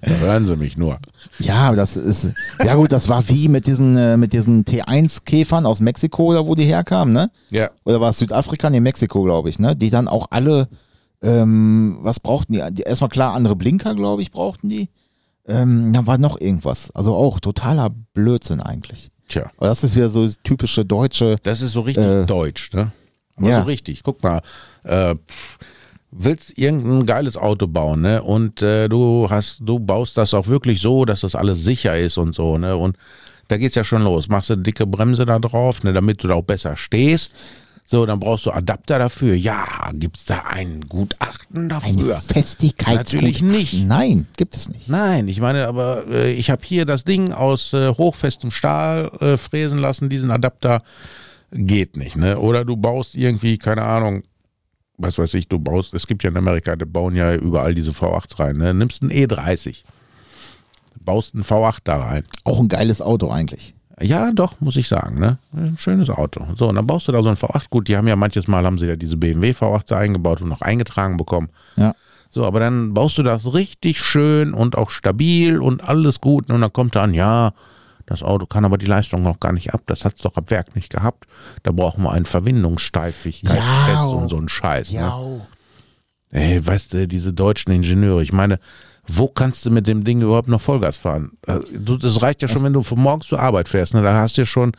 hören 0.00 0.46
sie 0.46 0.54
mich 0.54 0.78
nur. 0.78 1.00
Ja, 1.40 1.74
das 1.74 1.96
ist, 1.96 2.30
ja 2.64 2.76
gut, 2.76 2.92
das 2.92 3.08
war 3.08 3.28
wie 3.28 3.48
mit 3.48 3.66
diesen, 3.66 3.96
äh, 3.96 4.16
mit 4.16 4.32
diesen 4.32 4.64
T1-Käfern 4.64 5.66
aus 5.66 5.80
Mexiko 5.80 6.26
oder 6.26 6.46
wo 6.46 6.54
die 6.54 6.66
herkamen, 6.66 7.12
ne? 7.12 7.32
Ja. 7.50 7.70
Oder 7.84 8.00
war 8.00 8.10
es 8.10 8.18
Südafrika? 8.18 8.70
Nee, 8.70 8.78
Mexiko, 8.78 9.24
glaube 9.24 9.48
ich, 9.48 9.58
ne? 9.58 9.74
Die 9.74 9.90
dann 9.90 10.06
auch 10.06 10.28
alle, 10.30 10.68
ähm, 11.20 11.98
was 12.00 12.20
brauchten 12.20 12.52
die? 12.52 12.62
die? 12.70 12.82
Erstmal 12.82 13.10
klar, 13.10 13.34
andere 13.34 13.56
Blinker, 13.56 13.96
glaube 13.96 14.22
ich, 14.22 14.30
brauchten 14.30 14.68
die. 14.68 14.88
Ähm, 15.46 15.92
da 15.92 16.06
war 16.06 16.18
noch 16.18 16.40
irgendwas. 16.40 16.90
Also 16.94 17.14
auch 17.14 17.40
totaler 17.40 17.90
Blödsinn 18.14 18.60
eigentlich. 18.60 19.10
Tja, 19.28 19.50
Aber 19.56 19.68
das 19.68 19.84
ist 19.84 19.96
wieder 19.96 20.08
so 20.08 20.22
das 20.24 20.38
typische 20.42 20.84
deutsche, 20.84 21.36
das 21.42 21.60
ist 21.62 21.72
so 21.72 21.80
richtig 21.82 22.04
Äh. 22.04 22.26
deutsch, 22.26 22.72
ne? 22.72 22.92
Also 23.36 23.50
Ja. 23.50 23.62
richtig, 23.62 24.02
guck 24.02 24.22
mal. 24.22 24.40
Äh, 24.84 25.14
willst 26.10 26.56
irgendein 26.56 27.06
geiles 27.06 27.36
Auto 27.36 27.66
bauen, 27.66 28.00
ne? 28.02 28.22
Und 28.22 28.62
äh, 28.62 28.88
du 28.88 29.26
hast, 29.28 29.58
du 29.60 29.78
baust 29.80 30.16
das 30.16 30.32
auch 30.34 30.46
wirklich 30.46 30.80
so, 30.80 31.04
dass 31.04 31.22
das 31.22 31.34
alles 31.34 31.64
sicher 31.64 31.98
ist 31.98 32.18
und 32.18 32.34
so, 32.34 32.58
ne? 32.58 32.76
Und 32.76 32.96
da 33.48 33.56
geht's 33.56 33.74
ja 33.74 33.84
schon 33.84 34.02
los. 34.04 34.28
Machst 34.28 34.48
du 34.50 34.54
eine 34.54 34.62
dicke 34.62 34.86
Bremse 34.86 35.26
da 35.26 35.38
drauf, 35.38 35.82
ne, 35.82 35.92
damit 35.92 36.22
du 36.22 36.28
da 36.28 36.34
auch 36.34 36.44
besser 36.44 36.76
stehst. 36.76 37.34
So, 37.86 38.06
dann 38.06 38.18
brauchst 38.18 38.46
du 38.46 38.50
Adapter 38.50 38.98
dafür. 38.98 39.34
Ja, 39.34 39.90
gibt's 39.92 40.24
da 40.24 40.44
ein 40.48 40.80
Gutachten 40.88 41.68
dafür? 41.68 42.16
Festigkeitsgut. 42.16 43.22
Natürlich 43.22 43.42
nicht. 43.42 43.74
Nein, 43.74 44.26
gibt 44.38 44.56
es 44.56 44.70
nicht. 44.70 44.88
Nein, 44.88 45.28
ich 45.28 45.38
meine, 45.38 45.66
aber 45.66 46.06
äh, 46.08 46.32
ich 46.32 46.50
habe 46.50 46.62
hier 46.64 46.86
das 46.86 47.04
Ding 47.04 47.32
aus 47.32 47.74
äh, 47.74 47.90
hochfestem 47.94 48.50
Stahl 48.50 49.10
äh, 49.20 49.36
fräsen 49.36 49.78
lassen, 49.78 50.08
diesen 50.08 50.30
Adapter 50.30 50.82
geht 51.52 51.96
nicht, 51.96 52.16
ne? 52.16 52.38
Oder 52.38 52.64
du 52.64 52.76
baust 52.76 53.14
irgendwie, 53.14 53.58
keine 53.58 53.82
Ahnung, 53.82 54.24
was 54.96 55.18
weiß 55.18 55.34
ich, 55.34 55.48
du 55.48 55.58
baust, 55.58 55.92
es 55.92 56.06
gibt 56.06 56.22
ja 56.22 56.30
in 56.30 56.36
Amerika, 56.36 56.76
die 56.76 56.86
bauen 56.86 57.14
ja 57.14 57.34
überall 57.34 57.74
diese 57.74 57.90
V8s 57.90 58.38
rein, 58.38 58.56
ne? 58.56 58.72
Nimmst 58.72 59.02
einen 59.02 59.12
E30, 59.12 59.84
baust 61.00 61.34
einen 61.34 61.44
V8 61.44 61.78
da 61.84 61.98
rein. 61.98 62.24
Auch 62.44 62.60
ein 62.60 62.68
geiles 62.68 63.02
Auto 63.02 63.28
eigentlich. 63.28 63.73
Ja, 64.00 64.32
doch, 64.32 64.60
muss 64.60 64.76
ich 64.76 64.88
sagen, 64.88 65.20
ne? 65.20 65.38
Ein 65.52 65.76
schönes 65.78 66.10
Auto. 66.10 66.44
So, 66.56 66.68
und 66.68 66.74
dann 66.74 66.86
baust 66.86 67.06
du 67.06 67.12
da 67.12 67.22
so 67.22 67.28
ein 67.28 67.36
V8. 67.36 67.70
Gut, 67.70 67.88
die 67.88 67.96
haben 67.96 68.08
ja 68.08 68.16
manches 68.16 68.48
Mal 68.48 68.64
haben 68.64 68.78
sie 68.78 68.86
ja 68.86 68.96
diese 68.96 69.16
BMW 69.16 69.52
V8s 69.52 69.92
eingebaut 69.92 70.42
und 70.42 70.48
noch 70.48 70.62
eingetragen 70.62 71.16
bekommen. 71.16 71.48
Ja. 71.76 71.94
So, 72.30 72.44
aber 72.44 72.58
dann 72.58 72.94
baust 72.94 73.18
du 73.18 73.22
das 73.22 73.54
richtig 73.54 74.00
schön 74.00 74.52
und 74.52 74.76
auch 74.76 74.90
stabil 74.90 75.60
und 75.60 75.88
alles 75.88 76.20
gut. 76.20 76.50
Und 76.50 76.60
dann 76.60 76.72
kommt 76.72 76.96
da 76.96 77.02
an, 77.02 77.14
ja, 77.14 77.52
das 78.06 78.22
Auto 78.22 78.46
kann 78.46 78.64
aber 78.64 78.76
die 78.76 78.86
Leistung 78.86 79.22
noch 79.22 79.38
gar 79.38 79.52
nicht 79.52 79.72
ab. 79.72 79.82
Das 79.86 80.04
hat 80.04 80.16
es 80.16 80.22
doch 80.22 80.36
ab 80.36 80.50
Werk 80.50 80.74
nicht 80.74 80.90
gehabt. 80.90 81.26
Da 81.62 81.70
brauchen 81.70 82.02
wir 82.02 82.10
einen 82.10 82.26
Verwindungssteifigkeitstest 82.26 84.04
und 84.06 84.28
so 84.28 84.36
einen 84.36 84.48
Scheiß. 84.48 84.90
Ne? 84.90 84.98
Ja. 84.98 85.20
Ey, 86.30 86.66
weißt 86.66 86.92
du, 86.94 87.06
diese 87.06 87.32
deutschen 87.32 87.70
Ingenieure, 87.72 88.22
ich 88.22 88.32
meine, 88.32 88.58
wo 89.08 89.28
kannst 89.28 89.64
du 89.66 89.70
mit 89.70 89.86
dem 89.86 90.04
Ding 90.04 90.20
überhaupt 90.22 90.48
noch 90.48 90.60
Vollgas 90.60 90.96
fahren? 90.96 91.32
Äh, 91.46 91.60
Das 92.00 92.22
reicht 92.22 92.42
ja 92.42 92.48
schon, 92.48 92.62
wenn 92.62 92.72
du 92.72 92.82
von 92.82 92.98
morgens 93.00 93.26
zur 93.26 93.40
Arbeit 93.40 93.68
fährst. 93.68 93.94
Ne? 93.94 94.02
Da 94.02 94.14
hast 94.14 94.36
du 94.36 94.42
ja 94.42 94.46
schon 94.46 94.72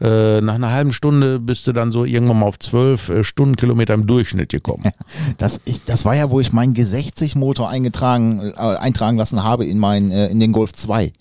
äh, 0.00 0.40
nach 0.40 0.54
einer 0.54 0.72
halben 0.72 0.92
Stunde 0.92 1.38
bist 1.38 1.66
du 1.68 1.72
dann 1.72 1.92
so 1.92 2.04
irgendwann 2.04 2.40
mal 2.40 2.46
auf 2.46 2.58
zwölf 2.58 3.08
äh, 3.08 3.22
Stundenkilometer 3.22 3.94
im 3.94 4.06
Durchschnitt 4.06 4.50
gekommen. 4.50 4.84
Das, 5.38 5.60
ich, 5.64 5.84
das 5.84 6.04
war 6.04 6.14
ja, 6.14 6.30
wo 6.30 6.40
ich 6.40 6.52
meinen 6.52 6.74
G60-Motor 6.74 7.68
eingetragen, 7.68 8.40
äh, 8.40 8.60
eintragen 8.60 9.16
lassen 9.16 9.42
habe 9.44 9.64
in, 9.64 9.78
mein, 9.78 10.10
äh, 10.10 10.26
in 10.28 10.40
den 10.40 10.52
Golf 10.52 10.72
2. 10.72 11.12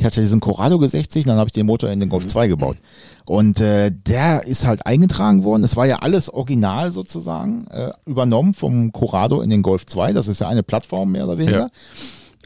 Ich 0.00 0.06
hatte 0.06 0.20
diesen 0.22 0.40
Corrado 0.40 0.76
G60, 0.76 1.26
dann 1.26 1.36
habe 1.36 1.48
ich 1.48 1.52
den 1.52 1.66
Motor 1.66 1.90
in 1.90 2.00
den 2.00 2.08
Golf 2.08 2.26
2 2.26 2.48
gebaut. 2.48 2.78
Und 3.26 3.60
äh, 3.60 3.92
der 3.92 4.44
ist 4.46 4.66
halt 4.66 4.86
eingetragen 4.86 5.44
worden. 5.44 5.62
Es 5.62 5.76
war 5.76 5.86
ja 5.86 5.96
alles 5.96 6.32
original 6.32 6.90
sozusagen, 6.90 7.66
äh, 7.68 7.90
übernommen 8.06 8.54
vom 8.54 8.92
Corrado 8.92 9.42
in 9.42 9.50
den 9.50 9.60
Golf 9.62 9.84
2. 9.84 10.14
Das 10.14 10.26
ist 10.26 10.40
ja 10.40 10.48
eine 10.48 10.62
Plattform 10.62 11.12
mehr 11.12 11.24
oder 11.24 11.36
weniger. 11.36 11.70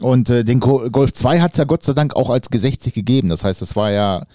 Und 0.01 0.29
äh, 0.29 0.43
den 0.43 0.59
Co 0.59 0.89
Golf 0.91 1.13
2 1.13 1.39
hat 1.39 1.53
es 1.53 1.57
ja 1.57 1.63
Gott 1.63 1.83
sei 1.83 1.93
Dank 1.93 2.13
auch 2.15 2.29
als 2.29 2.51
G60 2.51 2.93
gegeben. 2.93 3.29
Das 3.29 3.45
heißt, 3.45 3.61
es 3.61 3.75
war 3.77 3.89
ja 3.91 4.25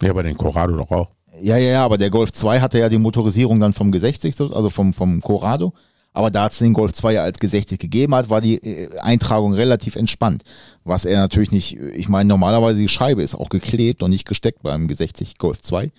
ja, 0.00 0.12
bei 0.12 0.22
den 0.22 0.36
Corrado 0.36 0.76
doch 0.76 0.90
auch. 0.92 1.08
ja, 1.40 1.56
ja, 1.56 1.70
ja, 1.72 1.84
aber 1.84 1.98
der 1.98 2.10
Golf 2.10 2.32
2 2.32 2.60
hatte 2.60 2.78
ja 2.78 2.88
die 2.88 2.98
Motorisierung 2.98 3.58
dann 3.58 3.72
vom 3.72 3.90
G60, 3.90 4.34
so- 4.36 4.52
also 4.54 4.70
vom, 4.70 4.94
vom 4.94 5.20
Corrado. 5.20 5.72
Aber 6.14 6.30
da 6.30 6.46
es 6.46 6.58
den 6.58 6.72
Golf 6.72 6.92
2 6.92 7.12
ja 7.12 7.22
als 7.24 7.38
G60 7.38 7.76
gegeben 7.76 8.14
hat, 8.14 8.30
war 8.30 8.40
die 8.40 8.54
äh, 8.56 8.98
Eintragung 9.00 9.52
relativ 9.52 9.96
entspannt. 9.96 10.42
Was 10.84 11.04
er 11.04 11.20
natürlich 11.20 11.50
nicht, 11.50 11.76
ich 11.76 12.08
meine, 12.08 12.28
normalerweise 12.28 12.78
die 12.78 12.88
Scheibe 12.88 13.22
ist 13.22 13.34
auch 13.34 13.48
geklebt 13.48 14.02
und 14.02 14.10
nicht 14.10 14.26
gesteckt 14.26 14.62
beim 14.62 14.86
G60 14.86 15.38
Golf 15.38 15.60
2. 15.60 15.90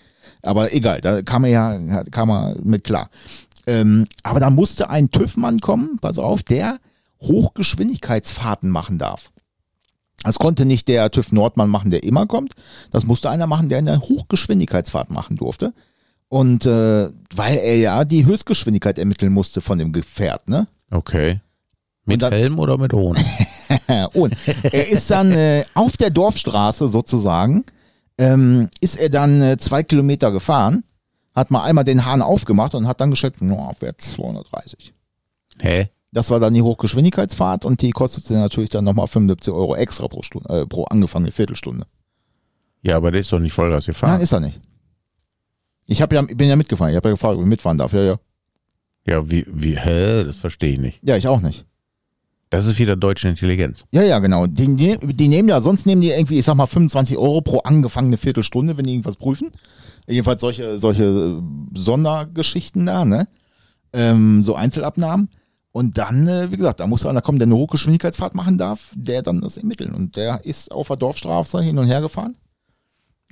Aber 0.42 0.74
egal, 0.74 1.02
da 1.02 1.22
kam 1.22 1.44
er 1.44 1.50
ja, 1.52 2.04
kam 2.12 2.32
er 2.32 2.56
mit 2.64 2.86
klar. 2.86 3.10
Ähm, 3.68 4.06
aber 4.24 4.40
da 4.40 4.50
musste 4.50 4.90
ein 4.90 5.12
TÜV-Mann 5.12 5.60
kommen, 5.60 6.00
pass 6.00 6.18
auf, 6.18 6.44
der 6.44 6.80
Hochgeschwindigkeitsfahrten 7.22 8.70
machen 8.70 8.98
darf. 8.98 9.32
Das 10.24 10.40
konnte 10.40 10.66
nicht 10.66 10.88
der 10.88 11.12
TÜV 11.12 11.34
Nordmann 11.34 11.70
machen, 11.70 11.92
der 11.92 12.04
immer 12.04 12.26
kommt. 12.26 12.54
Das 12.90 13.06
musste 13.06 13.30
einer 13.30 13.48
machen, 13.48 13.68
der 13.70 13.80
eine 13.80 14.00
Hochgeschwindigkeitsfahrt 14.00 15.10
machen 15.10 15.36
durfte. 15.36 15.74
Und 16.30 16.66
äh, 16.66 17.10
weil 17.36 17.58
er 17.58 17.78
ja 17.78 18.06
die 18.06 18.26
Höchstgeschwindigkeit 18.26 18.98
ermitteln 19.00 19.32
musste 19.32 19.62
von 19.62 19.78
dem 19.78 19.92
Gefährt, 19.94 20.50
ne? 20.50 20.66
Okay. 20.92 21.40
Mit 22.06 22.22
dann- 22.22 22.34
Helm 22.34 22.60
oder 22.60 22.78
mit 22.78 22.94
ohne? 22.94 23.20
Und 24.14 24.36
er 24.64 24.88
ist 24.90 25.10
dann 25.10 25.32
äh, 25.32 25.66
auf 25.74 25.98
der 25.98 26.10
Dorfstraße 26.12 26.88
sozusagen, 26.88 27.64
ähm, 28.18 28.70
ist 28.80 28.96
er 28.96 29.10
dann 29.10 29.42
äh, 29.42 29.58
zwei 29.58 29.84
Kilometer 29.84 30.32
gefahren, 30.32 30.84
hat 31.34 31.52
mal 31.52 31.64
einmal 31.64 31.84
den 31.84 32.06
Hahn 32.06 32.22
aufgemacht 32.22 32.76
und 32.76 32.88
hat 32.88 33.02
dann 33.02 33.10
geschätzt, 33.12 33.42
no, 33.42 33.72
wert 33.80 34.02
230. 34.02 34.94
Hä? 35.62 35.90
Das 36.12 36.30
war 36.30 36.40
dann 36.40 36.54
die 36.54 36.62
Hochgeschwindigkeitsfahrt 36.62 37.66
und 37.66 37.82
die 37.82 37.92
kostete 37.92 38.36
natürlich 38.36 38.70
dann 38.70 38.86
nochmal 38.86 39.08
75 39.08 39.54
Euro 39.54 39.76
extra 39.76 40.08
pro 40.08 40.22
Stunde, 40.22 40.48
äh, 40.62 40.66
pro 40.66 40.86
angefangene 40.86 41.32
Viertelstunde. 41.32 41.86
Ja, 42.84 42.98
aber 42.98 43.12
der 43.12 43.22
ist 43.22 43.32
doch 43.32 43.40
nicht 43.40 43.54
Vollgas 43.54 43.86
gefahren. 43.88 44.12
Nein, 44.14 44.22
ist 44.22 44.32
er 44.32 44.40
nicht. 44.40 44.60
Ich 45.88 46.02
hab 46.02 46.12
ja, 46.12 46.22
bin 46.22 46.48
ja 46.48 46.56
mitgefahren, 46.56 46.92
ich 46.92 46.98
habe 46.98 47.10
ja 47.10 47.14
gefragt, 47.14 47.36
ob 47.36 47.42
ich 47.42 47.48
mitfahren 47.48 47.78
darf. 47.78 47.94
Ja, 47.94 48.02
ja. 48.02 48.16
ja, 49.06 49.30
wie, 49.30 49.46
wie, 49.48 49.78
hä? 49.78 50.24
Das 50.24 50.38
verstehe 50.38 50.74
ich 50.74 50.80
nicht. 50.80 51.00
Ja, 51.04 51.16
ich 51.16 51.28
auch 51.28 51.42
nicht. 51.42 51.66
Das 52.50 52.66
ist 52.66 52.80
wieder 52.80 52.96
deutsche 52.96 53.28
Intelligenz. 53.28 53.84
Ja, 53.92 54.04
ja, 54.04 54.20
genau. 54.20 54.48
Die, 54.48 54.76
die, 54.76 54.98
die 55.02 55.28
nehmen 55.28 55.50
ja, 55.50 55.62
sonst 55.62 55.86
nehmen 55.86 56.02
die 56.02 56.10
irgendwie, 56.10 56.40
ich 56.40 56.46
sag 56.46 56.56
mal, 56.56 56.68
25 56.68 57.18
Euro 57.18 57.42
pro 57.42 57.60
angefangene 57.60 58.18
Viertelstunde, 58.18 58.78
wenn 58.78 58.86
die 58.86 58.94
irgendwas 58.94 59.18
prüfen. 59.18 59.52
Jedenfalls 60.08 60.42
solche, 60.42 60.78
solche 60.78 61.04
äh, 61.04 61.42
Sondergeschichten 61.78 62.86
da, 62.86 63.06
ne? 63.06 63.28
Ähm, 63.94 64.44
so 64.44 64.56
Einzelabnahmen. 64.56 65.30
Und 65.72 65.98
dann, 65.98 66.28
äh, 66.28 66.52
wie 66.52 66.58
gesagt, 66.58 66.80
da 66.80 66.88
muss 66.88 67.06
einer 67.06 67.22
kommen, 67.22 67.40
der 67.40 67.48
eine 67.48 67.56
Hochgeschwindigkeitsfahrt 67.56 68.36
machen 68.36 68.58
darf, 68.58 68.94
der 68.96 69.22
dann 69.22 69.42
das 69.42 69.58
ermitteln. 69.58 69.94
Und 69.94 70.16
der 70.16 70.46
ist 70.46 70.72
auf 70.72 70.88
der 70.88 70.98
Dorfstraße 70.98 71.62
hin 71.62 71.78
und 71.78 71.88
her 71.88 72.02
gefahren 72.02 72.36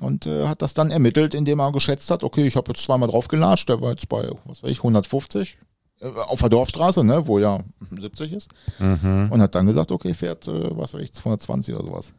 und 0.03 0.25
äh, 0.25 0.47
hat 0.47 0.61
das 0.61 0.73
dann 0.73 0.91
ermittelt, 0.91 1.33
indem 1.33 1.59
er 1.59 1.71
geschätzt 1.71 2.11
hat, 2.11 2.23
okay, 2.23 2.45
ich 2.45 2.55
habe 2.55 2.71
jetzt 2.71 2.83
zweimal 2.83 3.09
draufgelatscht, 3.09 3.69
der 3.69 3.81
war 3.81 3.91
jetzt 3.91 4.09
bei, 4.09 4.29
was 4.45 4.63
weiß 4.63 4.69
ich, 4.71 4.79
150 4.79 5.57
äh, 6.01 6.07
auf 6.07 6.39
der 6.39 6.49
Dorfstraße, 6.49 7.03
ne, 7.03 7.27
wo 7.27 7.39
ja 7.39 7.59
70 7.97 8.33
ist. 8.33 8.51
Mhm. 8.79 9.29
Und 9.31 9.41
hat 9.41 9.55
dann 9.55 9.65
gesagt, 9.65 9.91
okay, 9.91 10.13
fährt, 10.13 10.47
äh, 10.47 10.77
was 10.77 10.93
weiß 10.93 11.01
ich, 11.01 11.13
220 11.13 11.75
oder 11.75 11.83
sowas. 11.83 12.13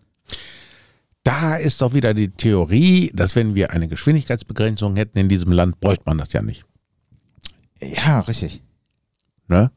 Da 1.23 1.57
ist 1.57 1.81
doch 1.81 1.95
wieder 1.95 2.13
die 2.13 2.31
Theorie, 2.31 3.11
dass 3.15 3.35
wenn 3.35 3.55
wir 3.55 3.71
eine 3.71 3.89
Geschwindigkeitsbegrenzung 3.89 4.97
hätten 4.97 5.19
in 5.19 5.29
diesem 5.29 5.53
Land, 5.53 5.81
bräuchte 5.81 6.05
man 6.07 6.19
das 6.19 6.33
ja 6.33 6.43
nicht. 6.43 6.65
Ja, 7.81 8.21
richtig. 8.21 8.63
Ne? 9.49 9.71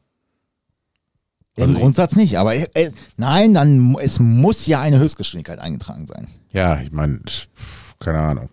Im 1.56 1.70
Also 1.70 1.78
Grundsatz 1.78 2.16
nicht, 2.16 2.38
aber 2.38 2.54
äh, 2.54 2.90
nein, 3.16 3.52
dann 3.54 3.96
es 4.00 4.20
muss 4.20 4.66
ja 4.66 4.80
eine 4.80 4.98
Höchstgeschwindigkeit 4.98 5.58
eingetragen 5.58 6.06
sein. 6.06 6.28
Ja, 6.52 6.80
ich 6.80 6.92
meine, 6.92 7.20
keine 8.00 8.20
Ahnung. 8.20 8.48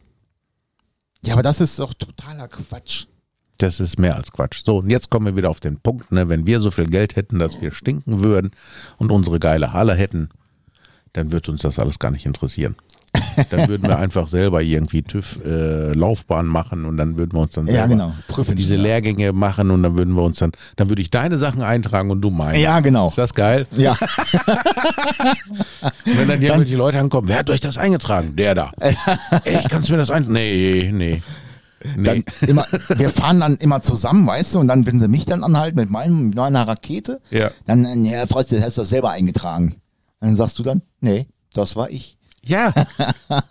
Ja, 1.23 1.33
aber 1.33 1.43
das 1.43 1.61
ist 1.61 1.79
doch 1.79 1.93
totaler 1.93 2.47
Quatsch. 2.47 3.07
Das 3.57 3.79
ist 3.79 3.97
mehr 3.97 4.15
als 4.15 4.31
Quatsch. 4.31 4.63
So, 4.65 4.79
und 4.79 4.89
jetzt 4.89 5.09
kommen 5.09 5.25
wir 5.25 5.35
wieder 5.35 5.49
auf 5.49 5.59
den 5.59 5.79
Punkt, 5.79 6.11
ne? 6.11 6.27
wenn 6.29 6.45
wir 6.45 6.59
so 6.59 6.71
viel 6.71 6.87
Geld 6.87 7.15
hätten, 7.15 7.39
dass 7.39 7.61
wir 7.61 7.71
stinken 7.71 8.21
würden 8.21 8.51
und 8.97 9.11
unsere 9.11 9.39
geile 9.39 9.71
Halle 9.73 9.95
hätten, 9.95 10.29
dann 11.13 11.31
würde 11.31 11.51
uns 11.51 11.61
das 11.61 11.79
alles 11.79 11.97
gar 11.97 12.11
nicht 12.11 12.25
interessieren. 12.25 12.75
Dann 13.49 13.69
würden 13.69 13.87
wir 13.87 13.97
einfach 13.97 14.27
selber 14.27 14.61
irgendwie 14.61 15.01
TÜV 15.01 15.39
äh, 15.45 15.93
machen 16.43 16.85
und 16.85 16.97
dann 16.97 17.17
würden 17.17 17.33
wir 17.33 17.41
uns 17.41 17.53
dann 17.53 17.67
Ja, 17.67 17.73
selber 17.73 17.87
genau. 17.89 18.13
Prüfen 18.27 18.55
diese 18.55 18.75
Lehrgänge 18.75 19.33
machen 19.33 19.71
und 19.71 19.83
dann 19.83 19.97
würden 19.97 20.13
wir 20.15 20.23
uns 20.23 20.39
dann, 20.39 20.51
dann 20.75 20.89
würde 20.89 21.01
ich 21.01 21.09
deine 21.09 21.37
Sachen 21.37 21.61
eintragen 21.61 22.11
und 22.11 22.21
du 22.21 22.29
meine. 22.29 22.59
Ja, 22.59 22.79
genau. 22.79 23.09
Ist 23.09 23.17
das 23.17 23.33
geil? 23.33 23.67
Ja, 23.75 23.91
Und 23.91 23.99
wenn 26.17 26.27
dann 26.27 26.41
irgendwelche 26.41 26.75
Leute 26.75 26.99
ankommen, 26.99 27.27
wer 27.27 27.39
hat 27.39 27.49
euch 27.49 27.61
das 27.61 27.77
eingetragen? 27.77 28.35
Der 28.35 28.55
da. 28.55 28.71
Ey, 29.43 29.63
kannst 29.69 29.89
du 29.89 29.93
mir 29.93 29.99
das 29.99 30.09
ein? 30.09 30.25
Nee, 30.29 30.89
nee. 30.93 31.21
Nee. 31.95 32.03
dann 32.03 32.23
immer, 32.47 32.65
wir 32.95 33.09
fahren 33.11 33.39
dann 33.41 33.57
immer 33.57 33.79
zusammen, 33.81 34.25
weißt 34.25 34.55
du, 34.55 34.59
und 34.59 34.67
dann, 34.67 34.87
wenn 34.87 34.99
sie 34.99 35.07
mich 35.07 35.25
dann 35.25 35.43
anhalten 35.43 35.77
mit, 35.79 35.91
meinem, 35.91 36.27
mit 36.29 36.35
meiner 36.35 36.67
Rakete, 36.67 37.21
Ja. 37.29 37.51
dann, 37.67 38.03
ja, 38.05 38.25
Freund, 38.25 38.51
du 38.51 38.59
hast 38.59 38.79
das 38.79 38.89
selber 38.89 39.11
eingetragen. 39.11 39.75
Dann 40.19 40.35
sagst 40.35 40.57
du 40.57 40.63
dann, 40.63 40.81
nee, 41.01 41.27
das 41.53 41.75
war 41.75 41.91
ich. 41.91 42.17
Ja. 42.45 42.73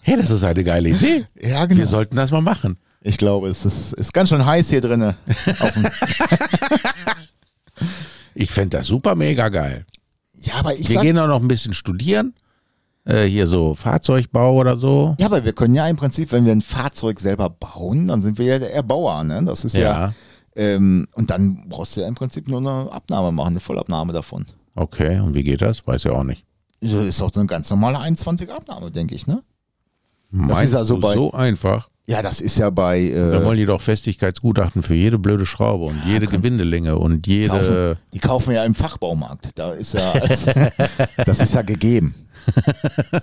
Hey, 0.02 0.16
das 0.16 0.30
ist 0.30 0.44
eine 0.44 0.62
geile 0.64 0.90
Idee. 0.90 1.26
Ja, 1.40 1.68
Wir 1.68 1.86
sollten 1.86 2.16
das 2.16 2.30
mal 2.30 2.40
machen. 2.42 2.78
Ich 3.00 3.18
glaube, 3.18 3.48
es 3.48 3.64
ist, 3.66 3.92
ist 3.94 4.14
ganz 4.14 4.28
schön 4.30 4.44
heiß 4.46 4.70
hier 4.70 4.80
drinne. 4.80 5.16
Auf 5.60 5.70
dem- 5.72 5.84
Ich 8.34 8.50
fände 8.50 8.78
das 8.78 8.86
super 8.86 9.14
mega 9.14 9.48
geil. 9.48 9.84
ja, 10.34 10.54
aber 10.56 10.74
ich 10.74 10.88
Wir 10.88 10.94
sag, 10.94 11.02
gehen 11.02 11.18
auch 11.18 11.28
noch 11.28 11.40
ein 11.40 11.48
bisschen 11.48 11.74
studieren. 11.74 12.34
Äh, 13.04 13.24
hier 13.24 13.46
so 13.46 13.74
Fahrzeugbau 13.74 14.54
oder 14.54 14.78
so. 14.78 15.14
ja, 15.20 15.26
aber 15.26 15.44
wir 15.44 15.52
können 15.52 15.74
ja 15.74 15.86
im 15.88 15.96
Prinzip, 15.96 16.32
wenn 16.32 16.46
wir 16.46 16.52
ein 16.52 16.62
Fahrzeug 16.62 17.20
selber 17.20 17.50
bauen, 17.50 18.08
dann 18.08 18.22
sind 18.22 18.38
wir 18.38 18.46
ja 18.46 18.58
der 18.58 18.72
Erbauer, 18.74 19.22
ne? 19.24 19.42
Das 19.44 19.64
ist 19.64 19.76
ja, 19.76 19.82
Ja. 19.82 20.12
ähm, 20.56 21.06
und 21.14 21.30
dann 21.30 21.64
brauchst 21.68 21.96
du 21.96 22.00
ja 22.00 22.08
im 22.08 22.14
Prinzip 22.14 22.48
nur 22.48 22.58
eine 22.60 22.90
Abnahme 22.90 23.30
machen, 23.30 23.48
eine 23.48 23.60
Vollabnahme 23.60 24.12
davon. 24.14 24.46
Okay, 24.74 25.20
und 25.20 25.34
wie 25.34 25.42
geht 25.44 25.60
das? 25.60 25.86
Weiß 25.86 26.04
ich 26.06 26.10
auch 26.10 26.24
nicht. 26.24 26.44
Das 26.92 26.92
ist 27.06 27.20
doch 27.20 27.34
eine 27.34 27.46
ganz 27.46 27.70
normale 27.70 27.98
21 27.98 28.50
Abnahme, 28.52 28.90
denke 28.90 29.14
ich, 29.14 29.26
ne? 29.26 29.42
Meinst 30.30 30.64
ist 30.64 30.74
also 30.74 30.98
bei- 30.98 31.14
so 31.14 31.32
einfach. 31.32 31.88
Ja, 32.06 32.20
das 32.20 32.42
ist 32.42 32.58
ja 32.58 32.68
bei. 32.68 33.08
Da 33.08 33.40
Äh, 33.40 33.44
wollen 33.46 33.56
die 33.56 33.64
doch 33.64 33.80
Festigkeitsgutachten 33.80 34.82
für 34.82 34.92
jede 34.94 35.18
blöde 35.18 35.46
Schraube 35.46 35.84
und 35.86 36.02
jede 36.04 36.26
komm. 36.26 36.36
Gewindelänge 36.36 36.98
und 36.98 37.26
jede. 37.26 37.48
kaufen, 37.48 37.96
die 38.12 38.18
kaufen 38.18 38.52
ja 38.54 38.64
im 38.64 38.74
Fachbaumarkt. 38.74 39.50
Da 39.58 39.72
ist 39.72 39.94
ja. 39.94 40.12
alles- 40.12 40.44
das 41.24 41.40
ist 41.40 41.54
ja 41.54 41.62
gegeben. 41.62 42.14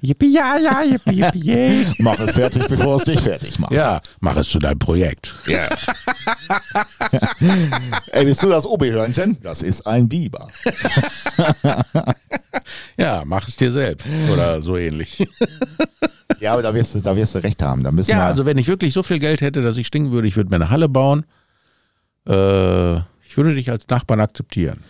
Yippie, 0.00 0.32
ja, 0.32 0.56
ja, 0.58 0.82
yippie, 0.82 1.20
yippie, 1.22 1.44
yay. 1.44 1.86
Mach 1.98 2.18
es 2.20 2.32
fertig, 2.32 2.66
bevor 2.68 2.96
es 2.96 3.04
dich 3.04 3.20
fertig 3.20 3.58
macht. 3.58 3.72
Ja, 3.72 4.00
mach 4.20 4.36
es 4.36 4.48
zu 4.48 4.58
deinem 4.58 4.78
Projekt. 4.78 5.34
Ja. 5.46 5.68
Ey, 8.12 8.24
bist 8.24 8.42
du 8.42 8.48
das 8.48 8.66
Obi-Hörnchen? 8.66 9.38
Das 9.42 9.62
ist 9.62 9.86
ein 9.86 10.08
Biber. 10.08 10.48
Ja, 12.96 13.24
mach 13.26 13.48
es 13.48 13.56
dir 13.56 13.72
selbst 13.72 14.06
oder 14.32 14.62
so 14.62 14.76
ähnlich. 14.76 15.26
Ja, 16.40 16.52
aber 16.52 16.62
da 16.62 16.72
wirst 16.72 16.94
du, 16.94 17.00
da 17.00 17.16
wirst 17.16 17.34
du 17.34 17.42
recht 17.42 17.60
haben. 17.62 17.82
Da 17.82 17.90
müssen 17.90 18.12
Ja, 18.12 18.18
wir, 18.18 18.24
also 18.26 18.46
wenn 18.46 18.58
ich 18.58 18.68
wirklich 18.68 18.94
so 18.94 19.02
viel 19.02 19.18
Geld 19.18 19.40
hätte, 19.40 19.60
dass 19.62 19.76
ich 19.76 19.88
stinken 19.88 20.12
würde, 20.12 20.28
ich 20.28 20.36
würde 20.36 20.50
mir 20.50 20.56
eine 20.56 20.70
Halle 20.70 20.88
bauen. 20.88 21.26
Äh, 22.26 22.96
ich 23.28 23.36
würde 23.36 23.54
dich 23.54 23.68
als 23.70 23.88
Nachbarn 23.88 24.20
akzeptieren. 24.20 24.80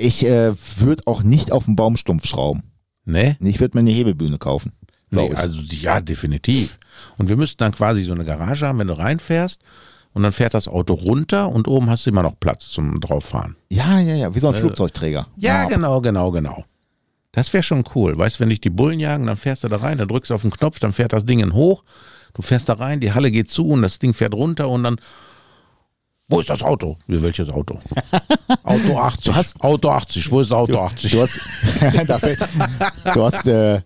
Ich 0.00 0.24
äh, 0.26 0.52
würde 0.78 1.02
auch 1.06 1.22
nicht 1.22 1.52
auf 1.52 1.66
den 1.66 1.76
Baumstumpf 1.76 2.26
schrauben. 2.26 2.62
Ne? 3.04 3.36
Ich 3.40 3.60
würde 3.60 3.76
mir 3.76 3.80
eine 3.80 3.90
Hebelbühne 3.90 4.38
kaufen. 4.38 4.72
Nee, 5.10 5.32
also 5.34 5.60
ja, 5.62 6.00
definitiv. 6.00 6.78
Und 7.18 7.28
wir 7.28 7.36
müssten 7.36 7.58
dann 7.58 7.72
quasi 7.72 8.04
so 8.04 8.12
eine 8.12 8.24
Garage 8.24 8.66
haben, 8.66 8.78
wenn 8.78 8.86
du 8.86 8.96
reinfährst 8.96 9.60
und 10.12 10.22
dann 10.22 10.32
fährt 10.32 10.54
das 10.54 10.68
Auto 10.68 10.94
runter 10.94 11.50
und 11.50 11.66
oben 11.66 11.90
hast 11.90 12.06
du 12.06 12.10
immer 12.10 12.22
noch 12.22 12.38
Platz 12.38 12.68
zum 12.68 13.00
drauffahren. 13.00 13.56
ja, 13.70 13.98
ja, 13.98 14.14
ja, 14.14 14.34
wie 14.34 14.38
so 14.38 14.48
ein 14.48 14.54
Flugzeugträger. 14.54 15.26
Äh, 15.36 15.46
Ja, 15.46 15.64
genau, 15.64 16.00
genau, 16.00 16.30
genau. 16.30 16.64
Das 17.32 17.52
wäre 17.52 17.62
schon 17.62 17.84
cool. 17.94 18.16
Weißt 18.18 18.36
du, 18.36 18.40
wenn 18.40 18.50
dich 18.50 18.60
die 18.60 18.70
Bullen 18.70 19.00
jagen, 19.00 19.26
dann 19.26 19.36
fährst 19.36 19.64
du 19.64 19.68
da 19.68 19.76
rein, 19.78 19.98
dann 19.98 20.08
drückst 20.08 20.30
du 20.30 20.34
auf 20.34 20.42
den 20.42 20.50
Knopf, 20.50 20.78
dann 20.78 20.92
fährt 20.92 21.12
das 21.12 21.24
Ding 21.24 21.52
hoch, 21.52 21.82
du 22.34 22.42
fährst 22.42 22.68
da 22.68 22.74
rein, 22.74 23.00
die 23.00 23.12
Halle 23.12 23.30
geht 23.30 23.50
zu 23.50 23.68
und 23.68 23.82
das 23.82 23.98
Ding 23.98 24.14
fährt 24.14 24.34
runter 24.34 24.68
und 24.68 24.84
dann. 24.84 24.96
Wo 26.30 26.40
ist 26.40 26.48
das 26.48 26.62
Auto? 26.62 26.96
Wie, 27.06 27.20
welches 27.22 27.48
Auto? 27.48 27.78
Auto 28.62 28.98
80. 28.98 29.24
Du 29.24 29.34
hast- 29.34 29.60
Auto 29.62 29.88
80. 29.90 30.30
Wo 30.30 30.40
ist 30.40 30.52
Auto 30.52 30.78
80? 30.78 31.10
Du 31.12 31.20
hast, 31.20 31.40
da 32.06 32.18
fällt- 32.18 32.38
du 33.14 33.22
hast, 33.24 33.46
äh, 33.48 33.82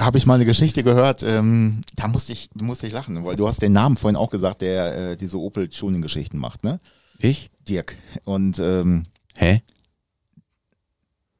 habe 0.00 0.16
ich 0.18 0.24
mal 0.26 0.34
eine 0.36 0.44
Geschichte 0.44 0.84
gehört, 0.84 1.22
ähm, 1.24 1.80
da 1.96 2.06
musste 2.06 2.32
ich, 2.32 2.50
musste 2.54 2.86
ich 2.86 2.92
lachen, 2.92 3.24
weil 3.24 3.34
du 3.36 3.48
hast 3.48 3.60
den 3.60 3.72
Namen 3.72 3.96
vorhin 3.96 4.16
auch 4.16 4.30
gesagt, 4.30 4.62
der 4.62 5.10
äh, 5.12 5.16
diese 5.16 5.38
Opel-Tuning-Geschichten 5.38 6.38
macht, 6.38 6.62
ne? 6.64 6.78
ich? 7.18 7.50
Dirk. 7.68 7.96
Und 8.24 8.58
ähm, 8.60 9.06
Hä? 9.36 9.62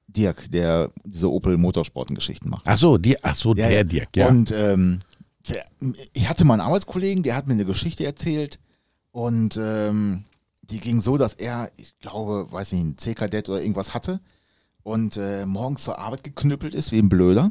Dirk, 0.08 0.50
der 0.50 0.90
diese 1.04 1.30
Opel-Motorsporten-Geschichten 1.30 2.50
macht. 2.50 2.62
Ach 2.66 2.78
so, 2.78 2.98
die, 2.98 3.22
ach 3.22 3.36
so, 3.36 3.50
Ja, 3.50 3.68
der 3.68 3.70
ja. 3.78 3.84
Dirk, 3.84 4.16
ja. 4.16 4.26
Und 4.26 4.50
ähm, 4.50 4.98
der, 5.48 5.64
ich 6.14 6.28
hatte 6.28 6.44
mal 6.44 6.54
einen 6.54 6.62
Arbeitskollegen, 6.62 7.22
der 7.22 7.36
hat 7.36 7.46
mir 7.46 7.54
eine 7.54 7.64
Geschichte 7.64 8.04
erzählt 8.04 8.58
und 9.12 9.58
ähm, 9.62 10.24
die 10.70 10.80
ging 10.80 11.00
so, 11.00 11.16
dass 11.16 11.34
er, 11.34 11.70
ich 11.76 11.98
glaube, 11.98 12.50
weiß 12.50 12.72
nicht, 12.72 12.84
ein 12.84 12.98
C-Kadett 12.98 13.48
oder 13.48 13.60
irgendwas 13.60 13.94
hatte 13.94 14.20
und 14.82 15.16
äh, 15.16 15.46
morgens 15.46 15.84
zur 15.84 15.98
Arbeit 15.98 16.24
geknüppelt 16.24 16.74
ist 16.74 16.92
wie 16.92 16.98
ein 16.98 17.08
Blöder 17.08 17.50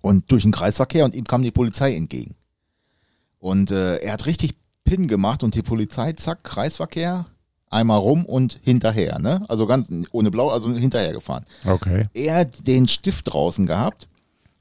und 0.00 0.30
durch 0.30 0.42
den 0.42 0.52
Kreisverkehr 0.52 1.04
und 1.04 1.14
ihm 1.14 1.24
kam 1.24 1.42
die 1.42 1.50
Polizei 1.50 1.94
entgegen. 1.94 2.36
Und 3.38 3.70
äh, 3.70 3.96
er 3.96 4.12
hat 4.14 4.26
richtig 4.26 4.54
Pin 4.84 5.06
gemacht 5.06 5.42
und 5.42 5.54
die 5.54 5.62
Polizei, 5.62 6.12
zack, 6.14 6.44
Kreisverkehr, 6.44 7.26
einmal 7.70 7.98
rum 7.98 8.24
und 8.24 8.58
hinterher, 8.62 9.18
ne? 9.18 9.44
Also 9.48 9.66
ganz 9.66 9.90
ohne 10.12 10.30
Blau, 10.30 10.48
also 10.48 10.70
hinterher 10.72 11.12
gefahren 11.12 11.44
okay. 11.66 12.04
er 12.14 12.44
den 12.46 12.88
Stift 12.88 13.32
draußen 13.32 13.66
gehabt, 13.66 14.08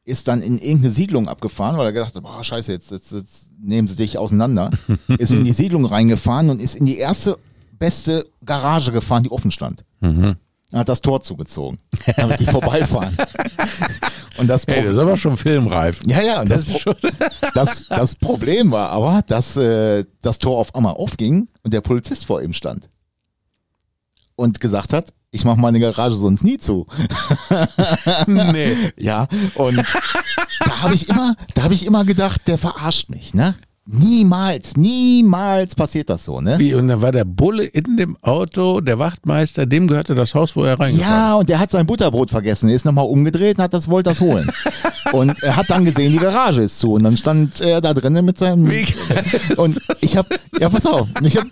ist 0.07 0.27
dann 0.29 0.41
in 0.41 0.57
irgendeine 0.57 0.91
Siedlung 0.91 1.27
abgefahren, 1.27 1.77
weil 1.77 1.87
er 1.87 1.91
gedacht 1.91 2.15
hat, 2.15 2.23
boah, 2.23 2.41
scheiße, 2.41 2.71
jetzt, 2.71 2.91
jetzt, 2.91 3.11
jetzt 3.11 3.51
nehmen 3.61 3.87
sie 3.87 3.97
dich 3.97 4.17
auseinander. 4.17 4.71
ist 5.19 5.33
in 5.33 5.43
die 5.43 5.51
Siedlung 5.51 5.85
reingefahren 5.85 6.49
und 6.49 6.61
ist 6.61 6.75
in 6.75 6.85
die 6.85 6.97
erste 6.97 7.37
beste 7.77 8.25
Garage 8.45 8.91
gefahren, 8.93 9.23
die 9.23 9.31
offen 9.31 9.51
stand. 9.51 9.83
Mhm. 9.99 10.37
Er 10.71 10.79
hat 10.79 10.89
das 10.89 11.01
Tor 11.01 11.21
zugezogen, 11.21 11.77
damit 12.15 12.39
die 12.39 12.45
vorbeifahren. 12.57 13.15
und 14.37 14.47
das, 14.47 14.65
Hey, 14.67 14.83
das 14.83 14.93
ist 14.93 14.97
aber 14.99 15.17
schon 15.17 15.35
filmreif. 15.37 15.99
ja, 16.05 16.21
ja, 16.21 16.45
das, 16.45 16.65
Das 16.65 16.83
Pro- 16.83 16.93
das, 17.53 17.83
das 17.89 18.15
Problem 18.15 18.71
war 18.71 18.89
aber, 18.89 19.21
dass 19.27 19.57
äh, 19.57 20.05
das 20.21 20.39
Tor 20.39 20.57
auf 20.57 20.73
einmal 20.73 20.93
aufging 20.93 21.49
und 21.63 21.73
der 21.73 21.81
Polizist 21.81 22.25
vor 22.25 22.41
ihm 22.41 22.53
stand. 22.53 22.89
Und 24.37 24.59
gesagt 24.59 24.93
hat, 24.93 25.13
ich 25.37 25.45
mache 25.45 25.59
meine 25.59 25.79
Garage 25.79 26.15
sonst 26.15 26.43
nie 26.43 26.57
zu. 26.57 26.87
nee. 28.27 28.75
Ja, 28.97 29.27
und 29.53 29.77
da 29.77 30.81
habe 30.81 30.95
ich 30.95 31.07
immer, 31.09 31.35
da 31.53 31.63
habe 31.63 31.75
ich 31.75 31.85
immer 31.85 32.05
gedacht, 32.05 32.47
der 32.47 32.57
verarscht 32.57 33.09
mich, 33.09 33.35
ne? 33.35 33.55
Niemals, 33.89 34.75
niemals 34.75 35.75
passiert 35.75 36.09
das 36.09 36.25
so, 36.25 36.41
ne? 36.41 36.57
Wie, 36.57 36.73
und 36.73 36.87
dann 36.89 37.01
war 37.01 37.11
der 37.11 37.23
Bulle 37.23 37.63
in 37.63 37.95
dem 37.97 38.17
Auto, 38.21 38.81
der 38.81 38.99
Wachtmeister, 38.99 39.65
dem 39.65 39.87
gehörte 39.87 40.13
das 40.15 40.33
Haus, 40.33 40.55
wo 40.55 40.63
er 40.63 40.77
reingefahren 40.77 41.13
Ja, 41.13 41.35
und 41.35 41.47
der 41.47 41.59
hat 41.59 41.71
sein 41.71 41.85
Butterbrot 41.85 42.31
vergessen, 42.31 42.67
ist 42.67 42.83
nochmal 42.83 43.05
umgedreht 43.05 43.57
und 43.59 43.63
hat 43.63 43.73
das, 43.73 43.89
wollte 43.89 44.09
das 44.09 44.19
holen. 44.19 44.51
und 45.13 45.41
er 45.41 45.55
hat 45.55 45.69
dann 45.69 45.85
gesehen, 45.85 46.11
die 46.11 46.19
Garage 46.19 46.63
ist 46.63 46.79
zu 46.79 46.93
und 46.93 47.03
dann 47.03 47.15
stand 47.15 47.61
er 47.61 47.79
da 47.79 47.93
drinnen 47.93 48.25
mit 48.25 48.39
seinem, 48.39 48.69
Wie, 48.69 48.87
und 49.55 49.79
ich 50.01 50.17
habe, 50.17 50.29
ja 50.59 50.67
pass 50.67 50.85
auf, 50.87 51.07
ich 51.21 51.37
habe, 51.37 51.47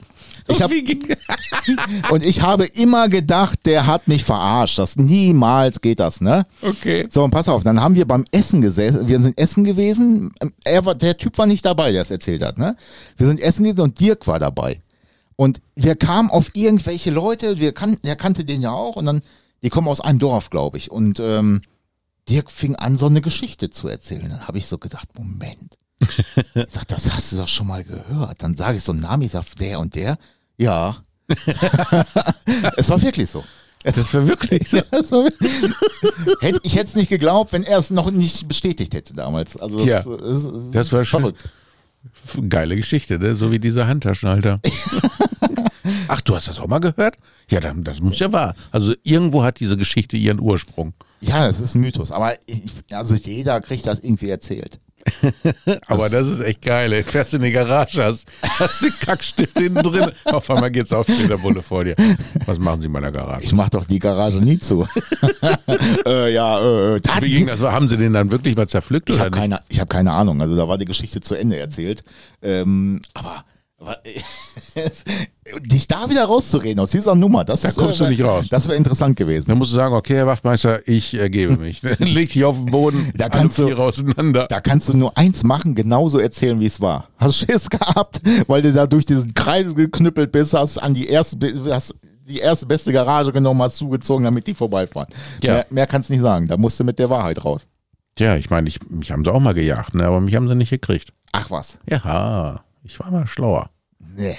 ich 0.48 0.62
hab, 0.62 0.72
und 2.12 2.24
ich 2.24 2.42
habe 2.42 2.66
immer 2.66 3.10
gedacht, 3.10 3.60
der 3.66 3.88
hat 3.88 4.08
mich 4.08 4.24
verarscht, 4.24 4.78
das 4.78 4.96
niemals 4.96 5.82
geht 5.82 6.00
das, 6.00 6.22
ne? 6.22 6.44
okay. 6.62 7.08
So, 7.10 7.24
und 7.24 7.32
pass 7.32 7.50
auf, 7.50 7.64
dann 7.64 7.82
haben 7.82 7.96
wir 7.96 8.06
beim 8.06 8.26
Essen 8.32 8.62
gesessen, 8.62 9.08
wir 9.08 9.20
sind 9.20 9.40
essen 9.40 9.64
gewesen, 9.64 10.34
er 10.64 10.86
war, 10.86 10.94
der 10.94 11.18
Typ 11.18 11.38
war 11.38 11.48
nicht 11.48 11.66
dabei, 11.66 11.92
der 11.92 12.04
es 12.04 12.12
erzählt 12.12 12.44
hat, 12.44 12.58
ne? 12.58 12.76
Wir 13.18 13.26
sind 13.26 13.40
essen 13.40 13.64
gewesen 13.64 13.82
und 13.82 14.00
Dirk 14.00 14.28
war 14.28 14.40
dabei. 14.40 14.82
Und 15.36 15.62
wir 15.76 15.96
kamen 15.96 16.30
auf 16.30 16.52
irgendwelche 16.54 17.12
Leute, 17.12 17.60
wir 17.60 17.74
kan 17.74 17.98
er 18.04 18.16
kannte 18.16 18.46
den 18.46 18.62
ja 18.62 18.72
auch 18.72 18.96
und 18.96 19.06
dann, 19.06 19.22
die 19.64 19.70
kommen 19.70 19.88
aus 19.88 20.00
einem 20.00 20.20
Dorf, 20.20 20.50
glaube 20.50 20.78
ich. 20.78 20.92
Und 20.92 21.20
ähm, 21.20 21.62
Dirk 22.30 22.52
fing 22.52 22.76
an, 22.76 22.98
so 22.98 23.08
eine 23.08 23.22
Geschichte 23.22 23.70
zu 23.70 23.88
erzählen. 23.88 24.30
Dann 24.30 24.48
habe 24.48 24.58
ich 24.58 24.68
so 24.68 24.78
gedacht, 24.78 25.10
Moment. 25.18 25.78
Ich 26.00 26.08
sag, 26.70 26.88
das 26.88 27.12
hast 27.12 27.32
du 27.32 27.38
doch 27.38 27.48
schon 27.48 27.68
mal 27.68 27.84
gehört. 27.84 28.42
Dann 28.44 28.56
sage 28.56 28.78
ich 28.78 28.84
so 28.84 28.92
einen 28.92 29.02
Namen, 29.02 29.24
ich 29.24 29.32
sag, 29.32 29.44
der 29.60 29.80
und 29.80 29.96
der. 29.96 30.18
Ja. 30.58 30.98
es 32.78 32.90
war 32.90 33.02
wirklich 33.02 33.30
so. 33.30 33.44
Das 33.84 34.14
war 34.14 34.28
wirklich 34.28 34.68
so. 34.70 34.78
Ja, 34.82 34.92
war- 35.12 35.30
Hätt- 36.42 36.60
ich 36.64 36.76
hätte 36.76 36.88
es 36.88 36.96
nicht 36.96 37.10
geglaubt, 37.10 37.54
wenn 37.54 37.64
er 37.64 37.78
es 37.78 37.90
noch 37.92 38.10
nicht 38.12 38.48
bestätigt 38.48 38.94
hätte 38.94 39.14
damals. 39.14 39.58
Also 39.58 39.80
Tja, 39.80 40.02
das, 40.04 40.44
das, 40.44 40.72
das 40.72 40.92
war 40.92 41.06
schon- 41.06 41.22
verrückt. 41.22 41.50
Geile 42.50 42.76
Geschichte, 42.76 43.18
ne? 43.18 43.36
So 43.36 43.50
wie 43.52 43.58
diese 43.60 43.88
Handtaschenhalter. 43.88 44.60
Ach, 46.08 46.22
du 46.22 46.36
hast 46.36 46.48
das 46.48 46.60
auch 46.60 46.68
mal 46.68 46.78
gehört? 46.80 47.16
Ja, 47.50 47.60
dann, 47.60 47.84
das 47.84 48.00
muss 48.00 48.20
ja 48.20 48.32
wahr. 48.32 48.54
Also 48.72 48.94
irgendwo 49.04 49.44
hat 49.44 49.60
diese 49.60 49.76
Geschichte 49.76 50.16
ihren 50.16 50.40
Ursprung. 50.40 50.94
Ja, 51.22 51.48
das 51.48 51.60
ist 51.60 51.74
ein 51.76 51.82
Mythos. 51.82 52.12
Aber 52.12 52.36
ich, 52.46 52.64
also 52.92 53.16
jeder 53.16 53.60
kriegt 53.62 53.88
das 53.88 54.00
irgendwie 54.00 54.30
erzählt. 54.30 54.80
Aber 55.88 56.10
das, 56.10 56.28
ist 56.28 56.40
echt 56.40 56.62
geil. 56.62 56.92
Ey. 56.94 57.04
Fährst 57.04 57.34
in 57.34 57.42
die 57.42 57.52
Garage, 57.52 58.04
hast, 58.04 58.26
hast 58.42 58.82
den 58.82 58.94
Kackstift 59.00 59.58
hinten 59.58 59.84
drin. 59.84 60.12
Auf 60.26 60.50
einmal 60.50 60.72
geht's 60.72 60.92
auf, 60.92 61.06
steht 61.06 61.30
der 61.30 61.38
Bulle 61.38 61.62
vor 61.62 61.84
dir. 61.84 61.96
Was 62.46 62.60
machen 62.60 62.82
Sie 62.82 62.88
in 62.88 62.92
meiner 62.92 63.12
Garage? 63.12 63.46
Ich 63.46 63.54
mach 63.54 63.70
doch 63.70 63.86
die 63.86 64.00
Garage 64.00 64.40
nie 64.40 64.60
zu. 64.60 64.88
äh, 66.06 66.34
ja, 66.34 66.60
äh, 66.60 67.00
da, 67.02 67.22
Wie 67.22 67.30
ging 67.30 67.48
das? 67.48 67.62
Haben 67.62 67.88
Sie 67.88 67.98
den 67.98 68.14
dann 68.14 68.32
wirklich 68.32 68.56
mal 68.56 68.68
zerpflückt 68.68 69.10
Ich 69.10 69.20
habe 69.20 69.32
keine, 69.32 69.62
ich 69.70 69.80
hab 69.80 69.90
keine 69.90 70.12
Ahnung. 70.12 70.42
Also 70.42 70.56
da 70.56 70.68
war 70.68 70.78
die 70.78 70.86
Geschichte 70.86 71.22
zu 71.22 71.36
Ende 71.36 71.58
erzählt. 71.58 72.04
Ähm, 72.42 73.02
aber, 73.14 73.46
aber 73.78 74.00
dich 75.62 75.88
da 75.88 76.10
wieder 76.10 76.26
rauszureden 76.26 76.80
aus 76.80 76.92
dieser 76.92 77.14
Nummer, 77.14 77.46
das 77.46 77.62
Da 77.62 77.72
kommst 77.72 78.02
äh, 78.02 78.06
du 78.06 78.10
nicht 78.10 78.24
raus. 78.24 78.48
Das 78.50 78.68
wäre 78.68 78.78
interessant 78.78 79.16
gewesen. 79.16 79.48
Dann 79.50 79.58
musst 79.58 79.72
du 79.72 79.76
sagen, 79.76 79.94
okay, 79.94 80.16
Herr 80.16 80.28
Wachtmeister, 80.28 80.88
ich 80.88 81.14
ergebe 81.14 81.58
mich. 81.58 81.82
Leg 82.00 82.32
dich 82.32 82.44
auf 82.44 82.56
den 82.58 82.66
Boden, 82.66 83.12
Da 83.16 83.30
kannst 83.30 83.60
du- 83.60 83.74
auseinander. 83.76 84.48
Da 84.50 84.60
kannst 84.60 84.90
du 84.90 84.98
nur 84.98 85.16
eins 85.18 85.44
machen, 85.44 85.76
genauso 85.76 86.18
erzählen, 86.20 86.60
wie 86.60 86.66
es 86.66 86.82
war. 86.82 87.10
Hast 87.18 87.38
Schiss 87.38 87.70
gehabt, 87.70 88.22
weil 88.48 88.62
du 88.62 88.74
da 88.74 88.88
durch 88.88 89.06
diesen 89.06 89.34
Kreis 89.34 89.74
geknüppelt 89.76 90.32
bist, 90.32 90.54
hast 90.54 90.78
an 90.80 90.94
die 90.96 91.08
erste, 91.08 91.38
hast 91.72 91.94
die 92.28 92.40
erste 92.40 92.66
beste 92.66 92.92
Garage 92.92 93.32
genommen, 93.32 93.62
hast 93.62 93.76
zugezogen, 93.76 94.24
damit 94.26 94.48
die 94.48 94.56
vorbeifahren. 94.56 95.10
Ja. 95.44 95.54
Mehr, 95.54 95.66
mehr 95.70 95.88
kannst 95.88 96.10
du 96.10 96.14
nicht 96.14 96.22
sagen. 96.24 96.48
Da 96.48 96.58
musst 96.58 96.80
du 96.80 96.84
mit 96.84 96.98
der 96.98 97.10
Wahrheit 97.12 97.46
raus. 97.46 97.68
Tja, 98.16 98.36
ich 98.38 98.50
meine, 98.50 98.68
ich, 98.68 98.80
mich 98.90 99.12
haben 99.12 99.24
sie 99.24 99.32
auch 99.32 99.40
mal 99.40 99.54
gejagt, 99.54 99.94
ne? 99.94 100.06
aber 100.06 100.22
mich 100.22 100.36
haben 100.36 100.48
sie 100.48 100.56
nicht 100.56 100.70
gekriegt. 100.72 101.14
Ach 101.34 101.52
was. 101.52 101.78
Ja, 101.88 102.64
ich 102.84 103.00
war 103.00 103.12
mal 103.12 103.28
schlauer. 103.28 103.70
Nee. 104.18 104.38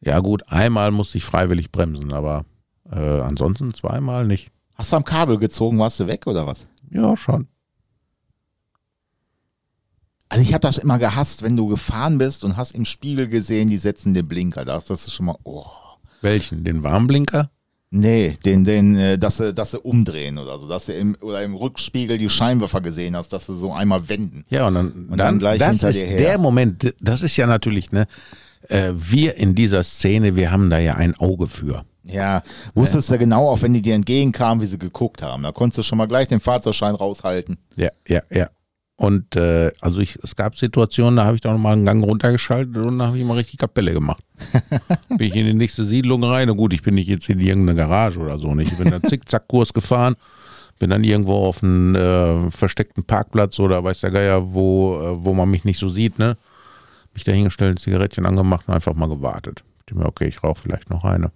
Ja 0.00 0.18
gut, 0.20 0.42
einmal 0.48 0.90
musste 0.90 1.18
ich 1.18 1.24
freiwillig 1.24 1.72
bremsen, 1.72 2.12
aber 2.12 2.44
äh, 2.90 3.20
ansonsten 3.20 3.74
zweimal 3.74 4.26
nicht. 4.26 4.50
Hast 4.74 4.92
du 4.92 4.96
am 4.96 5.04
Kabel 5.04 5.38
gezogen, 5.38 5.78
warst 5.78 5.98
du 6.00 6.06
weg 6.06 6.26
oder 6.26 6.46
was? 6.46 6.66
Ja, 6.90 7.16
schon. 7.16 7.48
Also 10.28 10.42
ich 10.42 10.52
habe 10.52 10.60
das 10.62 10.78
immer 10.78 10.98
gehasst, 10.98 11.42
wenn 11.42 11.56
du 11.56 11.68
gefahren 11.68 12.18
bist 12.18 12.44
und 12.44 12.56
hast 12.56 12.72
im 12.72 12.84
Spiegel 12.84 13.28
gesehen, 13.28 13.70
die 13.70 13.78
setzen 13.78 14.12
den 14.12 14.26
Blinker. 14.26 14.64
Da 14.64 14.74
dachtest 14.74 15.06
du 15.06 15.10
schon 15.10 15.26
mal, 15.26 15.36
oh. 15.44 15.64
Welchen? 16.20 16.64
Den 16.64 16.82
Warnblinker? 16.82 17.50
Nee, 17.90 18.34
den, 18.44 18.64
den, 18.64 18.96
äh, 18.96 19.16
dass 19.18 19.36
sie, 19.36 19.54
dass 19.54 19.70
sie 19.70 19.80
umdrehen 19.80 20.38
oder 20.38 20.58
so, 20.58 20.68
dass 20.68 20.86
du 20.86 20.92
im, 20.92 21.16
oder 21.20 21.42
im 21.44 21.54
Rückspiegel 21.54 22.18
die 22.18 22.28
Scheinwerfer 22.28 22.80
gesehen 22.80 23.16
hast, 23.16 23.32
dass 23.32 23.46
sie 23.46 23.54
so 23.54 23.72
einmal 23.72 24.08
wenden. 24.08 24.44
Ja, 24.50 24.66
und 24.66 24.74
dann, 24.74 24.86
Und 24.92 25.08
dann, 25.10 25.18
dann 25.18 25.38
gleich 25.38 25.60
das 25.60 25.70
hinter 25.70 25.90
ist 25.90 26.00
dir 26.02 26.06
her. 26.06 26.18
der 26.18 26.38
Moment, 26.38 26.94
das 27.00 27.22
ist 27.22 27.36
ja 27.36 27.46
natürlich, 27.46 27.92
ne, 27.92 28.08
äh, 28.68 28.92
wir 28.94 29.36
in 29.36 29.54
dieser 29.54 29.84
Szene, 29.84 30.36
wir 30.36 30.50
haben 30.50 30.70
da 30.70 30.78
ja 30.78 30.94
ein 30.94 31.14
Auge 31.16 31.46
für. 31.46 31.84
Ja, 32.04 32.42
wusstest 32.74 33.10
du 33.10 33.18
genau, 33.18 33.48
auch 33.48 33.62
wenn 33.62 33.74
die 33.74 33.82
dir 33.82 33.94
entgegenkamen, 33.94 34.62
wie 34.62 34.66
sie 34.66 34.78
geguckt 34.78 35.22
haben. 35.22 35.42
Da 35.42 35.52
konntest 35.52 35.78
du 35.78 35.82
schon 35.82 35.98
mal 35.98 36.06
gleich 36.06 36.28
den 36.28 36.40
Fahrzeugschein 36.40 36.94
raushalten. 36.94 37.58
Ja, 37.76 37.90
ja, 38.06 38.20
ja. 38.30 38.48
Und 38.98 39.36
äh, 39.36 39.72
also 39.80 40.00
ich, 40.00 40.18
es 40.22 40.36
gab 40.36 40.56
Situationen, 40.56 41.16
da 41.16 41.26
habe 41.26 41.36
ich 41.36 41.42
doch 41.42 41.52
nochmal 41.52 41.74
einen 41.74 41.84
Gang 41.84 42.02
runtergeschaltet 42.02 42.78
und 42.78 42.98
da 42.98 43.08
habe 43.08 43.18
ich 43.18 43.24
mal 43.24 43.34
richtig 43.34 43.58
Kapelle 43.58 43.92
gemacht. 43.92 44.22
bin 45.10 45.28
ich 45.28 45.34
in 45.34 45.46
die 45.46 45.54
nächste 45.54 45.84
Siedlung 45.84 46.24
rein. 46.24 46.48
Und 46.48 46.56
gut, 46.56 46.72
ich 46.72 46.82
bin 46.82 46.94
nicht 46.94 47.08
jetzt 47.08 47.28
in 47.28 47.40
irgendeine 47.40 47.76
Garage 47.76 48.18
oder 48.18 48.38
so. 48.38 48.54
Nicht. 48.54 48.72
Ich 48.72 48.78
bin 48.78 48.90
dann 48.90 49.02
Zickzackkurs 49.06 49.74
gefahren, 49.74 50.16
bin 50.78 50.90
dann 50.90 51.04
irgendwo 51.04 51.34
auf 51.34 51.62
einen 51.62 51.94
äh, 51.94 52.50
versteckten 52.50 53.04
Parkplatz 53.04 53.58
oder 53.58 53.84
weiß 53.84 54.00
der 54.00 54.12
Geier, 54.12 54.54
wo, 54.54 54.98
äh, 54.98 55.24
wo 55.24 55.34
man 55.34 55.50
mich 55.50 55.64
nicht 55.64 55.78
so 55.78 55.90
sieht, 55.90 56.18
ne? 56.18 56.38
Mich 57.16 57.24
da 57.24 57.32
hingestellt, 57.32 57.78
Zigarettchen 57.78 58.26
angemacht 58.26 58.68
und 58.68 58.74
einfach 58.74 58.94
mal 58.94 59.08
gewartet. 59.08 59.64
Ich 59.80 59.86
dachte 59.86 59.98
mir, 59.98 60.06
okay, 60.06 60.28
ich 60.28 60.42
rauche 60.44 60.60
vielleicht 60.60 60.90
noch 60.90 61.02
eine. 61.04 61.32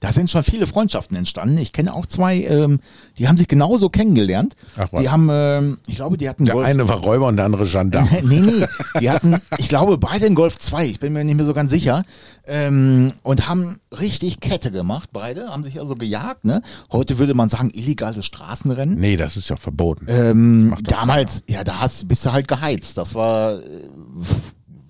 Da 0.00 0.12
sind 0.12 0.30
schon 0.30 0.42
viele 0.42 0.66
Freundschaften 0.66 1.16
entstanden. 1.16 1.58
Ich 1.58 1.72
kenne 1.72 1.94
auch 1.94 2.06
zwei, 2.06 2.42
ähm, 2.42 2.80
die 3.18 3.26
haben 3.28 3.36
sich 3.36 3.48
genauso 3.48 3.88
kennengelernt. 3.88 4.54
Ach 4.76 4.88
was. 4.92 5.00
Die 5.00 5.08
haben, 5.08 5.28
ähm, 5.30 5.78
ich 5.86 5.96
glaube, 5.96 6.16
die 6.16 6.28
hatten 6.28 6.44
Der 6.44 6.54
Golf. 6.54 6.68
eine 6.68 6.88
war 6.88 6.98
Räuber 6.98 7.26
und 7.26 7.36
der 7.36 7.44
andere 7.44 7.66
Gendarm. 7.66 8.08
nee, 8.22 8.40
nee, 8.40 8.66
die 9.00 9.10
hatten, 9.10 9.40
ich 9.58 9.68
glaube, 9.68 9.98
beide 9.98 10.26
in 10.26 10.34
Golf 10.34 10.58
2, 10.58 10.86
ich 10.86 11.00
bin 11.00 11.12
mir 11.12 11.24
nicht 11.24 11.36
mehr 11.36 11.44
so 11.44 11.54
ganz 11.54 11.70
sicher, 11.72 12.04
ähm, 12.46 13.12
und 13.22 13.48
haben 13.48 13.78
richtig 13.98 14.40
Kette 14.40 14.70
gemacht, 14.70 15.10
beide, 15.12 15.48
haben 15.48 15.64
sich 15.64 15.80
also 15.80 15.96
gejagt, 15.96 16.44
ne? 16.44 16.62
Heute 16.92 17.18
würde 17.18 17.34
man 17.34 17.48
sagen, 17.48 17.70
illegales 17.72 18.24
Straßenrennen. 18.26 18.98
Nee, 18.98 19.16
das 19.16 19.36
ist 19.36 19.48
ja 19.48 19.56
verboten. 19.56 20.06
Ähm, 20.08 20.76
damals, 20.82 21.42
ja, 21.48 21.64
da 21.64 21.80
hast, 21.80 22.06
bist 22.06 22.24
du 22.26 22.32
halt 22.32 22.46
geheizt. 22.46 22.96
Das 22.96 23.14
war, 23.14 23.54
äh, 23.60 23.88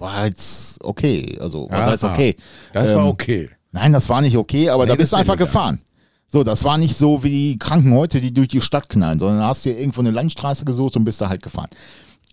war 0.05 0.27
jetzt 0.27 0.85
okay. 0.85 1.37
Also, 1.41 1.69
was 1.71 1.81
Aha. 1.81 1.91
heißt 1.91 2.05
okay? 2.05 2.37
Das 2.73 2.91
ähm, 2.91 2.97
war 2.97 3.09
okay. 3.09 3.51
Nein, 3.73 3.93
das 3.93 4.09
war 4.09 4.21
nicht 4.21 4.37
okay, 4.37 4.69
aber 4.69 4.85
Nee, 4.85 4.91
da 4.91 4.97
bist 4.97 5.13
du 5.13 5.17
einfach 5.17 5.37
gefahren. 5.37 5.81
So, 6.29 6.45
das 6.45 6.65
war 6.65 6.79
nicht 6.79 6.97
so 6.97 7.23
wie 7.23 7.31
die 7.31 7.59
Kranken 7.59 7.95
heute, 7.95 8.21
die 8.21 8.33
durch 8.33 8.49
die 8.49 8.61
Stadt 8.61 8.89
knallen, 8.89 9.19
sondern 9.19 9.39
da 9.39 9.49
hast 9.49 9.65
du 9.65 9.71
dir 9.71 9.79
irgendwo 9.79 10.01
eine 10.01 10.11
Landstraße 10.11 10.65
gesucht 10.65 10.97
und 10.97 11.05
bist 11.05 11.21
da 11.21 11.29
halt 11.29 11.43
gefahren. 11.43 11.71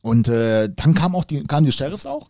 Und 0.02 0.28
äh, 0.28 0.70
dann 0.76 0.94
kam 0.94 1.16
auch 1.16 1.24
die, 1.24 1.44
kamen 1.44 1.66
die 1.66 1.72
Sheriffs 1.72 2.06
auch 2.06 2.28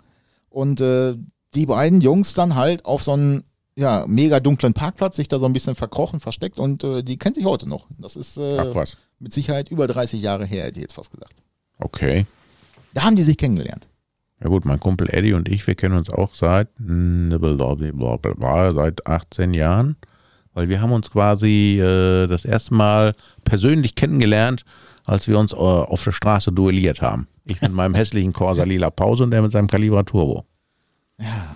und 0.50 0.82
äh, 0.82 1.16
die 1.54 1.66
beiden 1.66 2.02
Jungs 2.02 2.34
dann 2.34 2.56
halt 2.56 2.86
auf 2.86 3.04
so 3.04 3.14
einen 3.14 3.44
ja, 3.76 4.06
mega 4.08 4.40
dunklen 4.40 4.74
Parkplatz, 4.74 5.16
sich 5.16 5.28
da 5.28 5.40
so 5.40 5.46
ein 5.46 5.54
bisschen 5.54 5.76
verkrochen, 5.76 6.20
versteckt 6.20 6.60
und 6.60 6.84
äh, 6.84 7.04
die 7.04 7.18
kennen 7.18 7.36
sich 7.36 7.46
heute 7.46 7.68
noch. 7.68 7.88
Das 7.98 8.16
ist 8.16 8.38
äh, 8.38 8.74
mit 9.20 9.32
Sicherheit 9.32 9.72
über 9.72 9.88
30 9.88 10.22
Jahre 10.22 10.46
her, 10.46 10.66
hätte 10.66 10.78
ich 10.78 10.84
jetzt 10.84 10.94
fast 10.94 11.12
gesagt. 11.12 11.42
Okay. 11.80 12.26
Da 12.94 13.04
haben 13.04 13.16
die 13.16 13.24
sich 13.24 13.38
kennengelernt. 13.38 13.88
Ja 14.44 14.50
gut, 14.50 14.66
mein 14.66 14.80
Kumpel 14.80 15.08
Eddie 15.14 15.34
und 15.34 15.48
ich, 15.50 15.68
wir 15.68 15.76
kennen 15.76 15.96
uns 15.96 16.10
auch 16.10 16.34
seit, 16.34 16.68
seit 18.76 19.08
18 19.08 19.54
Jahren, 19.54 19.96
weil 20.54 20.68
wir 20.68 20.82
haben 20.82 20.92
uns 20.92 21.12
quasi 21.12 21.80
äh, 21.80 22.28
das 22.28 22.44
erste 22.46 22.74
Mal 22.74 23.14
persönlich 23.44 23.94
kennengelernt, 23.96 24.64
als 25.06 25.28
wir 25.28 25.38
uns 25.38 25.54
äh, 25.54 25.56
auf 25.56 26.04
der 26.04 26.12
Straße 26.12 26.52
duelliert 26.52 27.02
haben. 27.02 27.28
Ich 27.46 27.62
mit 27.62 27.72
meinem 27.74 27.94
hässlichen 27.96 28.34
Corsa 28.34 28.64
Lila 28.64 28.90
Pause 28.90 29.24
und 29.24 29.34
er 29.34 29.42
mit 29.42 29.52
seinem 29.52 29.68
Calibra 29.68 30.04
Turbo. 30.04 30.46
Ja. 31.20 31.56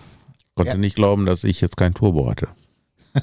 Konnte 0.56 0.72
Ja. 0.74 0.78
nicht 0.78 0.96
glauben, 0.96 1.26
dass 1.26 1.44
ich 1.44 1.62
jetzt 1.62 1.78
kein 1.78 1.94
Turbo 1.94 2.30
hatte. 2.30 2.48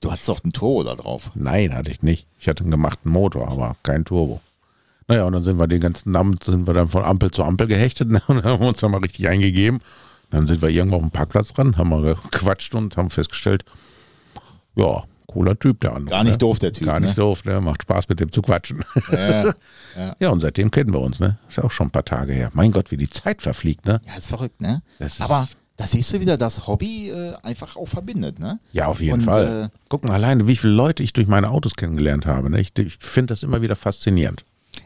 Du 0.00 0.10
hattest 0.12 0.28
doch 0.28 0.42
einen 0.42 0.52
Turbo 0.52 0.82
da 0.84 0.94
drauf. 0.94 1.30
Nein, 1.34 1.74
hatte 1.74 1.90
ich 1.90 2.02
nicht. 2.02 2.26
Ich 2.38 2.48
hatte 2.48 2.62
einen 2.62 2.70
gemachten 2.70 3.10
Motor, 3.10 3.48
aber 3.48 3.76
kein 3.82 4.04
Turbo. 4.04 4.40
Naja, 5.08 5.24
und 5.24 5.32
dann 5.34 5.44
sind 5.44 5.58
wir 5.58 5.66
den 5.66 5.80
ganzen 5.80 6.14
Abend, 6.16 6.44
sind 6.44 6.66
wir 6.66 6.74
dann 6.74 6.88
von 6.88 7.04
Ampel 7.04 7.30
zu 7.30 7.42
Ampel 7.44 7.66
gehechtet 7.66 8.08
ne, 8.10 8.22
und 8.26 8.42
haben 8.44 8.64
uns 8.64 8.80
dann 8.80 8.90
mal 8.90 9.00
richtig 9.00 9.28
eingegeben. 9.28 9.80
Dann 10.30 10.46
sind 10.46 10.62
wir 10.62 10.68
irgendwo 10.70 10.96
auf 10.96 11.02
dem 11.02 11.10
Parkplatz 11.10 11.52
dran, 11.52 11.76
haben 11.76 11.90
mal 11.90 12.02
gequatscht 12.30 12.74
und 12.74 12.96
haben 12.96 13.10
festgestellt, 13.10 13.64
ja, 14.76 15.04
cooler 15.26 15.58
Typ 15.58 15.80
der 15.80 15.92
andere. 15.94 16.10
Gar 16.16 16.24
nicht 16.24 16.32
ne? 16.34 16.38
doof, 16.38 16.58
der 16.58 16.72
Typ. 16.72 16.86
Gar 16.86 17.00
nicht 17.00 17.16
ne? 17.16 17.22
doof, 17.22 17.44
ne? 17.44 17.60
macht 17.60 17.82
Spaß 17.82 18.08
mit 18.08 18.20
dem 18.20 18.32
zu 18.32 18.42
quatschen. 18.42 18.84
Ja. 19.12 19.52
ja, 20.18 20.30
und 20.30 20.40
seitdem 20.40 20.70
kennen 20.70 20.92
wir 20.92 21.00
uns, 21.00 21.20
ne? 21.20 21.38
Ist 21.48 21.56
ja 21.58 21.64
auch 21.64 21.70
schon 21.70 21.88
ein 21.88 21.90
paar 21.92 22.04
Tage 22.04 22.32
her. 22.32 22.50
Mein 22.54 22.72
Gott, 22.72 22.90
wie 22.90 22.96
die 22.96 23.10
Zeit 23.10 23.42
verfliegt, 23.42 23.84
ne? 23.86 24.00
Ja, 24.06 24.14
ist 24.16 24.28
verrückt, 24.28 24.60
ne? 24.60 24.82
Das 24.98 25.14
ist- 25.14 25.20
Aber 25.20 25.48
da 25.76 25.86
siehst 25.86 26.12
du 26.12 26.20
wieder, 26.20 26.36
dass 26.36 26.66
Hobby 26.66 27.10
äh, 27.10 27.34
einfach 27.42 27.76
auch 27.76 27.86
verbindet, 27.88 28.38
ne? 28.38 28.58
Ja, 28.72 28.86
auf 28.86 29.00
jeden 29.00 29.20
Und, 29.20 29.24
Fall. 29.24 29.70
äh, 29.72 29.78
Guck 29.88 30.04
mal 30.04 30.14
alleine, 30.14 30.46
wie 30.48 30.56
viele 30.56 30.72
Leute 30.72 31.02
ich 31.02 31.12
durch 31.12 31.26
meine 31.26 31.50
Autos 31.50 31.74
kennengelernt 31.74 32.26
habe. 32.26 32.50
Ne? 32.50 32.60
Ich, 32.60 32.76
ich 32.78 32.96
finde 33.00 33.34
das 33.34 33.42
immer 33.42 33.60
wieder 33.60 33.76
faszinierend. 33.76 34.44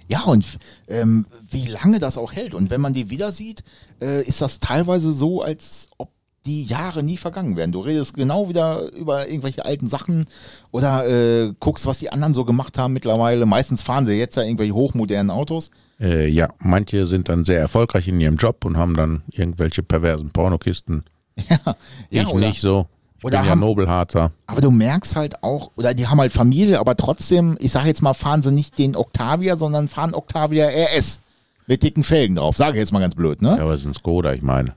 Ja, 0.08 0.22
und 0.22 0.58
ähm, 0.88 1.26
wie 1.50 1.66
lange 1.66 1.98
das 1.98 2.18
auch 2.18 2.32
hält. 2.32 2.54
Und 2.54 2.70
wenn 2.70 2.80
man 2.80 2.94
die 2.94 3.10
wieder 3.10 3.32
sieht, 3.32 3.62
äh, 4.00 4.22
ist 4.22 4.40
das 4.40 4.58
teilweise 4.58 5.12
so, 5.12 5.42
als 5.42 5.88
ob 5.98 6.10
die 6.46 6.64
Jahre 6.64 7.02
nie 7.02 7.18
vergangen 7.18 7.56
wären. 7.56 7.72
Du 7.72 7.80
redest 7.80 8.14
genau 8.14 8.48
wieder 8.48 8.90
über 8.92 9.28
irgendwelche 9.28 9.64
alten 9.64 9.86
Sachen 9.86 10.26
oder 10.70 11.06
äh, 11.06 11.52
guckst, 11.60 11.86
was 11.86 11.98
die 11.98 12.10
anderen 12.10 12.32
so 12.32 12.44
gemacht 12.44 12.78
haben 12.78 12.94
mittlerweile. 12.94 13.44
Meistens 13.44 13.82
fahren 13.82 14.06
sie 14.06 14.14
jetzt 14.14 14.36
ja 14.36 14.44
irgendwelche 14.44 14.74
hochmodernen 14.74 15.30
Autos. 15.30 15.70
Äh, 16.00 16.28
ja, 16.28 16.48
manche 16.58 17.06
sind 17.06 17.28
dann 17.28 17.44
sehr 17.44 17.60
erfolgreich 17.60 18.08
in 18.08 18.20
ihrem 18.20 18.36
Job 18.36 18.64
und 18.64 18.76
haben 18.76 18.96
dann 18.96 19.22
irgendwelche 19.30 19.82
perversen 19.82 20.30
Pornokisten. 20.30 21.04
Ja, 21.48 21.58
ja 22.10 22.22
ich 22.22 22.28
oder, 22.28 22.48
nicht 22.48 22.60
so. 22.60 22.86
Oder 23.22 23.42
ja 23.42 23.46
haben- 23.46 23.60
Nobelharzer. 23.60 24.30
Aber 24.46 24.60
du 24.60 24.70
merkst 24.70 25.16
halt 25.16 25.42
auch, 25.42 25.72
oder 25.76 25.92
die 25.94 26.06
haben 26.06 26.20
halt 26.20 26.32
Familie, 26.32 26.78
aber 26.78 26.96
trotzdem, 26.96 27.56
ich 27.60 27.72
sage 27.72 27.88
jetzt 27.88 28.02
mal, 28.02 28.14
fahren 28.14 28.42
sie 28.42 28.52
nicht 28.52 28.78
den 28.78 28.94
Octavia, 28.96 29.56
sondern 29.56 29.88
fahren 29.88 30.14
Octavia 30.14 30.68
RS 30.68 31.22
mit 31.66 31.82
dicken 31.82 32.04
Felgen 32.04 32.36
drauf. 32.36 32.56
Sage 32.56 32.72
ich 32.76 32.78
jetzt 32.80 32.92
mal 32.92 33.00
ganz 33.00 33.14
blöd, 33.14 33.42
ne? 33.42 33.56
Ja, 33.56 33.62
aber 33.64 33.74
es 33.74 33.80
ist 33.80 33.86
ein 33.86 33.94
Skoda, 33.94 34.32
ich 34.32 34.42
meine. 34.42 34.74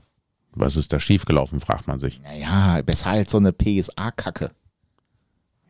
Was 0.54 0.76
ist 0.76 0.92
da 0.92 1.00
schiefgelaufen, 1.00 1.60
fragt 1.60 1.86
man 1.88 1.98
sich. 2.00 2.20
Naja, 2.20 2.82
besser 2.82 3.10
als 3.10 3.30
so 3.30 3.38
eine 3.38 3.52
PSA-Kacke. 3.52 4.50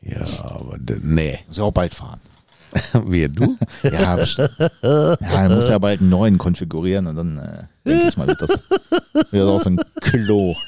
Ja, 0.01 0.23
aber 0.43 0.77
nee. 1.03 1.39
Muss 1.47 1.59
ja 1.59 1.63
auch 1.65 1.71
bald 1.73 1.95
fahren. 1.95 2.19
Wir, 3.07 3.29
du? 3.29 3.57
Ja, 3.85 4.17
best- 4.17 4.39
ja, 4.83 5.49
muss 5.51 5.69
ja 5.69 5.79
bald 5.79 6.01
einen 6.01 6.09
neuen 6.11 6.39
konfigurieren 6.39 7.07
und 7.07 7.15
dann 7.17 7.39
äh, 7.39 7.65
denke 7.89 8.09
ich 8.09 8.17
mal, 8.17 8.27
wird 8.27 8.41
das, 8.43 8.51
wird 9.31 9.47
auch 9.49 9.61
so 9.61 9.71
ein 9.71 9.81
Klo. 10.01 10.55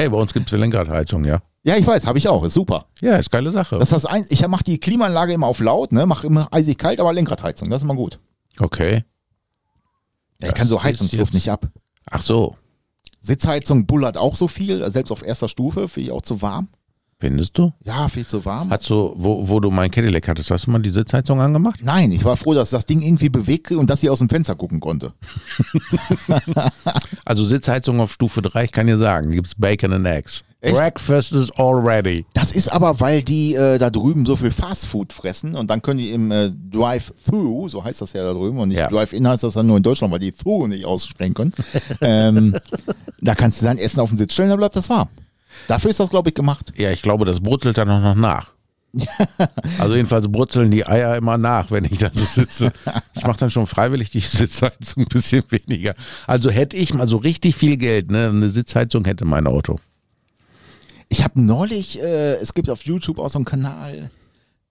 Hey, 0.00 0.08
bei 0.08 0.16
uns 0.16 0.32
gibt 0.32 0.50
es 0.50 0.58
Lenkradheizung, 0.58 1.26
ja. 1.26 1.42
Ja, 1.62 1.76
ich 1.76 1.86
weiß, 1.86 2.06
habe 2.06 2.16
ich 2.16 2.26
auch, 2.26 2.42
ist 2.44 2.54
super. 2.54 2.86
Ja, 3.02 3.16
ist 3.16 3.30
geile 3.30 3.52
Sache. 3.52 3.78
Das 3.78 3.88
ist 3.88 3.92
das 3.92 4.06
ein, 4.06 4.24
ich 4.30 4.48
mache 4.48 4.64
die 4.64 4.80
Klimaanlage 4.80 5.34
immer 5.34 5.46
auf 5.46 5.60
laut, 5.60 5.92
ne, 5.92 6.06
mache 6.06 6.26
immer 6.26 6.48
eisig 6.52 6.78
kalt, 6.78 7.00
aber 7.00 7.12
Lenkradheizung, 7.12 7.68
das 7.68 7.80
ist 7.80 7.84
immer 7.84 7.96
gut. 7.96 8.18
Okay. 8.58 9.04
Ja, 10.40 10.48
ich 10.48 10.54
kann 10.54 10.68
so 10.68 10.82
Heizungsluft 10.82 11.34
nicht 11.34 11.50
ab. 11.50 11.68
Ach 12.10 12.22
so, 12.22 12.56
Sitzheizung 13.20 13.84
bullert 13.86 14.16
auch 14.16 14.36
so 14.36 14.48
viel, 14.48 14.88
selbst 14.90 15.10
auf 15.10 15.22
erster 15.22 15.48
Stufe, 15.48 15.86
finde 15.86 16.08
ich 16.08 16.12
auch 16.12 16.22
zu 16.22 16.40
warm. 16.40 16.70
Findest 17.20 17.56
du? 17.58 17.72
Ja, 17.84 18.08
viel 18.08 18.26
zu 18.26 18.44
warm. 18.44 18.70
Hast 18.70 18.88
du, 18.90 19.14
wo, 19.16 19.48
wo 19.48 19.60
du 19.60 19.70
mein 19.70 19.90
Cadillac 19.90 20.26
hattest, 20.26 20.50
hast 20.50 20.66
du 20.66 20.70
mal 20.70 20.80
die 20.80 20.90
Sitzheizung 20.90 21.40
angemacht? 21.40 21.80
Nein, 21.82 22.10
ich 22.12 22.24
war 22.24 22.36
froh, 22.36 22.54
dass 22.54 22.70
das 22.70 22.86
Ding 22.86 23.02
irgendwie 23.02 23.28
bewegt 23.28 23.70
und 23.72 23.88
dass 23.90 24.00
sie 24.00 24.10
aus 24.10 24.18
dem 24.18 24.28
Fenster 24.28 24.54
gucken 24.54 24.80
konnte. 24.80 25.12
Also 27.24 27.44
Sitzheizung 27.44 28.00
auf 28.00 28.12
Stufe 28.12 28.42
3, 28.42 28.64
ich 28.64 28.72
kann 28.72 28.86
dir 28.86 28.98
sagen, 28.98 29.30
gibt's 29.30 29.54
Bacon 29.54 29.92
and 29.92 30.06
Eggs. 30.06 30.42
Echt? 30.62 30.74
Breakfast 30.76 31.32
is 31.32 31.50
all 31.52 31.74
ready. 31.74 32.26
Das 32.34 32.52
ist 32.52 32.68
aber, 32.68 33.00
weil 33.00 33.22
die 33.22 33.54
äh, 33.54 33.78
da 33.78 33.88
drüben 33.88 34.26
so 34.26 34.36
viel 34.36 34.50
Fastfood 34.50 35.12
fressen 35.12 35.54
und 35.54 35.70
dann 35.70 35.80
können 35.80 35.98
die 35.98 36.10
im 36.10 36.30
äh, 36.30 36.50
Drive-Thru, 36.70 37.68
so 37.68 37.82
heißt 37.82 38.02
das 38.02 38.12
ja 38.12 38.22
da 38.22 38.34
drüben, 38.34 38.58
und 38.58 38.68
nicht 38.68 38.78
Ja. 38.78 38.88
Drive-In 38.88 39.26
heißt 39.26 39.42
das 39.42 39.54
dann 39.54 39.66
nur 39.66 39.78
in 39.78 39.82
Deutschland, 39.82 40.12
weil 40.12 40.18
die 40.18 40.32
Thru 40.32 40.66
nicht 40.66 40.84
aussprechen 40.84 41.32
können. 41.34 41.52
ähm, 42.02 42.56
da 43.20 43.34
kannst 43.34 43.62
du 43.62 43.66
dein 43.66 43.78
Essen 43.78 44.00
auf 44.00 44.10
den 44.10 44.18
Sitz 44.18 44.34
stellen, 44.34 44.50
dann 44.50 44.58
bleibt 44.58 44.76
das 44.76 44.90
warm. 44.90 45.08
Dafür 45.68 45.90
ist 45.90 46.00
das, 46.00 46.10
glaube 46.10 46.30
ich, 46.30 46.34
gemacht. 46.34 46.72
Ja, 46.76 46.90
ich 46.90 47.02
glaube, 47.02 47.24
das 47.24 47.40
brutzelt 47.40 47.78
dann 47.78 47.90
auch 47.90 48.00
noch 48.00 48.14
nach. 48.14 48.52
Also 49.78 49.94
jedenfalls 49.94 50.28
brutzeln 50.28 50.70
die 50.70 50.86
Eier 50.86 51.16
immer 51.16 51.38
nach, 51.38 51.70
wenn 51.70 51.84
ich 51.84 51.98
da 51.98 52.10
so 52.12 52.24
sitze. 52.24 52.72
Ich 53.14 53.24
mache 53.24 53.38
dann 53.38 53.50
schon 53.50 53.66
freiwillig 53.66 54.10
die 54.10 54.20
Sitzheizung 54.20 55.04
ein 55.04 55.08
bisschen 55.08 55.44
weniger. 55.50 55.94
Also 56.26 56.50
hätte 56.50 56.76
ich 56.76 56.92
mal 56.94 57.08
so 57.08 57.16
richtig 57.16 57.56
viel 57.56 57.76
Geld, 57.76 58.10
ne, 58.10 58.28
eine 58.28 58.50
Sitzheizung 58.50 59.04
hätte 59.04 59.24
mein 59.24 59.46
Auto. 59.46 59.78
Ich 61.08 61.24
habe 61.24 61.40
neulich, 61.40 62.00
äh, 62.00 62.34
es 62.34 62.54
gibt 62.54 62.70
auf 62.70 62.84
YouTube 62.84 63.18
auch 63.18 63.30
so 63.30 63.38
einen 63.38 63.44
Kanal, 63.44 64.10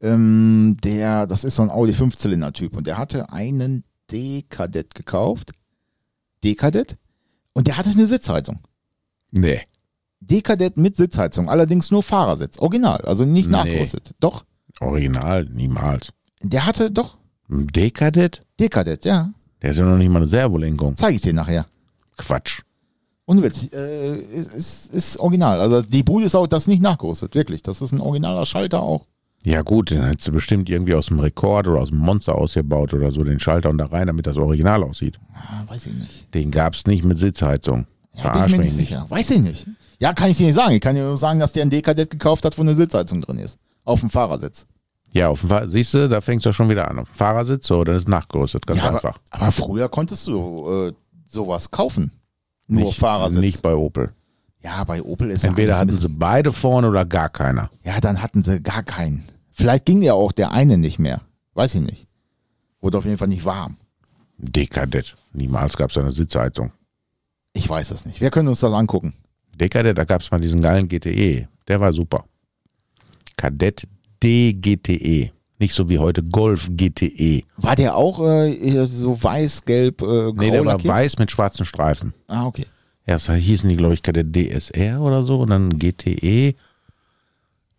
ähm, 0.01 0.77
der, 0.83 1.27
das 1.27 1.43
ist 1.43 1.55
so 1.55 1.63
ein 1.63 1.71
Audi 1.71 1.93
5-Zylinder-Typ 1.93 2.75
und 2.75 2.87
der 2.87 2.97
hatte 2.97 3.31
einen 3.31 3.83
D-Kadett 4.11 4.95
gekauft. 4.95 5.51
D-Kadett? 6.43 6.97
Und 7.53 7.67
der 7.67 7.77
hatte 7.77 7.89
eine 7.89 8.05
Sitzheizung. 8.05 8.59
Nee. 9.31 9.61
D-Kadett 10.21 10.77
mit 10.77 10.95
Sitzheizung, 10.95 11.49
allerdings 11.49 11.91
nur 11.91 12.03
Fahrersitz. 12.03 12.59
Original, 12.59 13.01
also 13.01 13.25
nicht 13.25 13.47
Nee. 13.47 13.51
nachgerüstet. 13.53 14.11
Doch. 14.19 14.45
Original, 14.79 15.45
niemals. 15.45 16.11
Der 16.41 16.65
hatte 16.65 16.91
doch 16.91 17.17
Ein 17.49 17.67
D-Kadett? 17.67 18.43
D-Kadett, 18.59 19.05
ja. 19.05 19.29
Der 19.61 19.71
hat 19.71 19.77
ja 19.77 19.83
noch 19.85 19.97
nicht 19.97 20.09
mal 20.09 20.17
eine 20.19 20.27
Servolenkung. 20.27 20.95
Zeige 20.95 21.15
ich 21.15 21.21
dir 21.21 21.33
nachher. 21.33 21.65
Quatsch. 22.17 22.61
Ohne 23.25 23.43
Witz, 23.43 23.69
äh, 23.73 24.17
ist, 24.17 24.53
ist, 24.53 24.93
ist 24.93 25.19
original. 25.19 25.59
Also 25.61 25.81
die 25.81 26.03
Bude 26.03 26.25
ist 26.25 26.35
auch 26.35 26.47
das 26.47 26.67
nicht 26.67 26.81
nachgerüstet, 26.81 27.35
wirklich. 27.35 27.61
Das 27.63 27.81
ist 27.81 27.91
ein 27.91 28.01
originaler 28.01 28.45
Schalter 28.45 28.81
auch. 28.81 29.05
Ja 29.43 29.61
gut, 29.61 29.91
den 29.91 30.03
hättest 30.03 30.27
du 30.27 30.31
bestimmt 30.33 30.67
irgendwie 30.69 30.95
aus 30.95 31.07
dem 31.07 31.19
Rekord 31.19 31.67
oder 31.67 31.79
aus 31.81 31.89
dem 31.89 31.99
Monster 31.99 32.35
ausgebaut 32.35 32.93
oder 32.93 33.11
so, 33.11 33.23
den 33.23 33.39
Schalter 33.39 33.69
und 33.69 33.77
da 33.77 33.85
rein, 33.85 34.07
damit 34.07 34.27
das 34.27 34.37
Original 34.37 34.83
aussieht. 34.83 35.19
Ah, 35.33 35.63
weiß 35.67 35.85
ich 35.87 35.93
nicht. 35.93 36.33
Den 36.33 36.51
gab 36.51 36.73
es 36.73 36.85
nicht 36.87 37.03
mit 37.05 37.17
Sitzheizung. 37.19 37.85
Ja, 38.23 38.31
bin 38.31 38.45
ich 38.45 38.51
mir 38.51 38.63
nicht 38.63 38.75
sicher. 38.75 39.05
Weiß 39.09 39.29
ich 39.31 39.41
nicht. 39.41 39.67
Ja, 39.99 40.13
kann 40.13 40.29
ich 40.29 40.37
dir 40.37 40.47
nicht 40.47 40.55
sagen. 40.55 40.73
Ich 40.73 40.81
kann 40.81 40.95
dir 40.95 41.03
nur 41.03 41.17
sagen, 41.17 41.39
dass 41.39 41.53
der 41.53 41.63
ein 41.63 41.69
D-Kadett 41.69 42.09
gekauft 42.09 42.45
hat, 42.45 42.57
wo 42.57 42.61
eine 42.61 42.75
Sitzheizung 42.75 43.21
drin 43.21 43.39
ist. 43.39 43.57
Auf 43.83 43.99
dem 43.99 44.09
Fahrersitz. 44.09 44.65
Ja, 45.11 45.29
auf 45.29 45.41
dem 45.41 45.49
Fahr 45.49 45.67
siehst 45.69 45.93
du, 45.93 46.07
da 46.07 46.21
fängst 46.21 46.45
du 46.45 46.53
schon 46.53 46.69
wieder 46.69 46.89
an. 46.89 46.99
Auf 46.99 47.09
dem 47.09 47.15
Fahrersitz, 47.15 47.67
so, 47.67 47.83
dann 47.83 47.95
ist 47.95 48.07
nachgerüstet, 48.07 48.65
ganz 48.67 48.79
ja, 48.79 48.89
einfach. 48.93 49.19
Aber, 49.31 49.43
aber 49.43 49.51
früher 49.51 49.89
konntest 49.89 50.27
du 50.27 50.87
äh, 50.87 50.93
sowas 51.25 51.71
kaufen. 51.71 52.11
Nur 52.67 52.85
nicht, 52.85 52.99
Fahrersitz. 52.99 53.41
Nicht 53.41 53.61
bei 53.61 53.73
Opel. 53.73 54.11
Ja, 54.61 54.83
bei 54.83 55.01
Opel 55.01 55.31
ist 55.31 55.43
Entweder 55.43 55.73
ja 55.73 55.79
alles 55.79 55.97
hatten 55.97 56.01
sie 56.01 56.09
beide 56.09 56.51
vorne 56.51 56.87
oder 56.89 57.05
gar 57.05 57.29
keiner. 57.29 57.71
Ja, 57.83 57.99
dann 57.99 58.21
hatten 58.21 58.43
sie 58.43 58.61
gar 58.61 58.83
keinen. 58.83 59.23
Vielleicht 59.51 59.85
ging 59.85 60.01
ja 60.01 60.13
auch 60.13 60.31
der 60.31 60.51
eine 60.51 60.77
nicht 60.77 60.99
mehr. 60.99 61.21
Weiß 61.53 61.75
ich 61.75 61.81
nicht. 61.81 62.07
Wurde 62.81 62.97
auf 62.97 63.05
jeden 63.05 63.17
Fall 63.17 63.27
nicht 63.27 63.45
warm. 63.45 63.77
Dekadett. 64.37 65.15
Niemals 65.33 65.75
gab 65.75 65.89
es 65.89 65.97
eine 65.97 66.11
Sitzheizung. 66.11 66.71
Ich 67.53 67.69
weiß 67.69 67.89
das 67.89 68.05
nicht. 68.05 68.21
Wir 68.21 68.29
können 68.29 68.47
uns 68.47 68.59
das 68.59 68.73
angucken. 68.73 69.13
Dekadett, 69.55 69.97
da 69.97 70.05
gab 70.05 70.21
es 70.21 70.31
mal 70.31 70.39
diesen 70.39 70.61
geilen 70.61 70.87
GTE. 70.87 71.47
Der 71.67 71.81
war 71.81 71.93
super. 71.93 72.25
Kadett 73.37 73.87
DGTE. 74.23 75.31
Nicht 75.59 75.73
so 75.73 75.89
wie 75.89 75.99
heute 75.99 76.23
Golf 76.23 76.69
GTE. 76.71 77.43
War 77.57 77.75
der 77.75 77.95
auch 77.95 78.25
äh, 78.25 78.85
so 78.85 79.21
weiß, 79.21 79.65
gelb, 79.65 80.01
äh, 80.01 80.31
Nee, 80.33 80.51
der 80.51 80.65
war 80.65 80.83
weiß 80.83 81.17
mit 81.17 81.31
schwarzen 81.31 81.65
Streifen. 81.65 82.13
Ah, 82.27 82.45
okay. 82.45 82.65
Erst 83.05 83.29
hießen 83.29 83.67
die, 83.67 83.75
glaube 83.75 83.93
ich, 83.93 84.03
Kadett 84.03 84.33
DSR 84.33 85.01
oder 85.01 85.23
so 85.23 85.41
und 85.41 85.49
dann 85.49 85.77
GTE. 85.77 86.55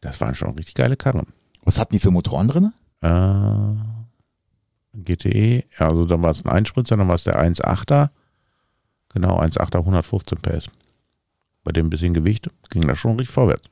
Das 0.03 0.21
waren 0.21 0.35
schon 0.35 0.55
richtig 0.55 0.75
geile 0.75 0.97
Karren. 0.97 1.29
Was 1.63 1.79
hatten 1.79 1.95
die 1.95 2.01
für 2.01 2.11
Motoren 2.11 2.49
drin? 2.49 2.73
Äh, 3.01 3.77
GTE, 4.95 5.65
ja, 5.79 5.89
also 5.89 6.05
dann 6.05 6.23
war 6.23 6.33
es 6.33 6.45
ein 6.45 6.51
Einspritzer, 6.51 6.97
dann 6.97 7.09
war 7.09 7.15
es 7.15 7.25
der 7.25 7.41
1.8er. 7.41 8.11
Genau, 9.13 9.41
1.8er 9.41 9.79
115 9.79 10.39
PS. 10.39 10.67
Bei 11.65 11.73
dem 11.73 11.91
bisschen 11.91 12.15
Gewicht 12.15 12.49
ging 12.71 12.87
das 12.87 12.99
schon 12.99 13.17
richtig 13.17 13.35
vorwärts. 13.35 13.65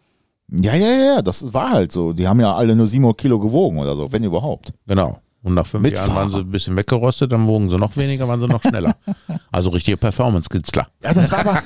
Ja, 0.51 0.75
ja, 0.75 0.89
ja, 0.89 1.05
ja, 1.15 1.23
das 1.23 1.53
war 1.53 1.71
halt 1.71 1.93
so. 1.93 2.13
Die 2.13 2.27
haben 2.27 2.41
ja 2.41 2.55
alle 2.55 2.75
nur 2.75 2.87
7 2.87 3.17
Kilo 3.17 3.39
gewogen 3.39 3.79
oder 3.79 3.95
so, 3.97 4.11
wenn 4.13 4.25
überhaupt. 4.25 4.73
Genau. 4.87 5.21
Und 5.43 5.55
nach 5.55 5.67
fünf 5.67 5.83
Mit 5.83 5.95
Jahren 5.95 6.15
waren 6.15 6.31
sie 6.31 6.39
ein 6.39 6.51
bisschen 6.51 6.77
weggerostet, 6.77 7.33
dann 7.33 7.47
wogen 7.47 7.71
sie 7.71 7.79
noch 7.79 7.97
weniger, 7.97 8.27
waren 8.27 8.41
sie 8.41 8.49
noch 8.49 8.63
schneller. 8.63 8.97
also 9.53 9.71
richtige 9.71 9.97
Performance-Kitzler. 9.97 10.89
Ja, 11.03 11.15
das 11.15 11.31
war 11.31 11.39
aber, 11.39 11.63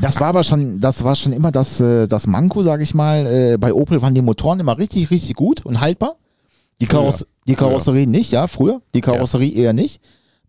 das 0.00 0.20
war 0.20 0.28
aber 0.28 0.42
schon, 0.44 0.78
das 0.78 1.02
war 1.02 1.16
schon 1.16 1.32
immer 1.32 1.50
das, 1.50 1.80
äh, 1.80 2.06
das 2.06 2.26
Manko, 2.28 2.62
sage 2.62 2.84
ich 2.84 2.94
mal. 2.94 3.26
Äh, 3.26 3.56
Bei 3.58 3.72
Opel 3.72 4.00
waren 4.02 4.14
die 4.14 4.22
Motoren 4.22 4.60
immer 4.60 4.78
richtig, 4.78 5.10
richtig 5.10 5.34
gut 5.34 5.66
und 5.66 5.80
haltbar. 5.80 6.14
Die, 6.80 6.86
Kaross 6.86 7.26
die 7.48 7.56
Karosserie 7.56 8.06
nicht, 8.06 8.30
ja, 8.30 8.46
früher. 8.46 8.82
Die 8.94 9.00
Karosserie 9.00 9.52
eher 9.52 9.72
nicht. 9.72 10.00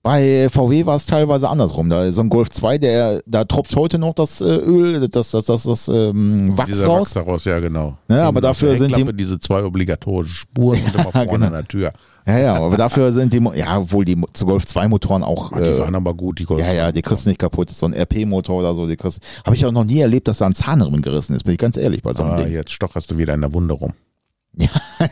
Bei 0.02 0.48
VW 0.50 0.86
war 0.86 0.96
es 0.96 1.06
teilweise 1.06 1.50
andersrum. 1.50 1.90
Da 1.90 2.06
ist 2.06 2.16
so 2.16 2.22
ein 2.22 2.30
Golf 2.30 2.50
2, 2.50 2.78
der, 2.78 3.22
da 3.26 3.44
tropft 3.44 3.76
heute 3.76 4.00
noch 4.00 4.14
das 4.16 4.40
äh, 4.40 4.46
Öl, 4.46 5.10
das, 5.10 5.32
das, 5.32 5.46
das, 5.46 5.64
das 5.64 5.88
ähm, 5.90 6.58
Wachs 6.58 6.70
Dieser 6.70 6.88
raus. 6.88 7.00
Wachs 7.02 7.14
daraus, 7.14 7.46
ja 7.46 7.60
genau. 7.60 7.98
Ja, 8.10 8.24
aber 8.24 8.38
Und 8.38 8.46
auf 8.46 8.58
dafür 8.60 8.78
sind 8.78 8.96
die- 8.96 9.14
diese 9.18 9.40
zwei 9.40 9.62
obligatorischen 9.64 10.34
Spuren 10.34 10.80
und 10.86 10.94
immer 10.96 11.12
vorne 11.12 11.28
genau. 11.28 11.46
an 11.48 11.52
der 11.54 11.66
Tür. 11.68 11.92
Ja, 12.26 12.38
ja, 12.40 12.56
aber 12.56 12.78
dafür 12.78 13.12
sind 13.12 13.34
die, 13.34 13.42
ja, 13.56 13.80
obwohl 13.80 14.06
die 14.06 14.16
zu 14.34 14.46
Golf 14.46 14.66
2 14.66 14.88
Motoren 14.88 15.24
auch, 15.24 15.52
Ah, 15.52 15.60
die 15.60 15.68
äh, 15.70 15.80
waren 15.80 15.96
aber 15.96 16.14
gut, 16.14 16.40
die 16.40 16.46
Golf 16.46 16.62
ja, 16.62 16.72
ja, 16.72 16.92
die 16.92 17.02
kriegst 17.02 17.26
du 17.26 17.30
nicht 17.32 17.40
kaputt. 17.40 17.70
So 17.70 17.86
ein 17.88 17.94
RP-Motor 17.94 18.58
oder 18.60 18.76
so, 18.76 18.88
die 18.88 18.96
kriegst 18.96 19.20
Habe 19.46 19.56
ich 19.56 19.66
auch 19.66 19.72
noch 19.72 19.84
nie 19.84 20.00
erlebt, 20.00 20.28
dass 20.30 20.38
da 20.38 20.46
ein 20.46 20.54
Zahnriemen 20.56 21.02
gerissen 21.02 21.36
ist, 21.36 21.44
bin 21.44 21.54
ich 21.54 21.60
ganz 21.60 21.76
ehrlich 21.76 22.04
bei 22.04 22.14
so 22.14 22.24
einem 22.24 22.34
Ah, 22.34 22.42
Ding. 22.44 22.54
jetzt 22.54 22.72
stocherst 22.72 23.12
du 23.12 23.18
wieder 23.18 23.34
in 23.34 23.42
der 23.42 23.52
Wunde 23.54 23.74
rum. 23.74 23.94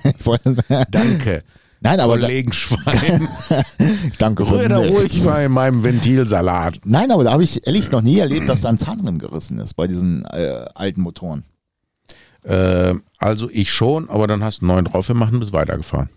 Ich 0.03 0.25
wollte 0.25 0.53
sagen- 0.53 0.85
Danke, 0.91 1.39
Nein, 1.81 1.99
aber 1.99 2.17
da, 2.17 2.27
Kollegen 2.27 2.51
Schwein. 2.53 3.27
danke 4.17 4.45
für 4.45 4.59
Rühr 4.59 4.69
da 4.69 4.77
ruhig 4.77 5.23
mal 5.23 5.45
in 5.45 5.51
meinem 5.51 5.83
Ventilsalat. 5.83 6.79
Nein, 6.85 7.11
aber 7.11 7.23
da 7.23 7.31
habe 7.31 7.43
ich 7.43 7.65
ehrlich 7.67 7.91
noch 7.91 8.01
nie 8.01 8.19
erlebt, 8.19 8.49
dass 8.49 8.61
da 8.61 8.69
ein 8.69 8.79
Zahnriemen 8.79 9.19
gerissen 9.19 9.59
ist 9.59 9.75
bei 9.75 9.87
diesen 9.87 10.25
äh, 10.25 10.65
alten 10.73 11.01
Motoren. 11.01 11.43
Äh, 12.43 12.95
also 13.19 13.49
ich 13.51 13.71
schon, 13.71 14.09
aber 14.09 14.27
dann 14.27 14.43
hast 14.43 14.59
du 14.59 14.61
einen 14.63 14.73
neuen 14.73 14.85
drauf 14.85 15.07
gemacht 15.07 15.33
und 15.33 15.39
bist 15.39 15.53
weitergefahren. 15.53 16.09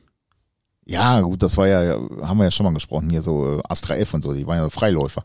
Ja, 0.86 1.20
gut, 1.20 1.42
das 1.42 1.56
war 1.56 1.68
ja, 1.68 2.00
haben 2.22 2.38
wir 2.38 2.44
ja 2.44 2.50
schon 2.50 2.64
mal 2.64 2.74
gesprochen, 2.74 3.10
hier 3.10 3.22
so 3.22 3.58
äh, 3.58 3.62
Astra 3.68 3.94
F 3.96 4.14
und 4.14 4.22
so, 4.22 4.32
die 4.32 4.46
waren 4.46 4.58
ja 4.58 4.70
Freiläufer. 4.70 5.22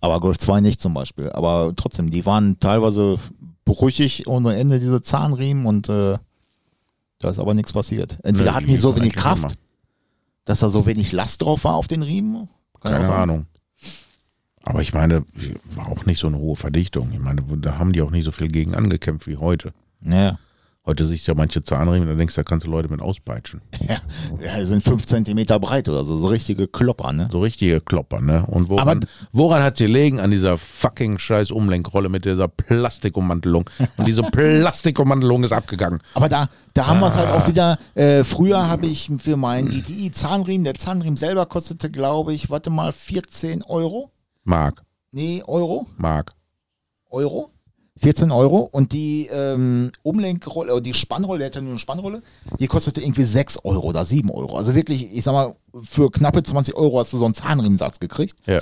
Aber 0.00 0.20
Golf 0.20 0.38
2 0.38 0.60
nicht 0.60 0.80
zum 0.80 0.94
Beispiel. 0.94 1.30
Aber 1.30 1.72
trotzdem, 1.74 2.10
die 2.10 2.24
waren 2.26 2.60
teilweise 2.60 3.18
brüchig 3.64 4.26
ohne 4.26 4.56
Ende, 4.56 4.78
diese 4.78 5.02
Zahnriemen 5.02 5.66
und 5.66 5.88
äh, 5.88 6.18
da 7.18 7.30
ist 7.30 7.38
aber 7.38 7.54
nichts 7.54 7.72
passiert. 7.72 8.18
Entweder 8.22 8.50
Nö, 8.50 8.56
hatten 8.56 8.66
die 8.66 8.76
so 8.76 8.96
wenig 8.96 9.16
Kraft, 9.16 9.44
immer. 9.44 9.52
Dass 10.48 10.60
da 10.60 10.68
so 10.70 10.86
wenig 10.86 11.12
Last 11.12 11.42
drauf 11.42 11.64
war 11.64 11.74
auf 11.74 11.88
den 11.88 12.02
Riemen. 12.02 12.48
Kann 12.80 13.02
Keine. 13.02 13.14
Ahnung. 13.14 13.46
Aber 14.62 14.80
ich 14.80 14.94
meine, 14.94 15.24
war 15.74 15.88
auch 15.88 16.06
nicht 16.06 16.18
so 16.18 16.26
eine 16.26 16.38
hohe 16.38 16.56
Verdichtung. 16.56 17.10
Ich 17.12 17.18
meine, 17.18 17.42
da 17.42 17.78
haben 17.78 17.92
die 17.92 18.00
auch 18.00 18.10
nicht 18.10 18.24
so 18.24 18.32
viel 18.32 18.48
gegen 18.48 18.74
angekämpft 18.74 19.26
wie 19.26 19.36
heute. 19.36 19.72
Ja. 20.00 20.38
Heute 20.88 21.06
siehst 21.06 21.26
du 21.26 21.32
ja 21.32 21.36
manche 21.36 21.62
Zahnriemen, 21.62 22.08
da 22.08 22.14
denkst 22.14 22.34
du, 22.34 22.38
da 22.40 22.44
kannst 22.44 22.66
du 22.66 22.70
Leute 22.70 22.88
mit 22.88 23.02
auspeitschen. 23.02 23.60
Ja, 23.88 23.98
ja, 24.58 24.64
sind 24.64 24.82
fünf 24.82 25.04
Zentimeter 25.06 25.60
breit 25.60 25.86
oder 25.88 26.04
so, 26.04 26.16
so 26.16 26.28
richtige 26.28 26.66
Klopper, 26.66 27.12
ne? 27.12 27.28
So 27.30 27.40
richtige 27.40 27.80
Klopper, 27.82 28.20
ne? 28.22 28.44
Und 28.46 28.70
woran, 28.70 28.88
Aber- 28.88 29.00
woran 29.32 29.62
hat 29.62 29.76
sie 29.76 29.84
gelegen? 29.84 30.18
An 30.18 30.30
dieser 30.30 30.56
fucking 30.56 31.18
scheiß 31.18 31.50
Umlenkrolle 31.50 32.08
mit 32.08 32.24
dieser 32.24 32.48
Plastikummantelung. 32.48 33.68
Und 33.98 34.06
diese 34.08 34.22
Plastikummantelung 34.32 35.44
ist 35.44 35.52
abgegangen. 35.52 36.00
Aber 36.14 36.28
da, 36.30 36.48
da 36.72 36.86
haben 36.86 37.00
wir 37.00 37.08
es 37.08 37.16
halt 37.16 37.28
Ah. 37.28 37.34
auch 37.36 37.46
wieder. 37.48 37.78
Äh, 37.94 38.24
früher 38.24 38.68
habe 38.68 38.86
ich 38.86 39.10
für 39.18 39.36
meinen 39.36 39.68
GTI 39.68 40.10
Zahnriemen, 40.10 40.64
der 40.64 40.74
Zahnriemen 40.74 41.18
selber 41.18 41.44
kostete, 41.44 41.90
glaube 41.90 42.32
ich, 42.32 42.48
warte 42.48 42.70
mal, 42.70 42.92
14 42.92 43.62
Euro. 43.62 44.10
Mark, 44.44 44.82
Nee, 45.12 45.42
Euro. 45.46 45.86
Mark. 45.98 46.32
Euro. 47.10 47.50
14 47.98 48.30
Euro. 48.30 48.68
Und 48.70 48.92
die 48.92 49.28
ähm, 49.32 49.90
Umlenkrolle, 50.02 50.72
oder 50.72 50.80
die 50.80 50.94
Spannrolle, 50.94 51.38
der 51.38 51.46
hatte 51.48 51.62
nur 51.62 51.72
eine 51.72 51.78
Spannrolle, 51.78 52.22
die 52.58 52.66
kostete 52.66 53.00
irgendwie 53.00 53.24
6 53.24 53.64
Euro 53.64 53.88
oder 53.88 54.04
7 54.04 54.30
Euro. 54.30 54.56
Also 54.56 54.74
wirklich, 54.74 55.12
ich 55.12 55.22
sag 55.24 55.32
mal, 55.32 55.54
für 55.82 56.10
knappe 56.10 56.42
20 56.42 56.74
Euro 56.74 56.98
hast 56.98 57.12
du 57.12 57.18
so 57.18 57.24
einen 57.24 57.34
Zahnriemensatz 57.34 58.00
gekriegt. 58.00 58.36
Ja. 58.46 58.60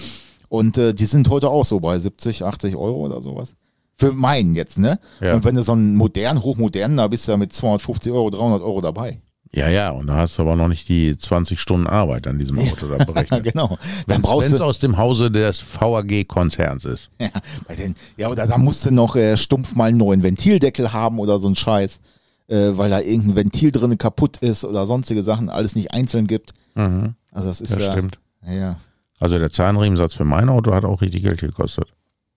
Und 0.49 0.79
äh, 0.79 0.95
die 0.95 1.05
sind 1.05 1.29
heute 1.29 1.51
auch 1.51 1.65
so 1.65 1.81
bei 1.81 1.99
70, 1.99 2.45
80 2.45 2.77
Euro 2.77 3.05
oder 3.05 3.23
sowas. 3.23 3.55
Für 3.99 4.13
meinen 4.13 4.55
jetzt, 4.55 4.79
ne? 4.79 4.99
Ja. 5.21 5.35
Und 5.35 5.45
wenn 5.45 5.55
du 5.55 5.63
so 5.63 5.73
einen 5.73 5.97
modernen, 5.97 6.43
hochmodernen, 6.43 6.99
da 6.99 7.09
bist 7.09 7.27
du 7.27 7.33
ja 7.33 7.39
mit 7.39 7.53
250 7.53 8.13
Euro, 8.13 8.31
300 8.31 8.63
Euro 8.63 8.81
dabei. 8.81 9.21
Ja, 9.53 9.69
ja, 9.69 9.91
und 9.91 10.09
da 10.09 10.17
hast 10.17 10.37
du 10.39 10.43
aber 10.43 10.57
noch 10.57 10.69
nicht 10.69 10.89
die 10.89 11.17
20 11.17 11.59
Stunden 11.61 11.87
Arbeit 11.87 12.27
an 12.27 12.39
diesem 12.39 12.59
Auto 12.59 12.89
da 12.89 13.03
berechnet. 13.05 13.45
genau. 13.45 13.79
Dann 14.07 14.23
Wenn 14.23 14.53
es 14.53 14.61
aus 14.61 14.79
dem 14.81 14.99
Hause 14.99 15.31
des 15.31 15.63
VAG-Konzerns 15.63 16.85
ist. 16.85 17.11
ja, 17.21 17.29
den, 17.75 17.95
ja, 18.17 18.29
oder 18.29 18.47
da 18.47 18.59
musst 18.59 18.85
du 18.85 18.91
noch 18.91 19.17
äh, 19.17 19.37
stumpf 19.37 19.75
mal 19.75 19.85
einen 19.87 19.99
neuen 19.99 20.23
Ventildeckel 20.23 20.93
haben 20.93 21.19
oder 21.19 21.39
so 21.39 21.49
ein 21.49 21.55
Scheiß, 21.55 22.01
äh, 22.49 22.71
weil 22.73 22.91
da 22.91 23.01
irgendein 23.01 23.37
Ventil 23.37 23.71
drin 23.71 23.97
kaputt 23.99 24.37
ist 24.39 24.65
oder 24.65 24.85
sonstige 24.87 25.23
Sachen, 25.23 25.49
alles 25.49 25.75
nicht 25.75 25.93
einzeln 25.93 26.27
gibt. 26.27 26.53
Mhm, 26.75 27.15
Also 27.31 27.49
das 27.49 27.61
ist 27.61 27.73
das 27.73 27.79
ja, 27.83 27.93
stimmt. 27.93 28.19
ja, 28.47 28.77
Also 29.21 29.39
der 29.39 29.51
Zahnriemensatz 29.51 30.15
für 30.15 30.25
mein 30.25 30.49
Auto 30.51 30.75
hat 30.75 30.85
auch 30.85 31.01
richtig 31.01 31.23
Geld 31.23 31.41
gekostet. 31.41 31.89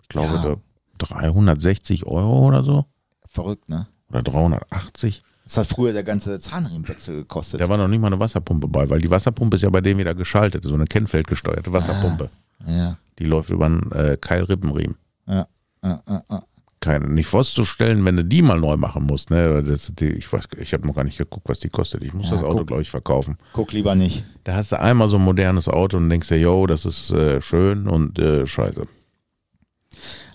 Ich 0.04 0.08
glaube, 0.10 0.36
Ja. 0.36 0.56
da 0.98 1.06
360 1.06 2.06
Euro 2.06 2.48
oder 2.48 2.64
so. 2.64 2.86
verrückt, 3.28 3.68
ne? 3.70 3.88
Oder 4.10 4.24
380. 4.24 5.22
Das 5.50 5.58
hat 5.58 5.66
früher 5.66 5.94
der 5.94 6.04
ganze 6.04 6.40
Zahnriemenwechsel 6.40 7.16
gekostet. 7.16 7.60
Da 7.60 7.68
war 7.68 7.76
noch 7.78 7.88
nicht 7.88 8.00
mal 8.00 8.06
eine 8.06 8.20
Wasserpumpe 8.20 8.68
bei, 8.68 8.88
weil 8.88 9.02
die 9.02 9.10
Wasserpumpe 9.10 9.56
ist 9.56 9.64
ja 9.64 9.72
bei 9.72 9.82
dem 9.82 9.98
wieder 9.98 10.14
geschaltet. 10.14 10.64
So 10.64 10.76
eine 10.76 10.86
kennfeldgesteuerte 10.86 11.74
Wasserpumpe. 11.74 12.30
ja, 12.68 13.00
Die 13.18 13.24
läuft 13.26 13.50
über 13.50 13.66
einen 13.66 13.92
äh, 13.92 14.16
Keilrippenriemen. 14.22 14.96
ja, 15.26 15.48
ja, 15.84 16.04
ja, 16.08 16.24
ja. 16.30 16.44
Keine, 16.82 17.10
nicht 17.10 17.26
vorzustellen, 17.26 18.06
wenn 18.06 18.16
du 18.16 18.24
die 18.24 18.44
mal 18.44 18.60
neu 18.60 18.78
machen 18.78 19.04
musst. 19.08 19.32
Ne? 19.32 19.64
Das, 19.64 19.92
die, 20.00 20.10
ich 20.10 20.32
weiß, 20.32 20.46
ich 20.60 20.72
habe 20.72 20.86
noch 20.88 20.94
gar 20.94 21.04
nicht 21.04 21.18
geguckt, 21.18 21.50
was 21.50 21.60
die 21.60 21.70
kostet. 21.70 22.04
Ich 22.04 22.14
muss 22.14 22.26
Ja, 22.30 22.36
das 22.36 22.44
Auto, 22.44 22.64
glaube 22.64 22.84
ich, 22.84 22.92
verkaufen. 22.92 23.38
Guck 23.54 23.72
lieber 23.74 23.96
nicht. 23.96 24.26
Da 24.44 24.54
hast 24.54 24.72
du 24.72 24.80
einmal 24.80 25.10
so 25.10 25.18
ein 25.18 25.24
modernes 25.24 25.68
Auto 25.68 25.98
und 25.98 26.10
denkst 26.10 26.28
dir, 26.30 26.38
yo, 26.40 26.68
das 26.68 26.86
ist 26.86 27.10
äh, 27.10 27.42
schön 27.42 27.88
und 27.88 28.20
äh, 28.20 28.46
scheiße. 28.46 28.86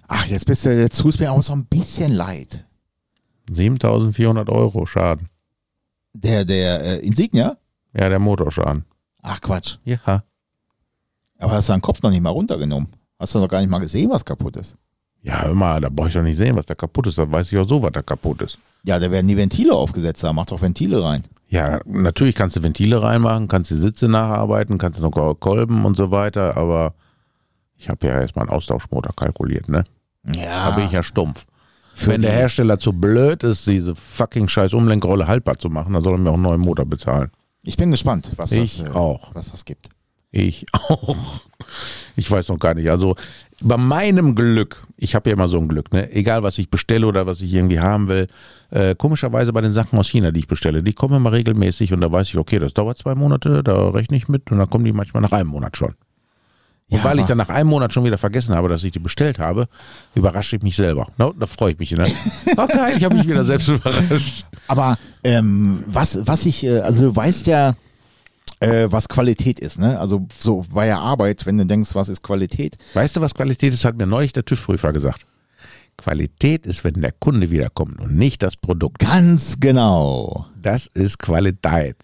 Ach, 0.09 0.27
jetzt 0.27 0.47
bist 0.47 0.67
du, 0.67 0.75
jetzt 0.77 1.01
tust 1.01 1.21
mir 1.21 1.31
auch 1.31 1.41
so 1.43 1.53
ein 1.53 1.67
bisschen 1.67 2.13
leid. 2.13 2.67
7400 3.53 4.49
Euro 4.49 4.87
Schaden. 4.87 5.29
Der, 6.13 6.45
der 6.45 6.81
äh, 6.81 7.07
Insignia? 7.07 7.57
Ja, 7.93 8.09
der 8.09 8.19
Motorschaden. 8.19 8.85
Ach 9.23 9.41
Quatsch. 9.41 9.79
Ja. 9.85 10.23
Aber 11.39 11.53
hast 11.53 11.69
du 11.69 11.73
deinen 11.73 11.83
Kopf 11.83 12.03
noch 12.03 12.11
nicht 12.11 12.23
mal 12.23 12.31
runtergenommen? 12.31 12.89
Hast 13.19 13.35
du 13.35 13.39
noch 13.39 13.49
gar 13.49 13.61
nicht 13.61 13.71
mal 13.71 13.79
gesehen, 13.79 14.11
was 14.11 14.25
kaputt 14.25 14.57
ist? 14.57 14.77
Ja, 15.23 15.43
hör 15.43 15.55
mal, 15.55 15.81
da 15.81 15.89
brauche 15.89 16.09
ich 16.09 16.15
doch 16.15 16.23
nicht 16.23 16.37
sehen, 16.37 16.57
was 16.57 16.67
da 16.67 16.75
kaputt 16.75 17.07
ist. 17.07 17.19
Da 17.19 17.31
weiß 17.31 17.51
ich 17.51 17.59
auch 17.59 17.67
so, 17.67 17.83
was 17.83 17.93
da 17.93 18.03
kaputt 18.03 18.43
ist. 18.43 18.59
Ja, 18.83 18.99
da 18.99 19.11
werden 19.11 19.27
die 19.27 19.37
Ventile 19.37 19.75
aufgesetzt, 19.75 20.23
da 20.23 20.33
mach 20.33 20.47
doch 20.47 20.61
Ventile 20.61 21.03
rein. 21.03 21.23
Ja, 21.49 21.81
natürlich 21.87 22.35
kannst 22.35 22.57
du 22.57 22.63
Ventile 22.63 23.01
reinmachen, 23.01 23.49
kannst 23.49 23.71
die 23.71 23.77
Sitze 23.77 24.09
nacharbeiten, 24.09 24.77
kannst 24.77 24.99
du 24.99 25.03
noch 25.03 25.35
Kolben 25.41 25.85
und 25.85 25.97
so 25.97 26.11
weiter, 26.11 26.57
aber 26.57 26.95
ich 27.77 27.89
habe 27.89 28.07
ja 28.07 28.21
erstmal 28.21 28.47
einen 28.47 28.55
Austauschmotor 28.55 29.15
kalkuliert, 29.17 29.69
ne? 29.69 29.85
Ja. 30.27 30.71
Da 30.71 30.77
bin 30.77 30.87
ich 30.87 30.93
ja 30.93 31.03
stumpf. 31.03 31.47
Wenn 32.07 32.23
der 32.23 32.33
Hersteller 32.33 32.79
zu 32.79 32.93
blöd 32.93 33.43
ist, 33.43 33.67
diese 33.67 33.95
fucking 33.95 34.49
scheiß 34.49 34.75
Umlenkrolle 34.75 35.27
haltbar 35.27 35.59
zu 35.59 35.69
machen, 35.69 35.93
dann 35.93 36.03
soll 36.03 36.15
er 36.15 36.19
mir 36.19 36.31
auch 36.31 36.35
einen 36.35 36.43
neuen 36.43 36.61
Motor 36.61 36.87
bezahlen. 36.87 37.31
Ich 37.63 37.77
bin 37.77 37.91
gespannt, 37.91 38.31
was 38.37 38.53
Ich 38.53 38.79
das, 38.79 38.89
äh, 38.89 38.91
auch. 38.93 39.35
was 39.35 39.51
das 39.51 39.65
gibt. 39.65 39.89
Ich 40.31 40.67
auch. 40.89 41.17
Ich 42.17 42.31
weiß 42.31 42.49
noch 42.49 42.59
gar 42.59 42.75
nicht. 42.75 42.91
Also 42.91 43.15
bei 43.63 43.77
meinem 43.77 44.35
Glück, 44.35 44.83
ich 44.97 45.15
habe 45.15 45.31
ja 45.31 45.35
immer 45.35 45.49
so 45.49 45.59
ein 45.59 45.69
Glück, 45.69 45.93
ne? 45.93 46.11
egal 46.13 46.43
was 46.43 46.59
ich 46.59 46.69
bestelle 46.71 47.07
oder 47.07 47.27
was 47.27 47.41
ich 47.41 47.53
irgendwie 47.53 47.81
haben 47.81 48.09
will, 48.09 48.27
äh, 48.71 48.95
komischerweise 48.97 49.53
bei 49.53 49.61
den 49.61 49.73
Sachen 49.73 49.99
aus 49.99 50.09
China, 50.09 50.33
die 50.33 50.41
ich 50.41 50.49
bestelle, 50.49 50.83
die 50.83 50.93
kommen 50.93 51.15
immer 51.15 51.33
regelmäßig 51.33 51.93
und 51.93 52.01
da 52.01 52.11
weiß 52.11 52.29
ich, 52.29 52.37
okay, 52.37 52.59
das 52.59 52.75
dauert 52.75 52.99
zwei 52.99 53.15
Monate, 53.15 53.63
da 53.63 53.91
rechne 53.91 54.17
ich 54.17 54.29
mit 54.29 54.51
und 54.51 54.59
dann 54.59 54.69
kommen 54.69 54.85
die 54.85 54.93
manchmal 54.93 55.23
nach 55.23 55.33
einem 55.33 55.51
Monat 55.51 55.77
schon. 55.77 55.95
Und 56.95 56.99
Ja, 56.99 57.05
weil 57.11 57.19
ich 57.19 57.27
dann 57.27 57.39
nach 57.39 57.49
einem 57.49 57.71
Monat 57.71 57.93
schon 57.93 58.05
wieder 58.05 58.19
vergessen 58.19 58.55
habe, 58.55 58.69
dass 58.69 58.85
ich 58.85 58.93
die 58.93 58.99
bestellt 58.99 59.39
habe, 59.39 59.69
überrasche 60.15 60.57
ich 60.57 60.63
mich 60.63 60.77
selber. 60.77 61.09
No, 61.19 61.33
da 61.33 61.47
freue 61.47 61.73
ich 61.73 61.79
mich. 61.79 61.91
Ne? 61.93 62.07
Oh 62.57 62.67
geil, 62.69 62.97
ich 62.97 63.05
habe 63.05 63.17
mich 63.17 63.27
wieder 63.27 63.45
selbst 63.45 63.69
überrascht. 63.69 64.47
Aber 64.69 64.97
ähm, 65.25 65.83
was, 65.87 66.27
was 66.27 66.47
ich, 66.47 66.65
äh, 66.65 66.81
also 66.81 67.07
du 67.07 67.17
weißt 67.17 67.47
ja, 67.49 67.75
äh, 68.61 68.87
was 68.91 69.09
Qualität 69.09 69.59
ist, 69.59 69.79
ne? 69.79 69.99
Also 69.99 70.27
so 70.39 70.65
bei 70.73 70.87
der 70.87 70.99
Arbeit, 70.99 71.45
wenn 71.47 71.59
du 71.59 71.67
denkst, 71.67 71.95
was 71.95 72.09
ist 72.09 72.23
Qualität? 72.23 72.77
Weißt 72.95 73.17
du, 73.17 73.21
was 73.21 73.35
Qualität 73.35 73.73
ist, 73.73 73.85
hat 73.85 73.97
mir 73.97 74.07
neulich 74.07 74.33
der 74.33 74.45
TÜV-Prüfer 74.45 74.93
gesagt. 74.93 75.27
Qualität 75.97 76.67
ist, 76.67 76.85
wenn 76.85 76.95
der 77.01 77.13
Kunde 77.13 77.51
wiederkommt 77.51 78.01
und 78.01 78.17
nicht 78.17 78.43
das 78.43 78.57
Produkt. 78.57 79.01
Ganz 79.01 79.59
genau. 79.61 80.47
Das 80.61 80.87
ist 80.87 81.19
Qualität. 81.19 81.97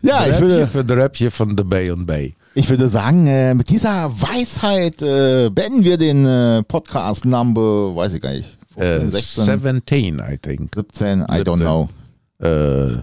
Ja, 0.00 0.24
ich 0.24 0.32
Dröpfchen 0.32 0.48
würde, 0.48 0.66
für 0.66 0.84
Dröpfchen 0.84 1.30
von 1.30 1.56
The 1.56 1.64
Bay 1.64 1.90
und 1.90 2.06
Bay. 2.06 2.34
Ich 2.54 2.68
würde 2.68 2.88
sagen, 2.88 3.26
äh, 3.26 3.54
mit 3.54 3.68
dieser 3.70 4.10
Weisheit 4.10 5.00
äh, 5.02 5.50
beenden 5.50 5.84
wir 5.84 5.96
den 5.96 6.26
äh, 6.26 6.62
Podcast 6.64 7.24
Number, 7.24 7.94
weiß 7.94 8.14
ich 8.14 8.20
gar 8.22 8.32
nicht, 8.32 8.48
15, 8.76 9.08
Äh, 9.08 9.10
16, 9.10 9.44
17, 9.62 10.18
I 10.18 10.38
think. 10.38 10.74
17, 10.74 11.20
I 11.20 11.24
don't 11.42 11.58
17. 11.58 11.60
know. 11.60 11.88
Äh, 12.42 13.02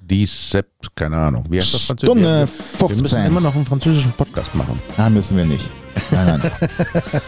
die 0.00 0.26
Sept, 0.26 0.88
keine 0.96 1.16
Ahnung. 1.16 1.44
Wie 1.48 1.58
heißt 1.58 1.72
das 1.72 1.84
Französisch? 1.84 2.10
Stunde 2.10 2.48
wir, 2.48 2.88
wir 2.88 2.88
müssen 2.88 2.98
15. 2.98 3.26
immer 3.26 3.40
noch 3.40 3.54
einen 3.54 3.64
französischen 3.64 4.12
Podcast 4.12 4.54
machen. 4.54 4.80
Nein, 4.96 5.14
müssen 5.14 5.36
wir 5.36 5.44
nicht. 5.46 5.70
Nein, 6.10 6.40
nein. 6.42 6.50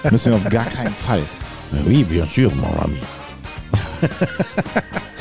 müssen 0.11 0.33
wir 0.33 0.37
auf 0.37 0.49
gar 0.51 0.65
keinen 0.67 0.95
Fall. 0.95 1.23
Oui, 1.87 2.03
bien 2.05 2.27
sûr, 2.35 2.51
mon 2.55 2.77
ami. 2.81 2.99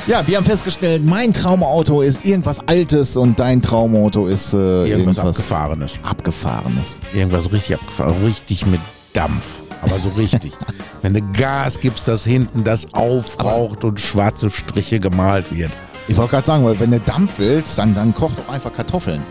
Ja, 0.07 0.25
wir 0.27 0.37
haben 0.37 0.45
festgestellt, 0.45 1.05
mein 1.05 1.31
Traumauto 1.31 2.01
ist 2.01 2.25
irgendwas 2.25 2.59
Altes 2.67 3.15
und 3.17 3.39
dein 3.39 3.61
Traumauto 3.61 4.25
ist 4.25 4.51
äh, 4.53 4.57
Irgendwas, 4.57 5.17
irgendwas, 5.17 5.19
Abgefahrenes. 5.19 5.93
Abgefahrenes. 6.01 6.99
Irgendwas 7.13 7.51
richtig 7.51 7.75
abgefahren. 7.75 8.15
Richtig 8.25 8.65
mit 8.65 8.81
Dampf. 9.13 9.43
Aber 9.83 9.99
so 9.99 10.09
richtig. 10.19 10.53
Wenn 11.03 11.13
du 11.13 11.21
Gas 11.33 11.79
gibst, 11.79 12.07
dass 12.07 12.23
hinten 12.23 12.63
das 12.63 12.91
aufraucht 12.93 13.83
und 13.83 13.99
schwarze 13.99 14.49
Striche 14.49 14.99
gemalt 14.99 15.55
wird. 15.55 15.71
Ich 16.07 16.17
wollte 16.17 16.31
gerade 16.31 16.47
sagen, 16.47 16.65
weil 16.65 16.79
wenn 16.79 16.91
du 16.91 16.99
Dampf 16.99 17.33
willst, 17.37 17.77
dann, 17.77 17.93
dann 17.93 18.13
koch 18.13 18.31
doch 18.35 18.51
einfach 18.53 18.73
Kartoffeln. 18.73 19.21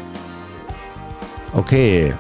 Okay. 1.53 2.15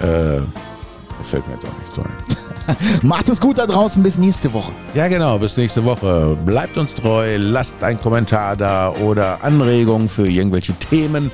Äh, 0.00 0.04
das 0.04 1.28
fällt 1.30 1.46
mir 1.48 1.54
jetzt 1.54 1.66
auch 1.66 1.78
nicht 1.78 1.94
so 1.96 2.02
ein. 2.02 2.12
Macht 3.02 3.28
es 3.28 3.40
gut 3.40 3.58
da 3.58 3.66
draußen, 3.66 4.02
bis 4.02 4.18
nächste 4.18 4.52
Woche. 4.52 4.72
Ja, 4.94 5.08
genau. 5.08 5.38
Bis 5.38 5.56
nächste 5.56 5.84
Woche. 5.84 6.36
Bleibt 6.44 6.76
uns 6.76 6.94
treu, 6.94 7.36
lasst 7.36 7.82
einen 7.82 8.00
Kommentar 8.00 8.56
da 8.56 8.92
oder 8.92 9.42
Anregungen 9.42 10.08
für 10.08 10.28
irgendwelche 10.28 10.74
Themen. 10.74 11.30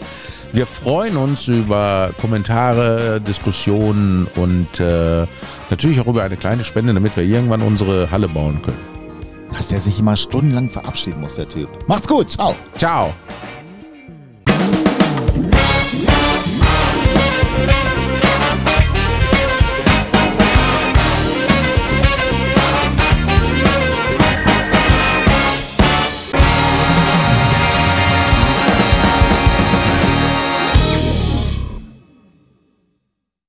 Wir 0.53 0.67
freuen 0.67 1.17
uns 1.17 1.49
über 1.49 2.11
Kommentare, 2.21 3.21
Diskussionen 3.21 4.29
und 4.37 4.79
äh, 4.79 5.27
natürlich 5.69 5.99
auch 5.99 6.07
über 6.07 6.23
eine 6.23 6.37
kleine 6.37 6.63
Spende, 6.63 6.95
damit 6.95 7.17
wir 7.17 7.25
irgendwann 7.25 7.61
unsere 7.61 8.11
Halle 8.13 8.29
bauen 8.29 8.63
können. 8.63 8.79
Dass 9.53 9.69
der 9.69 9.81
sich 9.81 9.99
immer 9.99 10.17
stundenlang 10.17 10.71
verabschieden 10.71 11.21
muss, 11.21 11.35
der 11.35 11.49
Typ. 11.49 11.69
Macht's 11.89 12.07
gut, 12.07 12.31
ciao. 12.31 12.55
Ciao. 12.77 13.13